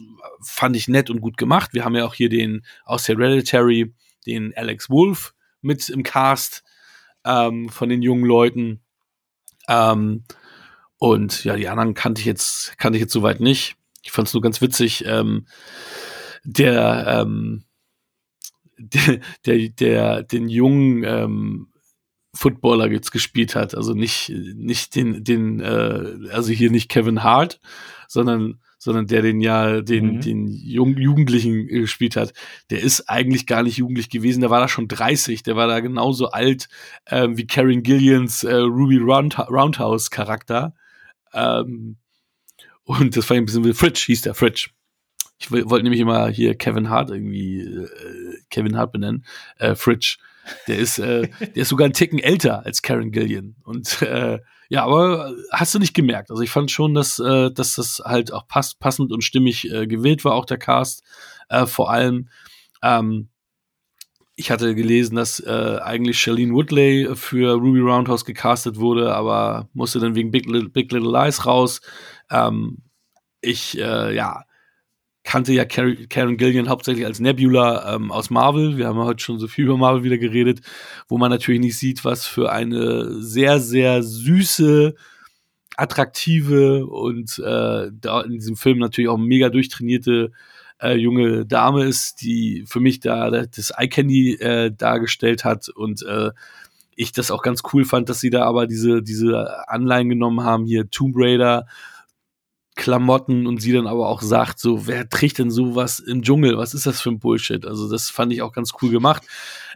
fand 0.41 0.75
ich 0.75 0.87
nett 0.87 1.09
und 1.09 1.21
gut 1.21 1.37
gemacht. 1.37 1.73
Wir 1.73 1.85
haben 1.85 1.95
ja 1.95 2.05
auch 2.05 2.13
hier 2.13 2.29
den 2.29 2.65
aus 2.83 3.07
Hereditary, 3.07 3.93
den 4.25 4.55
Alex 4.55 4.89
Wolf 4.89 5.33
mit 5.61 5.89
im 5.89 6.03
Cast 6.03 6.63
ähm, 7.23 7.69
von 7.69 7.89
den 7.89 8.01
jungen 8.01 8.25
Leuten. 8.25 8.81
Ähm, 9.67 10.23
und 10.97 11.43
ja, 11.43 11.55
die 11.55 11.67
anderen 11.67 11.93
kannte 11.93 12.21
ich 12.21 12.25
jetzt, 12.25 12.77
kannte 12.77 12.97
ich 12.97 13.01
jetzt 13.01 13.13
soweit 13.13 13.39
nicht. 13.39 13.75
Ich 14.03 14.11
fand 14.11 14.27
es 14.27 14.33
nur 14.33 14.41
ganz 14.41 14.61
witzig. 14.61 15.03
Ähm, 15.05 15.47
der, 16.43 17.05
ähm, 17.07 17.63
der, 18.77 19.19
der, 19.45 19.69
der, 19.69 20.23
den 20.23 20.49
jungen 20.49 21.03
ähm, 21.03 21.67
Footballer 22.35 22.91
jetzt 22.91 23.11
gespielt 23.11 23.55
hat. 23.55 23.75
Also 23.75 23.93
nicht, 23.93 24.29
nicht 24.29 24.95
den, 24.95 25.23
den, 25.23 25.61
äh, 25.61 26.29
also 26.31 26.51
hier 26.51 26.69
nicht 26.69 26.89
Kevin 26.89 27.23
Hart, 27.23 27.59
sondern, 28.07 28.59
sondern 28.77 29.07
der 29.07 29.21
den 29.21 29.39
ja, 29.39 29.81
den, 29.81 30.17
mhm. 30.17 30.21
den 30.21 30.47
Jung, 30.47 30.97
Jugendlichen 30.97 31.67
gespielt 31.67 32.15
hat. 32.15 32.33
Der 32.69 32.81
ist 32.81 33.09
eigentlich 33.09 33.47
gar 33.47 33.63
nicht 33.63 33.77
jugendlich 33.77 34.09
gewesen, 34.09 34.41
der 34.41 34.49
war 34.49 34.59
da 34.59 34.67
schon 34.67 34.87
30, 34.87 35.43
der 35.43 35.55
war 35.55 35.67
da 35.67 35.79
genauso 35.79 36.29
alt 36.31 36.67
äh, 37.05 37.27
wie 37.31 37.47
Karen 37.47 37.83
Gillians 37.83 38.43
äh, 38.43 38.55
Ruby 38.55 38.97
Round, 38.97 39.39
Roundhouse 39.39 40.11
Charakter. 40.11 40.75
Ähm, 41.33 41.97
und 42.83 43.17
das 43.17 43.25
fand 43.25 43.37
ich 43.37 43.41
ein 43.41 43.45
bisschen 43.45 43.65
wie 43.65 43.73
Fridge, 43.73 44.03
hieß 44.05 44.21
der 44.21 44.35
Fridge. 44.35 44.69
Ich 45.37 45.51
wollte 45.51 45.83
nämlich 45.83 45.99
immer 45.99 46.29
hier 46.29 46.55
Kevin 46.55 46.89
Hart 46.89 47.09
irgendwie 47.09 47.61
äh, 47.61 47.87
Kevin 48.49 48.77
Hart 48.77 48.91
benennen. 48.91 49.25
Äh, 49.57 49.75
Fridge. 49.75 50.17
Der 50.67 50.77
ist, 50.77 50.99
äh, 50.99 51.27
der 51.39 51.63
ist 51.63 51.69
sogar 51.69 51.87
ein 51.87 51.93
Ticken 51.93 52.19
älter 52.19 52.65
als 52.65 52.81
Karen 52.81 53.11
Gillian. 53.11 53.55
Und 53.63 54.01
äh, 54.01 54.39
ja, 54.69 54.83
aber 54.83 55.33
hast 55.51 55.75
du 55.75 55.79
nicht 55.79 55.93
gemerkt. 55.93 56.31
Also 56.31 56.41
ich 56.41 56.49
fand 56.49 56.71
schon, 56.71 56.93
dass, 56.93 57.19
äh, 57.19 57.51
dass 57.51 57.75
das 57.75 58.01
halt 58.03 58.33
auch 58.33 58.47
pass 58.47 58.75
passend 58.75 59.11
und 59.11 59.23
stimmig 59.23 59.71
äh, 59.71 59.87
gewählt 59.87 60.25
war, 60.25 60.33
auch 60.33 60.45
der 60.45 60.57
Cast. 60.57 61.03
Äh, 61.49 61.65
vor 61.65 61.91
allem, 61.91 62.29
ähm, 62.81 63.29
ich 64.35 64.51
hatte 64.51 64.75
gelesen, 64.75 65.15
dass 65.15 65.39
äh, 65.39 65.79
eigentlich 65.81 66.19
Charlene 66.19 66.53
Woodley 66.53 67.15
für 67.15 67.53
Ruby 67.53 67.79
Roundhouse 67.79 68.25
gecastet 68.25 68.77
wurde, 68.77 69.15
aber 69.15 69.69
musste 69.73 69.99
dann 69.99 70.15
wegen 70.15 70.31
Big 70.31 70.45
Little, 70.45 70.69
Big 70.69 70.91
Little 70.91 71.11
Lies 71.11 71.45
raus. 71.45 71.79
Ähm, 72.29 72.79
ich, 73.39 73.77
äh, 73.77 74.13
ja, 74.13 74.43
kannte 75.25 75.51
ja 75.53 75.65
Karen 75.65 76.37
Gillian 76.37 76.69
hauptsächlich 76.69 77.05
als 77.05 77.19
Nebula 77.19 77.95
ähm, 77.95 78.11
aus 78.11 78.29
Marvel. 78.29 78.77
Wir 78.77 78.87
haben 78.87 78.97
ja 78.97 79.05
heute 79.05 79.23
schon 79.23 79.39
so 79.39 79.47
viel 79.47 79.65
über 79.65 79.75
Marvel 79.75 80.03
wieder 80.03 80.17
geredet, 80.17 80.61
wo 81.07 81.17
man 81.17 81.31
natürlich 81.31 81.59
nicht 81.59 81.77
sieht, 81.77 82.05
was 82.05 82.25
für 82.25 82.51
eine 82.51 83.21
sehr, 83.21 83.59
sehr 83.59 84.03
süße, 84.03 84.95
attraktive 85.77 86.85
und 86.85 87.37
äh, 87.39 87.91
da 87.91 88.21
in 88.21 88.31
diesem 88.31 88.55
Film 88.55 88.77
natürlich 88.79 89.09
auch 89.09 89.17
mega 89.17 89.49
durchtrainierte 89.49 90.31
äh, 90.81 90.93
junge 90.95 91.45
Dame 91.45 91.83
ist, 91.83 92.21
die 92.21 92.63
für 92.67 92.79
mich 92.79 92.99
da 92.99 93.29
das 93.29 93.71
Eye 93.71 93.89
Candy 93.89 94.35
äh, 94.35 94.71
dargestellt 94.71 95.43
hat 95.43 95.69
und 95.69 96.03
äh, 96.03 96.31
ich 96.95 97.11
das 97.11 97.31
auch 97.31 97.41
ganz 97.41 97.61
cool 97.73 97.83
fand, 97.83 98.07
dass 98.07 98.21
sie 98.21 98.29
da 98.29 98.45
aber 98.45 98.67
diese, 98.67 99.01
diese 99.01 99.67
Anleihen 99.67 100.07
genommen 100.07 100.43
haben, 100.43 100.65
hier 100.65 100.89
Tomb 100.89 101.15
Raider, 101.17 101.67
Klamotten 102.75 103.47
und 103.47 103.61
sie 103.61 103.71
dann 103.71 103.87
aber 103.87 104.09
auch 104.09 104.21
sagt, 104.21 104.59
so, 104.59 104.85
wer 104.85 105.07
trägt 105.07 105.39
denn 105.39 105.49
sowas 105.49 105.99
im 105.99 106.23
Dschungel? 106.23 106.57
Was 106.57 106.73
ist 106.73 106.85
das 106.85 106.99
für 106.99 107.09
ein 107.09 107.19
Bullshit? 107.19 107.65
Also, 107.65 107.89
das 107.89 108.09
fand 108.09 108.33
ich 108.33 108.41
auch 108.41 108.51
ganz 108.51 108.73
cool 108.81 108.91
gemacht. 108.91 109.23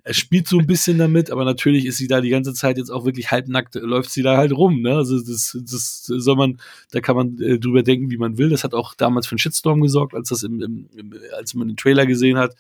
Er 0.04 0.14
spielt 0.14 0.48
so 0.50 0.60
ein 0.60 0.68
bisschen 0.68 0.98
damit, 0.98 1.32
aber 1.32 1.46
natürlich 1.46 1.86
ist 1.86 1.98
sie 1.98 2.08
da 2.08 2.20
die 2.20 2.30
ganze 2.30 2.54
Zeit 2.54 2.78
jetzt 2.78 2.90
auch 2.90 3.06
wirklich 3.06 3.32
halbnackt, 3.32 3.76
läuft 3.76 4.12
sie 4.12 4.22
da 4.22 4.36
halt 4.36 4.52
rum, 4.52 4.82
ne? 4.82 4.96
Also, 4.96 5.18
das, 5.18 5.58
das 5.62 6.04
soll 6.04 6.36
man, 6.36 6.60
da 6.92 7.00
kann 7.00 7.16
man 7.16 7.40
äh, 7.40 7.58
drüber 7.58 7.84
denken, 7.84 8.12
wie 8.12 8.18
man 8.18 8.38
will. 8.38 8.50
Das 8.50 8.66
hat 8.66 8.74
auch 8.74 8.94
damals 8.96 9.28
für 9.28 9.34
einen 9.34 9.40
Shitstorm 9.40 9.82
gesorgt, 9.82 10.14
als 10.14 10.30
das 10.30 10.44
im, 10.44 10.62
im, 10.62 10.90
im 10.96 11.14
als 11.38 11.54
man 11.54 11.70
den 11.70 11.78
Trailer 11.78 12.06
gesehen 12.06 12.38
hat. 12.38 12.56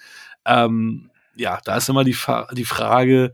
Ähm, 0.45 1.09
ja, 1.35 1.59
da 1.65 1.77
ist 1.77 1.89
immer 1.89 2.05
die, 2.05 2.15
die 2.53 2.65
Frage, 2.65 3.33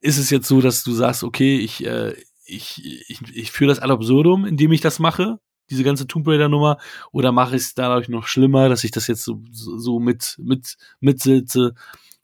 ist 0.00 0.18
es 0.18 0.30
jetzt 0.30 0.46
so, 0.46 0.60
dass 0.60 0.84
du 0.84 0.92
sagst, 0.92 1.24
okay, 1.24 1.58
ich, 1.58 1.84
äh, 1.84 2.14
ich, 2.44 2.82
ich, 3.08 3.20
ich 3.34 3.50
führe 3.50 3.70
das 3.70 3.80
ad 3.80 3.92
absurdum, 3.92 4.44
indem 4.46 4.72
ich 4.72 4.80
das 4.80 4.98
mache, 4.98 5.38
diese 5.70 5.84
ganze 5.84 6.06
Tomb 6.06 6.26
Raider 6.26 6.48
Nummer, 6.48 6.78
oder 7.12 7.32
mache 7.32 7.56
ich 7.56 7.62
es 7.62 7.74
dadurch 7.74 8.08
noch 8.08 8.26
schlimmer, 8.26 8.68
dass 8.68 8.84
ich 8.84 8.90
das 8.90 9.06
jetzt 9.06 9.24
so, 9.24 9.42
so 9.50 10.00
mit, 10.00 10.36
mit, 10.38 10.76
mitsitze? 11.00 11.74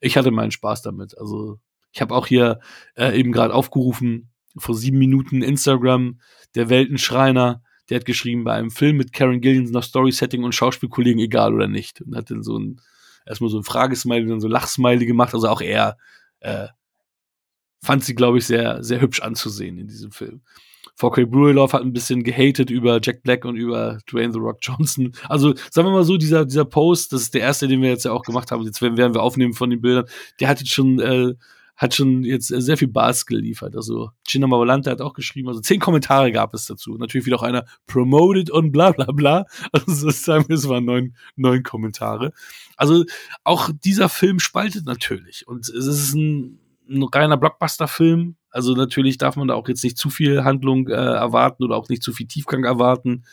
Ich 0.00 0.16
hatte 0.16 0.30
meinen 0.30 0.50
Spaß 0.50 0.82
damit. 0.82 1.16
Also, 1.18 1.58
ich 1.92 2.00
habe 2.00 2.14
auch 2.14 2.26
hier 2.26 2.60
äh, 2.96 3.18
eben 3.18 3.32
gerade 3.32 3.54
aufgerufen, 3.54 4.30
vor 4.56 4.74
sieben 4.74 4.98
Minuten 4.98 5.42
Instagram, 5.42 6.20
der 6.54 6.68
Weltenschreiner, 6.68 7.62
der 7.88 7.98
hat 7.98 8.04
geschrieben, 8.04 8.44
bei 8.44 8.54
einem 8.54 8.70
Film 8.70 8.96
mit 8.96 9.12
Karen 9.12 9.40
Gillians 9.40 9.70
nach 9.70 9.82
Story-Setting 9.82 10.42
und 10.42 10.54
Schauspielkollegen, 10.54 11.20
egal 11.20 11.54
oder 11.54 11.68
nicht. 11.68 12.00
Und 12.00 12.16
hat 12.16 12.30
dann 12.30 12.42
so 12.42 12.58
ein, 12.58 12.80
erstmal 13.26 13.50
so 13.50 13.58
ein 13.58 13.64
Fragesmiley, 13.64 14.26
dann 14.26 14.40
so 14.40 14.48
Lachsmiley 14.48 15.06
gemacht. 15.06 15.34
Also 15.34 15.48
auch 15.48 15.60
er 15.60 15.96
äh, 16.40 16.68
fand 17.82 18.04
sie, 18.04 18.14
glaube 18.14 18.38
ich, 18.38 18.46
sehr, 18.46 18.82
sehr 18.82 19.00
hübsch 19.00 19.20
anzusehen 19.20 19.78
in 19.78 19.86
diesem 19.86 20.10
Film. 20.10 20.42
4K 20.98 21.26
Brewelov 21.26 21.72
hat 21.72 21.82
ein 21.82 21.92
bisschen 21.92 22.22
gehatet 22.22 22.70
über 22.70 23.00
Jack 23.02 23.22
Black 23.22 23.44
und 23.44 23.56
über 23.56 23.98
Dwayne 24.10 24.32
The 24.32 24.38
Rock 24.38 24.58
Johnson. 24.62 25.12
Also 25.28 25.54
sagen 25.70 25.88
wir 25.88 25.92
mal 25.92 26.04
so, 26.04 26.16
dieser, 26.16 26.44
dieser 26.44 26.64
Post, 26.64 27.12
das 27.12 27.22
ist 27.22 27.34
der 27.34 27.42
erste, 27.42 27.68
den 27.68 27.82
wir 27.82 27.90
jetzt 27.90 28.04
ja 28.04 28.12
auch 28.12 28.22
gemacht 28.22 28.50
haben, 28.50 28.64
jetzt 28.64 28.80
werden, 28.80 28.96
wir 28.96 29.22
aufnehmen 29.22 29.52
von 29.52 29.70
den 29.70 29.80
Bildern, 29.80 30.06
der 30.40 30.48
hat 30.48 30.60
jetzt 30.60 30.72
schon, 30.72 30.98
äh, 31.00 31.34
hat 31.76 31.94
schon 31.94 32.24
jetzt 32.24 32.48
sehr 32.48 32.78
viel 32.78 32.88
Bars 32.88 33.26
geliefert. 33.26 33.76
Also 33.76 34.10
China 34.26 34.48
Volante 34.48 34.90
hat 34.90 35.02
auch 35.02 35.12
geschrieben, 35.12 35.48
also 35.48 35.60
zehn 35.60 35.78
Kommentare 35.78 36.32
gab 36.32 36.54
es 36.54 36.66
dazu. 36.66 36.96
Natürlich 36.96 37.26
wieder 37.26 37.36
auch 37.36 37.42
einer 37.42 37.66
promoted 37.86 38.50
und 38.50 38.72
bla 38.72 38.92
bla 38.92 39.12
bla. 39.12 39.44
Also 39.72 40.08
sagen 40.08 40.46
wir, 40.48 40.56
es 40.56 40.68
waren 40.68 40.86
neun, 40.86 41.14
neun 41.36 41.62
Kommentare. 41.62 42.32
Also 42.78 43.04
auch 43.44 43.70
dieser 43.84 44.08
Film 44.08 44.38
spaltet 44.38 44.86
natürlich. 44.86 45.46
Und 45.46 45.68
es 45.68 45.86
ist 45.86 46.14
ein, 46.14 46.58
ein 46.88 47.02
reiner 47.02 47.36
Blockbuster-Film, 47.36 48.36
also 48.56 48.72
natürlich 48.72 49.18
darf 49.18 49.36
man 49.36 49.48
da 49.48 49.54
auch 49.54 49.68
jetzt 49.68 49.84
nicht 49.84 49.98
zu 49.98 50.08
viel 50.08 50.42
Handlung 50.42 50.88
äh, 50.88 50.94
erwarten 50.94 51.62
oder 51.62 51.76
auch 51.76 51.90
nicht 51.90 52.02
zu 52.02 52.14
viel 52.14 52.26
Tiefgang 52.26 52.64
erwarten. 52.64 53.24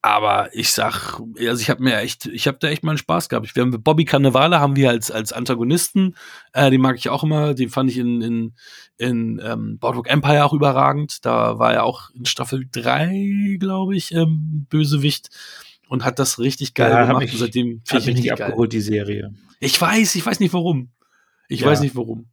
Aber 0.00 0.48
ich 0.54 0.72
sag, 0.72 1.20
also 1.38 1.60
ich 1.60 1.68
habe 1.68 1.82
mir 1.82 1.98
echt, 1.98 2.24
ich 2.24 2.46
habe 2.46 2.56
da 2.58 2.68
echt 2.68 2.82
mal 2.82 2.92
einen 2.92 2.98
Spaß 2.98 3.28
gehabt. 3.28 3.54
Wir 3.54 3.62
haben 3.62 3.82
Bobby 3.82 4.06
Cannavale 4.06 4.58
haben 4.58 4.74
wir 4.74 4.88
als 4.88 5.10
als 5.10 5.34
Antagonisten, 5.34 6.16
äh, 6.54 6.70
den 6.70 6.80
mag 6.80 6.96
ich 6.96 7.10
auch 7.10 7.22
immer. 7.22 7.52
Den 7.52 7.68
fand 7.68 7.90
ich 7.90 7.98
in 7.98 8.22
in 8.22 8.54
in 8.96 9.42
ähm, 9.44 9.78
Boardwalk 9.78 10.08
Empire 10.08 10.46
auch 10.46 10.54
überragend. 10.54 11.26
Da 11.26 11.58
war 11.58 11.74
er 11.74 11.84
auch 11.84 12.08
in 12.14 12.24
Staffel 12.24 12.64
3, 12.72 13.58
glaube 13.60 13.94
ich, 13.94 14.12
ähm, 14.12 14.66
Bösewicht 14.70 15.28
und 15.88 16.06
hat 16.06 16.18
das 16.18 16.38
richtig 16.38 16.72
geil 16.72 16.90
ja, 16.90 17.04
gemacht. 17.04 17.24
Ich, 17.24 17.32
und 17.34 17.38
seitdem 17.38 17.82
finde 17.84 18.10
ich 18.12 18.16
nicht 18.16 18.32
abgeholt 18.32 18.72
die 18.72 18.80
Serie. 18.80 19.34
Ich 19.58 19.78
weiß, 19.78 20.14
ich 20.14 20.24
weiß 20.24 20.40
nicht 20.40 20.54
warum. 20.54 20.88
Ich 21.48 21.60
ja. 21.60 21.66
weiß 21.66 21.82
nicht 21.82 21.94
warum. 21.94 22.30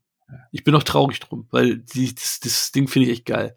Ich 0.51 0.63
bin 0.63 0.75
auch 0.75 0.83
traurig 0.83 1.19
drum, 1.19 1.47
weil 1.51 1.77
die, 1.77 2.13
das, 2.13 2.39
das 2.41 2.71
Ding 2.71 2.87
finde 2.87 3.07
ich 3.07 3.17
echt 3.17 3.25
geil. 3.25 3.55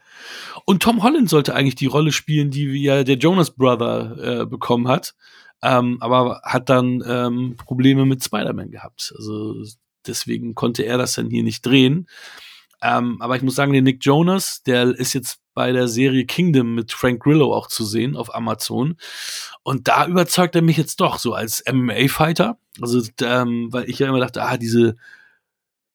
Und 0.64 0.82
Tom 0.82 1.02
Holland 1.02 1.28
sollte 1.28 1.54
eigentlich 1.54 1.74
die 1.74 1.86
Rolle 1.86 2.12
spielen, 2.12 2.50
die 2.50 2.82
ja 2.82 3.02
der 3.02 3.16
Jonas 3.16 3.50
Brother 3.50 4.42
äh, 4.42 4.46
bekommen 4.46 4.88
hat, 4.88 5.14
ähm, 5.62 5.98
aber 6.00 6.42
hat 6.44 6.68
dann 6.68 7.02
ähm, 7.06 7.56
Probleme 7.56 8.06
mit 8.06 8.22
Spider-Man 8.22 8.70
gehabt. 8.70 9.12
Also 9.16 9.64
deswegen 10.06 10.54
konnte 10.54 10.84
er 10.84 10.98
das 10.98 11.14
dann 11.14 11.30
hier 11.30 11.42
nicht 11.42 11.66
drehen. 11.66 12.08
Ähm, 12.82 13.20
aber 13.20 13.36
ich 13.36 13.42
muss 13.42 13.56
sagen, 13.56 13.72
der 13.72 13.82
Nick 13.82 14.04
Jonas, 14.04 14.62
der 14.62 14.88
ist 14.88 15.12
jetzt 15.12 15.40
bei 15.52 15.72
der 15.72 15.88
Serie 15.88 16.24
Kingdom 16.24 16.74
mit 16.74 16.92
Frank 16.92 17.22
Grillo 17.22 17.52
auch 17.54 17.66
zu 17.66 17.84
sehen 17.84 18.16
auf 18.16 18.34
Amazon. 18.34 18.96
Und 19.62 19.88
da 19.88 20.06
überzeugt 20.06 20.56
er 20.56 20.62
mich 20.62 20.76
jetzt 20.76 21.00
doch 21.00 21.18
so 21.18 21.34
als 21.34 21.62
MMA-Fighter. 21.70 22.58
Also, 22.80 23.02
ähm, 23.22 23.68
weil 23.70 23.90
ich 23.90 23.98
ja 23.98 24.08
immer 24.08 24.20
dachte, 24.20 24.42
ah, 24.42 24.56
diese 24.56 24.96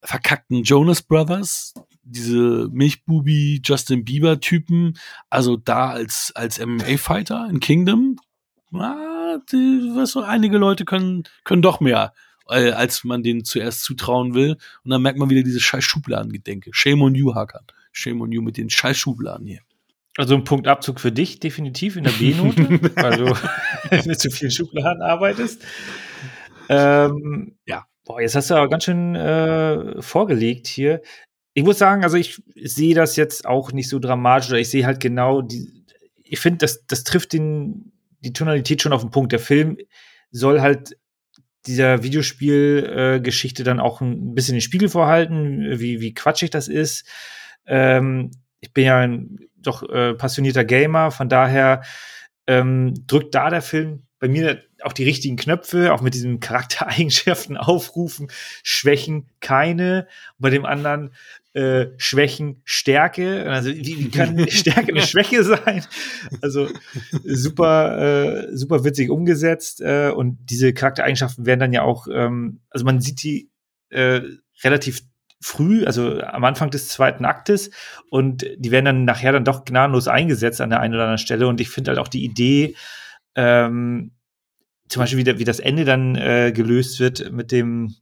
verkackten 0.05 0.63
Jonas 0.63 1.01
Brothers, 1.01 1.73
diese 2.03 2.69
Milchbubi 2.71 3.61
Justin 3.63 4.05
Bieber 4.05 4.39
Typen, 4.39 4.97
also 5.29 5.57
da 5.57 5.89
als 5.89 6.31
als 6.35 6.59
MMA 6.59 6.97
Fighter 6.97 7.47
in 7.49 7.59
Kingdom, 7.59 8.17
ah, 8.73 9.37
die, 9.51 9.91
was 9.95 10.11
so 10.11 10.21
einige 10.21 10.57
Leute 10.57 10.85
können 10.85 11.23
können 11.43 11.61
doch 11.61 11.79
mehr 11.79 12.13
äh, 12.49 12.71
als 12.71 13.03
man 13.03 13.23
denen 13.23 13.43
zuerst 13.43 13.81
zutrauen 13.83 14.33
will. 14.33 14.57
Und 14.83 14.91
dann 14.91 15.01
merkt 15.01 15.19
man 15.19 15.29
wieder 15.29 15.43
diese 15.43 15.59
scheiß 15.59 15.83
Schubladengedenke. 15.83 16.69
Shame 16.73 17.01
on 17.01 17.15
you, 17.15 17.33
Hakan. 17.33 17.65
Shame 17.91 18.21
on 18.21 18.31
you 18.31 18.41
mit 18.41 18.57
den 18.57 18.69
scheiß 18.69 18.97
Schubladen 18.97 19.47
hier. 19.47 19.61
Also 20.17 20.35
ein 20.35 20.43
Punktabzug 20.43 20.99
für 20.99 21.11
dich 21.11 21.39
definitiv 21.39 21.97
in 21.97 22.05
der 22.05 22.11
B-Note, 22.19 22.95
weil 22.95 23.17
du 23.17 23.35
mit 24.07 24.19
zu 24.19 24.29
vielen 24.29 24.51
Schubladen 24.51 25.01
arbeitest. 25.01 25.65
Ähm, 26.69 27.57
ja, 27.65 27.85
boah, 28.05 28.21
jetzt 28.21 28.35
hast 28.35 28.49
du 28.49 28.55
aber 28.55 28.69
ganz 28.69 28.85
schön 28.85 29.15
äh, 29.15 30.01
vorgelegt 30.01 30.67
hier. 30.67 31.01
Ich 31.53 31.63
muss 31.63 31.77
sagen, 31.77 32.03
also 32.03 32.17
ich 32.17 32.41
sehe 32.55 32.95
das 32.95 33.15
jetzt 33.15 33.45
auch 33.45 33.71
nicht 33.71 33.89
so 33.89 33.99
dramatisch, 33.99 34.49
oder 34.49 34.59
ich 34.59 34.69
sehe 34.69 34.85
halt 34.85 34.99
genau 34.99 35.41
die, 35.41 35.85
ich 36.23 36.39
finde, 36.39 36.59
das, 36.59 36.85
das 36.85 37.03
trifft 37.03 37.33
den, 37.33 37.91
die 38.19 38.33
Tonalität 38.33 38.81
schon 38.81 38.93
auf 38.93 39.01
den 39.01 39.11
Punkt. 39.11 39.31
Der 39.31 39.39
Film 39.39 39.77
soll 40.31 40.61
halt 40.61 40.97
dieser 41.65 42.03
Videospielgeschichte 42.03 43.61
äh, 43.61 43.65
dann 43.65 43.79
auch 43.79 44.01
ein 44.01 44.35
bisschen 44.35 44.55
den 44.55 44.61
Spiegel 44.61 44.89
vorhalten, 44.89 45.79
wie, 45.79 45.99
wie 45.99 46.13
quatschig 46.13 46.49
das 46.49 46.67
ist. 46.67 47.07
Ähm, 47.65 48.31
ich 48.59 48.73
bin 48.73 48.85
ja 48.85 48.99
ein 48.99 49.39
doch 49.57 49.87
äh, 49.89 50.13
passionierter 50.13 50.65
Gamer, 50.65 51.11
von 51.11 51.29
daher 51.29 51.81
ähm, 52.47 52.93
drückt 53.07 53.33
da 53.33 53.49
der 53.49 53.61
Film 53.61 54.03
bei 54.19 54.27
mir 54.27 54.61
auch 54.85 54.93
die 54.93 55.03
richtigen 55.03 55.35
Knöpfe, 55.35 55.93
auch 55.93 56.01
mit 56.01 56.13
diesen 56.13 56.39
Charaktereigenschaften 56.39 57.57
aufrufen, 57.57 58.29
Schwächen 58.63 59.27
keine. 59.39 60.07
bei 60.37 60.49
dem 60.49 60.65
anderen 60.65 61.11
äh, 61.53 61.87
Schwächen 61.97 62.61
Stärke. 62.65 63.49
Also 63.49 63.69
wie, 63.69 63.99
wie 63.99 64.09
kann 64.09 64.47
Stärke 64.49 64.91
eine 64.91 65.01
Schwäche 65.01 65.43
sein? 65.43 65.85
Also 66.41 66.69
super, 67.23 68.47
äh, 68.49 68.55
super 68.55 68.83
witzig 68.83 69.09
umgesetzt. 69.09 69.81
Äh, 69.81 70.11
und 70.11 70.37
diese 70.49 70.73
Charaktereigenschaften 70.73 71.45
werden 71.45 71.61
dann 71.61 71.73
ja 71.73 71.83
auch, 71.83 72.07
ähm, 72.11 72.59
also 72.69 72.85
man 72.85 73.01
sieht 73.01 73.23
die 73.23 73.49
äh, 73.89 74.21
relativ 74.63 75.01
früh, 75.41 75.85
also 75.85 76.21
am 76.21 76.43
Anfang 76.43 76.71
des 76.71 76.87
zweiten 76.87 77.23
Aktes 77.23 77.69
und 78.09 78.45
die 78.57 78.71
werden 78.71 78.85
dann 78.85 79.05
nachher 79.05 79.31
dann 79.31 79.45
doch 79.45 79.63
gnadenlos 79.63 80.07
eingesetzt 80.07 80.59
an 80.59 80.71
der 80.71 80.79
einen 80.79 80.95
oder 80.95 81.03
anderen 81.03 81.19
Stelle 81.19 81.47
und 81.47 81.61
ich 81.61 81.69
finde 81.69 81.91
halt 81.91 81.99
auch 81.99 82.07
die 82.07 82.23
Idee, 82.23 82.75
ähm, 83.35 84.14
zum 84.87 85.01
Beispiel 85.01 85.19
wie, 85.19 85.23
der, 85.23 85.39
wie 85.39 85.43
das 85.43 85.59
Ende 85.59 85.85
dann 85.85 86.15
äh, 86.15 86.51
gelöst 86.53 86.99
wird 86.99 87.31
mit 87.31 87.51
dem 87.51 87.95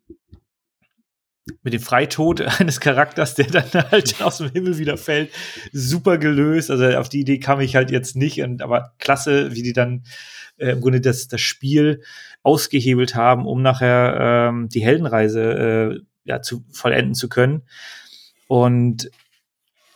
mit 1.62 1.74
dem 1.74 1.82
Freitod 1.82 2.42
eines 2.60 2.80
Charakters, 2.80 3.36
der 3.36 3.48
dann 3.48 3.70
halt 3.92 4.22
aus 4.22 4.38
dem 4.38 4.50
Himmel 4.52 4.78
wieder 4.78 4.98
fällt, 4.98 5.32
super 5.72 6.18
gelöst. 6.18 6.72
Also 6.72 6.86
auf 6.98 7.10
die 7.10 7.22
Idee 7.22 7.40
kam 7.40 7.60
ich 7.60 7.76
halt 7.76 7.92
jetzt 7.92 8.16
nicht, 8.16 8.42
und, 8.42 8.62
aber 8.62 8.94
klasse, 9.00 9.54
wie 9.54 9.64
die 9.64 9.74
dann 9.74 10.04
äh, 10.58 10.72
im 10.72 10.82
Grunde 10.82 11.02
das, 11.02 11.28
das 11.28 11.42
Spiel 11.42 12.02
ausgehebelt 12.44 13.16
haben, 13.16 13.46
um 13.46 13.62
nachher 13.62 14.50
ähm, 14.50 14.70
die 14.70 14.84
Heldenreise 14.84 15.42
äh, 15.42 16.02
ja, 16.26 16.42
zu 16.42 16.64
vollenden 16.72 17.16
zu 17.16 17.30
können. 17.30 17.64
Und 18.48 19.10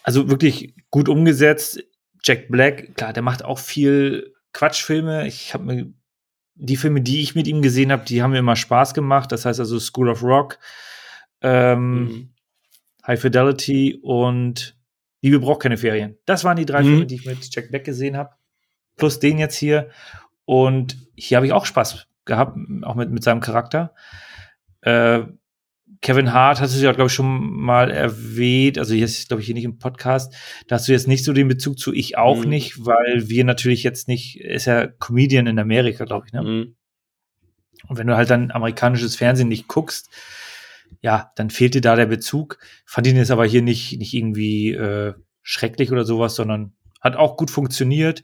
also 0.04 0.30
wirklich 0.30 0.74
gut 0.90 1.10
umgesetzt. 1.10 1.84
Jack 2.24 2.50
Black, 2.50 2.96
klar, 2.96 3.14
der 3.14 3.24
macht 3.24 3.44
auch 3.44 3.60
viel 3.60 4.34
Quatschfilme. 4.54 5.28
Ich 5.28 5.54
habe 5.54 5.66
mir 5.66 5.94
die 6.60 6.78
Filme, 6.78 7.02
die 7.02 7.22
ich 7.22 7.36
mit 7.36 7.48
ihm 7.48 7.62
gesehen 7.62 7.92
habe, 7.92 8.06
die 8.06 8.22
haben 8.22 8.32
mir 8.32 8.40
immer 8.40 8.56
Spaß 8.56 8.94
gemacht. 8.94 9.32
Das 9.32 9.46
heißt 9.46 9.60
also 9.60 9.80
School 9.80 10.10
of 10.10 10.24
Rock, 10.24 10.60
ähm, 11.42 12.00
mhm. 12.00 12.30
High 13.06 13.22
Fidelity 13.22 14.00
und 14.02 14.76
Liebe 15.22 15.40
braucht 15.40 15.62
keine 15.62 15.78
Ferien. 15.78 16.18
Das 16.26 16.44
waren 16.44 16.58
die 16.58 16.66
drei 16.66 16.82
mhm. 16.82 16.88
Filme, 16.88 17.06
die 17.06 17.16
ich 17.16 17.26
mit 17.26 17.56
Jack 17.56 17.70
Black 17.70 17.84
gesehen 17.84 18.18
habe. 18.18 18.32
Plus 18.96 19.20
den 19.20 19.38
jetzt 19.38 19.56
hier. 19.56 19.90
Und 20.46 20.98
hier 21.16 21.38
habe 21.38 21.46
ich 21.46 21.54
auch 21.54 21.66
Spaß 21.66 22.08
gehabt, 22.26 22.58
auch 22.84 22.96
mit, 22.96 23.12
mit 23.12 23.24
seinem 23.24 23.42
Charakter. 23.42 23.94
Äh, 24.82 25.24
Kevin 26.02 26.34
Hart 26.34 26.62
hast 26.62 26.76
du 26.76 26.84
ja, 26.84 26.92
glaube 26.92 27.08
ich, 27.08 27.14
schon 27.14 27.54
mal 27.60 27.90
erwähnt, 27.90 28.78
also 28.78 28.94
jetzt, 28.94 29.28
glaube 29.28 29.42
ich, 29.42 29.48
hier 29.48 29.56
nicht 29.56 29.64
im 29.64 29.80
Podcast, 29.80 30.36
da 30.68 30.76
hast 30.76 30.88
du 30.88 30.92
jetzt 30.92 31.08
nicht 31.08 31.24
so 31.24 31.34
den 31.34 31.48
Bezug 31.48 31.80
zu, 31.80 31.94
ich 31.94 32.18
auch 32.18 32.44
mhm. 32.44 32.50
nicht, 32.50 32.86
weil 32.86 33.30
wir 33.30 33.44
natürlich 33.44 33.84
jetzt 33.84 34.08
nicht, 34.08 34.40
ist 34.40 34.66
ja 34.66 34.88
Comedian 34.88 35.48
in 35.48 35.60
Amerika, 35.60 36.06
glaube 36.06 36.28
ich, 36.28 36.34
ne? 36.34 36.44
Mhm. 36.44 36.76
Und 37.88 37.98
wenn 37.98 38.08
du 38.08 38.16
halt 38.16 38.30
dann 38.30 38.52
amerikanisches 38.52 39.16
Fernsehen 39.16 39.48
nicht 39.48 39.68
guckst, 39.68 40.10
ja, 41.02 41.32
dann 41.36 41.50
fehlt 41.50 41.74
dir 41.74 41.82
da 41.82 41.96
der 41.96 42.06
Bezug. 42.06 42.60
Fand 42.86 43.08
ihn 43.08 43.16
jetzt 43.16 43.32
aber 43.32 43.46
hier 43.46 43.62
nicht, 43.62 43.98
nicht 43.98 44.14
irgendwie 44.14 44.72
äh, 44.74 45.14
schrecklich 45.42 45.92
oder 45.92 46.04
sowas, 46.04 46.36
sondern 46.36 46.74
hat 47.02 47.16
auch 47.16 47.38
gut 47.38 47.52
funktioniert. 47.52 48.24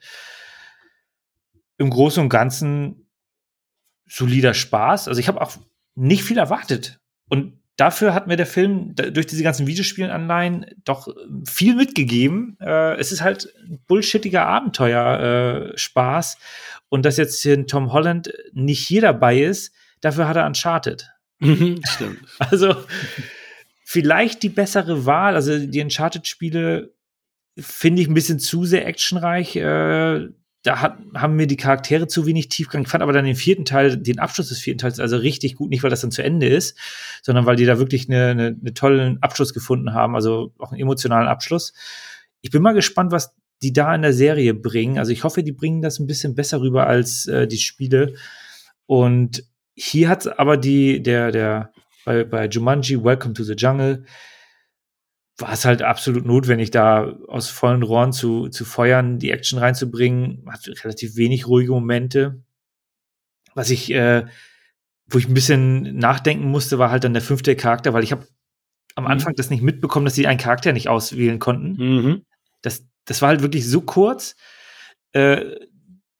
Im 1.77 1.89
Großen 1.89 2.21
und 2.21 2.29
Ganzen 2.29 3.07
solider 4.07 4.53
Spaß. 4.53 5.07
Also 5.07 5.19
ich 5.19 5.27
habe 5.27 5.41
auch 5.41 5.55
nicht 5.95 6.23
viel 6.23 6.37
erwartet. 6.37 6.99
Und 7.29 7.59
dafür 7.83 8.13
hat 8.13 8.27
mir 8.27 8.37
der 8.37 8.45
Film 8.45 8.95
durch 8.95 9.27
diese 9.27 9.43
ganzen 9.43 9.67
Videospielenanleihen 9.67 10.67
doch 10.85 11.09
viel 11.45 11.75
mitgegeben. 11.75 12.55
Äh, 12.61 12.95
es 12.97 13.11
ist 13.11 13.21
halt 13.21 13.53
ein 13.67 13.83
bullshittiger 13.87 14.45
Abenteuer-Spaß. 14.45 16.35
Äh, 16.35 16.37
und 16.87 17.03
dass 17.03 17.17
jetzt 17.17 17.41
hier 17.41 17.67
Tom 17.67 17.91
Holland 17.91 18.31
nicht 18.53 18.87
hier 18.87 19.01
dabei 19.01 19.41
ist, 19.41 19.75
dafür 19.99 20.29
hat 20.29 20.37
er 20.37 20.45
Uncharted. 20.45 21.09
Mhm, 21.39 21.81
stimmt. 21.83 22.19
Also 22.39 22.73
vielleicht 23.83 24.43
die 24.43 24.49
bessere 24.49 25.05
Wahl. 25.05 25.35
Also 25.35 25.59
die 25.59 25.81
Uncharted-Spiele 25.81 26.93
finde 27.59 28.01
ich 28.01 28.07
ein 28.07 28.13
bisschen 28.13 28.39
zu 28.39 28.63
sehr 28.63 28.87
actionreich. 28.87 29.57
Äh, 29.57 30.29
da 30.63 30.81
hat, 30.81 30.97
haben 31.13 31.35
mir 31.35 31.45
die 31.45 31.57
Charaktere 31.57 32.07
zu 32.07 32.25
wenig 32.25 32.47
Tiefgang. 32.47 32.83
Ich 32.83 32.87
fand 32.87 33.03
aber 33.03 33.13
dann 33.13 33.25
den 33.25 33.35
vierten 33.35 33.65
Teil, 33.65 33.97
den 33.97 34.19
Abschluss 34.19 34.47
des 34.47 34.59
vierten 34.59 34.79
Teils, 34.79 34.99
also 34.99 35.17
richtig 35.17 35.55
gut, 35.55 35.69
nicht 35.69 35.83
weil 35.83 35.89
das 35.89 36.01
dann 36.01 36.11
zu 36.11 36.23
Ende 36.23 36.47
ist, 36.47 36.77
sondern 37.21 37.45
weil 37.45 37.57
die 37.57 37.65
da 37.65 37.79
wirklich 37.79 38.09
eine, 38.09 38.27
eine, 38.27 38.57
eine 38.59 38.73
tollen 38.73 39.21
Abschluss 39.21 39.53
gefunden 39.53 39.93
haben, 39.93 40.15
also 40.15 40.53
auch 40.59 40.71
einen 40.71 40.81
emotionalen 40.81 41.27
Abschluss. 41.27 41.73
Ich 42.41 42.49
bin 42.49 42.61
mal 42.61 42.73
gespannt, 42.73 43.11
was 43.11 43.35
die 43.61 43.73
da 43.73 43.93
in 43.93 44.01
der 44.01 44.13
Serie 44.13 44.53
bringen. 44.53 44.97
Also 44.97 45.11
ich 45.11 45.23
hoffe, 45.23 45.43
die 45.43 45.51
bringen 45.51 45.81
das 45.81 45.99
ein 45.99 46.07
bisschen 46.07 46.33
besser 46.33 46.61
rüber 46.61 46.87
als 46.87 47.27
äh, 47.27 47.47
die 47.47 47.57
Spiele. 47.57 48.13
Und 48.85 49.43
hier 49.75 50.09
hat 50.09 50.39
aber 50.39 50.57
die, 50.57 51.03
der, 51.03 51.31
der, 51.31 51.73
bei, 52.05 52.23
bei 52.23 52.47
Jumanji, 52.47 53.03
Welcome 53.03 53.33
to 53.33 53.43
the 53.43 53.53
Jungle, 53.53 54.05
war 55.37 55.51
es 55.51 55.65
halt 55.65 55.81
absolut 55.81 56.25
notwendig, 56.25 56.71
da 56.71 57.17
aus 57.27 57.49
vollen 57.49 57.83
Rohren 57.83 58.13
zu, 58.13 58.49
zu 58.49 58.65
feuern, 58.65 59.17
die 59.17 59.31
Action 59.31 59.57
reinzubringen. 59.57 60.45
Hat 60.47 60.67
relativ 60.83 61.15
wenig 61.15 61.47
ruhige 61.47 61.71
Momente. 61.71 62.43
Was 63.55 63.69
ich, 63.69 63.91
äh, 63.91 64.25
wo 65.07 65.17
ich 65.17 65.27
ein 65.27 65.33
bisschen 65.33 65.97
nachdenken 65.97 66.49
musste, 66.49 66.77
war 66.77 66.91
halt 66.91 67.03
dann 67.03 67.13
der 67.13 67.21
fünfte 67.21 67.55
Charakter, 67.55 67.93
weil 67.93 68.03
ich 68.03 68.11
habe 68.11 68.27
am 68.95 69.05
mhm. 69.05 69.11
Anfang 69.11 69.33
das 69.35 69.49
nicht 69.49 69.63
mitbekommen, 69.63 70.05
dass 70.05 70.15
sie 70.15 70.27
einen 70.27 70.39
Charakter 70.39 70.71
nicht 70.71 70.87
auswählen 70.87 71.39
konnten. 71.39 71.83
Mhm. 71.83 72.25
Das, 72.61 72.85
das 73.05 73.21
war 73.21 73.29
halt 73.29 73.41
wirklich 73.41 73.67
so 73.67 73.81
kurz. 73.81 74.35
Äh, 75.13 75.55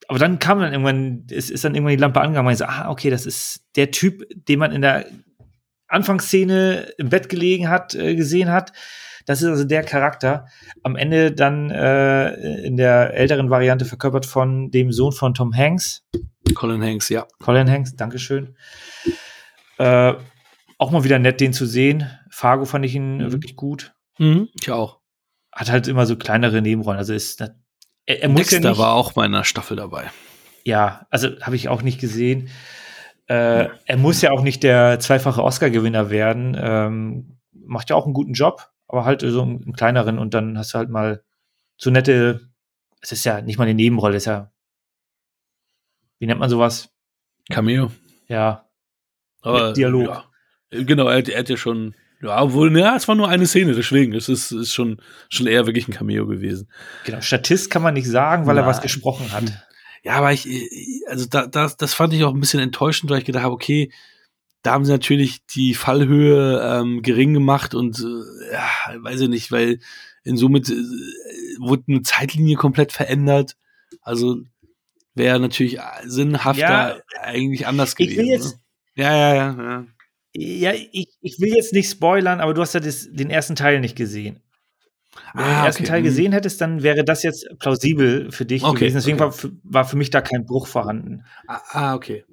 aber 0.07 0.19
dann 0.19 0.39
kam 0.39 0.59
dann 0.59 0.73
irgendwann, 0.73 1.27
es 1.31 1.49
ist 1.49 1.63
dann 1.63 1.75
irgendwann 1.75 1.95
die 1.95 2.01
Lampe 2.01 2.19
angegangen 2.19 2.47
und 2.47 2.53
ich 2.53 2.59
so, 2.59 2.65
ah, 2.65 2.89
okay, 2.89 3.09
das 3.09 3.25
ist 3.25 3.63
der 3.75 3.91
Typ, 3.91 4.23
den 4.47 4.59
man 4.59 4.71
in 4.71 4.81
der 4.81 5.05
Anfangsszene 5.87 6.93
im 6.97 7.09
Bett 7.09 7.29
gelegen 7.29 7.69
hat, 7.69 7.93
äh, 7.95 8.15
gesehen 8.15 8.51
hat. 8.51 8.73
Das 9.25 9.41
ist 9.41 9.49
also 9.49 9.63
der 9.63 9.83
Charakter. 9.83 10.47
Am 10.83 10.95
Ende 10.95 11.31
dann 11.31 11.69
äh, 11.69 12.33
in 12.65 12.77
der 12.77 13.13
älteren 13.13 13.49
Variante 13.49 13.85
verkörpert 13.85 14.25
von 14.25 14.71
dem 14.71 14.91
Sohn 14.91 15.11
von 15.11 15.33
Tom 15.33 15.55
Hanks. 15.55 16.05
Colin 16.55 16.83
Hanks, 16.83 17.09
ja. 17.09 17.25
Colin 17.39 17.69
Hanks, 17.69 17.95
Dankeschön. 17.95 18.55
Äh, 19.77 20.13
auch 20.77 20.91
mal 20.91 21.03
wieder 21.03 21.19
nett, 21.19 21.39
den 21.39 21.53
zu 21.53 21.65
sehen. 21.65 22.09
Fargo 22.29 22.65
fand 22.65 22.85
ich 22.85 22.95
ihn 22.95 23.17
mhm. 23.17 23.31
wirklich 23.31 23.55
gut. 23.55 23.93
Mhm, 24.17 24.49
ich 24.59 24.69
auch. 24.71 24.99
Hat 25.51 25.71
halt 25.71 25.87
immer 25.87 26.05
so 26.05 26.15
kleinere 26.15 26.61
Nebenrollen. 26.61 26.97
Also 26.97 27.13
ist 27.13 27.41
er, 28.05 28.21
er 28.21 28.29
muss 28.29 28.49
Dexter 28.49 28.61
ja 28.61 28.69
nicht, 28.71 28.79
war 28.79 28.93
auch 28.93 29.13
bei 29.13 29.23
einer 29.23 29.43
Staffel 29.43 29.77
dabei. 29.77 30.11
Ja, 30.63 31.07
also 31.09 31.29
habe 31.41 31.55
ich 31.55 31.69
auch 31.69 31.81
nicht 31.81 31.99
gesehen. 31.99 32.49
Äh, 33.27 33.69
er 33.85 33.97
muss 33.97 34.21
ja 34.21 34.31
auch 34.31 34.41
nicht 34.41 34.63
der 34.63 34.99
zweifache 34.99 35.43
Oscar-Gewinner 35.43 36.09
werden. 36.09 36.57
Ähm, 36.59 37.37
macht 37.53 37.89
ja 37.89 37.95
auch 37.95 38.05
einen 38.05 38.13
guten 38.13 38.33
Job 38.33 38.72
aber 38.93 39.05
halt 39.05 39.21
so 39.21 39.41
einen 39.41 39.73
kleineren 39.73 40.19
und 40.19 40.35
dann 40.35 40.55
hast 40.55 40.73
du 40.73 40.77
halt 40.77 40.89
mal 40.89 41.23
so 41.77 41.89
nette, 41.89 42.51
es 43.01 43.11
ist 43.11 43.25
ja 43.25 43.41
nicht 43.41 43.57
mal 43.57 43.63
eine 43.63 43.73
Nebenrolle, 43.73 44.17
ist 44.17 44.25
ja, 44.25 44.51
wie 46.19 46.27
nennt 46.27 46.39
man 46.39 46.49
sowas? 46.49 46.89
Cameo. 47.49 47.91
Ja. 48.27 48.69
Aber 49.41 49.73
Dialog. 49.73 50.05
Ja. 50.05 50.25
Genau, 50.83 51.07
er, 51.07 51.27
er 51.27 51.39
hat 51.39 51.49
ja 51.49 51.57
schon, 51.57 51.95
ja, 52.21 52.39
obwohl, 52.39 52.77
ja, 52.77 52.95
es 52.95 53.07
war 53.07 53.15
nur 53.15 53.29
eine 53.29 53.47
Szene, 53.47 53.73
deswegen, 53.73 54.13
es 54.13 54.29
ist, 54.29 54.51
ist 54.51 54.75
schon, 54.75 55.01
schon 55.27 55.47
eher 55.47 55.65
wirklich 55.65 55.87
ein 55.87 55.93
Cameo 55.93 56.27
gewesen. 56.27 56.69
Genau, 57.05 57.19
Statist 57.19 57.71
kann 57.71 57.81
man 57.81 57.95
nicht 57.95 58.07
sagen, 58.07 58.45
weil 58.45 58.53
Nein. 58.53 58.63
er 58.63 58.67
was 58.67 58.81
gesprochen 58.81 59.31
hat. 59.31 59.45
Ja, 60.03 60.17
aber 60.17 60.33
ich, 60.33 60.47
also 61.07 61.25
da, 61.25 61.47
das, 61.47 61.77
das 61.77 61.95
fand 61.95 62.13
ich 62.13 62.23
auch 62.23 62.33
ein 62.33 62.39
bisschen 62.39 62.59
enttäuschend, 62.59 63.09
weil 63.09 63.17
ich 63.17 63.25
gedacht 63.25 63.43
habe, 63.43 63.55
okay, 63.55 63.91
da 64.63 64.71
haben 64.71 64.85
sie 64.85 64.91
natürlich 64.91 65.45
die 65.45 65.73
Fallhöhe 65.75 66.61
ähm, 66.63 67.01
gering 67.01 67.33
gemacht 67.33 67.75
und 67.75 67.99
äh, 67.99 68.53
ja, 68.53 69.03
weiß 69.03 69.21
ich 69.21 69.29
nicht, 69.29 69.51
weil 69.51 69.79
in 70.23 70.37
somit 70.37 70.69
äh, 70.69 70.73
wurde 71.59 71.83
eine 71.89 72.01
Zeitlinie 72.01 72.55
komplett 72.55 72.91
verändert. 72.91 73.57
Also 74.01 74.37
wäre 75.15 75.39
natürlich 75.39 75.79
sinnhafter 76.05 76.97
ja, 76.97 77.01
eigentlich 77.21 77.67
anders 77.67 77.95
gewesen. 77.95 78.11
Ich 78.11 78.17
will, 78.17 78.25
jetzt, 78.27 78.55
ne? 78.95 79.03
Ja, 79.03 79.15
ja, 79.15 79.35
ja. 79.35 79.63
ja. 79.63 79.85
Ja, 80.35 80.73
ich, 80.73 81.09
ich 81.21 81.39
will 81.39 81.53
jetzt 81.53 81.73
nicht 81.73 81.91
spoilern, 81.91 82.39
aber 82.41 82.55
du 82.55 82.61
hast 82.61 82.73
ja 82.73 82.79
das, 82.79 83.07
den 83.11 83.29
ersten 83.29 83.55
Teil 83.55 83.79
nicht 83.79 83.95
gesehen. 83.95 84.41
Wenn 85.33 85.43
du 85.43 85.49
den 85.51 85.57
Ah, 85.59 85.65
ersten 85.67 85.83
okay. 85.83 85.91
Teil 85.91 86.01
Mhm. 86.01 86.05
gesehen 86.05 86.31
hättest, 86.31 86.59
dann 86.61 86.81
wäre 86.81 87.03
das 87.03 87.21
jetzt 87.21 87.47
plausibel 87.59 88.31
für 88.31 88.45
dich 88.45 88.63
Okay, 88.63 88.79
gewesen. 88.79 88.95
Deswegen 88.95 89.17
okay. 89.17 89.25
war, 89.25 89.31
für, 89.31 89.51
war 89.63 89.85
für 89.85 89.97
mich 89.97 90.09
da 90.09 90.21
kein 90.21 90.45
Bruch 90.45 90.65
vorhanden. 90.65 91.23
Ah, 91.47 91.61
ah, 91.69 91.95
okay. 91.95 92.23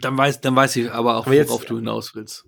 Dann 0.00 0.16
weiß, 0.16 0.40
dann 0.40 0.56
weiß 0.56 0.76
ich 0.76 0.90
aber 0.90 1.16
auch, 1.16 1.26
Aber 1.26 1.34
jetzt- 1.34 1.48
worauf 1.50 1.64
du 1.64 1.76
hinaus 1.76 2.14
willst. 2.14 2.46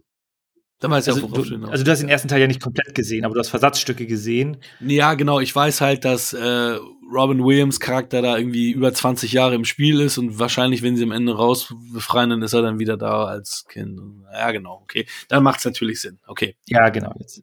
Dann 0.79 0.91
weiß 0.91 1.07
ich 1.07 1.13
Also 1.15 1.27
auch, 1.27 1.31
worauf 1.31 1.45
du, 1.45 1.51
du, 1.51 1.57
hinaus 1.57 1.71
also 1.71 1.85
du 1.85 1.91
hast 1.91 2.01
den 2.01 2.11
ersten 2.11 2.29
Teil 2.29 2.41
ja 2.43 2.47
nicht 2.47 2.61
komplett 2.63 2.95
gesehen, 2.95 3.25
aber 3.25 3.33
du 3.35 3.41
hast 3.41 3.49
Versatzstücke 3.49 4.07
gesehen. 4.07 4.59
Ja, 4.81 5.15
genau. 5.15 5.41
Ich 5.41 5.55
weiß 5.57 5.81
halt, 5.81 6.05
dass 6.05 6.35
äh, 6.35 6.79
Robin 7.11 7.43
Williams 7.43 7.81
Charakter 7.81 8.21
da 8.21 8.37
irgendwie 8.37 8.73
über 8.73 8.93
20 8.93 9.33
Jahre 9.33 9.55
im 9.55 9.65
Spiel 9.65 10.01
ist 10.01 10.19
und 10.19 10.39
wahrscheinlich, 10.39 10.83
wenn 10.83 10.97
sie 10.97 11.05
am 11.05 11.13
Ende 11.13 11.35
raus 11.35 11.73
befreien, 11.95 12.29
dann 12.29 12.43
ist 12.43 12.53
er 12.53 12.61
dann 12.61 12.79
wieder 12.79 12.99
da 12.99 13.25
als 13.25 13.65
Kind. 13.69 13.99
Ja, 14.33 14.51
genau. 14.51 14.81
Okay. 14.83 15.07
Dann 15.29 15.43
macht's 15.43 15.65
natürlich 15.65 16.01
Sinn. 16.03 16.19
Okay. 16.27 16.57
Ja, 16.67 16.91
genau. 16.91 17.15
Jetzt. 17.19 17.43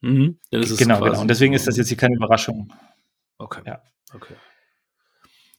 Mhm. 0.00 0.38
Es 0.52 0.76
Genau, 0.76 1.00
genau. 1.00 1.20
Und 1.20 1.28
deswegen 1.28 1.54
ist 1.54 1.66
das 1.66 1.76
jetzt 1.76 1.88
hier 1.88 1.96
keine 1.96 2.14
Überraschung. 2.14 2.72
Okay. 3.38 3.62
Ja. 3.66 3.82
Okay. 4.14 4.34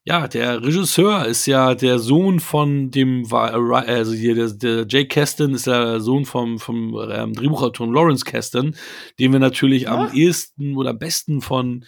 Ja, 0.10 0.28
der 0.28 0.64
Regisseur 0.64 1.28
ist 1.28 1.46
ja 1.46 1.76
der 1.76 2.00
Sohn 2.00 2.40
von 2.40 2.90
dem, 2.90 3.32
also 3.32 4.12
hier 4.14 4.34
der, 4.34 4.50
der 4.50 4.88
Jay 4.90 5.06
Kasdan 5.06 5.54
ist 5.54 5.68
der 5.68 6.00
Sohn 6.00 6.26
vom, 6.26 6.58
vom 6.58 7.00
ähm, 7.12 7.34
Drehbuchautor 7.34 7.94
Lawrence 7.94 8.26
Kasdan, 8.26 8.76
den 9.20 9.34
wir 9.34 9.40
natürlich 9.40 9.88
am 9.88 10.08
Ah. 10.08 10.12
ehesten 10.12 10.76
oder 10.76 10.90
am 10.90 10.98
besten 10.98 11.42
von 11.42 11.86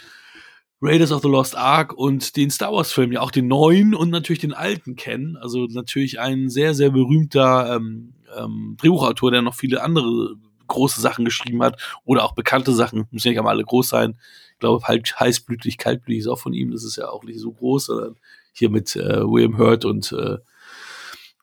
Raiders 0.84 1.12
of 1.12 1.24
the 1.24 1.30
Lost 1.30 1.58
Ark 1.58 1.94
und 1.94 2.36
den 2.36 2.52
Star 2.52 2.72
Wars 2.72 2.92
Filmen, 2.92 3.14
ja 3.14 3.22
auch 3.22 3.32
den 3.32 3.48
neuen 3.48 3.96
und 3.96 4.12
natürlich 4.12 4.42
den 4.42 4.54
alten 4.54 4.96
kennen. 4.96 5.36
Also 5.38 5.66
natürlich 5.66 6.20
ein 6.20 6.48
sehr, 6.50 6.76
sehr 6.76 6.92
berühmter 6.92 7.76
ähm, 7.76 8.14
ähm, 8.38 8.78
Drehbuchautor, 8.80 9.32
der 9.32 9.42
noch 9.42 9.56
viele 9.56 9.82
andere 9.82 10.36
große 10.68 11.02
Sachen 11.02 11.26
geschrieben 11.26 11.64
hat 11.64 11.82
oder 12.06 12.24
auch 12.24 12.36
bekannte 12.36 12.72
Sachen, 12.74 13.08
müssen 13.10 13.30
ja 13.30 13.32
nicht 13.32 13.40
einmal 13.40 13.56
alle 13.56 13.64
groß 13.64 13.90
sein. 13.90 14.16
Glaube, 14.62 14.86
halt 14.86 15.20
heißblütig, 15.20 15.78
kaltblütig 15.80 16.22
ist 16.22 16.28
auch 16.28 16.40
von 16.40 16.54
ihm, 16.54 16.72
das 16.72 16.84
ist 16.84 16.96
ja 16.96 17.10
auch 17.10 17.24
nicht 17.24 17.40
so 17.40 17.52
groß, 17.52 17.88
sondern 17.88 18.16
hier 18.54 18.70
mit 18.70 18.96
äh, 18.96 19.22
William 19.24 19.58
Hurt 19.58 19.86
und, 19.86 20.12
äh, 20.12 20.38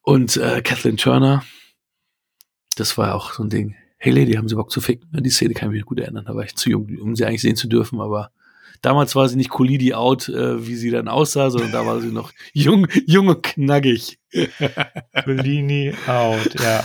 und 0.02 0.36
äh, 0.36 0.62
Kathleen 0.62 0.96
Turner. 0.96 1.42
Das 2.76 2.96
war 2.96 3.08
ja 3.08 3.14
auch 3.14 3.32
so 3.32 3.42
ein 3.42 3.50
Ding. 3.50 3.74
Hey 3.96 4.12
Lady, 4.12 4.34
haben 4.34 4.48
Sie 4.48 4.54
Bock 4.54 4.70
zu 4.70 4.80
ficken? 4.80 5.08
Die 5.12 5.30
Szene 5.30 5.52
kann 5.52 5.70
ich 5.70 5.78
mich 5.78 5.84
gut 5.84 5.98
erinnern, 5.98 6.26
da 6.26 6.36
war 6.36 6.44
ich 6.44 6.54
zu 6.54 6.70
jung, 6.70 6.96
um 7.00 7.16
sie 7.16 7.24
eigentlich 7.24 7.42
sehen 7.42 7.56
zu 7.56 7.66
dürfen, 7.66 8.00
aber 8.00 8.30
damals 8.82 9.16
war 9.16 9.28
sie 9.28 9.36
nicht 9.36 9.50
Colidi 9.50 9.94
out, 9.94 10.28
äh, 10.28 10.64
wie 10.64 10.76
sie 10.76 10.90
dann 10.90 11.08
aussah, 11.08 11.50
sondern 11.50 11.72
da 11.72 11.84
war 11.84 12.00
sie 12.00 12.12
noch 12.12 12.32
jung, 12.52 12.86
jung 13.06 13.26
und 13.26 13.42
knackig. 13.42 14.20
Bellini 15.24 15.92
out, 16.06 16.54
ja. 16.60 16.84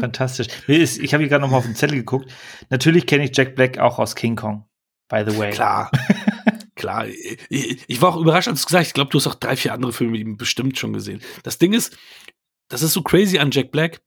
Fantastisch. 0.00 0.48
Ich 0.66 1.14
habe 1.14 1.22
hier 1.22 1.28
gerade 1.28 1.42
noch 1.42 1.50
mal 1.50 1.58
auf 1.58 1.64
den 1.64 1.74
Zettel 1.74 1.96
geguckt. 1.96 2.30
Natürlich 2.68 3.06
kenne 3.06 3.24
ich 3.24 3.36
Jack 3.36 3.54
Black 3.54 3.78
auch 3.78 3.98
aus 3.98 4.14
King 4.14 4.36
Kong, 4.36 4.64
by 5.08 5.24
the 5.26 5.38
way. 5.38 5.50
Klar. 5.50 5.90
Klar. 6.74 7.08
Ich, 7.48 7.84
ich 7.86 8.00
war 8.00 8.10
auch 8.10 8.20
überrascht, 8.20 8.48
als 8.48 8.60
du 8.60 8.66
gesagt 8.66 8.82
hast, 8.82 8.88
ich 8.88 8.94
glaube, 8.94 9.10
du 9.10 9.18
hast 9.18 9.26
auch 9.26 9.34
drei, 9.34 9.56
vier 9.56 9.74
andere 9.74 9.92
Filme 9.92 10.12
mit 10.12 10.20
ihm 10.20 10.36
bestimmt 10.36 10.78
schon 10.78 10.92
gesehen. 10.92 11.20
Das 11.42 11.58
Ding 11.58 11.72
ist, 11.72 11.98
das 12.68 12.82
ist 12.82 12.92
so 12.92 13.02
crazy 13.02 13.38
an 13.38 13.50
Jack 13.50 13.72
Black. 13.72 14.00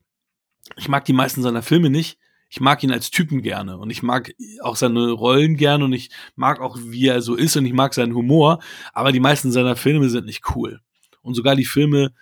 Ich 0.78 0.88
mag 0.88 1.04
die 1.06 1.14
meisten 1.14 1.42
seiner 1.42 1.64
Filme 1.64 1.90
nicht. 1.90 2.18
Ich 2.50 2.60
mag 2.60 2.84
ihn 2.84 2.92
als 2.92 3.12
Typen 3.12 3.42
gerne 3.42 3.78
und 3.78 3.90
ich 3.90 4.04
mag 4.04 4.34
auch 4.62 4.76
seine 4.76 5.12
Rollen 5.12 5.56
gerne 5.56 5.86
und 5.86 5.94
ich 5.94 6.10
mag 6.36 6.60
auch, 6.60 6.78
wie 6.82 7.08
er 7.08 7.22
so 7.22 7.36
ist 7.36 7.56
und 7.56 7.66
ich 7.66 7.74
mag 7.74 7.94
seinen 7.94 8.14
Humor, 8.14 8.60
aber 8.92 9.14
die 9.14 9.22
meisten 9.22 9.52
seiner 9.52 9.78
Filme 9.78 10.10
sind 10.10 10.26
nicht 10.26 10.44
cool. 10.56 10.82
Und 11.22 11.36
sogar 11.36 11.56
die 11.56 11.66
Filme, 11.66 12.14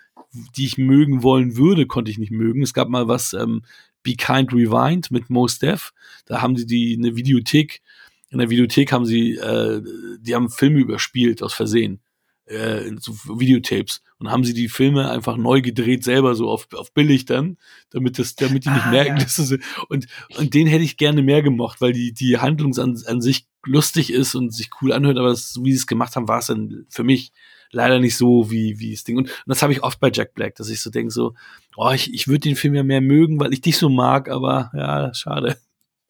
die 0.56 0.66
ich 0.66 0.78
mögen 0.78 1.24
wollen 1.24 1.56
würde, 1.56 1.86
konnte 1.86 2.12
ich 2.12 2.18
nicht 2.18 2.30
mögen. 2.30 2.62
Es 2.62 2.74
gab 2.74 2.88
mal 2.88 3.08
was, 3.08 3.32
ähm, 3.32 3.62
Be 4.02 4.14
Kind 4.14 4.52
Rewind 4.52 5.10
mit 5.10 5.30
Mos 5.30 5.58
Def. 5.58 5.92
Da 6.26 6.40
haben 6.40 6.56
sie 6.56 6.66
die 6.66 6.96
eine 6.96 7.16
Videothek 7.16 7.82
in 8.30 8.38
der 8.38 8.50
Videothek 8.50 8.92
haben 8.92 9.06
sie, 9.06 9.34
äh, 9.36 9.82
die 10.20 10.34
haben 10.34 10.50
Filme 10.50 10.78
überspielt 10.80 11.42
aus 11.42 11.52
Versehen, 11.52 12.00
äh, 12.46 12.90
so 12.98 13.12
Videotapes 13.38 14.02
und 14.18 14.30
haben 14.30 14.44
sie 14.44 14.54
die 14.54 14.68
Filme 14.68 15.10
einfach 15.10 15.36
neu 15.36 15.62
gedreht 15.62 16.04
selber 16.04 16.34
so 16.34 16.48
auf, 16.48 16.68
auf 16.74 16.92
billig 16.92 17.24
dann, 17.24 17.58
damit 17.90 18.18
das, 18.18 18.34
damit 18.34 18.64
die 18.64 18.70
nicht 18.70 18.86
Ah, 18.86 18.90
merken, 18.90 19.18
ja. 19.18 19.24
dass 19.24 19.36
das, 19.36 19.56
und 19.88 20.06
und 20.36 20.54
den 20.54 20.66
hätte 20.66 20.84
ich 20.84 20.96
gerne 20.96 21.22
mehr 21.22 21.42
gemocht, 21.42 21.80
weil 21.80 21.92
die 21.92 22.12
die 22.12 22.38
Handlung 22.38 22.76
an, 22.78 23.00
an 23.06 23.20
sich 23.20 23.46
lustig 23.64 24.12
ist 24.12 24.34
und 24.34 24.54
sich 24.54 24.70
cool 24.80 24.92
anhört, 24.92 25.18
aber 25.18 25.28
das, 25.30 25.52
so 25.52 25.64
wie 25.64 25.72
sie 25.72 25.78
es 25.78 25.86
gemacht 25.86 26.16
haben, 26.16 26.28
war 26.28 26.38
es 26.38 26.46
dann 26.46 26.86
für 26.88 27.04
mich 27.04 27.32
leider 27.72 28.00
nicht 28.00 28.16
so 28.16 28.50
wie 28.50 28.78
wie 28.80 28.92
das 28.92 29.04
Ding 29.04 29.16
und, 29.16 29.28
und 29.28 29.46
das 29.46 29.62
habe 29.62 29.72
ich 29.72 29.82
oft 29.82 30.00
bei 30.00 30.10
Jack 30.12 30.34
Black, 30.34 30.54
dass 30.56 30.70
ich 30.70 30.80
so 30.80 30.90
denke 30.90 31.12
so, 31.12 31.34
oh 31.76 31.90
ich 31.90 32.12
ich 32.14 32.26
würde 32.28 32.40
den 32.40 32.56
Film 32.56 32.74
ja 32.74 32.82
mehr 32.82 33.00
mögen, 33.00 33.38
weil 33.40 33.52
ich 33.52 33.60
dich 33.60 33.76
so 33.78 33.88
mag, 33.88 34.28
aber 34.28 34.70
ja 34.74 35.12
schade. 35.14 35.56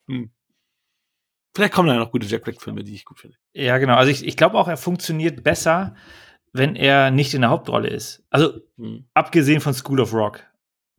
Hm. 0.07 0.31
Vielleicht 1.53 1.73
kommen 1.73 1.89
da 1.89 1.95
noch 1.95 2.11
gute 2.11 2.27
Jack 2.27 2.43
Black-Filme, 2.43 2.83
die 2.83 2.93
ich 2.95 3.05
gut 3.05 3.19
finde. 3.19 3.37
Ja, 3.53 3.77
genau. 3.77 3.95
Also 3.95 4.09
ich, 4.11 4.25
ich 4.25 4.37
glaube 4.37 4.57
auch, 4.57 4.67
er 4.67 4.77
funktioniert 4.77 5.43
besser, 5.43 5.95
wenn 6.53 6.75
er 6.75 7.11
nicht 7.11 7.33
in 7.33 7.41
der 7.41 7.49
Hauptrolle 7.49 7.89
ist. 7.89 8.23
Also 8.29 8.53
Hm. 8.77 9.05
abgesehen 9.13 9.61
von 9.61 9.73
School 9.73 9.99
of 9.99 10.13
Rock. 10.13 10.41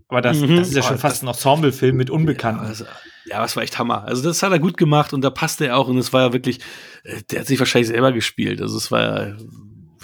Aber 0.08 0.20
das, 0.20 0.38
Mhm. 0.40 0.56
das 0.56 0.68
ist 0.68 0.74
ja 0.74 0.82
Oh, 0.82 0.88
schon 0.88 0.98
fast 0.98 1.22
ein 1.22 1.28
Ensemble-Film 1.28 1.96
mit 1.96 2.10
Unbekannten. 2.10 2.62
Ja, 2.64 2.68
also, 2.68 2.84
ja, 3.24 3.40
das 3.40 3.56
war 3.56 3.62
echt 3.62 3.78
Hammer. 3.78 4.04
Also 4.04 4.22
das 4.22 4.42
hat 4.42 4.52
er 4.52 4.58
gut 4.58 4.76
gemacht 4.76 5.14
und 5.14 5.22
da 5.22 5.30
passte 5.30 5.66
er 5.68 5.78
auch 5.78 5.88
und 5.88 5.96
es 5.96 6.12
war 6.12 6.20
ja 6.26 6.32
wirklich, 6.34 6.58
äh, 7.04 7.22
der 7.30 7.40
hat 7.40 7.46
sich 7.46 7.58
wahrscheinlich 7.58 7.88
selber 7.88 8.12
gespielt. 8.12 8.60
Also 8.60 8.76
es 8.76 8.90
war 8.90 9.00
ja, 9.28 9.36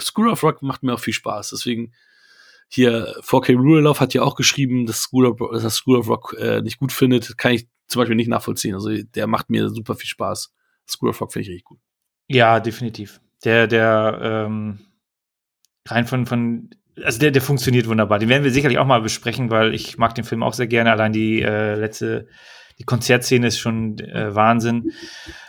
School 0.00 0.30
of 0.30 0.42
Rock 0.42 0.62
macht 0.62 0.82
mir 0.82 0.94
auch 0.94 1.00
viel 1.00 1.12
Spaß. 1.12 1.50
Deswegen 1.50 1.92
hier 2.70 3.14
4K 3.22 3.54
Ruloff 3.56 4.00
hat 4.00 4.14
ja 4.14 4.22
auch 4.22 4.34
geschrieben, 4.34 4.86
dass 4.86 5.00
School 5.02 5.26
of, 5.26 5.38
dass 5.52 5.64
er 5.64 5.70
School 5.70 5.98
of 5.98 6.08
Rock 6.08 6.34
äh, 6.38 6.60
nicht 6.62 6.78
gut 6.78 6.92
findet. 6.92 7.36
Kann 7.36 7.52
ich 7.52 7.66
zum 7.88 8.00
Beispiel 8.00 8.16
nicht 8.16 8.28
nachvollziehen. 8.28 8.74
Also 8.74 8.90
der 8.90 9.26
macht 9.26 9.50
mir 9.50 9.68
super 9.70 9.94
viel 9.94 10.08
Spaß. 10.08 10.54
School 10.88 11.10
of 11.10 11.20
Rock 11.20 11.32
finde 11.32 11.44
ich 11.44 11.48
richtig 11.48 11.64
gut. 11.64 11.80
Ja, 12.28 12.60
definitiv. 12.60 13.20
Der, 13.44 13.66
der, 13.66 14.18
ähm, 14.22 14.80
rein 15.86 16.06
von, 16.06 16.26
von, 16.26 16.70
also 17.02 17.18
der, 17.18 17.30
der 17.30 17.42
funktioniert 17.42 17.88
wunderbar. 17.88 18.18
Den 18.18 18.28
werden 18.28 18.44
wir 18.44 18.50
sicherlich 18.50 18.78
auch 18.78 18.86
mal 18.86 19.00
besprechen, 19.00 19.50
weil 19.50 19.74
ich 19.74 19.98
mag 19.98 20.14
den 20.14 20.24
Film 20.24 20.42
auch 20.42 20.54
sehr 20.54 20.66
gerne. 20.66 20.92
Allein 20.92 21.12
die 21.12 21.42
äh, 21.42 21.74
letzte, 21.74 22.28
die 22.78 22.84
Konzertszene 22.84 23.46
ist 23.46 23.58
schon 23.58 23.98
äh, 23.98 24.34
Wahnsinn. 24.34 24.92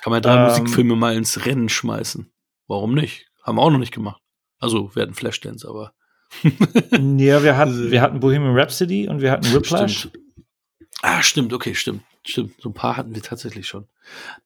Kann 0.01 0.11
man 0.11 0.21
drei 0.21 0.35
Ähm, 0.35 0.43
Musikfilme 0.43 0.95
mal 0.95 1.15
ins 1.15 1.45
Rennen 1.45 1.69
schmeißen? 1.69 2.31
Warum 2.67 2.93
nicht? 2.93 3.27
Haben 3.43 3.57
wir 3.57 3.61
auch 3.61 3.71
noch 3.71 3.79
nicht 3.79 3.93
gemacht. 3.93 4.21
Also 4.59 4.91
hatten 4.95 5.13
Flashdance, 5.13 5.67
aber 5.67 5.93
ja, 6.43 7.43
wir 7.43 7.57
hatten, 7.57 7.91
wir 7.91 8.01
hatten 8.01 8.19
Bohemian 8.19 8.57
Rhapsody 8.57 9.07
und 9.07 9.21
wir 9.21 9.31
hatten 9.31 9.51
Whiplash. 9.53 9.99
Stimmt. 9.99 10.19
Ah, 11.01 11.23
stimmt, 11.23 11.53
okay, 11.53 11.73
stimmt. 11.75 12.03
Stimmt, 12.25 12.53
so 12.59 12.69
ein 12.69 12.73
paar 12.73 12.97
hatten 12.97 13.15
wir 13.15 13.21
tatsächlich 13.21 13.67
schon. 13.67 13.87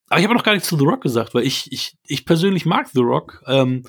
Aber 0.07 0.19
ich 0.19 0.25
habe 0.25 0.35
noch 0.35 0.43
gar 0.43 0.53
nichts 0.53 0.69
zu 0.69 0.77
The 0.77 0.85
Rock 0.85 1.01
gesagt, 1.01 1.33
weil 1.33 1.45
ich, 1.45 1.71
ich, 1.71 1.97
ich 2.05 2.25
persönlich 2.25 2.65
mag 2.65 2.87
The 2.93 3.01
Rock. 3.01 3.43
Ähm, 3.47 3.83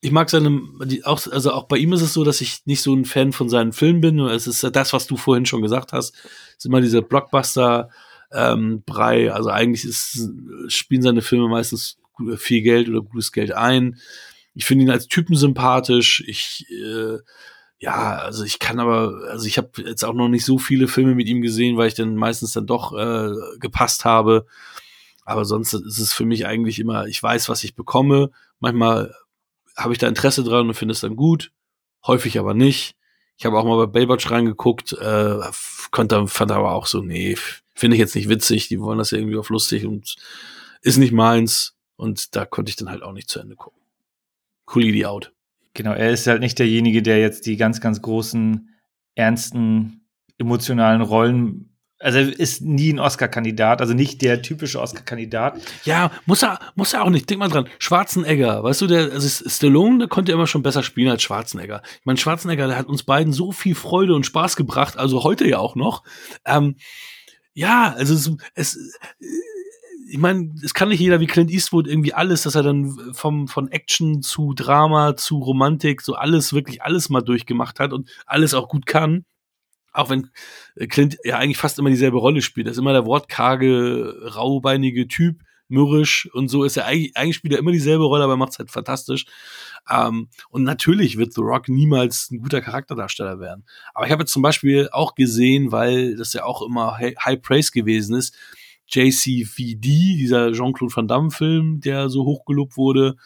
ich 0.00 0.10
mag 0.10 0.30
seine, 0.30 0.60
die, 0.84 1.04
auch, 1.04 1.26
also 1.30 1.52
auch 1.52 1.64
bei 1.64 1.76
ihm 1.76 1.92
ist 1.92 2.02
es 2.02 2.12
so, 2.12 2.24
dass 2.24 2.40
ich 2.40 2.66
nicht 2.66 2.82
so 2.82 2.94
ein 2.94 3.04
Fan 3.04 3.32
von 3.32 3.48
seinen 3.48 3.72
Filmen 3.72 4.00
bin. 4.00 4.18
Es 4.20 4.46
ist 4.46 4.64
das, 4.74 4.92
was 4.92 5.06
du 5.06 5.16
vorhin 5.16 5.46
schon 5.46 5.62
gesagt 5.62 5.92
hast. 5.92 6.14
Es 6.14 6.58
ist 6.58 6.66
immer 6.66 6.80
dieser 6.80 7.02
Blockbuster, 7.02 7.90
ähm. 8.32 8.82
Also 8.88 9.50
eigentlich 9.50 9.84
ist, 9.84 10.28
spielen 10.68 11.02
seine 11.02 11.22
Filme 11.22 11.48
meistens 11.48 11.98
viel 12.36 12.62
Geld 12.62 12.88
oder 12.88 13.02
gutes 13.02 13.32
Geld 13.32 13.52
ein. 13.52 13.98
Ich 14.54 14.64
finde 14.64 14.84
ihn 14.84 14.90
als 14.90 15.06
Typen 15.06 15.36
sympathisch. 15.36 16.22
Ich, 16.26 16.66
äh, 16.70 17.18
ja, 17.82 18.14
also 18.14 18.44
ich 18.44 18.60
kann 18.60 18.78
aber, 18.78 19.24
also 19.28 19.44
ich 19.44 19.58
habe 19.58 19.82
jetzt 19.82 20.04
auch 20.04 20.14
noch 20.14 20.28
nicht 20.28 20.44
so 20.44 20.58
viele 20.58 20.86
Filme 20.86 21.16
mit 21.16 21.26
ihm 21.26 21.42
gesehen, 21.42 21.76
weil 21.76 21.88
ich 21.88 21.94
dann 21.94 22.14
meistens 22.14 22.52
dann 22.52 22.64
doch 22.64 22.96
äh, 22.96 23.32
gepasst 23.58 24.04
habe. 24.04 24.46
Aber 25.24 25.44
sonst 25.44 25.72
ist 25.74 25.98
es 25.98 26.12
für 26.12 26.24
mich 26.24 26.46
eigentlich 26.46 26.78
immer, 26.78 27.06
ich 27.06 27.20
weiß, 27.20 27.48
was 27.48 27.64
ich 27.64 27.74
bekomme. 27.74 28.30
Manchmal 28.60 29.12
habe 29.76 29.92
ich 29.92 29.98
da 29.98 30.06
Interesse 30.06 30.44
dran 30.44 30.68
und 30.68 30.74
finde 30.74 30.92
es 30.92 31.00
dann 31.00 31.16
gut, 31.16 31.50
häufig 32.06 32.38
aber 32.38 32.54
nicht. 32.54 32.94
Ich 33.36 33.46
habe 33.46 33.58
auch 33.58 33.64
mal 33.64 33.84
bei 33.86 34.00
Baywatch 34.00 34.30
reingeguckt, 34.30 34.92
äh, 34.92 35.40
konnte, 35.90 36.28
fand 36.28 36.52
aber 36.52 36.74
auch 36.74 36.86
so, 36.86 37.02
nee, 37.02 37.36
finde 37.74 37.96
ich 37.96 38.00
jetzt 38.00 38.14
nicht 38.14 38.28
witzig, 38.28 38.68
die 38.68 38.78
wollen 38.78 38.98
das 38.98 39.10
ja 39.10 39.18
irgendwie 39.18 39.38
auf 39.38 39.48
lustig 39.48 39.86
und 39.86 40.14
ist 40.82 40.98
nicht 40.98 41.12
meins. 41.12 41.74
Und 41.96 42.36
da 42.36 42.44
konnte 42.46 42.70
ich 42.70 42.76
dann 42.76 42.90
halt 42.90 43.02
auch 43.02 43.12
nicht 43.12 43.28
zu 43.28 43.40
Ende 43.40 43.56
gucken. 43.56 43.82
Coolidi 44.66 45.04
out. 45.04 45.32
Genau, 45.74 45.92
er 45.92 46.10
ist 46.10 46.26
halt 46.26 46.40
nicht 46.40 46.58
derjenige, 46.58 47.02
der 47.02 47.18
jetzt 47.20 47.46
die 47.46 47.56
ganz, 47.56 47.80
ganz 47.80 48.02
großen, 48.02 48.68
ernsten, 49.14 50.06
emotionalen 50.38 51.00
Rollen. 51.00 51.68
Also 51.98 52.18
er 52.18 52.38
ist 52.38 52.62
nie 52.62 52.92
ein 52.92 52.98
Oscar-Kandidat, 52.98 53.80
also 53.80 53.94
nicht 53.94 54.22
der 54.22 54.42
typische 54.42 54.80
Oscar-Kandidat. 54.80 55.60
Ja, 55.84 56.10
muss 56.26 56.42
er, 56.42 56.58
muss 56.74 56.92
er 56.92 57.04
auch 57.04 57.10
nicht. 57.10 57.30
Denk 57.30 57.38
mal 57.38 57.48
dran. 57.48 57.68
Schwarzenegger, 57.78 58.62
weißt 58.64 58.80
du, 58.82 58.86
der, 58.88 59.12
also 59.12 59.48
Stallone, 59.48 59.98
der 59.98 60.08
konnte 60.08 60.32
immer 60.32 60.46
schon 60.46 60.62
besser 60.62 60.82
spielen 60.82 61.10
als 61.10 61.22
Schwarzenegger. 61.22 61.80
Ich 62.00 62.04
meine, 62.04 62.18
Schwarzenegger, 62.18 62.66
der 62.66 62.76
hat 62.76 62.86
uns 62.86 63.04
beiden 63.04 63.32
so 63.32 63.52
viel 63.52 63.74
Freude 63.74 64.14
und 64.14 64.26
Spaß 64.26 64.56
gebracht, 64.56 64.98
also 64.98 65.22
heute 65.22 65.46
ja 65.46 65.58
auch 65.58 65.76
noch. 65.76 66.02
Ähm, 66.44 66.76
ja, 67.54 67.94
also 67.96 68.14
es, 68.14 68.30
es 68.54 68.98
ich 70.12 70.18
meine, 70.18 70.52
es 70.62 70.74
kann 70.74 70.90
nicht 70.90 71.00
jeder 71.00 71.20
wie 71.20 71.26
Clint 71.26 71.50
Eastwood 71.50 71.86
irgendwie 71.88 72.12
alles, 72.12 72.42
dass 72.42 72.54
er 72.54 72.62
dann 72.62 73.14
vom, 73.14 73.48
von 73.48 73.72
Action 73.72 74.20
zu 74.20 74.52
Drama 74.52 75.16
zu 75.16 75.38
Romantik, 75.38 76.02
so 76.02 76.14
alles, 76.14 76.52
wirklich 76.52 76.82
alles 76.82 77.08
mal 77.08 77.22
durchgemacht 77.22 77.80
hat 77.80 77.94
und 77.94 78.10
alles 78.26 78.52
auch 78.52 78.68
gut 78.68 78.84
kann. 78.84 79.24
Auch 79.90 80.10
wenn 80.10 80.28
äh, 80.76 80.86
Clint 80.86 81.16
ja 81.24 81.38
eigentlich 81.38 81.56
fast 81.56 81.78
immer 81.78 81.88
dieselbe 81.88 82.18
Rolle 82.18 82.42
spielt. 82.42 82.66
Das 82.66 82.72
ist 82.72 82.78
immer 82.78 82.92
der 82.92 83.06
wortkarge, 83.06 84.34
raubeinige 84.34 85.08
Typ, 85.08 85.40
mürrisch 85.68 86.28
und 86.34 86.48
so 86.48 86.64
ist 86.64 86.76
er 86.76 86.84
eigentlich, 86.84 87.16
eigentlich 87.16 87.36
spielt 87.36 87.54
er 87.54 87.60
immer 87.60 87.72
dieselbe 87.72 88.04
Rolle, 88.04 88.24
aber 88.24 88.36
macht 88.36 88.52
es 88.52 88.58
halt 88.58 88.70
fantastisch. 88.70 89.24
Ähm, 89.90 90.28
und 90.50 90.62
natürlich 90.62 91.16
wird 91.16 91.32
The 91.32 91.40
Rock 91.40 91.70
niemals 91.70 92.30
ein 92.30 92.42
guter 92.42 92.60
Charakterdarsteller 92.60 93.40
werden. 93.40 93.64
Aber 93.94 94.04
ich 94.04 94.12
habe 94.12 94.24
jetzt 94.24 94.32
zum 94.32 94.42
Beispiel 94.42 94.90
auch 94.92 95.14
gesehen, 95.14 95.72
weil 95.72 96.16
das 96.16 96.34
ja 96.34 96.44
auch 96.44 96.60
immer 96.60 96.98
High 96.98 97.40
Praise 97.40 97.70
gewesen 97.70 98.14
ist, 98.14 98.36
JCVD, 98.92 100.16
dieser 100.16 100.52
Jean-Claude 100.52 100.94
Van 100.94 101.08
Damme-Film, 101.08 101.80
der 101.80 102.08
so 102.08 102.24
hochgelobt 102.24 102.76
wurde. 102.76 103.16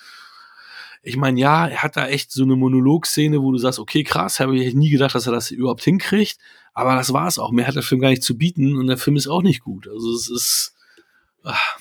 Ich 1.02 1.16
meine, 1.16 1.38
ja, 1.38 1.66
er 1.66 1.82
hat 1.82 1.96
da 1.96 2.08
echt 2.08 2.32
so 2.32 2.42
eine 2.42 2.56
Monologszene, 2.56 3.42
wo 3.42 3.52
du 3.52 3.58
sagst, 3.58 3.78
okay, 3.78 4.02
krass, 4.02 4.40
habe 4.40 4.56
ich 4.56 4.74
nie 4.74 4.90
gedacht, 4.90 5.14
dass 5.14 5.26
er 5.26 5.32
das 5.32 5.50
überhaupt 5.50 5.82
hinkriegt. 5.82 6.38
Aber 6.72 6.94
das 6.94 7.12
war 7.12 7.26
es 7.26 7.38
auch. 7.38 7.52
Mehr 7.52 7.66
hat 7.66 7.76
der 7.76 7.82
Film 7.82 8.00
gar 8.00 8.10
nicht 8.10 8.22
zu 8.22 8.36
bieten 8.36 8.76
und 8.76 8.86
der 8.86 8.98
Film 8.98 9.16
ist 9.16 9.28
auch 9.28 9.42
nicht 9.42 9.62
gut. 9.62 9.88
Also 9.88 10.12
es 10.14 10.28
ist. 10.28 10.74
Ach, 11.42 11.78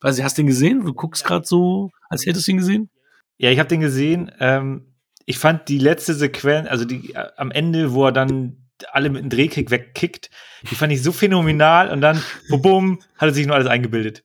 weiß 0.00 0.18
ich, 0.18 0.24
hast 0.24 0.38
du 0.38 0.42
den 0.42 0.46
gesehen? 0.46 0.84
Du 0.84 0.94
guckst 0.94 1.24
gerade 1.24 1.46
so, 1.46 1.90
als 2.08 2.24
hättest 2.24 2.46
du 2.46 2.52
ihn 2.52 2.58
gesehen? 2.58 2.88
Ja, 3.36 3.50
ich 3.50 3.58
habe 3.58 3.68
den 3.68 3.80
gesehen. 3.80 4.30
Ähm, 4.40 4.94
ich 5.26 5.38
fand 5.38 5.68
die 5.68 5.78
letzte 5.78 6.14
Sequenz, 6.14 6.68
also 6.68 6.84
die 6.84 7.14
äh, 7.14 7.28
am 7.36 7.50
Ende, 7.50 7.92
wo 7.92 8.06
er 8.06 8.12
dann 8.12 8.67
alle 8.92 9.10
mit 9.10 9.20
einem 9.20 9.30
Drehkick 9.30 9.70
wegkickt, 9.70 10.30
die 10.70 10.74
fand 10.74 10.92
ich 10.92 11.02
so 11.02 11.12
phänomenal 11.12 11.90
und 11.90 12.00
dann, 12.00 12.22
bum, 12.48 13.00
hat 13.16 13.28
er 13.28 13.34
sich 13.34 13.46
nur 13.46 13.56
alles 13.56 13.68
eingebildet. 13.68 14.24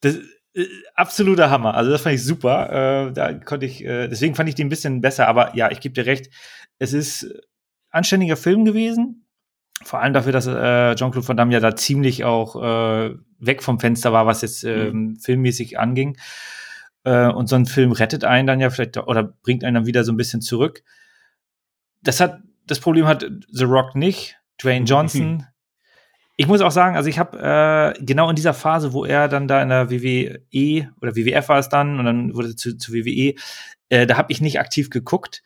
Das 0.00 0.18
äh, 0.54 0.66
absoluter 0.94 1.50
Hammer. 1.50 1.74
Also 1.74 1.90
das 1.90 2.02
fand 2.02 2.14
ich 2.14 2.24
super. 2.24 3.08
Äh, 3.08 3.12
da 3.12 3.32
konnte 3.34 3.66
ich, 3.66 3.84
äh, 3.84 4.08
deswegen 4.08 4.34
fand 4.34 4.48
ich 4.48 4.54
den 4.54 4.66
ein 4.66 4.70
bisschen 4.70 5.00
besser. 5.00 5.28
Aber 5.28 5.56
ja, 5.56 5.70
ich 5.70 5.80
gebe 5.80 5.94
dir 5.94 6.06
recht. 6.06 6.30
Es 6.78 6.92
ist 6.92 7.26
anständiger 7.90 8.36
Film 8.36 8.64
gewesen. 8.64 9.26
Vor 9.82 10.00
allem 10.00 10.14
dafür, 10.14 10.32
dass 10.32 10.46
äh, 10.46 10.94
Jean-Claude 10.94 11.26
Van 11.26 11.36
Damme 11.36 11.52
ja 11.52 11.60
da 11.60 11.74
ziemlich 11.74 12.24
auch 12.24 12.56
äh, 12.56 13.14
weg 13.38 13.62
vom 13.62 13.80
Fenster 13.80 14.12
war, 14.12 14.26
was 14.26 14.42
jetzt 14.42 14.64
mhm. 14.64 15.16
filmmäßig 15.16 15.78
anging. 15.78 16.16
Äh, 17.02 17.28
und 17.28 17.48
so 17.48 17.56
ein 17.56 17.66
Film 17.66 17.92
rettet 17.92 18.24
einen 18.24 18.46
dann 18.46 18.60
ja 18.60 18.70
vielleicht 18.70 18.96
oder 18.96 19.22
bringt 19.22 19.64
einen 19.64 19.74
dann 19.74 19.86
wieder 19.86 20.04
so 20.04 20.12
ein 20.12 20.16
bisschen 20.16 20.40
zurück. 20.40 20.82
Das 22.02 22.20
hat 22.20 22.40
das 22.66 22.80
Problem 22.80 23.06
hat 23.06 23.26
The 23.48 23.64
Rock 23.64 23.94
nicht, 23.94 24.36
Dwayne 24.62 24.84
Johnson. 24.84 25.46
Ich 26.36 26.48
muss 26.48 26.60
auch 26.60 26.72
sagen, 26.72 26.96
also 26.96 27.08
ich 27.08 27.18
habe 27.18 27.94
äh, 27.96 28.04
genau 28.04 28.28
in 28.28 28.36
dieser 28.36 28.54
Phase, 28.54 28.92
wo 28.92 29.04
er 29.04 29.28
dann 29.28 29.46
da 29.46 29.62
in 29.62 29.68
der 29.68 29.90
WWE 29.90 30.90
oder 31.00 31.14
WWF 31.14 31.48
war 31.48 31.58
es 31.58 31.68
dann 31.68 31.98
und 31.98 32.04
dann 32.04 32.34
wurde 32.34 32.56
zu, 32.56 32.76
zu 32.76 32.92
WWE, 32.92 33.34
äh, 33.88 34.06
da 34.06 34.16
habe 34.16 34.32
ich 34.32 34.40
nicht 34.40 34.58
aktiv 34.58 34.90
geguckt. 34.90 35.42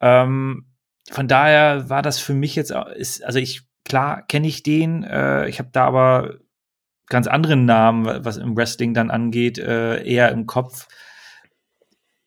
Ähm, 0.00 0.66
von 1.10 1.28
daher 1.28 1.88
war 1.88 2.02
das 2.02 2.18
für 2.18 2.34
mich 2.34 2.56
jetzt, 2.56 2.72
ist, 2.94 3.24
also 3.24 3.38
ich, 3.38 3.62
klar 3.84 4.26
kenne 4.26 4.48
ich 4.48 4.62
den, 4.62 5.02
äh, 5.02 5.48
ich 5.48 5.58
habe 5.58 5.70
da 5.72 5.86
aber 5.86 6.36
ganz 7.06 7.26
anderen 7.26 7.64
Namen, 7.64 8.24
was 8.24 8.36
im 8.36 8.56
Wrestling 8.56 8.94
dann 8.94 9.10
angeht, 9.10 9.58
äh, 9.58 10.02
eher 10.04 10.30
im 10.30 10.46
Kopf. 10.46 10.88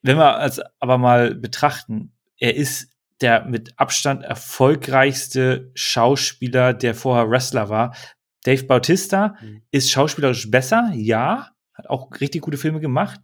Wenn 0.02 0.18
wir 0.18 0.40
es 0.42 0.62
aber 0.80 0.98
mal 0.98 1.36
betrachten, 1.36 2.14
er 2.38 2.56
ist 2.56 2.95
der 3.22 3.46
mit 3.46 3.74
Abstand 3.78 4.24
erfolgreichste 4.24 5.72
Schauspieler, 5.74 6.74
der 6.74 6.96
vorher 6.96 7.30
Wrestler 7.30 7.70
war. 7.70 7.96
Dave 8.44 8.64
Bautista 8.66 9.36
mhm. 9.42 9.62
ist 9.72 9.92
schauspielerisch 9.92 10.52
besser, 10.52 10.92
ja, 10.94 11.50
hat 11.74 11.90
auch 11.90 12.10
richtig 12.20 12.42
gute 12.42 12.58
Filme 12.58 12.80
gemacht, 12.80 13.20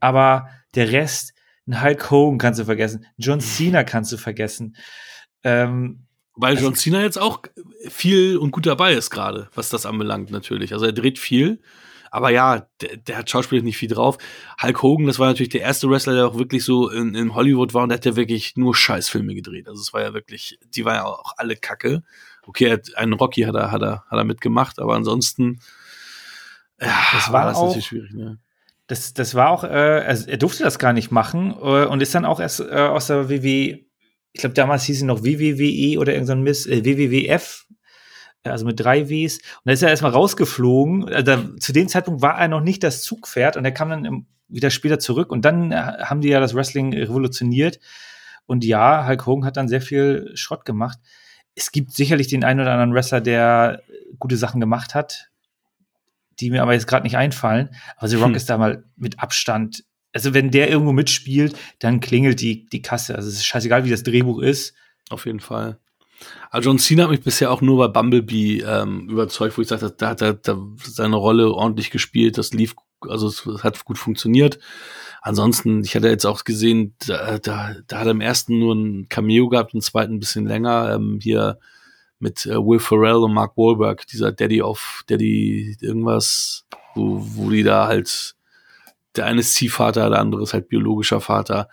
aber 0.00 0.48
der 0.74 0.92
Rest, 0.92 1.32
ein 1.66 1.82
Hulk 1.82 2.10
Hogan 2.10 2.38
kannst 2.38 2.60
du 2.60 2.64
vergessen, 2.64 3.06
John 3.16 3.40
Cena 3.40 3.84
kannst 3.84 4.12
du 4.12 4.16
vergessen. 4.16 4.76
Ähm, 5.44 6.06
Weil 6.34 6.54
also 6.54 6.64
John 6.64 6.74
Cena 6.74 7.02
jetzt 7.02 7.18
auch 7.18 7.42
viel 7.88 8.36
und 8.36 8.50
gut 8.50 8.66
dabei 8.66 8.94
ist 8.94 9.10
gerade, 9.10 9.48
was 9.54 9.70
das 9.70 9.86
anbelangt 9.86 10.30
natürlich. 10.30 10.72
Also 10.72 10.86
er 10.86 10.92
dreht 10.92 11.18
viel, 11.18 11.60
aber 12.12 12.28
ja, 12.28 12.68
der, 12.82 12.98
der 12.98 13.16
hat 13.16 13.30
schauspielerisch 13.30 13.64
nicht 13.64 13.78
viel 13.78 13.88
drauf. 13.88 14.18
Hulk 14.62 14.82
Hogan, 14.82 15.06
das 15.06 15.18
war 15.18 15.28
natürlich 15.28 15.48
der 15.48 15.62
erste 15.62 15.88
Wrestler, 15.88 16.12
der 16.12 16.26
auch 16.26 16.38
wirklich 16.38 16.62
so 16.62 16.90
in, 16.90 17.14
in 17.14 17.34
Hollywood 17.34 17.72
war 17.72 17.82
und 17.82 17.88
der 17.88 17.96
hat 17.96 18.04
ja 18.04 18.16
wirklich 18.16 18.54
nur 18.54 18.76
Scheißfilme 18.76 19.34
gedreht. 19.34 19.66
Also 19.66 19.80
es 19.80 19.94
war 19.94 20.02
ja 20.02 20.12
wirklich, 20.12 20.58
die 20.62 20.84
waren 20.84 20.96
ja 20.96 21.04
auch 21.06 21.32
alle 21.38 21.56
Kacke. 21.56 22.02
Okay, 22.42 22.66
er 22.66 22.72
hat, 22.74 22.96
einen 22.96 23.14
Rocky 23.14 23.42
hat 23.42 23.54
er, 23.54 23.72
hat 23.72 23.80
er, 23.80 24.04
hat 24.10 24.18
er 24.18 24.24
mitgemacht, 24.24 24.78
aber 24.78 24.94
ansonsten, 24.94 25.60
ja, 26.78 26.94
das 27.12 27.32
war, 27.32 27.40
war 27.40 27.46
das 27.46 27.56
auch, 27.56 27.68
natürlich 27.68 27.86
schwierig, 27.86 28.12
ne? 28.12 28.38
Das, 28.88 29.14
das 29.14 29.34
war 29.34 29.48
auch, 29.48 29.64
äh, 29.64 29.68
also 30.06 30.28
er 30.28 30.36
durfte 30.36 30.64
das 30.64 30.78
gar 30.78 30.92
nicht 30.92 31.12
machen 31.12 31.52
äh, 31.62 31.86
und 31.86 32.02
ist 32.02 32.14
dann 32.14 32.26
auch 32.26 32.40
erst 32.40 32.60
äh, 32.60 32.74
aus 32.74 33.06
der 33.06 33.30
WWE, 33.30 33.80
ich 34.34 34.40
glaube 34.40 34.54
damals 34.54 34.84
hieß 34.84 34.98
sie 34.98 35.06
noch 35.06 35.24
WWE 35.24 35.98
oder 35.98 36.12
irgendein 36.12 36.38
so 36.38 36.42
Miss, 36.42 36.66
äh, 36.66 36.84
WWWF, 36.84 37.64
also 38.44 38.64
mit 38.64 38.80
drei 38.80 39.08
Ws. 39.08 39.38
Und 39.38 39.44
da 39.64 39.72
ist 39.72 39.82
er 39.82 39.90
erstmal 39.90 40.12
rausgeflogen. 40.12 41.08
Also, 41.08 41.56
zu 41.58 41.72
dem 41.72 41.88
Zeitpunkt 41.88 42.22
war 42.22 42.38
er 42.38 42.48
noch 42.48 42.60
nicht 42.60 42.82
das 42.82 43.02
Zugpferd 43.02 43.56
und 43.56 43.64
er 43.64 43.72
kam 43.72 43.90
dann 43.90 44.26
wieder 44.48 44.70
später 44.70 44.98
zurück 44.98 45.30
und 45.30 45.44
dann 45.44 45.72
äh, 45.72 45.76
haben 45.76 46.20
die 46.20 46.28
ja 46.28 46.40
das 46.40 46.54
Wrestling 46.54 46.92
revolutioniert. 46.92 47.78
Und 48.46 48.64
ja, 48.64 49.06
Hulk 49.06 49.26
Hogan 49.26 49.44
hat 49.44 49.56
dann 49.56 49.68
sehr 49.68 49.80
viel 49.80 50.30
Schrott 50.34 50.64
gemacht. 50.64 50.98
Es 51.54 51.72
gibt 51.72 51.92
sicherlich 51.92 52.28
den 52.28 52.44
einen 52.44 52.60
oder 52.60 52.72
anderen 52.72 52.94
Wrestler, 52.94 53.20
der 53.20 53.82
gute 54.18 54.36
Sachen 54.36 54.60
gemacht 54.60 54.94
hat 54.94 55.32
die 56.40 56.50
mir 56.50 56.62
aber 56.62 56.72
jetzt 56.72 56.86
gerade 56.86 57.04
nicht 57.04 57.16
einfallen. 57.16 57.70
Aber 57.96 58.08
The 58.08 58.16
Rock 58.16 58.28
hm. 58.28 58.34
ist 58.34 58.50
da 58.50 58.58
mal 58.58 58.84
mit 58.96 59.20
Abstand. 59.20 59.84
Also, 60.12 60.34
wenn 60.34 60.50
der 60.50 60.68
irgendwo 60.68 60.92
mitspielt, 60.92 61.56
dann 61.78 62.00
klingelt 62.00 62.40
die, 62.40 62.66
die 62.66 62.82
Kasse. 62.82 63.14
Also, 63.14 63.28
es 63.28 63.36
ist 63.36 63.46
scheißegal, 63.46 63.84
wie 63.84 63.90
das 63.90 64.02
Drehbuch 64.02 64.40
ist. 64.40 64.74
Auf 65.08 65.26
jeden 65.26 65.40
Fall. 65.40 65.78
Also 66.50 66.70
John 66.70 66.78
Cena 66.78 67.04
hat 67.04 67.10
mich 67.10 67.22
bisher 67.22 67.50
auch 67.50 67.60
nur 67.60 67.78
bei 67.78 67.88
Bumblebee 67.88 68.60
ähm, 68.60 69.08
überzeugt, 69.08 69.56
wo 69.56 69.62
ich 69.62 69.68
sagte, 69.68 69.90
da 69.96 70.10
hat 70.10 70.22
er 70.22 70.38
seine 70.84 71.16
Rolle 71.16 71.52
ordentlich 71.52 71.90
gespielt, 71.90 72.38
das 72.38 72.52
lief, 72.52 72.74
also 73.00 73.28
es 73.28 73.64
hat 73.64 73.84
gut 73.84 73.98
funktioniert. 73.98 74.58
Ansonsten, 75.22 75.84
ich 75.84 75.94
hatte 75.94 76.08
jetzt 76.08 76.26
auch 76.26 76.42
gesehen, 76.44 76.94
da, 77.06 77.38
da, 77.38 77.76
da 77.86 77.98
hat 77.98 78.06
er 78.06 78.10
im 78.10 78.20
ersten 78.20 78.58
nur 78.58 78.74
ein 78.74 79.08
Cameo 79.08 79.48
gehabt, 79.48 79.72
im 79.72 79.80
zweiten 79.80 80.14
ein 80.14 80.20
bisschen 80.20 80.46
länger. 80.46 80.94
Ähm, 80.94 81.20
hier 81.22 81.58
mit 82.18 82.46
äh, 82.46 82.56
Will 82.56 82.78
Ferrell 82.78 83.16
und 83.16 83.32
Mark 83.32 83.56
Wahlberg, 83.56 84.06
dieser 84.06 84.32
Daddy 84.32 84.62
of 84.62 85.04
Daddy 85.08 85.76
irgendwas, 85.80 86.64
wo, 86.94 87.18
wo 87.20 87.50
die 87.50 87.62
da 87.62 87.86
halt, 87.86 88.34
der 89.16 89.26
eine 89.26 89.40
ist 89.40 89.54
Ziehvater, 89.54 90.10
der 90.10 90.20
andere 90.20 90.42
ist 90.42 90.54
halt 90.54 90.68
biologischer 90.68 91.20
Vater. 91.20 91.68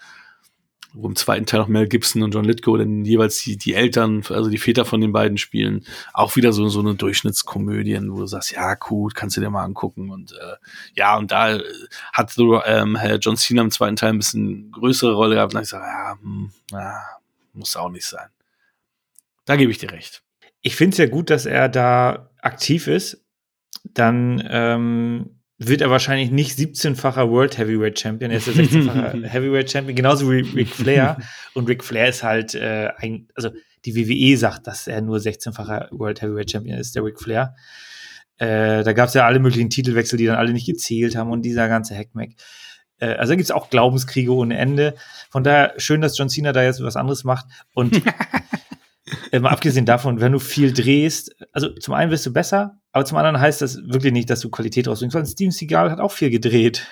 Wo 0.93 1.07
im 1.07 1.15
zweiten 1.15 1.45
Teil 1.45 1.59
noch 1.59 1.67
Mel 1.67 1.87
Gibson 1.87 2.23
und 2.23 2.33
John 2.33 2.45
Lithgow 2.45 2.77
dann 2.77 3.05
jeweils 3.05 3.43
die, 3.43 3.57
die 3.57 3.75
Eltern, 3.75 4.23
also 4.29 4.49
die 4.49 4.57
Väter 4.57 4.85
von 4.85 5.01
den 5.01 5.11
beiden 5.11 5.37
spielen. 5.37 5.85
Auch 6.13 6.35
wieder 6.35 6.51
so, 6.51 6.67
so 6.69 6.79
eine 6.79 6.95
Durchschnittskomödien, 6.95 8.11
wo 8.11 8.19
du 8.19 8.25
sagst, 8.25 8.51
ja, 8.51 8.73
gut, 8.73 9.13
kannst 9.13 9.37
du 9.37 9.41
dir 9.41 9.49
mal 9.49 9.63
angucken. 9.63 10.09
Und 10.09 10.31
äh, 10.31 10.55
ja, 10.95 11.15
und 11.17 11.31
da 11.31 11.57
äh, 11.57 11.63
hat 12.11 12.33
ähm, 12.37 12.95
Herr 12.95 13.17
John 13.17 13.37
Cena 13.37 13.61
im 13.61 13.71
zweiten 13.71 13.95
Teil 13.95 14.09
ein 14.09 14.19
bisschen 14.19 14.71
größere 14.71 15.13
Rolle 15.13 15.35
gehabt. 15.35 15.53
Und 15.53 15.61
ich 15.61 15.69
sage, 15.69 15.85
ja, 15.85 16.17
hm, 16.21 16.51
ja, 16.71 17.01
muss 17.53 17.75
auch 17.75 17.89
nicht 17.89 18.05
sein. 18.05 18.29
Da 19.45 19.55
gebe 19.55 19.71
ich 19.71 19.77
dir 19.77 19.91
recht 19.91 20.23
ich 20.61 20.75
finde 20.75 20.93
es 20.93 20.97
ja 20.97 21.07
gut, 21.07 21.29
dass 21.29 21.45
er 21.45 21.69
da 21.69 22.29
aktiv 22.41 22.87
ist. 22.87 23.23
Dann 23.83 24.43
ähm, 24.49 25.38
wird 25.59 25.81
er 25.81 25.89
wahrscheinlich 25.89 26.31
nicht 26.31 26.57
17-facher 26.57 27.29
World 27.29 27.57
Heavyweight 27.57 27.99
Champion. 27.99 28.31
Er 28.31 28.37
ist 28.37 28.47
der 28.47 28.53
16-fache 28.55 29.25
Heavyweight 29.27 29.69
Champion, 29.69 29.95
genauso 29.95 30.31
wie 30.31 30.39
Ric 30.39 30.69
Flair. 30.69 31.17
Und 31.53 31.67
Ric 31.67 31.83
Flair 31.83 32.07
ist 32.07 32.23
halt 32.23 32.55
äh, 32.55 32.89
ein, 32.97 33.27
also 33.35 33.49
die 33.83 33.95
WWE 33.95 34.37
sagt, 34.37 34.67
dass 34.67 34.87
er 34.87 35.01
nur 35.01 35.17
16-facher 35.17 35.89
World 35.91 36.21
Heavyweight 36.21 36.49
Champion 36.49 36.77
ist, 36.77 36.95
der 36.95 37.03
Ric 37.03 37.19
Flair. 37.19 37.55
Äh, 38.37 38.83
da 38.83 38.93
gab 38.93 39.09
es 39.09 39.13
ja 39.13 39.25
alle 39.25 39.39
möglichen 39.39 39.69
Titelwechsel, 39.69 40.17
die 40.17 40.25
dann 40.25 40.37
alle 40.37 40.53
nicht 40.53 40.65
gezählt 40.65 41.17
haben 41.17 41.29
und 41.29 41.41
dieser 41.41 41.67
ganze 41.67 41.93
Hackmack. 41.93 42.29
Äh, 42.99 43.15
also 43.15 43.31
da 43.31 43.35
gibt 43.35 43.45
es 43.45 43.51
auch 43.51 43.69
Glaubenskriege 43.69 44.33
ohne 44.33 44.57
Ende. 44.57 44.95
Von 45.29 45.43
daher 45.43 45.73
schön, 45.75 45.99
dass 45.99 46.17
John 46.17 46.29
Cena 46.29 46.53
da 46.53 46.63
jetzt 46.63 46.81
was 46.81 46.95
anderes 46.95 47.25
macht. 47.25 47.47
Und 47.73 48.01
äh, 49.31 49.39
mal 49.39 49.49
abgesehen 49.49 49.85
davon, 49.85 50.19
wenn 50.19 50.31
du 50.31 50.39
viel 50.39 50.73
drehst, 50.73 51.35
also 51.51 51.69
zum 51.69 51.93
einen 51.93 52.11
wirst 52.11 52.25
du 52.25 52.33
besser, 52.33 52.79
aber 52.91 53.05
zum 53.05 53.17
anderen 53.17 53.39
heißt 53.39 53.61
das 53.61 53.77
wirklich 53.87 54.13
nicht, 54.13 54.29
dass 54.29 54.41
du 54.41 54.49
Qualität 54.49 54.87
rausbringst, 54.87 55.15
weil 55.15 55.25
Steven 55.25 55.51
Seagal 55.51 55.91
hat 55.91 55.99
auch 55.99 56.11
viel 56.11 56.29
gedreht. 56.29 56.87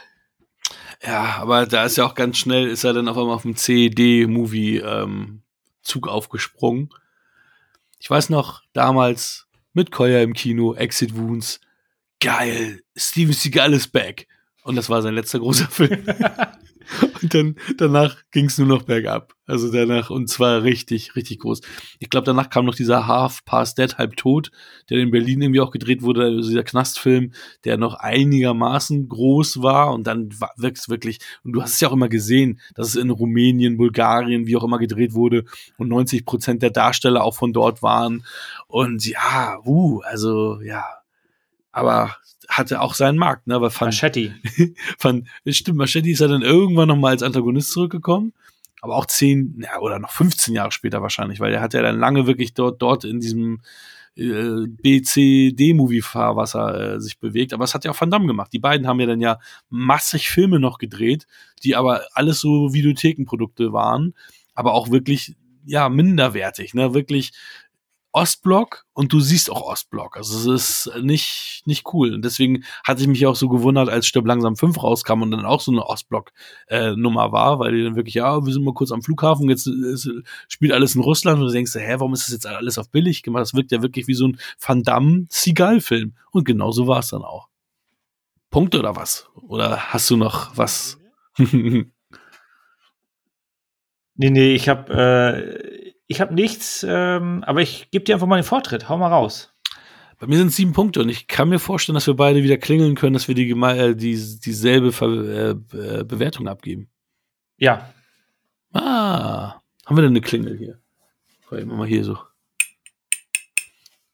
Ja, 1.06 1.38
aber 1.39 1.65
da 1.65 1.85
ist 1.85 1.98
ja 1.98 2.06
auch 2.06 2.15
ganz 2.15 2.38
schnell, 2.38 2.68
ist 2.68 2.84
er 2.84 2.94
dann 2.94 3.07
auf 3.07 3.18
einmal 3.18 3.35
auf 3.35 3.44
dem 3.44 3.56
CED-Movie-Zug 3.56 4.84
ähm, 4.85 5.44
aufgesprungen. 6.11 6.89
Ich 7.99 8.10
weiß 8.10 8.30
noch, 8.30 8.64
damals 8.73 9.48
mit 9.73 9.91
Koya 9.91 10.22
im 10.22 10.34
Kino, 10.34 10.73
Exit 10.73 11.15
Wounds, 11.15 11.61
geil, 12.19 12.81
Steven 12.95 13.34
Seagal 13.34 13.73
ist 13.73 13.89
back. 13.89 14.27
Und 14.64 14.76
das 14.76 14.89
war 14.89 15.02
sein 15.02 15.14
letzter 15.14 15.39
großer 15.39 15.68
Film. 15.69 16.03
Und 17.22 17.34
dann 17.34 17.55
danach 17.77 18.18
ging 18.31 18.45
es 18.45 18.57
nur 18.57 18.68
noch 18.68 18.84
bergab. 18.84 19.34
Also 19.45 19.72
danach, 19.72 20.09
und 20.09 20.27
zwar 20.27 20.64
richtig, 20.64 21.15
richtig 21.15 21.39
groß. 21.39 21.61
Ich 21.99 22.09
glaube, 22.09 22.26
danach 22.26 22.49
kam 22.49 22.65
noch 22.65 22.76
dieser 22.76 23.07
Half 23.07 23.45
Past 23.45 23.77
Dead, 23.77 23.97
halb 23.97 24.18
tot, 24.18 24.51
der 24.89 24.99
in 24.99 25.11
Berlin 25.11 25.41
irgendwie 25.41 25.61
auch 25.61 25.72
gedreht 25.72 26.01
wurde, 26.01 26.23
also 26.23 26.49
dieser 26.49 26.64
Knastfilm, 26.64 27.31
der 27.64 27.77
noch 27.77 27.95
einigermaßen 27.95 29.07
groß 29.07 29.61
war 29.61 29.93
und 29.93 30.05
dann 30.05 30.30
war 30.39 30.51
es 30.61 30.89
wirklich, 30.89 31.19
und 31.43 31.53
du 31.53 31.61
hast 31.61 31.73
es 31.76 31.80
ja 31.80 31.88
auch 31.88 31.93
immer 31.93 32.09
gesehen, 32.09 32.59
dass 32.76 32.89
es 32.89 32.95
in 32.95 33.09
Rumänien, 33.09 33.77
Bulgarien, 33.77 34.47
wie 34.47 34.57
auch 34.57 34.65
immer 34.65 34.80
gedreht 34.80 35.14
wurde 35.14 35.45
und 35.77 35.88
90 35.88 36.26
Prozent 36.26 36.61
der 36.61 36.72
Darsteller 36.72 37.23
auch 37.23 37.35
von 37.35 37.53
dort 37.53 37.81
waren. 37.81 38.26
Und 38.68 39.05
ja, 39.05 39.59
uh, 39.65 40.01
also 40.01 40.59
ja, 40.61 40.84
aber 41.72 42.18
hatte 42.48 42.82
auch 42.82 42.94
seinen 42.94 43.18
Markt, 43.18 43.48
ne? 43.48 43.61
Weil 43.61 43.72
Van, 43.72 43.90
Machetti. 43.90 44.34
Van, 44.99 45.28
stimmt, 45.48 45.78
Machetti 45.78 46.11
ist 46.11 46.19
ja 46.19 46.28
dann 46.28 46.41
irgendwann 46.41 46.88
noch 46.88 46.98
mal 46.98 47.10
als 47.10 47.24
Antagonist 47.24 47.72
zurückgekommen 47.72 48.34
aber 48.82 48.95
auch 48.95 49.06
zehn 49.06 49.60
ja, 49.60 49.80
oder 49.80 49.99
noch 49.99 50.11
15 50.11 50.53
Jahre 50.53 50.72
später 50.72 51.02
wahrscheinlich, 51.02 51.40
weil 51.40 51.53
er 51.53 51.61
hat 51.61 51.74
ja 51.74 51.82
dann 51.82 51.99
lange 51.99 52.28
wirklich 52.28 52.53
dort, 52.53 52.82
dort 52.82 53.03
in 53.03 53.19
diesem 53.19 53.61
äh, 54.15 54.68
B-C-D-Movie-Fahrwasser 54.68 56.95
äh, 56.95 57.02
sich 57.02 57.19
bewegt. 57.19 57.53
Aber 57.53 57.64
es 57.64 57.74
hat 57.74 57.86
ja 57.86 57.91
auch 57.91 58.02
Van 58.02 58.11
Damme 58.11 58.28
gemacht. 58.28 58.53
Die 58.53 58.60
beiden 58.60 58.88
haben 58.88 58.99
ja 58.99 59.06
dann 59.06 59.22
ja 59.22 59.40
massig 59.69 60.30
Filme 60.30 60.60
noch 60.60 60.78
gedreht, 60.78 61.28
die 61.64 61.76
aber 61.76 62.02
alles 62.14 62.40
so 62.40 62.74
Videothekenprodukte 62.74 63.74
waren, 63.74 64.14
aber 64.53 64.74
auch 64.74 64.90
wirklich 64.90 65.36
ja 65.65 65.90
minderwertig, 65.90 66.74
ne, 66.74 66.94
wirklich 66.94 67.34
Ostblock 68.18 68.85
und 68.94 69.14
du 69.14 69.19
siehst 69.19 69.52
auch 69.52 69.61
Ostblock. 69.61 70.18
Also 70.18 70.52
es 70.53 70.88
ist 70.88 71.03
nicht, 71.03 71.61
nicht 71.65 71.94
cool. 71.94 72.15
Und 72.15 72.26
deswegen 72.26 72.64
hatte 72.84 73.02
ich 73.02 73.07
mich 73.07 73.27
auch 73.27 73.35
so 73.35 73.48
gewundert, 73.48 73.89
als 73.89 74.07
Stirb 74.07 74.26
langsam 74.26 74.56
5 74.56 74.81
rauskam 74.81 75.22
und 75.22 75.30
dann 75.30 75.45
auch 75.45 75.61
so 75.61 75.72
eine 75.72 75.85
Ostblock-Nummer 75.85 77.26
äh, 77.26 77.31
war, 77.31 77.60
weil 77.60 77.73
die 77.73 77.84
dann 77.84 77.95
wirklich, 77.95 78.15
ja, 78.15 78.44
wir 78.44 78.52
sind 78.52 78.64
mal 78.64 78.73
kurz 78.73 78.91
am 78.91 79.03
Flughafen, 79.03 79.48
jetzt 79.49 79.68
ist, 79.68 80.10
spielt 80.48 80.72
alles 80.72 80.95
in 80.95 81.02
Russland 81.02 81.39
und 81.39 81.45
du 81.45 81.53
denkst, 81.53 81.76
hä, 81.76 81.95
warum 81.99 82.14
ist 82.14 82.26
das 82.26 82.34
jetzt 82.34 82.48
alles 82.48 82.80
auf 82.80 82.89
billig 82.89 83.22
gemacht? 83.22 83.41
Das 83.41 83.53
wirkt 83.53 83.72
ja 83.72 83.84
wirklich 83.84 84.07
wie 84.07 84.15
so 84.15 84.30
ein 84.30 84.39
Van 84.60 84.81
Damme-Seagal-Film. 84.81 86.15
Und 86.31 86.45
genau 86.45 86.72
so 86.72 86.88
war 86.88 86.99
es 86.99 87.10
dann 87.10 87.22
auch. 87.22 87.49
Punkt 88.49 88.73
oder 88.73 88.95
was? 88.95 89.30
Oder 89.35 89.94
hast 89.94 90.10
du 90.10 90.18
noch 90.18 90.57
was? 90.57 90.98
nee, 91.38 91.85
nee, 94.15 94.56
ich 94.56 94.69
habe 94.69 94.91
äh 94.91 95.77
ich 96.08 96.22
habe 96.22 96.34
nichts, 96.34 96.86
ähm, 96.88 97.44
aber 97.46 97.62
ich 97.62 97.92
gebe 97.92 98.06
dir 98.06 98.16
einfach 98.16 98.28
mal 98.28 98.38
den 98.38 98.44
Vortritt. 98.44 98.90
Hau 98.90 98.98
mal 98.98 99.10
raus. 99.10 99.54
Bei 100.20 100.26
mir 100.26 100.38
sind 100.38 100.52
sieben 100.52 100.74
Punkte 100.74 101.02
und 101.02 101.10
ich 101.10 101.28
kann 101.28 101.50
mir 101.50 101.60
vorstellen, 101.60 101.94
dass 101.94 102.08
wir 102.08 102.16
beide 102.16 102.42
wieder 102.42 102.58
klingeln 102.58 102.96
können, 102.96 103.14
dass 103.14 103.28
wir 103.28 103.36
die, 103.36 103.52
äh, 103.52 103.96
die 103.96 104.40
dieselbe 104.40 104.92
Ver 104.92 105.08
äh, 105.08 105.50
äh, 105.50 106.04
Bewertung 106.04 106.48
abgeben. 106.48 106.90
Ja. 107.58 107.94
Ah, 108.74 109.62
haben 109.86 109.96
wir 109.96 110.02
denn 110.02 110.12
eine 110.12 110.22
Klingel 110.22 110.58
hier? 110.58 110.80
Immer 111.52 111.76
mal 111.76 111.88
hier 111.88 112.04
so. 112.04 112.18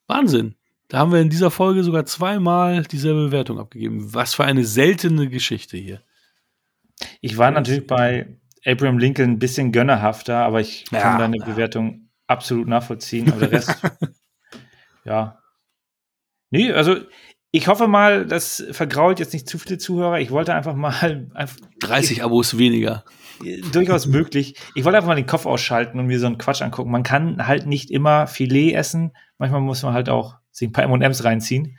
Wahnsinn. 0.07 0.55
Da 0.89 0.99
haben 0.99 1.11
wir 1.11 1.21
in 1.21 1.29
dieser 1.29 1.49
Folge 1.49 1.83
sogar 1.83 2.05
zweimal 2.05 2.83
dieselbe 2.83 3.25
Bewertung 3.25 3.59
abgegeben. 3.59 4.13
Was 4.13 4.35
für 4.35 4.43
eine 4.43 4.65
seltene 4.65 5.29
Geschichte 5.29 5.77
hier. 5.77 6.01
Ich 7.21 7.37
war 7.37 7.49
natürlich 7.49 7.87
bei 7.87 8.37
Abraham 8.65 8.97
Lincoln 8.97 9.31
ein 9.31 9.39
bisschen 9.39 9.71
gönnerhafter, 9.71 10.37
aber 10.37 10.61
ich 10.61 10.85
kann 10.85 10.99
ja, 10.99 11.17
deine 11.17 11.37
ja. 11.37 11.45
Bewertung 11.45 12.09
absolut 12.27 12.67
nachvollziehen. 12.67 13.31
Aber 13.31 13.41
der 13.41 13.51
Rest, 13.51 13.75
ja. 15.05 15.39
Nee, 16.49 16.71
also 16.71 16.97
ich 17.51 17.67
hoffe 17.67 17.87
mal, 17.87 18.25
das 18.25 18.65
vergrault 18.71 19.19
jetzt 19.19 19.33
nicht 19.33 19.47
zu 19.47 19.59
viele 19.59 19.77
Zuhörer. 19.77 20.19
Ich 20.19 20.31
wollte 20.31 20.53
einfach 20.53 20.75
mal. 20.75 21.29
Einfach, 21.33 21.57
30 21.81 22.23
Abos 22.23 22.57
weniger. 22.57 23.03
Durchaus 23.71 24.07
möglich. 24.07 24.55
Ich 24.73 24.85
wollte 24.85 24.97
einfach 24.97 25.09
mal 25.09 25.15
den 25.15 25.25
Kopf 25.25 25.45
ausschalten 25.45 25.99
und 25.99 26.05
mir 26.05 26.19
so 26.19 26.27
einen 26.27 26.37
Quatsch 26.37 26.61
angucken. 26.61 26.91
Man 26.91 27.03
kann 27.03 27.45
halt 27.45 27.65
nicht 27.65 27.91
immer 27.91 28.25
Filet 28.25 28.73
essen. 28.73 29.11
Manchmal 29.37 29.59
muss 29.59 29.83
man 29.83 29.93
halt 29.93 30.07
auch 30.07 30.35
sich 30.51 30.69
ein 30.69 30.71
paar 30.71 30.85
MMs 30.85 31.23
reinziehen. 31.25 31.77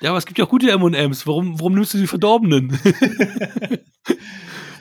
Ja, 0.00 0.10
aber 0.10 0.18
es 0.18 0.26
gibt 0.26 0.38
ja 0.38 0.44
auch 0.44 0.48
gute 0.48 0.76
MMs. 0.76 1.26
Warum, 1.26 1.60
warum 1.60 1.74
nimmst 1.74 1.94
du 1.94 1.98
die 1.98 2.06
verdorbenen? 2.06 2.78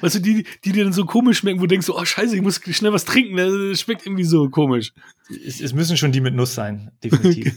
weißt 0.03 0.15
du, 0.15 0.19
die, 0.19 0.45
die 0.65 0.73
dir 0.73 0.83
dann 0.83 0.91
so 0.91 1.05
komisch 1.05 1.39
schmecken, 1.39 1.59
wo 1.59 1.63
du 1.63 1.69
denkst, 1.69 1.89
oh 1.89 2.03
scheiße, 2.03 2.35
ich 2.35 2.41
muss 2.41 2.61
schnell 2.61 2.91
was 2.91 3.05
trinken, 3.05 3.37
das 3.37 3.79
schmeckt 3.79 4.05
irgendwie 4.05 4.25
so 4.25 4.49
komisch. 4.49 4.93
Es, 5.29 5.61
es 5.61 5.73
müssen 5.73 5.95
schon 5.95 6.11
die 6.11 6.19
mit 6.19 6.35
Nuss 6.35 6.53
sein, 6.53 6.91
definitiv. 7.01 7.55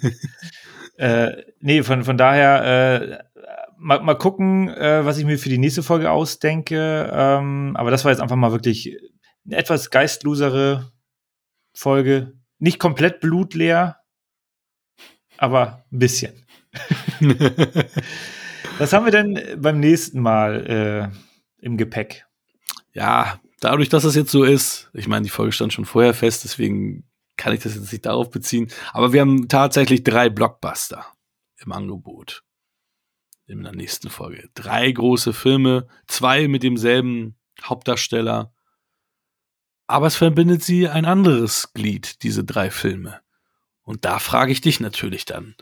äh, 0.97 1.43
nee, 1.61 1.83
von, 1.83 2.05
von 2.05 2.17
daher, 2.17 3.25
äh, 3.35 3.41
mal, 3.79 4.01
mal 4.01 4.15
gucken, 4.15 4.69
äh, 4.69 5.05
was 5.05 5.19
ich 5.19 5.25
mir 5.25 5.39
für 5.39 5.49
die 5.49 5.59
nächste 5.59 5.83
Folge 5.83 6.11
ausdenke. 6.13 7.11
Ähm, 7.13 7.73
aber 7.77 7.91
das 7.91 8.05
war 8.05 8.13
jetzt 8.13 8.21
einfach 8.21 8.37
mal 8.37 8.53
wirklich 8.53 8.97
eine 9.45 9.57
etwas 9.57 9.91
geistlosere 9.91 10.93
Folge. 11.75 12.35
Nicht 12.59 12.79
komplett 12.79 13.19
blutleer, 13.19 13.97
aber 15.37 15.85
ein 15.91 15.99
bisschen. 15.99 16.47
was 18.79 18.93
haben 18.93 19.05
wir 19.05 19.13
denn 19.13 19.61
beim 19.61 19.81
nächsten 19.81 20.21
Mal 20.21 21.11
äh, 21.13 21.65
im 21.65 21.77
Gepäck? 21.77 22.26
Ja, 22.97 23.41
dadurch, 23.61 23.91
dass 23.91 24.05
das 24.05 24.15
jetzt 24.15 24.31
so 24.31 24.43
ist, 24.43 24.89
ich 24.95 25.07
meine, 25.07 25.25
die 25.25 25.31
Folge 25.31 25.53
stand 25.53 25.71
schon 25.71 25.85
vorher 25.85 26.15
fest, 26.15 26.45
deswegen 26.45 27.05
kann 27.37 27.53
ich 27.53 27.61
das 27.61 27.75
jetzt 27.75 27.93
nicht 27.93 28.07
darauf 28.07 28.31
beziehen. 28.31 28.71
Aber 28.95 29.13
wir 29.13 29.21
haben 29.21 29.49
tatsächlich 29.49 30.03
drei 30.03 30.31
Blockbuster 30.31 31.07
im 31.59 31.73
Angebot. 31.73 32.43
In 33.47 33.63
der 33.63 33.73
nächsten 33.73 34.09
Folge. 34.09 34.49
Drei 34.55 34.91
große 34.91 35.35
Filme, 35.35 35.87
zwei 36.07 36.49
mit 36.49 36.63
demselben 36.63 37.37
Hauptdarsteller. 37.63 38.53
Aber 39.87 40.07
es 40.07 40.17
verbindet 40.17 40.65
sie 40.65 40.89
ein 40.89 41.05
anderes 41.05 41.75
Glied, 41.75 42.23
diese 42.23 42.45
drei 42.45 42.71
Filme. 42.71 43.21
Und 43.83 44.07
da 44.07 44.19
frage 44.19 44.53
ich 44.53 44.63
dich 44.63 44.81
natürlich 44.81 45.27
dann, 45.27 45.55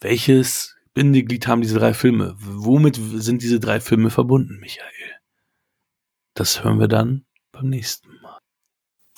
welches 0.00 0.74
Bindeglied 0.94 1.46
haben 1.46 1.60
diese 1.60 1.78
drei 1.78 1.92
Filme? 1.92 2.34
Womit 2.38 2.96
sind 2.96 3.42
diese 3.42 3.60
drei 3.60 3.78
Filme 3.78 4.08
verbunden, 4.08 4.58
Michael? 4.58 5.15
Das 6.36 6.62
hören 6.62 6.78
wir 6.78 6.86
dann 6.86 7.24
beim 7.50 7.70
nächsten 7.70 8.20
Mal. 8.20 8.38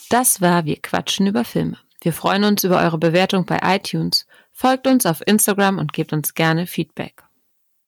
Das 0.08 0.40
war 0.40 0.64
Wir 0.64 0.80
quatschen 0.80 1.26
über 1.26 1.44
Filme. 1.44 1.76
Wir 2.00 2.12
freuen 2.12 2.44
uns 2.44 2.62
über 2.62 2.80
eure 2.80 2.96
Bewertung 2.96 3.44
bei 3.44 3.58
iTunes. 3.62 4.24
Folgt 4.52 4.86
uns 4.86 5.04
auf 5.04 5.20
Instagram 5.26 5.78
und 5.78 5.92
gebt 5.92 6.12
uns 6.12 6.34
gerne 6.34 6.68
Feedback. 6.68 7.24